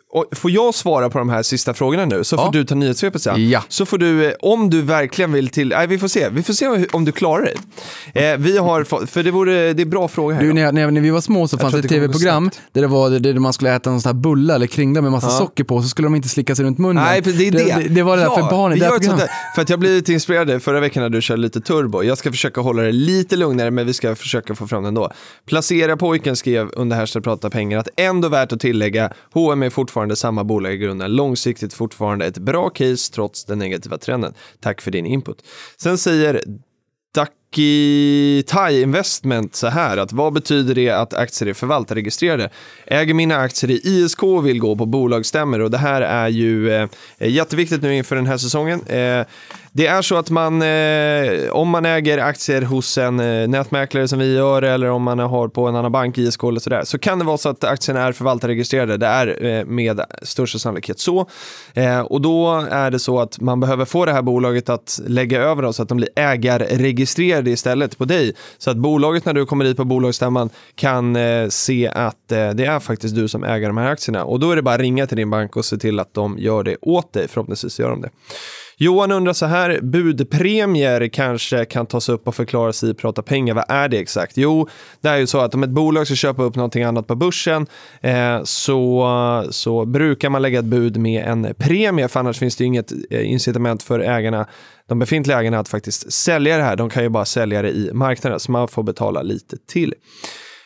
och 0.11 0.25
får 0.31 0.51
jag 0.51 0.73
svara 0.75 1.09
på 1.09 1.17
de 1.17 1.29
här 1.29 1.43
sista 1.43 1.73
frågorna 1.73 2.05
nu 2.05 2.23
så 2.23 2.37
får 2.37 2.45
Ja. 2.45 2.51
du 2.51 2.63
ta 2.65 2.75
nyhetssvepet 2.75 3.21
sen. 3.21 3.49
Ja. 3.49 3.63
Så 3.67 3.85
får 3.85 3.97
du, 3.97 4.25
eh, 4.25 4.33
om 4.39 4.69
du 4.69 4.81
verkligen 4.81 5.31
vill 5.31 5.49
till, 5.49 5.67
nej 5.69 5.87
vi 5.87 5.97
får 5.97 6.07
se, 6.07 6.29
vi 6.29 6.43
får 6.43 6.53
se 6.53 6.85
om 6.91 7.05
du 7.05 7.11
klarar 7.11 7.43
dig. 7.45 7.55
Eh, 8.31 8.37
vi 8.37 8.57
har 8.57 8.83
för 9.05 9.23
det, 9.23 9.31
vore, 9.31 9.73
det 9.73 9.81
är 9.81 9.85
bra 9.85 10.07
frågor 10.07 10.33
här. 10.33 10.41
Du, 10.41 10.53
när, 10.53 10.61
jag- 10.61 10.73
när, 10.73 10.81
jag- 10.81 10.93
när 10.93 11.01
vi 11.01 11.09
var 11.09 11.21
små 11.21 11.47
så 11.47 11.57
fanns 11.57 11.71
tror 11.71 11.81
det 11.81 11.85
ett 11.85 11.89
det 11.89 11.95
tv-program 11.95 12.51
där 12.71 12.81
det 12.81 12.87
var 12.87 13.09
där 13.09 13.19
där 13.19 13.33
man 13.33 13.53
skulle 13.53 13.75
äta 13.75 13.89
en 13.89 14.01
sån 14.01 14.09
här 14.09 14.21
bulla 14.21 14.55
eller 14.55 14.67
kringla 14.67 15.01
med 15.01 15.11
massa 15.11 15.29
socker 15.29 15.63
på, 15.63 15.81
så 15.81 15.87
skulle 15.89 16.05
de 16.05 16.15
inte 16.15 16.29
slicka 16.29 16.55
sig 16.55 16.65
runt 16.65 16.77
munnen. 16.77 17.03
Nej, 17.03 17.21
det 17.21 17.29
är 17.47 17.51
det. 17.51 17.57
Det, 17.83 17.89
det 17.89 18.03
var 18.03 18.15
det 18.17 18.21
där 18.23 18.29
Ja, 18.29 18.35
för 18.35 18.49
barnen. 18.55 18.79
det 18.79 18.85
gör 18.85 18.95
ett 18.95 19.01
där. 19.17 19.29
För 19.55 19.61
att 19.61 19.69
jag 19.69 19.79
blev 19.79 19.91
lite 19.91 20.13
inspirerad 20.13 20.63
förra 20.63 20.79
veckan 20.79 21.03
när 21.03 21.09
du 21.09 21.21
körde 21.21 21.41
lite 21.41 21.61
turbo. 21.61 22.03
Jag 22.03 22.17
ska 22.17 22.31
försöka 22.31 22.61
hålla 22.61 22.83
det 22.83 22.91
lite 22.91 23.35
lugnare, 23.35 23.71
men 23.71 23.85
vi 23.85 23.93
ska 23.93 24.15
försöka 24.15 24.55
få 24.55 24.67
fram 24.67 24.83
det 24.83 24.87
ändå. 24.87 25.11
Placera 25.47 25.97
pojken 25.97 26.35
skrev 26.35 26.69
under 26.73 26.97
hashtag 26.97 27.23
prata 27.23 27.49
pengar 27.49 27.77
att 27.79 27.87
ändå 27.97 28.29
värt 28.29 28.51
att 28.53 28.59
tillägga, 28.59 29.11
H&M 29.33 29.63
är 29.63 29.69
fortfarande 29.69 30.00
samma 30.15 30.43
bolag 30.43 30.73
i 30.73 30.77
grunden, 30.77 31.15
långsiktigt 31.15 31.73
fortfarande 31.73 32.25
ett 32.25 32.37
bra 32.37 32.69
case 32.69 33.13
trots 33.13 33.45
den 33.45 33.59
negativa 33.59 33.97
trenden. 33.97 34.33
Tack 34.59 34.81
för 34.81 34.91
din 34.91 35.05
input. 35.05 35.43
Sen 35.77 35.97
säger 35.97 36.43
Ducky 37.51 38.43
Thai 38.43 38.81
Investment 38.81 39.55
så 39.55 39.67
här 39.67 39.97
att 39.97 40.11
vad 40.11 40.33
betyder 40.33 40.75
det 40.75 40.89
att 40.89 41.13
aktier 41.13 41.49
är 41.49 41.53
förvaltarregistrerade? 41.53 42.49
Äger 42.85 43.13
mina 43.13 43.37
aktier 43.37 43.71
i 43.71 43.81
ISK 43.83 44.23
och 44.23 44.47
vill 44.47 44.59
gå 44.59 44.75
på 44.75 44.85
bolagsstämmor 44.85 45.59
och 45.59 45.71
det 45.71 45.77
här 45.77 46.01
är 46.01 46.27
ju 46.27 46.73
eh, 46.73 46.87
jätteviktigt 47.19 47.81
nu 47.81 47.95
inför 47.95 48.15
den 48.15 48.27
här 48.27 48.37
säsongen. 48.37 48.81
Eh, 48.87 49.25
det 49.73 49.87
är 49.87 50.01
så 50.01 50.15
att 50.15 50.29
man, 50.29 50.61
eh, 50.61 51.51
om 51.51 51.69
man 51.69 51.85
äger 51.85 52.17
aktier 52.17 52.61
hos 52.61 52.97
en 52.97 53.19
eh, 53.19 53.47
nätmäklare 53.47 54.07
som 54.07 54.19
vi 54.19 54.33
gör 54.35 54.61
eller 54.61 54.89
om 54.89 55.03
man 55.03 55.19
har 55.19 55.47
på 55.47 55.67
en 55.67 55.75
annan 55.75 55.91
bank, 55.91 56.17
ISK 56.17 56.43
eller 56.43 56.59
sådär, 56.59 56.83
så 56.83 56.99
kan 56.99 57.19
det 57.19 57.25
vara 57.25 57.37
så 57.37 57.49
att 57.49 57.63
aktierna 57.63 58.01
är 58.01 58.11
förvaltarregistrerade. 58.11 58.97
Det 58.97 59.05
är 59.05 59.45
eh, 59.45 59.65
med 59.65 60.01
största 60.21 60.59
sannolikhet 60.59 60.99
så. 60.99 61.29
Eh, 61.73 61.99
och 61.99 62.21
då 62.21 62.65
är 62.71 62.91
det 62.91 62.99
så 62.99 63.19
att 63.19 63.39
man 63.39 63.59
behöver 63.59 63.85
få 63.85 64.05
det 64.05 64.11
här 64.13 64.21
bolaget 64.21 64.69
att 64.69 64.99
lägga 65.07 65.41
över 65.41 65.61
dem 65.63 65.73
så 65.73 65.83
att 65.83 65.89
de 65.89 65.97
blir 65.97 66.09
ägarregistrerade 66.15 67.40
det 67.41 67.51
istället 67.51 67.97
på 67.97 68.05
dig. 68.05 68.33
Så 68.57 68.71
att 68.71 68.77
bolaget 68.77 69.25
när 69.25 69.33
du 69.33 69.45
kommer 69.45 69.65
dit 69.65 69.77
på 69.77 69.85
bolagsstämman 69.85 70.49
kan 70.75 71.15
eh, 71.15 71.47
se 71.49 71.87
att 71.87 72.31
eh, 72.31 72.49
det 72.49 72.65
är 72.65 72.79
faktiskt 72.79 73.15
du 73.15 73.27
som 73.27 73.43
äger 73.43 73.67
de 73.67 73.77
här 73.77 73.91
aktierna. 73.91 74.23
Och 74.23 74.39
då 74.39 74.51
är 74.51 74.55
det 74.55 74.61
bara 74.61 74.75
att 74.75 74.81
ringa 74.81 75.07
till 75.07 75.17
din 75.17 75.29
bank 75.29 75.55
och 75.55 75.65
se 75.65 75.77
till 75.77 75.99
att 75.99 76.13
de 76.13 76.37
gör 76.39 76.63
det 76.63 76.77
åt 76.81 77.13
dig. 77.13 77.27
Förhoppningsvis 77.27 77.79
gör 77.79 77.89
de 77.89 78.01
det. 78.01 78.09
Johan 78.81 79.11
undrar 79.11 79.33
så 79.33 79.45
här, 79.45 79.79
budpremier 79.81 81.07
kanske 81.07 81.65
kan 81.65 81.85
tas 81.85 82.09
upp 82.09 82.27
och 82.27 82.35
förklaras 82.35 82.83
i 82.83 82.93
Prata 82.93 83.21
pengar. 83.21 83.53
Vad 83.53 83.65
är 83.67 83.89
det 83.89 83.99
exakt? 83.99 84.37
Jo, 84.37 84.67
det 85.01 85.09
är 85.09 85.17
ju 85.17 85.27
så 85.27 85.39
att 85.39 85.55
om 85.55 85.63
ett 85.63 85.69
bolag 85.69 86.05
ska 86.05 86.15
köpa 86.15 86.43
upp 86.43 86.55
någonting 86.55 86.83
annat 86.83 87.07
på 87.07 87.15
börsen 87.15 87.67
eh, 88.01 88.43
så, 88.43 89.47
så 89.49 89.85
brukar 89.85 90.29
man 90.29 90.41
lägga 90.41 90.59
ett 90.59 90.65
bud 90.65 90.97
med 90.97 91.25
en 91.25 91.53
premie, 91.57 92.07
för 92.07 92.19
annars 92.19 92.39
finns 92.39 92.55
det 92.55 92.63
ju 92.63 92.67
inget 92.67 92.91
eh, 93.09 93.31
incitament 93.31 93.83
för 93.83 93.99
ägarna, 93.99 94.47
de 94.91 94.99
befintliga 94.99 95.39
ägarna 95.39 95.59
att 95.59 95.69
faktiskt 95.69 96.13
sälja 96.13 96.57
det 96.57 96.63
här. 96.63 96.75
De 96.75 96.89
kan 96.89 97.03
ju 97.03 97.09
bara 97.09 97.25
sälja 97.25 97.61
det 97.61 97.69
i 97.69 97.89
marknaden, 97.93 98.39
så 98.39 98.51
man 98.51 98.67
får 98.67 98.83
betala 98.83 99.21
lite 99.21 99.57
till. 99.57 99.93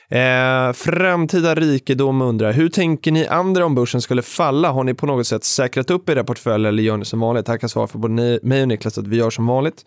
Eh, 0.10 0.74
framtida 0.74 1.56
rikedom 1.56 2.22
undrar, 2.22 2.54
hur 2.54 2.70
tänker 2.70 3.12
ni 3.12 3.28
andra 3.28 3.66
om 3.66 3.76
börsen 3.76 4.02
skulle 4.02 4.22
falla? 4.22 4.72
Har 4.72 4.84
ni 4.84 4.94
på 4.94 5.06
något 5.06 5.28
sätt 5.28 5.44
säkrat 5.44 5.90
upp 5.90 6.10
era 6.10 6.24
portföljer 6.24 6.70
eller 6.70 6.84
gör 6.84 6.98
ni 6.98 7.06
som 7.06 7.20
vanligt? 7.20 7.48
Här 7.48 7.58
kan 7.58 7.70
svara 7.70 7.88
för 7.88 8.00
både 8.00 8.14
ni, 8.14 8.40
mig 8.44 8.62
och 8.62 8.68
Niklas 8.68 8.98
att 8.98 9.08
vi 9.08 9.18
gör 9.18 9.30
som 9.30 9.48
vanligt. 9.48 9.86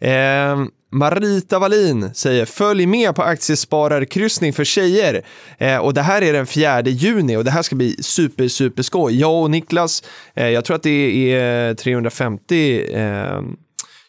Eh, 0.00 0.56
Marita 0.92 1.58
Wallin 1.58 2.10
säger 2.14 2.44
följ 2.44 2.86
med 2.86 3.14
på 3.14 3.22
aktiespararkryssning 3.22 4.52
för 4.52 4.64
tjejer. 4.64 5.22
Eh, 5.58 5.76
och 5.76 5.94
det 5.94 6.02
här 6.02 6.22
är 6.22 6.32
den 6.32 6.46
4 6.46 6.80
juni 6.82 7.36
och 7.36 7.44
det 7.44 7.50
här 7.50 7.62
ska 7.62 7.76
bli 7.76 7.96
super, 8.02 8.48
super 8.48 8.82
skoj. 8.82 9.20
Jag 9.20 9.42
och 9.42 9.50
Niklas, 9.50 10.02
eh, 10.34 10.48
jag 10.48 10.64
tror 10.64 10.76
att 10.76 10.82
det 10.82 11.32
är 11.32 11.74
350 11.74 12.94
eh, 12.94 13.40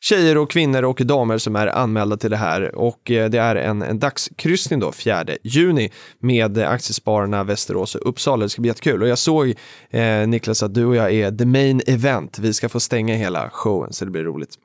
tjejer 0.02 0.38
och 0.38 0.52
kvinnor 0.52 0.84
och 0.84 1.02
damer 1.06 1.38
som 1.38 1.56
är 1.56 1.68
anmälda 1.68 2.18
till 2.18 2.30
det 2.30 2.38
här 2.38 2.76
och 2.76 3.12
eh, 3.12 3.30
det 3.30 3.38
är 3.38 3.56
en, 3.56 3.82
en 3.82 4.00
dagskryssning 4.00 4.80
då 4.80 4.92
4 4.92 5.26
juni 5.44 5.92
med 6.20 6.58
Aktiespararna 6.58 7.44
Västerås 7.44 7.96
och 7.96 8.10
Uppsala. 8.10 8.44
Det 8.44 8.50
ska 8.50 8.62
bli 8.62 8.70
jättekul 8.70 9.02
och 9.02 9.08
jag 9.08 9.18
såg 9.18 9.54
eh, 9.90 10.28
Niklas 10.28 10.64
att 10.64 10.74
du 10.74 10.86
och 10.86 10.96
jag 10.96 11.14
är 11.14 11.32
the 11.32 11.46
main 11.46 11.82
event. 11.88 12.40
Vi 12.40 12.54
ska 12.54 12.70
få 12.70 12.80
stänga 12.80 13.16
hela 13.16 13.50
showen 13.50 13.94
så 13.94 14.06
det 14.06 14.12
blir 14.12 14.24
roligt. 14.24 14.56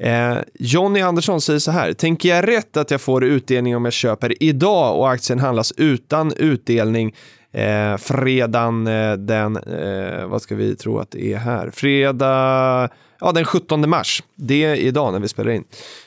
Eh, 0.00 0.38
Jonny 0.54 1.00
Andersson 1.00 1.40
säger 1.40 1.58
så 1.58 1.70
här, 1.70 1.92
tänker 1.92 2.28
jag 2.28 2.48
rätt 2.48 2.76
att 2.76 2.90
jag 2.90 3.00
får 3.00 3.24
utdelning 3.24 3.76
om 3.76 3.84
jag 3.84 3.92
köper 3.92 4.42
idag 4.42 4.98
och 4.98 5.10
aktien 5.10 5.38
handlas 5.38 5.72
utan 5.76 6.32
utdelning 6.36 7.14
eh, 7.52 7.96
fredagen 7.96 8.86
eh, 8.86 9.12
den, 9.12 9.56
eh, 9.56 10.26
vad 10.26 10.42
ska 10.42 10.54
vi 10.54 10.76
tro 10.76 10.98
att 10.98 11.10
det 11.10 11.32
är 11.32 11.38
här, 11.38 11.70
fredag, 11.70 12.88
ja 13.20 13.32
den 13.32 13.44
17 13.44 13.90
mars, 13.90 14.22
det 14.34 14.64
är 14.64 14.74
idag 14.74 15.12
när 15.12 15.20
vi 15.20 15.28
spelar 15.28 15.50
in. 15.50 15.64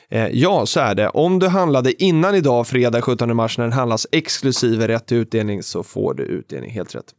Eh, 0.08 0.28
ja, 0.28 0.66
så 0.66 0.80
är 0.80 0.94
det. 0.94 1.08
Om 1.08 1.38
du 1.38 1.48
handlade 1.48 2.02
innan 2.02 2.34
idag, 2.34 2.66
fredag 2.66 3.02
17 3.02 3.36
mars, 3.36 3.58
när 3.58 3.64
den 3.64 3.72
handlas 3.72 4.06
exklusive 4.12 4.88
rätt 4.88 5.06
till 5.06 5.16
utdelning 5.16 5.62
så 5.62 5.82
får 5.82 6.14
du 6.14 6.22
utdelning, 6.22 6.70
helt 6.70 6.94
rätt. 6.94 7.14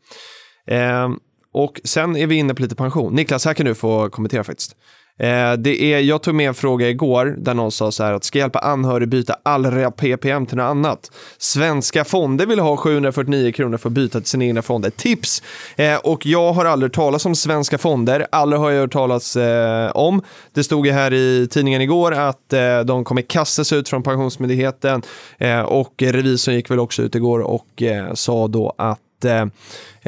Eh, 0.68 1.10
och 1.54 1.82
sen 1.84 2.16
är 2.16 2.28
vi 2.28 2.36
inne 2.36 2.54
på 2.54 2.62
lite 2.62 2.76
pension. 2.76 3.14
Niklas, 3.14 3.46
här 3.46 3.54
kan 3.54 3.66
du 3.66 3.76
få 3.76 4.10
kommentera 4.10 4.44
faktiskt. 4.44 4.76
Eh, 5.20 5.54
det 5.54 5.94
är, 5.94 6.00
jag 6.00 6.22
tog 6.22 6.36
med 6.36 6.48
en 6.48 6.54
fråga 6.54 6.90
igår 6.90 7.36
där 7.38 7.54
någon 7.54 7.72
sa 7.72 7.92
så 7.92 8.04
här 8.04 8.14
att 8.14 8.24
ska 8.24 8.40
hjälpa 8.40 8.60
anhörig 8.60 9.10
byta 9.10 9.36
allra 9.44 9.92
PPM 9.92 10.46
till 10.46 10.58
något 10.58 10.64
annat. 10.64 11.12
Svenska 11.38 12.06
fonder 12.06 12.46
vill 12.46 12.60
ha 12.60 12.78
749 12.78 13.52
kronor 13.52 13.78
för 13.78 13.90
att 13.90 13.94
byta 13.94 14.20
till 14.20 14.30
sina 14.30 14.46
egna 14.46 14.62
fonder. 14.62 14.90
Tips! 14.90 15.44
Eh, 15.76 15.96
och 15.96 16.26
jag 16.26 16.54
har 16.54 16.66
aldrig 16.66 16.90
hört 16.90 16.96
talas 16.96 17.26
om 17.26 17.36
svenska 17.36 17.78
fonder, 17.78 18.28
aldrig 18.32 18.60
har 18.60 18.72
jag 18.72 18.82
hört 18.82 18.94
talas 18.94 19.36
eh, 19.36 19.92
om. 19.92 20.22
Det 20.54 20.64
stod 20.64 20.86
ju 20.86 20.92
här 20.92 21.14
i 21.14 21.48
tidningen 21.52 21.82
igår 21.82 22.12
att 22.14 22.54
eh, 22.54 22.80
de 22.80 23.04
kommer 23.04 23.22
kastas 23.22 23.74
ut 23.74 23.90
från 23.90 24.04
Pensionsmyndigheten 24.04 25.02
eh, 25.38 25.62
och 25.62 25.94
revisorn 25.98 26.56
gick 26.56 26.72
väl 26.72 26.80
också 26.80 27.02
ut 27.02 27.16
igår 27.16 27.40
och 27.40 27.84
eh, 27.84 28.14
sa 28.14 28.48
då 28.48 28.74
att 28.78 29.26
eh, 29.26 29.46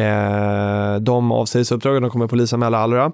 eh 0.05 0.95
de 0.99 1.31
avsägs 1.31 1.71
uppdragen, 1.71 2.01
de 2.01 2.11
kommer 2.11 2.27
polisanmäla 2.27 2.77
Allra. 2.77 3.11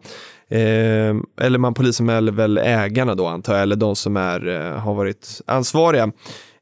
Eh, 0.49 1.15
eller 1.41 1.57
man 1.57 1.73
polisanmäler 1.73 2.31
väl 2.31 2.57
ägarna 2.57 3.15
då 3.15 3.27
antar 3.27 3.53
jag, 3.53 3.61
eller 3.61 3.75
de 3.75 3.95
som 3.95 4.17
är, 4.17 4.47
eh, 4.47 4.79
har 4.79 4.93
varit 4.93 5.41
ansvariga. 5.45 6.11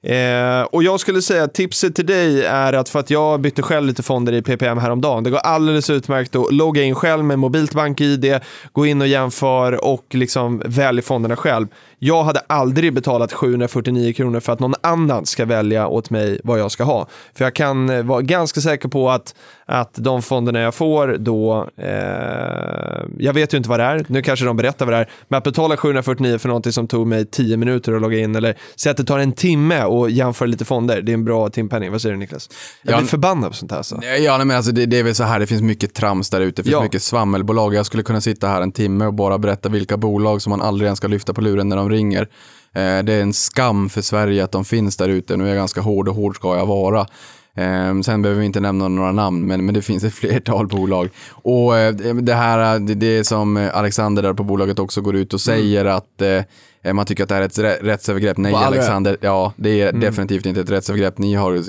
Eh, 0.04 0.62
och 0.62 0.84
jag 0.84 1.00
skulle 1.00 1.22
säga 1.22 1.44
att 1.44 1.54
tipset 1.54 1.96
till 1.96 2.06
dig 2.06 2.46
är 2.46 2.74
att 2.74 2.90
för 2.90 3.00
att 3.00 3.10
jag 3.10 3.42
bytte 3.42 3.62
själv 3.62 3.88
lite 3.88 4.04
fonder 4.04 4.34
i 4.34 4.42
PPM 4.42 4.78
häromdagen. 4.78 5.24
Det 5.24 5.30
går 5.30 5.38
alldeles 5.38 5.90
utmärkt 5.90 6.36
att 6.36 6.54
logga 6.54 6.84
in 6.84 6.96
själv 6.96 7.24
med 7.24 7.40
mobilt 7.40 7.74
bank-id, 7.74 8.40
gå 8.72 8.86
in 8.86 9.02
och 9.02 9.08
jämför 9.08 9.86
och 9.86 10.06
liksom 10.12 10.62
välj 10.66 11.02
fonderna 11.02 11.36
själv. 11.36 11.68
Jag 12.04 12.24
hade 12.24 12.40
aldrig 12.48 12.94
betalat 12.94 13.34
749 13.34 14.14
kronor 14.14 14.40
för 14.40 14.54
att 14.54 14.60
någon 14.60 14.74
annan 14.82 15.26
ska 15.26 15.46
välja 15.46 15.88
åt 15.88 16.10
mig 16.10 16.40
vad 16.44 16.60
jag 16.60 16.72
ska 16.72 16.84
ha. 16.84 17.08
För 17.34 17.46
jag 17.46 17.56
kan 17.56 17.90
eh, 17.90 18.04
vara 18.04 18.22
ganska 18.22 18.62
säker 18.62 18.88
på 18.90 19.10
att, 19.10 19.36
att 19.66 19.94
de 19.94 20.22
fonderna 20.22 20.60
jag 20.60 20.76
får 20.76 21.18
då, 21.20 21.70
eh, 21.78 23.10
jag 23.18 23.34
vet 23.34 23.54
ju 23.54 23.58
inte 23.58 23.70
vad 23.70 23.80
det 23.80 23.84
är, 23.84 24.06
nu 24.08 24.22
kanske 24.22 24.46
de 24.46 24.58
berättar 24.58 24.86
vad 24.86 24.94
det 24.94 24.98
är, 24.98 25.10
men 25.28 25.38
att 25.38 25.44
betala 25.44 25.78
749 25.78 26.38
för 26.38 26.48
någonting 26.48 26.72
som 26.74 26.88
tog 26.88 27.08
mig 27.08 27.26
10 27.26 27.58
minuter 27.58 27.94
att 27.94 28.02
logga 28.02 28.20
in 28.20 28.36
eller 28.36 28.58
säg 28.76 28.90
att 28.92 28.98
det 28.98 29.04
tar 29.04 29.20
en 29.20 29.32
timme 29.32 29.84
och 29.84 30.10
jämföra 30.10 30.48
lite 30.48 30.66
fonder, 30.66 31.02
det 31.02 31.12
är 31.12 31.14
en 31.14 31.26
bra 31.26 31.50
timpenning. 31.50 31.92
Vad 31.92 32.02
säger 32.02 32.14
du 32.14 32.20
Niklas? 32.20 32.50
Jag 32.82 32.94
Ja, 32.94 32.98
blir 32.98 33.08
förbannad 33.08 33.50
på 33.52 33.56
sånt 33.58 33.72
här. 33.72 33.82
Så. 33.82 34.00
Ja, 34.20 34.38
nej, 34.38 34.46
men 34.48 34.58
alltså 34.58 34.72
det, 34.72 34.86
det 34.86 35.00
är 35.00 35.04
väl 35.04 35.16
så 35.16 35.24
här, 35.24 35.40
det 35.40 35.48
finns 35.48 35.62
mycket 35.62 35.94
trams 35.94 36.30
där 36.30 36.42
ute, 36.42 36.62
det 36.62 36.64
finns 36.64 36.74
Ja. 36.74 36.84
mycket 36.84 37.02
svammelbolag. 37.04 37.74
Jag 37.74 37.86
skulle 37.86 38.04
kunna 38.04 38.22
sitta 38.22 38.48
här 38.48 38.62
en 38.62 38.72
timme 38.72 39.06
och 39.06 39.14
bara 39.14 39.38
berätta 39.38 39.70
vilka 39.70 39.98
bolag 39.98 40.42
som 40.42 40.50
man 40.50 40.62
aldrig 40.62 40.86
ens 40.86 40.98
ska 40.98 41.08
lyfta 41.08 41.34
på 41.34 41.42
luren 41.42 41.70
när 41.70 41.76
de 41.76 41.91
ringer. 41.92 42.22
Eh, 42.76 43.04
det 43.04 43.14
är 43.14 43.22
en 43.22 43.34
skam 43.34 43.90
för 43.90 44.02
Sverige 44.02 44.44
att 44.44 44.52
de 44.52 44.66
finns 44.66 44.98
där 44.98 45.10
ute. 45.10 45.38
Nu 45.38 45.44
är 45.44 45.48
jag 45.48 45.58
ganska 45.58 45.82
hård 45.82 46.08
och 46.08 46.16
hård 46.16 46.36
ska 46.36 46.58
jag 46.58 46.66
vara. 46.66 47.00
Eh, 47.56 48.00
sen 48.02 48.22
behöver 48.22 48.40
vi 48.40 48.46
inte 48.46 48.60
nämna 48.60 48.88
några 48.88 49.12
namn, 49.12 49.48
men, 49.48 49.66
men 49.66 49.74
det 49.74 49.82
finns 49.82 50.04
ett 50.04 50.14
flertal 50.22 50.68
bolag. 50.68 51.10
Och 51.32 51.78
eh, 51.78 51.94
det 52.16 52.34
här, 52.34 52.80
det, 52.80 52.94
det 52.96 53.24
som 53.24 53.70
Alexander 53.74 54.24
där 54.24 54.34
på 54.34 54.44
bolaget 54.44 54.80
också 54.80 55.02
går 55.02 55.16
ut 55.16 55.34
och 55.34 55.42
säger 55.42 55.86
att 55.86 56.22
eh, 56.84 56.94
man 56.94 57.06
tycker 57.06 57.24
att 57.24 57.30
det 57.30 57.36
här 57.36 57.42
är 57.42 57.46
ett 57.46 57.58
rä- 57.60 57.84
rättsövergrepp. 57.84 58.38
Nej, 58.38 58.54
alla. 58.54 58.66
Alexander, 58.68 59.18
ja, 59.22 59.54
det 59.56 59.82
är 59.82 59.92
definitivt 59.92 60.46
inte 60.46 60.62
ett 60.62 60.70
rättsövergrepp. 60.70 61.18
Ni 61.18 61.34
har 61.34 61.64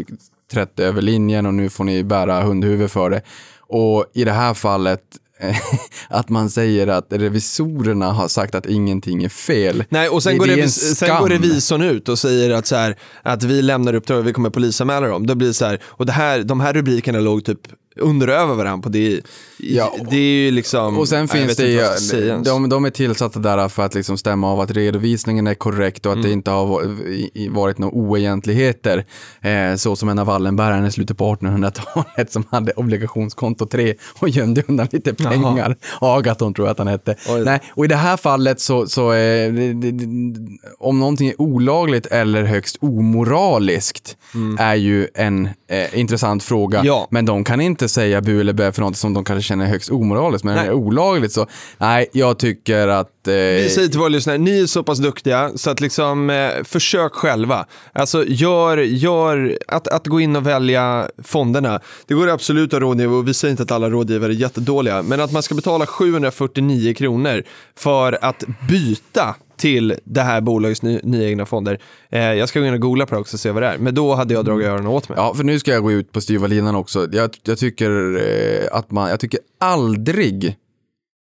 trätt 0.53 0.81
över 0.81 1.03
linjen 1.03 1.47
och 1.47 1.55
nu 1.55 1.69
får 1.71 1.85
ni 1.85 2.05
bära 2.05 2.43
hundhuvud 2.43 2.91
för 2.91 3.11
det. 3.11 3.23
Och 3.61 4.05
i 4.15 4.25
det 4.25 4.33
här 4.33 4.55
fallet, 4.55 5.01
eh, 5.01 5.22
att 6.09 6.29
man 6.29 6.51
säger 6.51 6.87
att 6.87 7.07
revisorerna 7.11 8.13
har 8.13 8.29
sagt 8.29 8.55
att 8.55 8.67
ingenting 8.67 9.25
är 9.25 9.29
fel. 9.29 9.85
Nej, 9.89 10.09
och 10.09 10.23
sen, 10.23 10.33
Det- 10.33 10.39
går, 10.39 10.47
det 10.47 10.57
revis- 10.57 10.95
sen 10.95 11.21
går 11.21 11.29
revisorn 11.29 11.83
ut 11.83 12.09
och 12.09 12.19
säger 12.19 12.51
att, 12.51 12.67
så 12.67 12.77
här, 12.77 12.97
att 13.23 13.43
vi 13.45 13.63
lämnar 13.63 13.95
uppdrag 13.95 14.19
och 14.19 14.27
vi 14.27 14.33
kommer 14.33 14.51
polisanmäla 14.51 15.07
dem. 15.07 15.27
Då 15.27 15.35
blir 15.35 15.53
så 15.53 15.65
här, 15.65 15.81
och 15.85 16.07
det 16.07 16.13
här, 16.13 16.43
de 16.43 16.61
här 16.61 16.73
rubrikerna 16.73 17.21
låg 17.21 17.45
typ 17.45 17.59
underöver 17.97 18.55
varandra 18.55 18.83
på 18.83 18.89
det. 18.89 19.21
Ja, 19.59 19.93
det 20.11 20.17
är 20.17 20.45
ju 20.45 20.51
liksom... 20.51 20.99
Och 20.99 21.09
sen 21.09 21.29
finns 21.29 21.57
det 21.57 21.67
ju, 21.69 22.39
de, 22.45 22.69
de 22.69 22.85
är 22.85 22.91
tillsatta 22.91 23.39
där 23.39 23.69
för 23.69 23.83
att 23.83 23.95
liksom 23.95 24.19
stämma 24.19 24.53
av 24.53 24.61
att 24.61 24.71
redovisningen 24.71 25.47
är 25.47 25.55
korrekt 25.55 26.07
och 26.07 26.13
att 26.13 26.17
Mm. 26.17 26.27
det 26.29 26.33
inte 26.33 26.51
har 26.51 27.51
varit 27.51 27.79
några 27.79 27.95
oegentligheter. 27.95 29.05
Eh, 29.41 29.77
så 29.77 29.97
som 29.97 30.09
en 30.09 30.19
av 30.19 30.27
Wallenbergarna 30.27 30.87
i 30.87 30.91
slutet 30.91 31.19
på 31.19 31.35
1800-talet 31.37 32.33
som 32.33 32.45
hade 32.51 32.73
obligationskonto 32.73 33.67
3 33.67 33.95
och 34.19 34.29
gömde 34.29 34.63
undan 34.69 34.89
lite 34.93 35.15
pengar. 35.15 35.77
Agaton 36.01 36.55
tror 36.55 36.67
jag 36.67 36.73
att 36.73 36.79
han 36.79 36.87
hette. 36.89 37.15
Oj. 37.29 37.45
Nej, 37.45 37.61
och 37.75 37.85
i 37.85 37.89
det 37.89 37.97
här 37.97 38.17
fallet 38.17 38.61
så, 38.61 38.87
så 38.87 39.13
eh, 39.13 39.53
det, 39.53 39.73
det, 39.73 39.91
det, 39.91 40.39
om 40.79 40.99
någonting 41.01 41.29
är 41.29 41.41
olagligt 41.41 42.07
eller 42.07 42.43
högst 42.45 42.77
omoraliskt 42.81 44.17
är 44.59 44.75
ju 44.75 45.09
en 45.15 45.49
eh, 45.69 45.99
intressant 45.99 46.43
fråga. 46.43 46.79
Mm. 46.79 46.87
Ja. 46.87 47.09
Men 47.11 47.25
de 47.25 47.45
kan 47.45 47.61
inte 47.61 47.82
säga 47.89 48.21
bu 48.21 48.41
eller 48.41 48.53
bä 48.53 48.73
för 48.73 48.83
något 48.83 48.97
som 48.97 49.15
de 49.15 49.25
kanske 49.25 49.49
känner 49.49 49.65
är 49.65 49.69
högst 49.69 49.91
omoraliskt. 49.91 50.45
Men 50.45 50.55
det 50.55 50.61
är 50.63 50.73
olagligt 50.73 51.33
så, 51.33 51.47
nej, 51.79 52.07
jag 52.13 52.39
tycker 52.39 52.89
att... 52.89 53.29
Eh, 53.29 53.35
Vi 53.35 53.71
säger 53.75 53.89
till 53.89 53.99
våra 53.99 54.09
lyssnare, 54.09 54.39
ni 54.39 54.61
är 54.61 54.67
så 54.67 54.83
pass 54.83 54.99
duktiga 54.99 55.51
så 55.55 55.71
att 55.71 55.81
liksom 55.81 56.31
eh, 56.31 56.51
försök 56.65 57.13
själva. 57.13 57.67
Alltså 57.93 58.25
gör, 58.27 58.79
gör 58.79 59.59
att, 59.69 59.89
att 59.89 60.07
gå 60.07 60.21
in 60.21 60.37
och 60.37 60.47
välja 60.47 61.09
fonderna. 61.25 61.81
Det 62.07 62.15
går 62.15 62.29
absolut 62.29 62.75
att 62.75 62.81
rådgiva 62.81 63.17
och 63.17 63.29
vi 63.29 63.35
säger 63.35 63.51
inte 63.51 63.63
att 63.63 63.71
alla 63.71 63.91
rådgivare 63.91 64.33
är 64.33 64.35
jättedåliga. 64.35 65.03
Men 65.03 65.21
att 65.21 65.33
man 65.33 65.43
ska 65.43 65.55
betala 65.55 65.87
749 65.87 66.95
kronor 66.95 67.43
för 67.77 68.19
att 68.25 68.45
byta 68.69 69.35
till 69.63 69.95
det 70.05 70.21
här 70.21 70.41
bolagets 70.41 70.83
ny, 70.83 71.01
nya 71.03 71.29
egna 71.29 71.47
fonder. 71.47 71.79
Eh, 72.11 72.21
jag 72.21 72.49
ska 72.49 72.61
gå 72.61 72.67
in 72.67 72.75
och 72.75 72.81
googla 72.81 73.07
på 73.07 73.15
det 73.15 73.21
också 73.21 73.37
och 73.37 73.41
se 73.41 73.51
vad 73.51 73.63
det 73.63 73.69
är. 73.69 73.79
Men 73.79 73.95
då 73.95 74.15
hade 74.15 74.35
jag 74.35 74.45
dragit 74.45 74.67
öronen 74.67 74.87
åt 74.87 75.09
mig. 75.09 75.19
Ja, 75.19 75.35
för 75.35 75.45
nu 75.45 75.59
ska 75.59 75.71
jag 75.71 75.83
gå 75.83 75.93
ut 75.93 76.13
på 76.13 76.21
styva 76.21 76.47
linan 76.47 76.75
också. 76.75 77.09
Jag, 77.13 77.31
jag 77.43 77.59
tycker 77.59 78.17
eh, 78.17 78.79
att 78.79 78.91
man, 78.91 79.11
jag 79.11 79.21
tycker 79.21 79.41
aldrig 79.61 80.57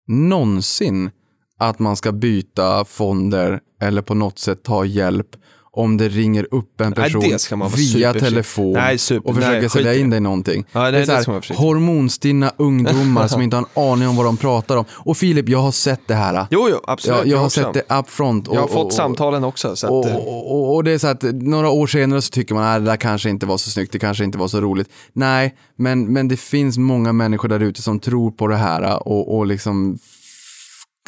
någonsin 0.09 1.11
att 1.59 1.78
man 1.78 1.97
ska 1.97 2.12
byta 2.12 2.84
fonder 2.84 3.61
eller 3.80 4.03
på 4.03 4.14
något 4.14 4.38
sätt 4.38 4.62
ta 4.62 4.84
hjälp 4.84 5.36
om 5.73 5.97
det 5.97 6.09
ringer 6.09 6.47
upp 6.51 6.81
en 6.81 6.93
Nej, 6.97 7.12
person 7.12 7.59
vara 7.59 7.68
via 7.68 8.12
telefon 8.12 8.73
Nej, 8.73 8.99
super- 8.99 9.29
och 9.29 9.35
försöker 9.35 9.61
nej, 9.61 9.71
sälja 9.71 9.95
in 9.95 10.11
dig 10.11 10.21
någonting. 10.21 10.64
Ja, 10.73 10.81
nej, 10.83 10.93
det 10.93 10.99
är 10.99 11.23
så 11.23 11.33
här, 11.33 11.55
hormonstinna 11.55 12.53
ungdomar 12.57 13.29
som 13.29 13.43
inte 13.43 13.57
har 13.57 13.62
en 13.75 13.83
aning 13.93 14.09
om 14.09 14.16
vad 14.16 14.27
de 14.27 14.37
pratar 14.37 14.77
om. 14.77 14.85
Och 14.91 15.16
Filip, 15.16 15.49
jag 15.49 15.59
har 15.59 15.73
sett 15.73 16.01
det 16.07 16.14
här. 16.14 16.47
Jo, 16.51 16.68
jo, 16.71 16.81
absolut. 16.87 17.18
jag, 17.18 17.27
jag 17.27 17.39
har 17.39 17.47
också. 17.47 17.61
sett 17.62 17.87
det 17.89 17.95
upfront. 17.95 18.49
Och, 18.49 18.57
Jag 18.57 18.61
har 18.61 18.68
fått 18.68 18.77
och, 18.77 18.87
och, 18.87 18.93
samtalen 18.93 19.45
också. 19.45 19.77
Så 19.77 19.87
att, 19.87 19.93
och, 19.93 20.11
eh, 20.11 20.16
och, 20.16 20.75
och, 20.75 20.85
det 20.85 20.93
är 20.93 20.99
så 20.99 21.07
att 21.07 21.23
några 21.23 21.71
år 21.71 21.87
senare 21.87 22.23
så 22.23 22.31
tycker 22.31 22.55
man 22.55 22.64
att 22.64 22.85
det 22.85 22.91
där 22.91 22.97
kanske 22.97 23.31
inte 23.31 23.47
var 23.47 23.59
så 23.59 23.71
snyggt, 23.71 23.93
det 23.93 23.99
kanske 23.99 24.25
inte 24.25 24.39
var 24.39 24.49
så 24.49 24.61
roligt. 24.61 24.89
Nej, 25.12 25.55
men, 25.77 26.12
men 26.12 26.29
det 26.29 26.37
finns 26.37 26.79
många 26.79 27.12
människor 27.12 27.49
där 27.49 27.61
ute 27.61 27.83
som 27.83 27.99
tror 27.99 28.31
på 28.31 28.47
det 28.47 28.57
här 28.57 29.09
och, 29.09 29.37
och 29.39 29.47
liksom 29.47 29.99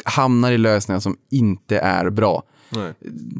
hamnar 0.05 0.51
i 0.51 0.57
lösningar 0.57 0.99
som 0.99 1.15
inte 1.31 1.77
är 1.77 2.09
bra. 2.09 2.43
Nej. 2.75 2.93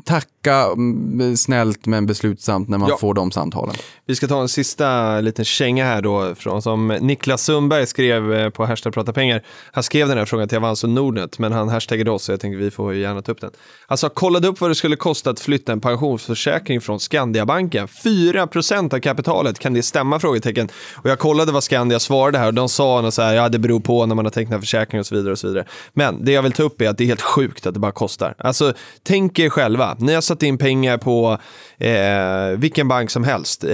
Tacka 0.05 0.55
mm, 0.73 1.37
snällt 1.37 1.85
men 1.85 2.05
beslutsamt 2.05 2.69
när 2.69 2.77
man 2.77 2.89
Ja. 2.89 2.97
får 2.97 3.13
de 3.13 3.31
samtalen. 3.31 3.75
Vi 4.05 4.15
ska 4.15 4.27
ta 4.27 4.41
en 4.41 4.47
sista 4.49 5.19
liten 5.21 5.45
känga 5.45 5.85
här 5.85 6.01
då, 6.01 6.35
från, 6.35 6.61
som 6.61 6.87
Niklas 6.87 7.43
Sundberg 7.43 7.85
skrev 7.87 8.33
eh, 8.33 8.49
på 8.49 8.65
hashtag 8.65 8.93
prata 8.93 9.13
pengar. 9.13 9.43
Han 9.71 9.83
skrev 9.83 10.07
den 10.07 10.17
här 10.17 10.25
frågan 10.25 10.47
till 10.47 10.57
Avanzo 10.57 10.87
Nordnet, 10.87 11.39
men 11.39 11.51
han 11.51 11.69
hashtagade 11.69 12.11
oss 12.11 12.23
så 12.23 12.31
jag 12.31 12.39
tänkte 12.39 12.57
vi 12.57 12.71
får 12.71 12.93
gärna 12.95 13.21
ta 13.21 13.31
upp 13.31 13.41
den. 13.41 13.51
Alltså 13.87 14.09
kollade 14.09 14.47
upp 14.47 14.61
vad 14.61 14.69
det 14.71 14.75
skulle 14.75 14.95
kosta 14.95 15.29
att 15.29 15.39
flytta 15.39 15.71
en 15.71 15.79
pensionsförsäkring 15.81 16.81
från 16.81 16.99
Skandiabanken. 16.99 17.87
4% 17.87 18.93
av 18.95 18.99
kapitalet, 18.99 19.59
kan 19.59 19.73
det 19.73 19.83
stämma? 19.83 20.19
Frågetecken. 20.19 20.69
Och 20.95 21.09
jag 21.09 21.19
kollade 21.19 21.51
vad 21.51 21.63
Skandia 21.63 21.99
svarade 21.99 22.37
här 22.37 22.47
och 22.47 22.53
de 22.53 22.69
sa 22.69 23.01
något 23.01 23.13
så 23.13 23.21
här, 23.21 23.33
ja 23.33 23.49
det 23.49 23.59
beror 23.59 23.79
på 23.79 24.05
när 24.05 24.15
man 24.15 24.25
har 24.25 24.29
tecknat 24.31 24.59
försäkring 24.59 24.99
och 24.99 25.05
så 25.05 25.15
vidare 25.15 25.31
och 25.31 25.39
så 25.39 25.47
vidare. 25.47 25.65
Men 25.93 26.25
det 26.25 26.31
jag 26.31 26.41
vill 26.41 26.51
ta 26.51 26.63
upp 26.63 26.81
är 26.81 26.89
att 26.89 26.97
det 26.97 27.03
är 27.03 27.07
helt 27.07 27.21
sjukt 27.21 27.67
att 27.67 27.73
det 27.73 27.79
bara 27.79 27.91
kostar. 27.91 28.35
Alltså 28.37 28.73
tänk 29.03 29.22
Tänk 29.23 29.39
er 29.39 29.49
själva, 29.49 29.95
ni 29.99 30.13
har 30.13 30.21
satt 30.21 30.43
in 30.43 30.57
pengar 30.57 30.97
på 30.97 31.37
eh, 31.77 32.57
vilken 32.57 32.87
bank 32.87 33.11
som 33.11 33.23
helst. 33.23 33.63
Eh, 33.63 33.71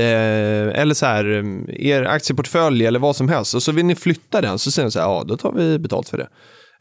eller 0.82 0.94
så 0.94 1.06
här, 1.06 1.26
er 1.82 2.04
aktieportfölj 2.04 2.86
eller 2.86 3.00
vad 3.00 3.16
som 3.16 3.30
helst. 3.30 3.56
Och 3.56 3.64
så 3.64 3.72
vill 3.72 3.86
ni 3.86 3.96
flytta 3.96 4.42
den, 4.42 4.60
så 4.60 4.72
säger 4.72 4.86
ni 4.86 4.92
så 4.92 5.00
här, 5.00 5.06
ja 5.08 5.24
då 5.28 5.38
tar 5.38 5.52
vi 5.52 5.80
betalt 5.80 6.10
för 6.10 6.18
det. 6.18 6.28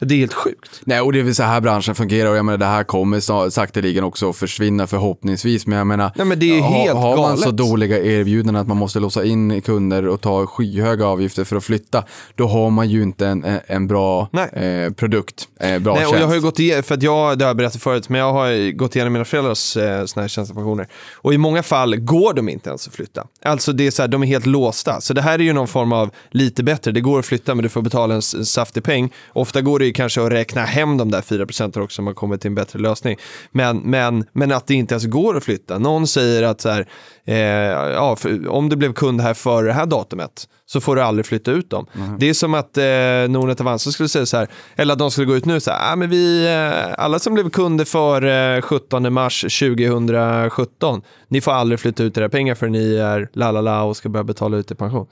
Det 0.00 0.14
är 0.14 0.18
helt 0.18 0.32
sjukt. 0.34 0.80
Nej, 0.84 1.00
och 1.00 1.12
det 1.12 1.18
är 1.18 1.22
väl 1.22 1.34
så 1.34 1.42
här 1.42 1.60
branschen 1.60 1.94
fungerar 1.94 2.30
och 2.30 2.36
jag 2.36 2.44
menar 2.44 2.58
det 2.58 2.64
här 2.66 2.84
kommer 2.84 3.20
sa- 3.20 3.50
sakteligen 3.50 4.04
också 4.04 4.30
att 4.30 4.36
försvinna 4.36 4.86
förhoppningsvis. 4.86 5.66
Men 5.66 5.78
jag 5.78 5.86
menar, 5.86 6.12
Nej, 6.16 6.26
men 6.26 6.38
det 6.38 6.58
är 6.58 6.62
helt 6.62 6.96
har 6.96 7.16
man 7.16 7.24
galet. 7.24 7.40
så 7.40 7.50
dåliga 7.50 7.98
erbjudanden 8.04 8.56
att 8.56 8.68
man 8.68 8.76
måste 8.76 9.00
låsa 9.00 9.24
in 9.24 9.62
kunder 9.62 10.08
och 10.08 10.20
ta 10.20 10.46
skyhöga 10.46 11.06
avgifter 11.06 11.44
för 11.44 11.56
att 11.56 11.64
flytta, 11.64 12.04
då 12.34 12.46
har 12.46 12.70
man 12.70 12.88
ju 12.90 13.02
inte 13.02 13.26
en, 13.26 13.44
en- 13.66 13.86
bra 13.86 14.28
eh, 14.52 14.92
produkt, 14.92 15.48
eh, 15.60 15.78
bra 15.78 15.94
Nej, 15.94 16.04
och 16.06 16.10
tjänst. 16.10 16.20
jag 16.20 16.28
har 16.28 16.38
gått 16.38 16.58
igenom, 16.58 16.82
för 16.82 16.94
att 16.94 17.02
jag, 17.02 17.38
det 17.38 17.44
har 17.44 17.50
jag 17.50 17.56
berättat 17.56 17.82
förut, 17.82 18.08
men 18.08 18.20
jag 18.20 18.32
har 18.32 18.72
gått 18.72 18.96
igenom 18.96 19.12
mina 19.12 19.24
föräldrars 19.24 19.76
eh, 19.76 20.04
såna 20.04 20.22
här 20.22 20.28
tjänstepensioner. 20.28 20.86
Och 21.14 21.34
i 21.34 21.38
många 21.38 21.62
fall 21.62 21.96
går 21.96 22.32
de 22.34 22.48
inte 22.48 22.68
ens 22.68 22.88
att 22.88 22.94
flytta. 22.94 23.26
Alltså 23.44 23.72
det 23.72 23.86
är 23.86 23.90
så 23.90 24.02
här, 24.02 24.08
de 24.08 24.22
är 24.22 24.26
helt 24.26 24.46
låsta. 24.46 25.00
Så 25.00 25.14
det 25.14 25.22
här 25.22 25.38
är 25.38 25.42
ju 25.42 25.52
någon 25.52 25.68
form 25.68 25.92
av 25.92 26.10
lite 26.30 26.62
bättre. 26.62 26.92
Det 26.92 27.00
går 27.00 27.18
att 27.18 27.26
flytta 27.26 27.54
men 27.54 27.62
du 27.62 27.68
får 27.68 27.82
betala 27.82 28.14
en 28.14 28.22
saftig 28.22 28.82
peng. 28.84 29.12
Ofta 29.32 29.60
går 29.60 29.78
det 29.78 29.87
ju 29.88 29.92
kanske 29.92 30.22
att 30.22 30.32
räkna 30.32 30.64
hem 30.64 30.96
de 30.96 31.10
där 31.10 31.22
4 31.22 31.46
procenten 31.46 31.82
också 31.82 32.02
om 32.02 32.04
man 32.04 32.14
kommer 32.14 32.36
till 32.36 32.48
en 32.48 32.54
bättre 32.54 32.78
lösning. 32.78 33.16
Men, 33.50 33.78
men, 33.78 34.24
men 34.32 34.52
att 34.52 34.66
det 34.66 34.74
inte 34.74 34.94
ens 34.94 35.04
går 35.04 35.36
att 35.36 35.44
flytta. 35.44 35.78
Någon 35.78 36.06
säger 36.06 36.42
att 36.42 36.60
så 36.60 36.68
här, 36.68 36.88
eh, 37.24 37.36
ja, 37.36 38.16
för, 38.16 38.48
om 38.48 38.68
du 38.68 38.76
blev 38.76 38.92
kund 38.92 39.20
här 39.20 39.34
före 39.34 39.66
det 39.66 39.72
här 39.72 39.86
datumet 39.86 40.48
så 40.72 40.80
får 40.80 40.96
du 40.96 41.02
aldrig 41.02 41.26
flytta 41.26 41.50
ut 41.50 41.70
dem. 41.70 41.86
Det 42.18 42.28
är 42.28 42.34
som 42.34 42.54
att 42.54 42.76
eh, 42.78 42.84
Nordnet 43.28 43.60
Avanza 43.60 43.90
skulle 43.90 44.08
säga 44.08 44.26
så 44.26 44.36
här, 44.36 44.48
eller 44.76 44.92
att 44.92 44.98
de 44.98 45.10
skulle 45.10 45.26
gå 45.26 45.36
ut 45.36 45.44
nu 45.44 45.60
så 45.60 45.70
här, 45.70 45.92
ah, 45.92 45.96
men 45.96 46.10
vi, 46.10 46.46
eh, 46.46 46.94
alla 47.04 47.18
som 47.18 47.34
blev 47.34 47.50
kunder 47.50 47.84
för 47.84 48.56
eh, 48.56 48.60
17 48.62 49.12
mars 49.12 49.40
2017, 49.40 51.02
ni 51.28 51.40
får 51.40 51.52
aldrig 51.52 51.80
flytta 51.80 52.02
ut 52.02 52.18
era 52.18 52.28
pengar 52.28 52.54
för 52.54 52.68
ni 52.68 52.94
är 52.94 53.28
la 53.32 53.50
la 53.50 53.60
la 53.60 53.82
och 53.82 53.96
ska 53.96 54.08
börja 54.08 54.24
betala 54.24 54.56
ut 54.56 54.70
i 54.70 54.74
pension. 54.74 55.06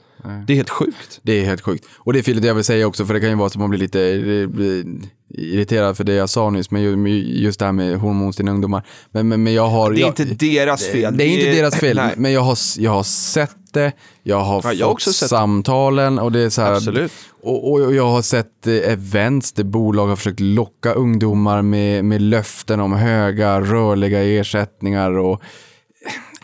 Det 0.47 0.53
är 0.53 0.57
helt 0.57 0.69
sjukt. 0.69 1.19
Det 1.21 1.31
är 1.41 1.45
helt 1.45 1.61
sjukt. 1.61 1.85
Och 1.97 2.13
det 2.13 2.19
är 2.19 2.23
Filip, 2.23 2.43
jag 2.45 2.55
vill 2.55 2.63
säga 2.63 2.87
också, 2.87 3.05
för 3.05 3.13
det 3.13 3.19
kan 3.19 3.29
ju 3.29 3.35
vara 3.35 3.49
så 3.49 3.57
att 3.57 3.59
man 3.59 3.69
blir 3.69 3.79
lite 3.79 4.01
eh, 4.01 4.47
blir 4.47 4.85
irriterad 5.29 5.97
för 5.97 6.03
det 6.03 6.13
jag 6.13 6.29
sa 6.29 6.49
nyss, 6.49 6.71
men 6.71 6.81
ju- 6.81 7.07
just 7.41 7.59
det 7.59 7.65
här 7.65 7.71
med 7.71 7.97
hormonstinna 7.99 8.51
ungdomar. 8.51 8.83
Men, 9.11 9.27
men, 9.27 9.43
men 9.43 9.53
jag 9.53 9.67
har... 9.67 9.91
Det 9.91 9.97
är 9.97 10.01
jag, 10.01 10.09
inte 10.19 10.23
deras 10.45 10.85
fel. 10.87 11.17
Det 11.17 11.23
är 11.23 11.27
inte 11.27 11.51
deras 11.61 11.75
fel, 11.75 11.95
Nej. 11.97 12.13
men 12.17 12.31
jag 12.31 12.41
har, 12.41 12.57
jag 12.77 12.91
har 12.91 13.03
sett 13.03 13.51
det, 13.73 13.91
jag 14.23 14.39
har 14.39 14.55
Ja, 14.55 14.61
fått 14.61 14.75
jag 14.79 14.97
det. 15.05 15.13
samtalen 15.13 16.19
och 16.19 16.31
det 16.31 16.39
är 16.39 16.49
så 16.49 16.61
här, 16.61 16.73
Absolut. 16.73 17.11
Och, 17.43 17.71
och 17.71 17.95
jag 17.95 18.07
har 18.09 18.21
sett 18.21 18.67
eh, 18.67 18.73
events 18.73 19.51
där 19.51 19.63
bolag 19.63 20.07
har 20.07 20.15
försökt 20.15 20.39
locka 20.39 20.93
ungdomar 20.93 21.61
med, 21.61 22.05
med 22.05 22.21
löften 22.21 22.79
om 22.79 22.93
höga 22.93 23.61
rörliga 23.61 24.23
ersättningar 24.23 25.11
och 25.17 25.41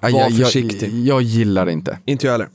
Var 0.01 0.09
jag, 0.09 0.31
jag, 0.31 0.45
försiktig. 0.47 0.93
jag 1.05 1.21
gillar 1.21 1.65
det 1.65 1.71
inte. 1.71 1.99
Inte 2.05 2.25
jag 2.25 2.31
heller. 2.31 2.47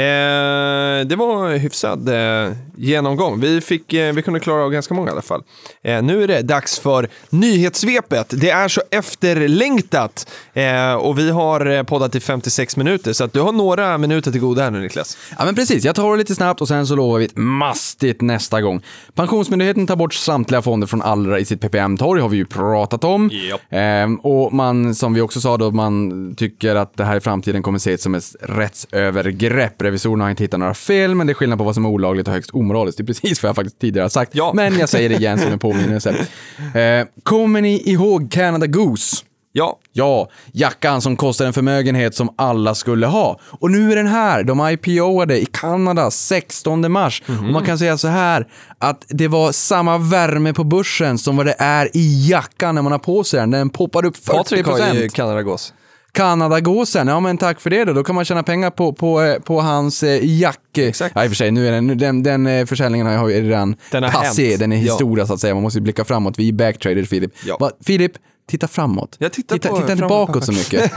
Eh, 0.00 1.06
det 1.06 1.16
var 1.16 1.56
hyfsad 1.56 2.08
eh, 2.08 2.52
genomgång. 2.76 3.40
Vi, 3.40 3.60
fick, 3.60 3.92
eh, 3.92 4.12
vi 4.12 4.22
kunde 4.22 4.40
klara 4.40 4.64
av 4.64 4.70
ganska 4.70 4.94
många 4.94 5.08
i 5.08 5.12
alla 5.12 5.22
fall. 5.22 5.42
Eh, 5.82 6.02
nu 6.02 6.22
är 6.22 6.28
det 6.28 6.42
dags 6.42 6.78
för 6.78 7.08
nyhetssvepet. 7.30 8.26
Det 8.40 8.50
är 8.50 8.68
så 8.68 8.82
efterlängtat 8.90 10.30
eh, 10.52 10.92
och 10.92 11.18
vi 11.18 11.30
har 11.30 11.66
eh, 11.66 11.82
poddat 11.82 12.14
i 12.14 12.20
56 12.20 12.76
minuter 12.76 13.12
så 13.12 13.24
att 13.24 13.32
du 13.32 13.40
har 13.40 13.52
några 13.52 13.98
minuter 13.98 14.30
till 14.32 14.40
goda 14.40 14.62
här 14.62 14.70
nu 14.70 14.80
Niklas. 14.80 15.18
Ja 15.38 15.44
men 15.44 15.54
precis, 15.54 15.84
jag 15.84 15.94
tar 15.94 16.12
det 16.12 16.18
lite 16.18 16.34
snabbt 16.34 16.60
och 16.60 16.68
sen 16.68 16.86
så 16.86 16.96
lovar 16.96 17.18
vi 17.18 17.24
ett 17.24 17.36
mastigt 17.36 18.20
nästa 18.20 18.60
gång. 18.60 18.82
Pensionsmyndigheten 19.14 19.86
tar 19.86 19.96
bort 19.96 20.14
samtliga 20.14 20.62
fonder 20.62 20.86
från 20.86 21.02
Allra 21.02 21.38
i 21.38 21.44
sitt 21.44 21.60
PPM-torg 21.60 22.20
har 22.20 22.28
vi 22.28 22.36
ju 22.36 22.46
pratat 22.46 23.04
om. 23.04 23.30
Ehm, 23.70 24.16
och 24.16 24.52
man, 24.52 24.94
som 24.94 25.14
vi 25.14 25.20
också 25.20 25.40
sa 25.40 25.56
då, 25.56 25.70
man 25.70 26.34
tycker 26.36 26.74
att 26.74 26.96
det 26.96 27.04
här 27.04 27.16
i 27.16 27.20
framtiden 27.20 27.62
kommer 27.62 27.78
ses 27.78 28.02
som 28.02 28.14
ett 28.14 28.36
rättsövergrepp. 28.40 29.82
Revisorerna 29.90 30.24
har 30.24 30.30
inte 30.30 30.44
hittat 30.44 30.60
några 30.60 30.74
fel, 30.74 31.14
men 31.14 31.26
det 31.26 31.32
är 31.32 31.34
skillnad 31.34 31.58
på 31.58 31.64
vad 31.64 31.74
som 31.74 31.84
är 31.84 31.88
olagligt 31.88 32.28
och 32.28 32.34
högst 32.34 32.50
omoraliskt. 32.50 32.98
Det 32.98 33.02
är 33.02 33.06
precis 33.06 33.42
vad 33.42 33.48
jag 33.48 33.56
faktiskt 33.56 33.80
tidigare 33.80 34.04
har 34.04 34.08
sagt. 34.08 34.34
Ja. 34.34 34.52
Men 34.54 34.78
jag 34.78 34.88
säger 34.88 35.08
det 35.08 35.14
igen 35.14 35.38
som 35.38 35.52
en 35.52 35.58
påminnelse. 35.68 36.26
Ehm, 36.74 37.06
kommer 37.22 37.60
ni 37.60 37.82
ihåg 37.90 38.30
Canada 38.30 38.66
Goose? 38.66 39.16
Ja, 39.52 39.78
Ja, 39.92 40.28
jackan 40.52 41.02
som 41.02 41.16
kostar 41.16 41.46
en 41.46 41.52
förmögenhet 41.52 42.14
som 42.14 42.34
alla 42.36 42.74
skulle 42.74 43.06
ha. 43.06 43.38
Och 43.42 43.70
nu 43.70 43.92
är 43.92 43.96
den 43.96 44.06
här. 44.06 44.44
De 44.44 44.68
IPOade 44.68 45.40
i 45.40 45.46
Kanada 45.46 46.10
16 46.10 46.92
mars. 46.92 47.22
Och 47.26 47.44
man 47.44 47.64
kan 47.64 47.78
säga 47.78 47.98
så 47.98 48.08
här 48.08 48.46
att 48.78 49.04
det 49.08 49.28
var 49.28 49.52
samma 49.52 49.98
värme 49.98 50.52
på 50.52 50.64
börsen 50.64 51.18
som 51.18 51.36
vad 51.36 51.46
det 51.46 51.54
är 51.58 51.96
i 51.96 52.28
jackan 52.28 52.74
när 52.74 52.82
man 52.82 52.92
har 52.92 52.98
på 52.98 53.24
sig 53.24 53.40
den. 53.40 53.50
Den 53.50 53.70
poppar 53.70 54.04
upp 54.04 54.16
40 54.16 54.36
Patrik 54.36 54.66
har 54.66 54.94
ju 54.94 55.08
Kanadagås. 55.08 55.72
Kanadagåsen, 56.12 57.08
ja 57.08 57.20
men 57.20 57.38
tack 57.38 57.60
för 57.60 57.70
det 57.70 57.84
då. 57.84 57.92
Då 57.92 58.04
kan 58.04 58.14
man 58.14 58.24
tjäna 58.24 58.42
pengar 58.42 58.70
på, 58.70 58.92
på, 58.92 59.22
eh, 59.22 59.38
på 59.38 59.60
hans 59.60 60.02
eh, 60.02 60.24
jack. 60.40 60.78
Exakt. 60.78 61.12
Ja, 61.14 61.24
i 61.24 61.26
och 61.26 61.30
för 61.30 61.36
sig, 61.36 61.50
nu 61.50 61.68
är 61.68 61.72
den, 61.72 61.98
den, 61.98 62.22
den 62.22 62.46
eh, 62.46 62.66
försäljningen 62.66 63.06
har 63.06 63.28
ju 63.28 63.42
redan 63.48 63.76
Den 63.90 64.02
har 64.02 64.10
passé, 64.10 64.48
hänt. 64.48 64.60
den 64.60 64.72
är 64.72 64.76
Ja. 64.76 64.82
historia 64.82 65.26
så 65.26 65.34
att 65.34 65.40
säga. 65.40 65.54
Man 65.54 65.62
måste 65.62 65.78
ju 65.78 65.82
blicka 65.82 66.04
framåt. 66.04 66.38
Vi 66.38 66.48
är 66.48 66.52
backtraders, 66.52 67.08
Filip. 67.08 67.32
Ja. 67.46 67.56
Va, 67.60 67.70
Filip, 67.86 68.12
titta 68.48 68.68
framåt. 68.68 69.16
Jag 69.18 69.32
tittar 69.32 69.56
titta, 69.56 69.68
på- 69.68 69.76
titta 69.80 69.92
inte 69.92 70.06
bakåt 70.06 70.44
så 70.44 70.52
mycket. 70.52 70.92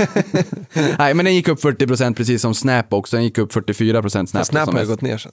Nej, 0.97 1.13
men 1.13 1.25
den 1.25 1.35
gick 1.35 1.47
upp 1.47 1.63
40% 1.63 2.13
precis 2.13 2.41
som 2.41 2.55
Snap 2.55 2.93
också. 2.93 3.15
Den 3.17 3.23
gick 3.23 3.37
upp 3.37 3.53
44% 3.53 4.25
Snap. 4.25 4.45
Snap 4.45 4.65
har 4.65 4.73
mest. 4.73 4.87
gått 4.89 5.01
ner 5.01 5.17
sen. 5.17 5.31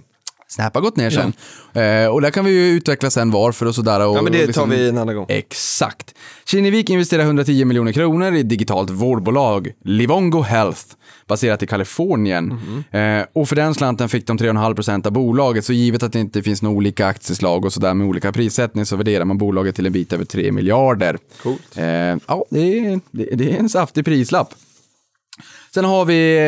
Snap 0.50 0.74
har 0.74 0.80
gått 0.82 0.96
ner 0.96 1.10
sen. 1.10 1.32
Eh, 1.82 2.06
och 2.06 2.20
där 2.22 2.30
kan 2.30 2.44
vi 2.44 2.50
ju 2.50 2.68
utveckla 2.76 3.10
sen 3.10 3.30
varför 3.30 3.66
och 3.66 3.74
sådär. 3.74 4.06
Och, 4.06 4.16
Ja, 4.16 4.22
men 4.22 4.32
det 4.32 4.38
tar 4.38 4.46
liksom- 4.46 4.70
vi 4.70 4.88
en 4.88 4.98
annan 4.98 5.14
gång. 5.16 5.26
Exakt. 5.28 6.14
Kinnevik 6.44 6.90
investerar 6.90 7.22
110 7.22 7.64
miljoner 7.64 7.92
kronor 7.92 8.34
i 8.34 8.40
ett 8.40 8.48
digitalt 8.48 8.90
vårdbolag, 8.90 9.72
Livongo 9.84 10.40
Health, 10.42 10.80
baserat 11.28 11.62
i 11.62 11.66
Kalifornien. 11.66 12.52
Eh, 12.90 13.24
och 13.32 13.48
för 13.48 13.56
den 13.56 13.74
slanten 13.74 14.08
fick 14.08 14.26
de 14.26 14.38
3,5% 14.38 15.06
av 15.06 15.12
bolaget, 15.12 15.64
så 15.64 15.72
givet 15.72 16.02
att 16.02 16.12
det 16.12 16.20
inte 16.20 16.42
finns 16.42 16.62
några 16.62 16.76
olika 16.76 17.06
aktieslag 17.06 17.64
och 17.64 17.72
sådär 17.72 17.94
med 17.94 18.06
olika 18.06 18.32
prissättning 18.32 18.86
så 18.86 18.96
värderar 18.96 19.24
man 19.24 19.38
bolaget 19.38 19.76
till 19.76 19.86
en 19.86 19.92
bit 19.92 20.12
över 20.12 20.24
3 20.24 20.52
miljarder. 20.52 21.18
Coolt. 21.42 21.76
Eh, 21.76 21.84
ja, 21.84 22.44
det 22.50 22.78
är, 22.86 23.00
det 23.12 23.52
är 23.54 23.58
en 23.58 23.68
saftig 23.68 24.04
prislapp. 24.04 24.54
Sen 25.74 25.84
har 25.84 26.04
vi 26.04 26.38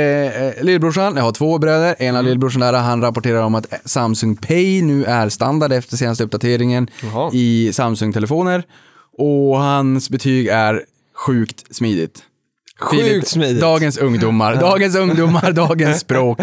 eh, 0.56 0.64
lillbrorsan, 0.64 1.16
jag 1.16 1.24
har 1.24 1.32
två 1.32 1.58
bröder. 1.58 1.94
En 1.98 2.16
av 2.16 2.24
lillbrorsan 2.24 2.60
där, 2.60 2.72
han 2.72 3.02
rapporterar 3.02 3.42
om 3.42 3.54
att 3.54 3.66
Samsung 3.84 4.36
Pay 4.36 4.82
nu 4.82 5.04
är 5.04 5.28
standard 5.28 5.72
efter 5.72 5.96
senaste 5.96 6.24
uppdateringen 6.24 6.88
Jaha. 7.02 7.30
i 7.32 7.72
Samsung-telefoner. 7.72 8.62
Och 9.18 9.58
hans 9.58 10.10
betyg 10.10 10.46
är 10.46 10.84
sjukt 11.14 11.74
smidigt. 11.74 12.22
Sjukt 12.80 13.28
smidigt. 13.28 13.60
Dagens 13.60 13.98
ungdomar, 13.98 14.56
dagens 14.60 14.96
ungdomar, 14.96 15.52
dagens 15.52 16.00
språk. 16.00 16.38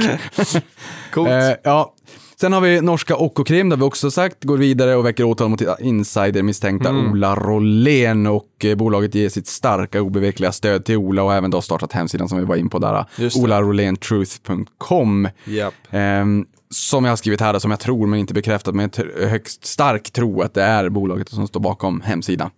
Coolt. 1.14 1.30
Eh, 1.30 1.52
ja. 1.64 1.94
Sen 2.42 2.54
har 2.54 2.62
vi 2.62 2.82
norska 2.82 3.16
Okkokrim, 3.16 3.70
där 3.70 3.78
vi 3.78 3.84
också 3.84 4.12
sagt 4.12 4.44
går 4.44 4.58
vidare 4.58 4.96
och 4.96 5.06
väcker 5.06 5.24
åtal 5.24 5.50
mot 5.50 5.62
insidermisstänkta 5.80 6.90
Mm. 6.90 7.12
Ola 7.12 7.36
Rollén 7.36 8.28
och 8.28 8.66
eh, 8.66 8.76
bolaget 8.76 9.16
ger 9.16 9.30
sitt 9.30 9.48
starka 9.48 10.02
obevekliga 10.02 10.52
stöd 10.52 10.86
till 10.86 10.98
Ola 10.98 11.24
och 11.24 11.34
även 11.34 11.52
då 11.52 11.62
startat 11.62 11.94
hemsidan 11.94 12.30
som 12.30 12.38
vi 12.38 12.46
var 12.46 12.56
in 12.56 12.70
på 12.70 12.80
där, 12.80 13.06
Just 13.18 13.36
det. 13.36 13.44
olarolentruth.com. 13.44 15.28
Japp. 15.46 15.74
Ehm, 15.92 16.46
som 16.72 17.06
jag 17.06 17.12
har 17.12 17.16
skrivit 17.18 17.42
här, 17.42 17.60
som 17.60 17.72
jag 17.72 17.80
tror 17.80 18.08
men 18.08 18.20
inte 18.20 18.34
bekräftat, 18.34 18.76
men 18.76 18.90
högst 19.30 19.66
stark 19.66 20.12
tro 20.12 20.42
att 20.42 20.54
det 20.54 20.64
är 20.64 20.90
bolaget 20.90 21.30
som 21.30 21.48
står 21.48 21.60
bakom 21.60 22.02
hemsidan. 22.02 22.50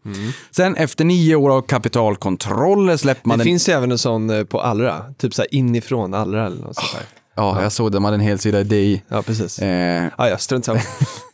Sen 0.51 0.75
efter 0.75 1.05
nio 1.05 1.36
år 1.36 1.49
av 1.49 1.61
kapitalkontroller 1.61 2.97
släpper 2.97 3.27
man 3.27 3.36
Mm. 3.36 3.39
Det 3.39 3.49
den... 3.49 3.51
finns 3.53 3.69
ju 3.69 3.73
även 3.73 3.91
en 3.91 3.97
sån 3.97 4.29
eh, 4.29 4.43
på 4.43 4.61
Allra, 4.61 5.13
typ 5.17 5.34
så 5.34 5.41
här 5.41 5.55
inifrån 5.55 6.13
Allra 6.13 6.45
eller 6.47 6.61
något 6.61 6.75
sånt 6.75 6.91
där. 6.93 7.20
Ja, 7.36 7.61
jag 7.63 7.71
såg 7.71 7.91
det, 7.91 7.99
man 7.99 8.05
hade 8.13 8.15
en 8.23 8.27
hel 8.27 8.39
sida 8.39 8.59
i 8.59 8.63
DI. 8.63 9.03
Ja, 9.07 9.21
precis. 9.21 9.59
Eh, 9.59 10.07
Ah, 10.15 10.27
ja, 10.27 10.38
strunt 10.38 10.65
samma. 10.65 10.79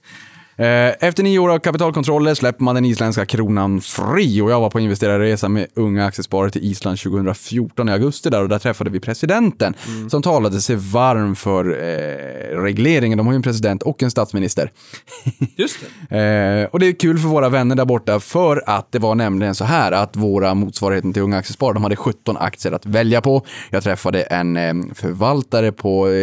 Eh, 0.60 0.94
Efter 1.00 1.24
nio 1.24 1.40
år 1.40 1.50
av 1.50 1.60
kapitalkontroller 1.60 2.34
släpper 2.34 2.64
man 2.64 2.76
den 2.76 2.86
isländska 2.86 3.26
kronan 3.26 3.82
fri 3.82 4.42
och 4.42 4.52
jag 4.52 4.60
var 4.60 4.70
på 4.70 4.80
investerarresa 4.80 5.50
med 5.50 5.68
unga 5.74 6.06
aktiesparare 6.06 6.52
till 6.52 6.64
Island 6.64 7.00
2014 7.00 7.90
i 7.90 7.92
augusti 7.92 8.30
där 8.30 8.42
och 8.42 8.50
där 8.50 8.60
träffade 8.60 8.90
vi 8.90 9.00
presidenten 9.00 9.74
som 10.10 10.22
talade 10.22 10.62
sig 10.62 10.76
varm 10.76 11.36
för 11.36 11.66
eh, 11.66 12.62
regleringen. 12.62 13.18
De 13.18 13.28
har 13.28 13.34
ju 13.34 13.36
en 13.36 13.42
president 13.42 13.84
och 13.84 14.04
en 14.04 14.12
statsminister. 14.12 14.72
Just 15.56 15.78
det. 16.10 16.18
Eh, 16.18 16.66
och 16.66 16.80
det 16.80 16.88
är 16.88 16.94
kul 16.94 17.20
för 17.20 17.28
våra 17.28 17.50
vänner 17.50 17.76
där 17.76 17.86
borta 17.86 18.20
för 18.20 18.64
att 18.66 18.92
det 18.92 19.00
var 19.00 19.16
nämligen 19.16 19.56
så 19.56 19.66
här 19.66 19.92
att 19.92 20.16
våra 20.16 20.54
motsvarigheten 20.54 21.14
till 21.14 21.22
Unga 21.22 21.38
Aktiesparare, 21.38 21.74
de 21.74 21.84
hade 21.84 21.96
17 21.96 22.38
aktier 22.38 22.72
att 22.74 22.86
välja 22.86 23.22
på. 23.22 23.46
Jag 23.70 23.84
träffade 23.84 24.22
en 24.22 24.58
eh, 24.58 24.74
förvaltare 24.94 25.72
på 25.72 26.08
eh, 26.08 26.14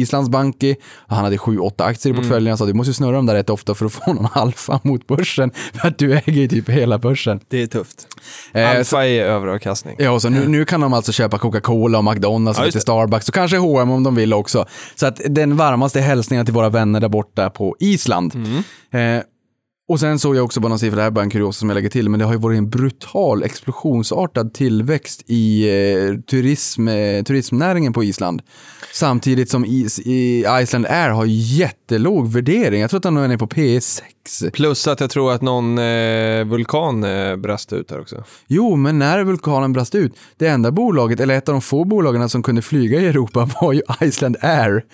Islands 0.00 0.30
Banki. 0.30 0.76
Han 1.06 1.24
hade 1.24 1.36
7-8 1.36 1.84
aktier 1.84 2.12
i 2.12 2.16
portföljen. 2.16 2.50
Jag 2.50 2.58
sa 2.58 2.66
du 2.66 2.74
måste 2.74 2.94
snurra 2.94 3.16
dem 3.16 3.26
där 3.26 3.34
rätt 3.34 3.50
ofta 3.50 3.71
för 3.74 3.86
att 3.86 3.92
få 3.92 4.12
någon 4.12 4.28
alfa 4.34 4.80
mot 4.82 5.06
börsen. 5.06 5.50
För 5.74 5.88
att 5.88 5.98
du 5.98 6.12
äger 6.12 6.32
ju 6.32 6.48
typ 6.48 6.68
hela 6.68 6.98
börsen. 6.98 7.40
Det 7.48 7.62
är 7.62 7.66
tufft. 7.66 8.06
Eh, 8.52 8.72
så- 8.72 8.78
Alfa 8.78 9.06
är 9.06 9.22
överavkastning. 9.24 9.96
Ja, 9.98 10.20
så 10.20 10.28
nu, 10.28 10.48
nu 10.48 10.64
kan 10.64 10.80
de 10.80 10.92
alltså 10.92 11.12
köpa 11.12 11.38
Coca-Cola 11.38 11.98
och 11.98 12.04
McDonalds 12.04 12.58
Ja, 12.58 12.62
och 12.62 12.66
lite. 12.66 12.80
Starbucks 12.80 13.28
och 13.28 13.34
kanske 13.34 13.56
H&M 13.56 13.90
om 13.90 14.02
de 14.02 14.14
vill 14.14 14.32
också. 14.34 14.66
Så 14.94 15.06
att 15.06 15.20
den 15.28 15.56
varmaste 15.56 16.00
hälsningen 16.00 16.44
till 16.46 16.54
våra 16.54 16.68
vänner 16.68 17.00
där 17.00 17.08
borta 17.08 17.50
på 17.50 17.76
Island. 17.80 18.34
Mm. 18.34 19.16
Eh, 19.18 19.22
och 19.92 20.00
sen 20.00 20.18
såg 20.18 20.36
jag 20.36 20.44
också 20.44 20.60
bara 20.60 20.68
någon 20.68 20.78
siffra, 20.78 20.96
det 20.96 21.02
här 21.02 21.06
är 21.06 21.10
bara 21.10 21.24
en 21.24 21.30
kuriosa 21.30 21.58
som 21.58 21.68
jag 21.68 21.74
lägger 21.74 21.88
till, 21.88 22.08
men 22.08 22.20
det 22.20 22.26
har 22.26 22.32
ju 22.32 22.38
varit 22.38 22.58
en 22.58 22.70
brutal 22.70 23.42
explosionsartad 23.42 24.54
tillväxt 24.54 25.22
i 25.26 25.68
eh, 25.68 26.20
turism, 26.20 26.88
eh, 26.88 27.22
turismnäringen 27.22 27.92
på 27.92 28.04
Island. 28.04 28.42
Samtidigt 28.92 29.50
som 29.50 29.64
is, 29.64 29.98
i 29.98 30.44
Iceland 30.62 30.86
Air 30.86 31.10
har 31.10 31.24
jättelåg 31.28 32.32
värdering. 32.32 32.80
Jag 32.80 32.90
tror 32.90 32.98
att 32.98 33.02
den 33.02 33.16
är 33.16 33.36
på 33.36 33.46
P6. 33.46 34.50
Plus 34.52 34.88
att 34.88 35.00
jag 35.00 35.10
tror 35.10 35.32
att 35.32 35.42
någon 35.42 35.78
eh, 35.78 36.44
vulkan 36.44 37.04
eh, 37.04 37.36
brast 37.36 37.72
ut 37.72 37.88
där 37.88 38.00
också. 38.00 38.24
Jo, 38.46 38.76
men 38.76 38.98
när 38.98 39.24
vulkanen 39.24 39.72
brast 39.72 39.94
ut, 39.94 40.12
det 40.36 40.46
enda 40.46 40.70
bolaget, 40.70 41.20
eller 41.20 41.34
ett 41.34 41.48
av 41.48 41.52
de 41.52 41.62
få 41.62 41.84
bolagen 41.84 42.28
som 42.28 42.42
kunde 42.42 42.62
flyga 42.62 43.00
i 43.00 43.06
Europa 43.06 43.48
var 43.60 43.72
ju 43.72 43.82
Iceland 44.00 44.36
Air. 44.40 44.84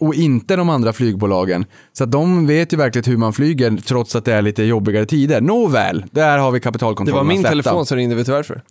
Och 0.00 0.14
inte 0.14 0.56
de 0.56 0.68
andra 0.68 0.92
flygbolagen. 0.92 1.64
Så 1.92 2.04
att 2.04 2.12
de 2.12 2.46
vet 2.46 2.72
ju 2.72 2.76
verkligen 2.76 3.10
hur 3.12 3.16
man 3.18 3.32
flyger 3.32 3.76
trots 3.86 4.16
att 4.16 4.24
det 4.24 4.32
är 4.34 4.42
lite 4.42 4.62
jobbigare 4.62 5.06
tider. 5.06 5.40
Nåväl, 5.40 6.04
där 6.10 6.38
har 6.38 6.50
vi 6.50 6.58
Det 6.58 6.62
kapitalkontrollen 6.62 7.26
var 7.26 7.32
min 7.32 7.40
släppta. 7.42 7.50
telefon 7.50 7.86
som 7.86 7.96
ringde, 7.96 8.14
vet 8.14 8.26
du 8.26 8.32
varför? 8.32 8.62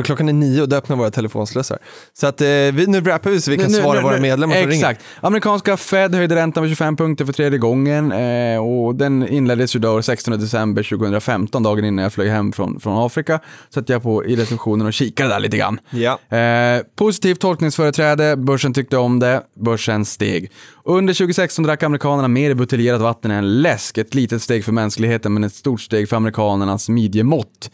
För 0.00 0.04
klockan 0.04 0.28
är 0.28 0.32
nio 0.32 0.62
och 0.62 0.68
då 0.68 0.76
öppnar 0.76 0.96
våra 0.96 1.10
telefonslussar. 1.10 1.78
Så 2.12 2.26
att 2.26 2.40
eh, 2.40 2.46
vi, 2.46 2.84
nu 2.88 3.00
wrappar 3.00 3.30
vi 3.30 3.40
så 3.40 3.50
vi 3.50 3.56
kan 3.58 3.72
Nu- 3.72 3.78
svara 3.78 3.96
nu- 3.96 4.02
våra 4.02 4.14
nu- 4.16 4.20
medlemmar 4.22 4.54
som 4.54 4.62
ringer. 4.70 4.74
Exakt. 4.90 5.04
Amerikanska 5.20 5.76
Fed 5.76 6.14
höjde 6.14 6.34
räntan 6.36 6.62
med 6.62 6.70
25 6.70 6.96
punkter 6.96 7.24
för 7.24 7.32
tredje 7.32 7.58
gången 7.58 8.12
eh, 8.12 8.58
och 8.66 8.94
den 8.94 9.28
inleddes 9.28 9.76
ju 9.76 9.80
då 9.80 10.02
16 10.02 10.38
december 10.40 10.82
2015, 10.82 11.62
dagen 11.62 11.84
innan 11.84 12.02
jag 12.02 12.12
flög 12.12 12.28
hem 12.28 12.52
från, 12.52 12.80
från 12.80 13.06
Afrika. 13.06 13.40
Satt 13.74 13.88
jag 13.88 14.02
på 14.02 14.24
i 14.24 14.36
receptionen 14.36 14.86
och 14.86 14.92
kikade 14.92 15.28
där 15.28 15.40
lite 15.40 15.56
grann. 15.56 15.78
Ja. 15.90 16.36
Eh, 16.36 16.82
positivt 16.96 17.40
tolkningsföreträde, 17.40 18.36
börsen 18.36 18.74
tyckte 18.74 18.96
om 18.96 19.18
det, 19.18 19.42
börsen 19.60 20.04
steg. 20.04 20.50
Under 20.84 21.14
2016 21.14 21.64
drack 21.64 21.82
amerikanerna 21.82 22.28
mer 22.28 22.54
buteljerat 22.54 23.00
vatten 23.00 23.30
än 23.30 23.62
läsk. 23.62 23.98
Ett 23.98 24.14
litet 24.14 24.42
steg 24.42 24.64
för 24.64 24.72
mänskligheten 24.72 25.34
men 25.34 25.44
ett 25.44 25.54
stort 25.54 25.80
steg 25.80 26.08
för 26.08 26.16
amerikanernas 26.16 26.88
midjemått. 26.88 27.70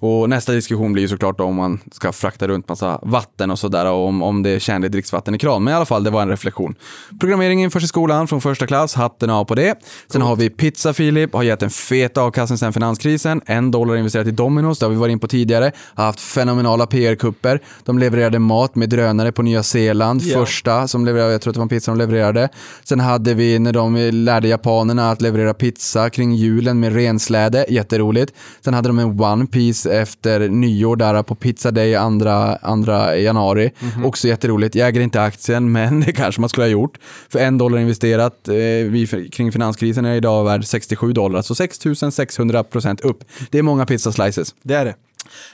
Och 0.00 0.28
nästa 0.28 0.52
diskussion 0.52 0.92
blir 0.92 1.02
ju 1.02 1.08
såklart 1.08 1.40
om 1.40 1.54
man 1.56 1.69
ska 1.92 2.12
frakta 2.12 2.48
runt 2.48 2.68
massa 2.68 2.98
vatten 3.02 3.50
och 3.50 3.58
sådär 3.58 3.86
och 3.86 4.08
om, 4.08 4.22
om 4.22 4.42
det 4.42 4.50
är 4.50 4.58
tjänligt 4.58 4.92
dricksvatten 4.92 5.34
i 5.34 5.38
kran. 5.38 5.64
Men 5.64 5.72
i 5.72 5.76
alla 5.76 5.84
fall, 5.84 6.04
det 6.04 6.10
var 6.10 6.22
en 6.22 6.28
reflektion. 6.28 6.74
Programmeringen 7.20 7.64
införs 7.64 7.84
i 7.84 7.86
skolan 7.86 8.28
från 8.28 8.40
första 8.40 8.66
klass, 8.66 8.94
hatten 8.94 9.30
av 9.30 9.44
på 9.44 9.54
det. 9.54 9.74
Sen 10.12 10.22
har 10.22 10.36
vi 10.36 10.50
Pizza 10.50 10.92
Philip, 10.92 11.32
har 11.32 11.42
gett 11.42 11.62
en 11.62 11.70
fet 11.70 12.18
avkastning 12.18 12.58
sedan 12.58 12.72
finanskrisen. 12.72 13.40
En 13.46 13.70
dollar 13.70 13.96
investerat 13.96 14.26
i 14.26 14.30
Domino's, 14.30 14.80
det 14.80 14.86
har 14.86 14.90
vi 14.90 14.96
varit 14.96 15.12
in 15.12 15.18
på 15.18 15.28
tidigare. 15.28 15.72
Har 15.94 16.04
haft 16.04 16.20
fenomenala 16.20 16.86
PR-kupper. 16.86 17.60
De 17.84 17.98
levererade 17.98 18.38
mat 18.38 18.74
med 18.74 18.88
drönare 18.88 19.32
på 19.32 19.42
Nya 19.42 19.62
Zeeland. 19.62 20.22
Ja. 20.22 20.38
Första 20.38 20.88
som 20.88 21.04
levererade, 21.04 21.32
jag 21.32 21.40
tror 21.40 21.50
att 21.50 21.54
det 21.54 21.60
var 21.60 21.64
en 21.64 21.68
pizza 21.68 21.92
de 21.92 21.98
levererade. 21.98 22.48
Sen 22.84 23.00
hade 23.00 23.34
vi 23.34 23.58
när 23.58 23.72
de 23.72 23.96
lärde 24.12 24.48
japanerna 24.48 25.10
att 25.10 25.22
leverera 25.22 25.54
pizza 25.54 26.10
kring 26.10 26.34
julen 26.34 26.80
med 26.80 26.94
rensläde, 26.94 27.66
jätteroligt. 27.68 28.34
Sen 28.64 28.74
hade 28.74 28.88
de 28.88 28.98
en 28.98 29.20
One 29.20 29.46
Piece 29.46 29.86
efter 30.00 30.48
nyår 30.48 30.96
där 30.96 31.22
på 31.22 31.34
Pizza 31.50 31.70
Day 31.70 31.94
andra, 31.94 32.56
andra 32.56 33.16
januari. 33.16 33.70
Också 34.04 34.28
jätteroligt. 34.28 34.74
Jag 34.74 34.88
äger 34.88 35.00
inte 35.00 35.22
aktien, 35.22 35.72
men 35.78 36.00
det 36.00 36.12
kanske 36.12 36.40
man 36.40 36.48
skulle 36.50 36.64
ha 36.64 36.70
gjort. 36.70 36.98
För 37.28 37.38
en 37.38 37.58
dollar 37.58 37.78
investerat 37.78 38.48
eh, 38.48 38.54
vi, 38.54 39.28
kring 39.32 39.52
finanskrisen 39.52 40.04
är 40.04 40.14
idag 40.14 40.44
värd 40.44 40.64
67 40.64 41.12
dollar, 41.12 41.42
så 41.42 41.54
6600 41.54 42.64
procent 42.64 43.00
upp. 43.00 43.24
Det 43.50 43.58
är 43.58 43.62
många 43.62 43.86
pizza 43.86 44.12
slices. 44.12 44.54
Det 44.62 44.74
är 44.74 44.84
det. 44.84 44.94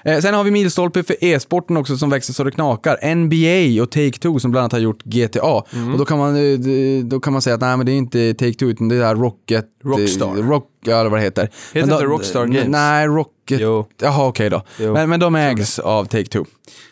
Eh, 0.05 0.19
sen 0.21 0.35
har 0.35 0.45
vi 0.45 0.51
milstolpe 0.51 1.03
för 1.03 1.17
e-sporten 1.25 1.77
också 1.77 1.97
som 1.97 2.11
växer 2.11 2.33
så 2.33 2.45
det 2.45 2.51
knakar. 2.51 3.15
NBA 3.15 3.83
och 3.83 3.91
Take-Two 3.95 4.39
som 4.39 4.51
bland 4.51 4.63
annat 4.63 4.73
har 4.73 4.79
gjort 4.79 5.05
GTA. 5.05 5.63
Mm. 5.73 5.93
Och 5.93 5.99
då 5.99 6.05
kan, 6.05 6.19
man, 6.19 6.37
eh, 6.37 7.05
då 7.05 7.21
kan 7.21 7.33
man 7.33 7.43
säga 7.43 7.55
att 7.55 7.61
nej 7.61 7.77
men 7.77 7.87
det 7.87 7.93
är 7.93 7.97
inte 7.97 8.19
Take-Two 8.19 8.65
utan 8.71 8.89
det 8.89 8.97
är 8.97 9.15
Rocket... 9.15 9.65
eh, 9.85 9.89
Rockstar. 9.89 10.35
Rock, 10.35 10.71
ja, 10.85 11.01
eller 11.01 11.11
vad 11.11 11.19
det 11.21 11.25
heter. 11.25 11.43
Heter 11.43 11.53
Men 11.75 11.83
inte 11.83 12.05
då- 12.05 12.11
Rockstar 12.11 12.47
Games? 12.47 12.69
Nej, 12.69 13.07
Rocket... 13.07 13.61
Jo. 13.61 13.87
Jaha, 14.01 14.27
okej 14.27 14.51
då. 14.51 14.63
Jo. 14.81 14.93
Men, 14.93 15.09
men 15.11 15.21
de 15.21 15.35
ägs 15.35 15.79
av 15.79 16.07
Take-Two. 16.09 16.47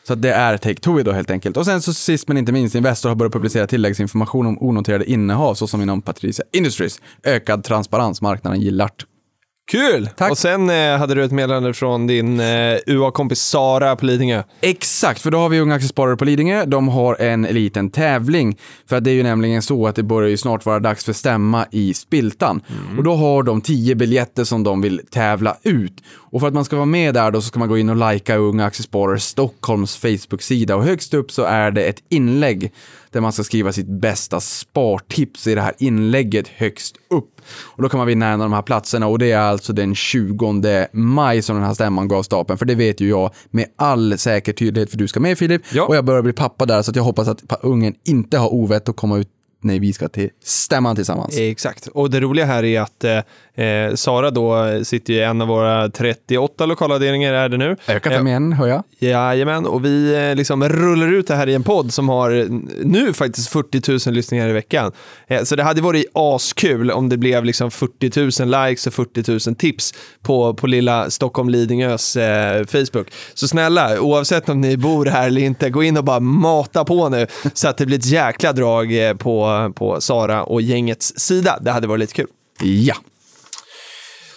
Så 0.08 0.14
det 0.14 0.32
är 0.32 0.56
Take-Two 0.56 1.02
då 1.02 1.12
helt 1.12 1.30
enkelt. 1.30 1.56
Och 1.56 1.64
sen 1.64 1.82
så 1.82 1.92
sist 1.94 2.28
men 2.28 2.36
inte 2.36 2.52
minst, 2.52 2.74
Investor 2.74 3.08
har 3.08 3.16
börjat 3.16 3.32
publicera 3.32 3.66
tilläggsinformation 3.66 4.46
om 4.46 4.62
onoterade 4.62 5.10
innehav 5.10 5.54
såsom 5.54 5.82
inom 5.82 6.02
Patricia 6.02 6.44
Industries. 6.52 7.00
Ökad 7.24 7.64
transparens, 7.64 8.20
marknaden 8.20 8.60
gillar 8.60 8.90
det. 8.98 9.04
Kul! 9.66 10.08
Tack. 10.16 10.30
Och 10.30 10.38
sen 10.38 10.70
eh, 10.70 10.96
hade 10.96 11.14
du 11.14 11.24
ett 11.24 11.32
meddelande 11.32 11.74
från 11.74 12.06
din 12.06 12.40
eh, 12.40 12.76
UA-kompis 12.86 13.40
Sara 13.40 13.96
på 13.96 14.06
Lidingö. 14.06 14.42
Exakt, 14.60 15.20
för 15.20 15.30
då 15.30 15.38
har 15.38 15.48
vi 15.48 15.60
Unga 15.60 15.74
Aktiesparare 15.74 16.16
på 16.16 16.24
Lidingö. 16.24 16.64
De 16.64 16.88
har 16.88 17.14
en 17.20 17.42
liten 17.42 17.90
tävling. 17.90 18.58
För 18.88 18.96
att 18.96 19.04
det 19.04 19.10
är 19.10 19.14
ju 19.14 19.22
nämligen 19.22 19.62
så 19.62 19.86
att 19.86 19.96
det 19.96 20.02
börjar 20.02 20.30
ju 20.30 20.36
snart 20.36 20.66
vara 20.66 20.80
dags 20.80 21.04
för 21.04 21.12
stämma 21.12 21.66
i 21.70 21.94
Spiltan. 21.94 22.62
Och 22.98 23.04
då 23.04 23.14
har 23.14 23.42
de 23.42 23.60
tio 23.60 23.94
biljetter 23.94 24.44
som 24.44 24.62
de 24.62 24.80
vill 24.80 25.00
tävla 25.10 25.56
ut. 25.62 26.02
Och 26.34 26.40
för 26.40 26.48
att 26.48 26.54
man 26.54 26.64
ska 26.64 26.76
vara 26.76 26.86
med 26.86 27.14
där 27.14 27.30
då 27.30 27.40
så 27.40 27.48
ska 27.48 27.58
man 27.58 27.68
gå 27.68 27.78
in 27.78 27.88
och 27.88 28.12
likea 28.12 28.36
Unga 28.36 28.64
Aktiesparare 28.64 29.20
Stockholms 29.20 29.96
Facebook-sida. 29.96 30.76
Och 30.76 30.84
högst 30.84 31.14
upp 31.14 31.32
så 31.32 31.42
är 31.42 31.70
det 31.70 31.84
ett 31.84 32.02
inlägg 32.08 32.72
där 33.10 33.20
man 33.20 33.32
ska 33.32 33.44
skriva 33.44 33.72
sitt 33.72 33.86
bästa 33.86 34.40
spartips 34.40 35.46
i 35.46 35.54
det 35.54 35.60
här 35.60 35.74
inlägget 35.78 36.48
högst 36.48 36.96
upp. 37.10 37.40
Och 37.46 37.82
då 37.82 37.88
kan 37.88 37.98
man 37.98 38.06
vinna 38.06 38.26
en 38.26 38.40
av 38.40 38.50
de 38.50 38.52
här 38.52 38.62
platserna 38.62 39.06
och 39.06 39.18
det 39.18 39.32
är 39.32 39.38
alltså 39.38 39.72
den 39.72 39.94
20 39.94 40.86
maj 40.92 41.42
som 41.42 41.56
den 41.56 41.64
här 41.64 41.74
stämman 41.74 42.08
gav 42.08 42.22
stapeln. 42.22 42.58
För 42.58 42.66
det 42.66 42.74
vet 42.74 43.00
ju 43.00 43.08
jag 43.08 43.30
med 43.50 43.66
all 43.76 44.18
säker 44.18 44.52
tydlighet 44.52 44.90
för 44.90 44.98
du 44.98 45.08
ska 45.08 45.20
med 45.20 45.38
Filip. 45.38 45.62
Ja. 45.72 45.84
Och 45.86 45.96
jag 45.96 46.04
börjar 46.04 46.22
bli 46.22 46.32
pappa 46.32 46.66
där 46.66 46.82
så 46.82 46.92
jag 46.94 47.02
hoppas 47.02 47.28
att 47.28 47.42
ungen 47.62 47.94
inte 48.04 48.38
har 48.38 48.54
ovett 48.54 48.88
att 48.88 48.96
komma 48.96 49.18
ut 49.18 49.28
när 49.64 49.80
vi 49.80 49.92
ska 49.92 50.08
till 50.08 50.30
stämman 50.44 50.96
tillsammans. 50.96 51.36
Exakt. 51.38 51.86
Och 51.86 52.10
det 52.10 52.20
roliga 52.20 52.46
här 52.46 52.64
är 52.64 52.80
att 52.80 53.04
eh, 53.54 53.94
Sara 53.94 54.30
då 54.30 54.80
sitter 54.84 55.12
i 55.12 55.20
en 55.22 55.40
av 55.40 55.48
våra 55.48 55.88
38 55.88 56.66
lokalavdelningar 56.66 57.32
är 57.32 57.48
det 57.48 57.56
nu. 57.56 57.76
Ökat 57.88 58.12
Eh, 58.12 58.26
igen, 58.26 58.52
hör 58.52 58.66
jag. 58.68 58.82
Jajamän, 58.98 59.66
och 59.66 59.84
vi 59.84 60.28
eh, 60.30 60.36
liksom 60.36 60.68
rullar 60.68 61.12
ut 61.12 61.26
det 61.26 61.34
här 61.34 61.48
i 61.48 61.54
en 61.54 61.62
podd 61.62 61.92
som 61.92 62.08
har 62.08 62.46
nu 62.84 63.12
faktiskt 63.12 63.48
40 63.48 64.08
000 64.08 64.14
lyssningar 64.14 64.48
i 64.48 64.52
veckan. 64.52 64.92
Eh, 65.26 65.42
Så 65.42 65.56
det 65.56 65.62
hade 65.62 65.82
varit 65.82 66.06
askul 66.14 66.90
om 66.90 67.08
det 67.08 67.16
blev 67.16 67.44
liksom 67.44 67.70
40 67.70 68.42
000 68.44 68.66
likes 68.68 68.86
och 68.86 68.94
40 68.94 69.48
000 69.50 69.56
tips 69.56 69.94
på, 70.22 70.54
på 70.54 70.66
lilla 70.66 71.10
Stockholm 71.10 71.48
Lidingös 71.48 72.16
eh, 72.16 72.64
Facebook. 72.66 73.08
Så 73.34 73.48
snälla, 73.48 74.00
oavsett 74.00 74.48
om 74.48 74.60
ni 74.60 74.76
bor 74.76 75.06
här 75.06 75.26
eller 75.26 75.40
inte, 75.40 75.70
gå 75.70 75.82
in 75.82 75.96
och 75.96 76.04
bara 76.04 76.20
mata 76.20 76.84
på 76.84 77.08
nu 77.08 77.26
så 77.54 77.68
att 77.68 77.76
det 77.76 77.86
blir 77.86 77.98
ett 77.98 78.06
jäkla 78.06 78.52
drag 78.52 79.08
eh, 79.08 79.14
på, 79.14 79.72
på 79.76 80.00
Sara 80.00 80.44
och 80.44 80.62
gängets 80.62 81.12
sida. 81.18 81.58
Det 81.60 81.70
hade 81.70 81.86
varit 81.86 82.00
lite 82.00 82.14
kul. 82.14 82.26
Ja. 82.62 82.94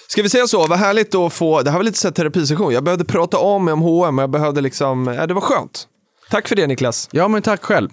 Ska 0.08 0.22
vi 0.22 0.30
säga 0.30 0.47
så? 0.47 0.68
Vad 0.68 0.80
härligt 0.80 1.16
att 1.16 1.34
få, 1.34 1.62
det 1.62 1.72
här 1.72 1.78
var 1.78 1.84
lite 1.84 1.97
så 1.97 2.08
här 2.08 2.14
terapisession. 2.14 2.74
Jag 2.74 2.84
behövde 2.84 3.05
prata 3.05 3.38
om 3.38 3.66
mig 3.66 3.72
om 3.74 3.82
H&M 3.82 4.20
och 4.20 4.24
jag 4.24 4.30
behövde 4.30 4.62
liksom, 4.62 5.08
ja, 5.08 5.28
det 5.28 5.34
var 5.34 5.41
skönt. 5.41 5.88
Tack 6.30 6.47
för 6.47 6.55
det 6.55 6.68
Niklas. 6.68 7.10
Ja, 7.12 7.28
men 7.28 7.41
tack 7.41 7.64
själv. 7.64 7.89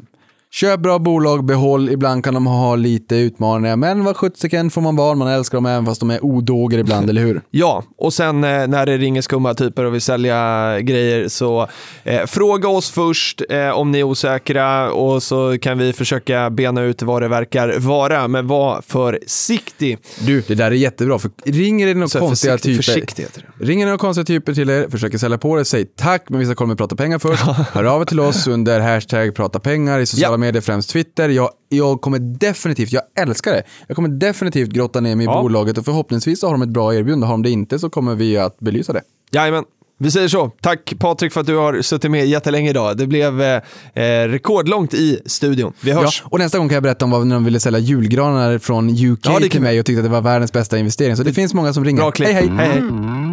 Köp 0.55 0.81
bra 0.81 0.99
bolag, 0.99 1.45
behåll. 1.45 1.91
Ibland 1.91 2.25
kan 2.25 2.35
de 2.35 2.47
ha 2.47 2.77
lite 2.77 3.17
utmaningar, 3.17 3.77
men 3.77 4.05
vad 4.05 4.17
sjuttsiken 4.17 4.71
får 4.71 4.81
man 4.81 4.97
vara. 4.97 5.15
Man 5.15 5.29
älskar 5.29 5.59
dem 5.59 5.67
även 5.67 5.87
fast 5.87 6.01
de 6.01 6.11
är 6.11 6.25
odåger 6.25 6.79
ibland, 6.79 7.11
eller 7.11 7.23
hur? 7.23 7.43
Ja, 7.51 7.85
och 7.99 8.13
sen 8.13 8.45
eh, 8.45 8.67
när 8.67 8.87
det 8.87 8.99
ringer 8.99 9.23
skumma 9.23 9.55
typer 9.55 9.85
och 9.85 9.95
vill 9.95 10.01
sälja 10.01 10.81
grejer 10.81 11.29
så 11.29 11.69
eh, 12.05 12.27
fråga 12.27 12.69
oss 12.69 12.91
först 12.91 13.43
eh, 13.51 13.69
om 13.69 13.91
ni 13.91 13.99
är 13.99 14.03
osäkra 14.03 14.93
och 14.93 15.23
så 15.23 15.59
kan 15.59 15.79
vi 15.79 15.93
försöka 15.93 16.51
bena 16.51 16.83
ut 16.83 17.03
vad 17.03 17.23
det 17.23 17.29
verkar 17.29 17.79
vara. 17.79 18.29
Men 18.29 18.47
var 18.47 18.83
försiktig. 18.87 19.99
Du, 20.21 20.41
det 20.41 20.55
där 20.55 20.71
är 20.71 20.71
jättebra, 20.71 21.19
för 21.19 21.31
ringer 21.45 21.87
det 21.87 21.95
några 21.95 22.21
konstiga 22.21 22.53
försiktig, 22.53 22.73
typer... 22.73 22.83
försiktig 22.83 23.27
det. 23.59 23.65
Ringer 23.65 23.87
det 23.87 23.91
några 23.91 23.99
konstiga 23.99 24.25
typer 24.25 24.55
till 24.55 24.71
er, 24.71 24.89
försöker 24.91 25.19
sälja 25.19 25.39
på 25.39 25.57
det, 25.57 25.65
säg 25.65 25.85
tack, 25.85 26.25
men 26.29 26.41
vi 26.41 26.47
ska 26.47 26.55
kolla 26.55 26.69
med 26.69 26.79
prata 26.79 26.97
pengar 26.97 27.19
först. 27.19 27.43
Hör 27.73 27.85
av 27.85 28.01
er 28.03 28.05
till 28.05 28.21
oss 28.21 28.47
under 28.47 28.81
hashtag 28.81 29.35
prata 29.35 29.61
pengar 29.61 29.99
i 29.99 30.07
sociala 30.07 30.33
Ja. 30.33 30.44
Medier, 30.45 30.61
främst 30.61 30.91
Twitter. 30.91 31.29
Jag, 31.29 31.51
jag 31.69 32.01
kommer 32.01 32.19
definitivt, 32.19 32.93
jag 32.93 33.03
älskar 33.21 33.53
det, 33.53 33.63
jag 33.87 33.97
kommer 33.97 34.09
definitivt 34.09 34.69
grotta 34.71 35.01
ner 35.01 35.17
mig 35.17 35.25
i 35.25 35.29
Ja. 35.29 35.43
bolaget 35.43 35.79
och 35.79 35.85
förhoppningsvis 35.85 36.41
så 36.41 36.47
har 36.47 36.53
de 36.55 36.63
ett 36.63 36.69
bra 36.69 36.95
erbjudande. 36.95 37.27
Har 37.27 37.35
de 37.35 37.43
det 37.43 37.51
inte 37.51 37.79
så 37.79 37.91
kommer 37.91 38.15
vi 38.15 38.39
att 38.39 38.59
belysa 38.59 38.93
det. 38.93 39.03
Jajamän. 39.33 39.65
Vi 39.99 40.11
säger 40.11 40.29
så. 40.29 40.51
Tack 40.61 40.95
Patrik 40.99 41.33
för 41.33 41.41
att 41.41 41.47
du 41.47 41.57
har 41.57 41.83
suttit 41.83 42.11
med 42.11 42.27
jättelänge 42.27 42.71
idag. 42.71 42.97
Det 42.97 43.07
blev 43.07 43.43
eh, 43.43 43.63
eh, 43.95 44.29
rekordlångt 44.29 44.95
i 44.95 45.21
studion. 45.27 45.73
Vi 45.81 45.91
Ja, 45.91 46.01
hörs. 46.01 46.23
och 46.27 46.39
nästa 46.39 46.59
gång 46.59 46.69
kan 46.69 46.75
jag 46.75 46.83
berätta 46.83 47.05
om 47.05 47.11
vad 47.11 47.27
när 47.27 47.35
de 47.37 47.45
ville 47.45 47.61
sälja 47.61 47.79
julgranar 47.79 48.59
från 48.59 48.91
UK 48.91 49.19
Ja, 49.23 49.39
det 49.41 49.49
till 49.49 49.61
mig 49.63 49.81
och 49.81 49.87
tyckte 49.87 50.01
att 50.01 50.05
det 50.05 50.11
var 50.11 50.21
världens 50.21 50.53
bästa 50.53 50.79
investering. 50.79 51.17
Så 51.17 51.23
det 51.23 51.33
finns 51.33 51.55
många 51.55 51.73
som 51.73 51.85
ringer. 51.85 52.01
Bra 52.03 52.11
klipp. 52.11 52.29
Hej 52.29 52.35
hej! 52.35 52.51
hej, 52.59 52.83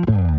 hej. 0.08 0.31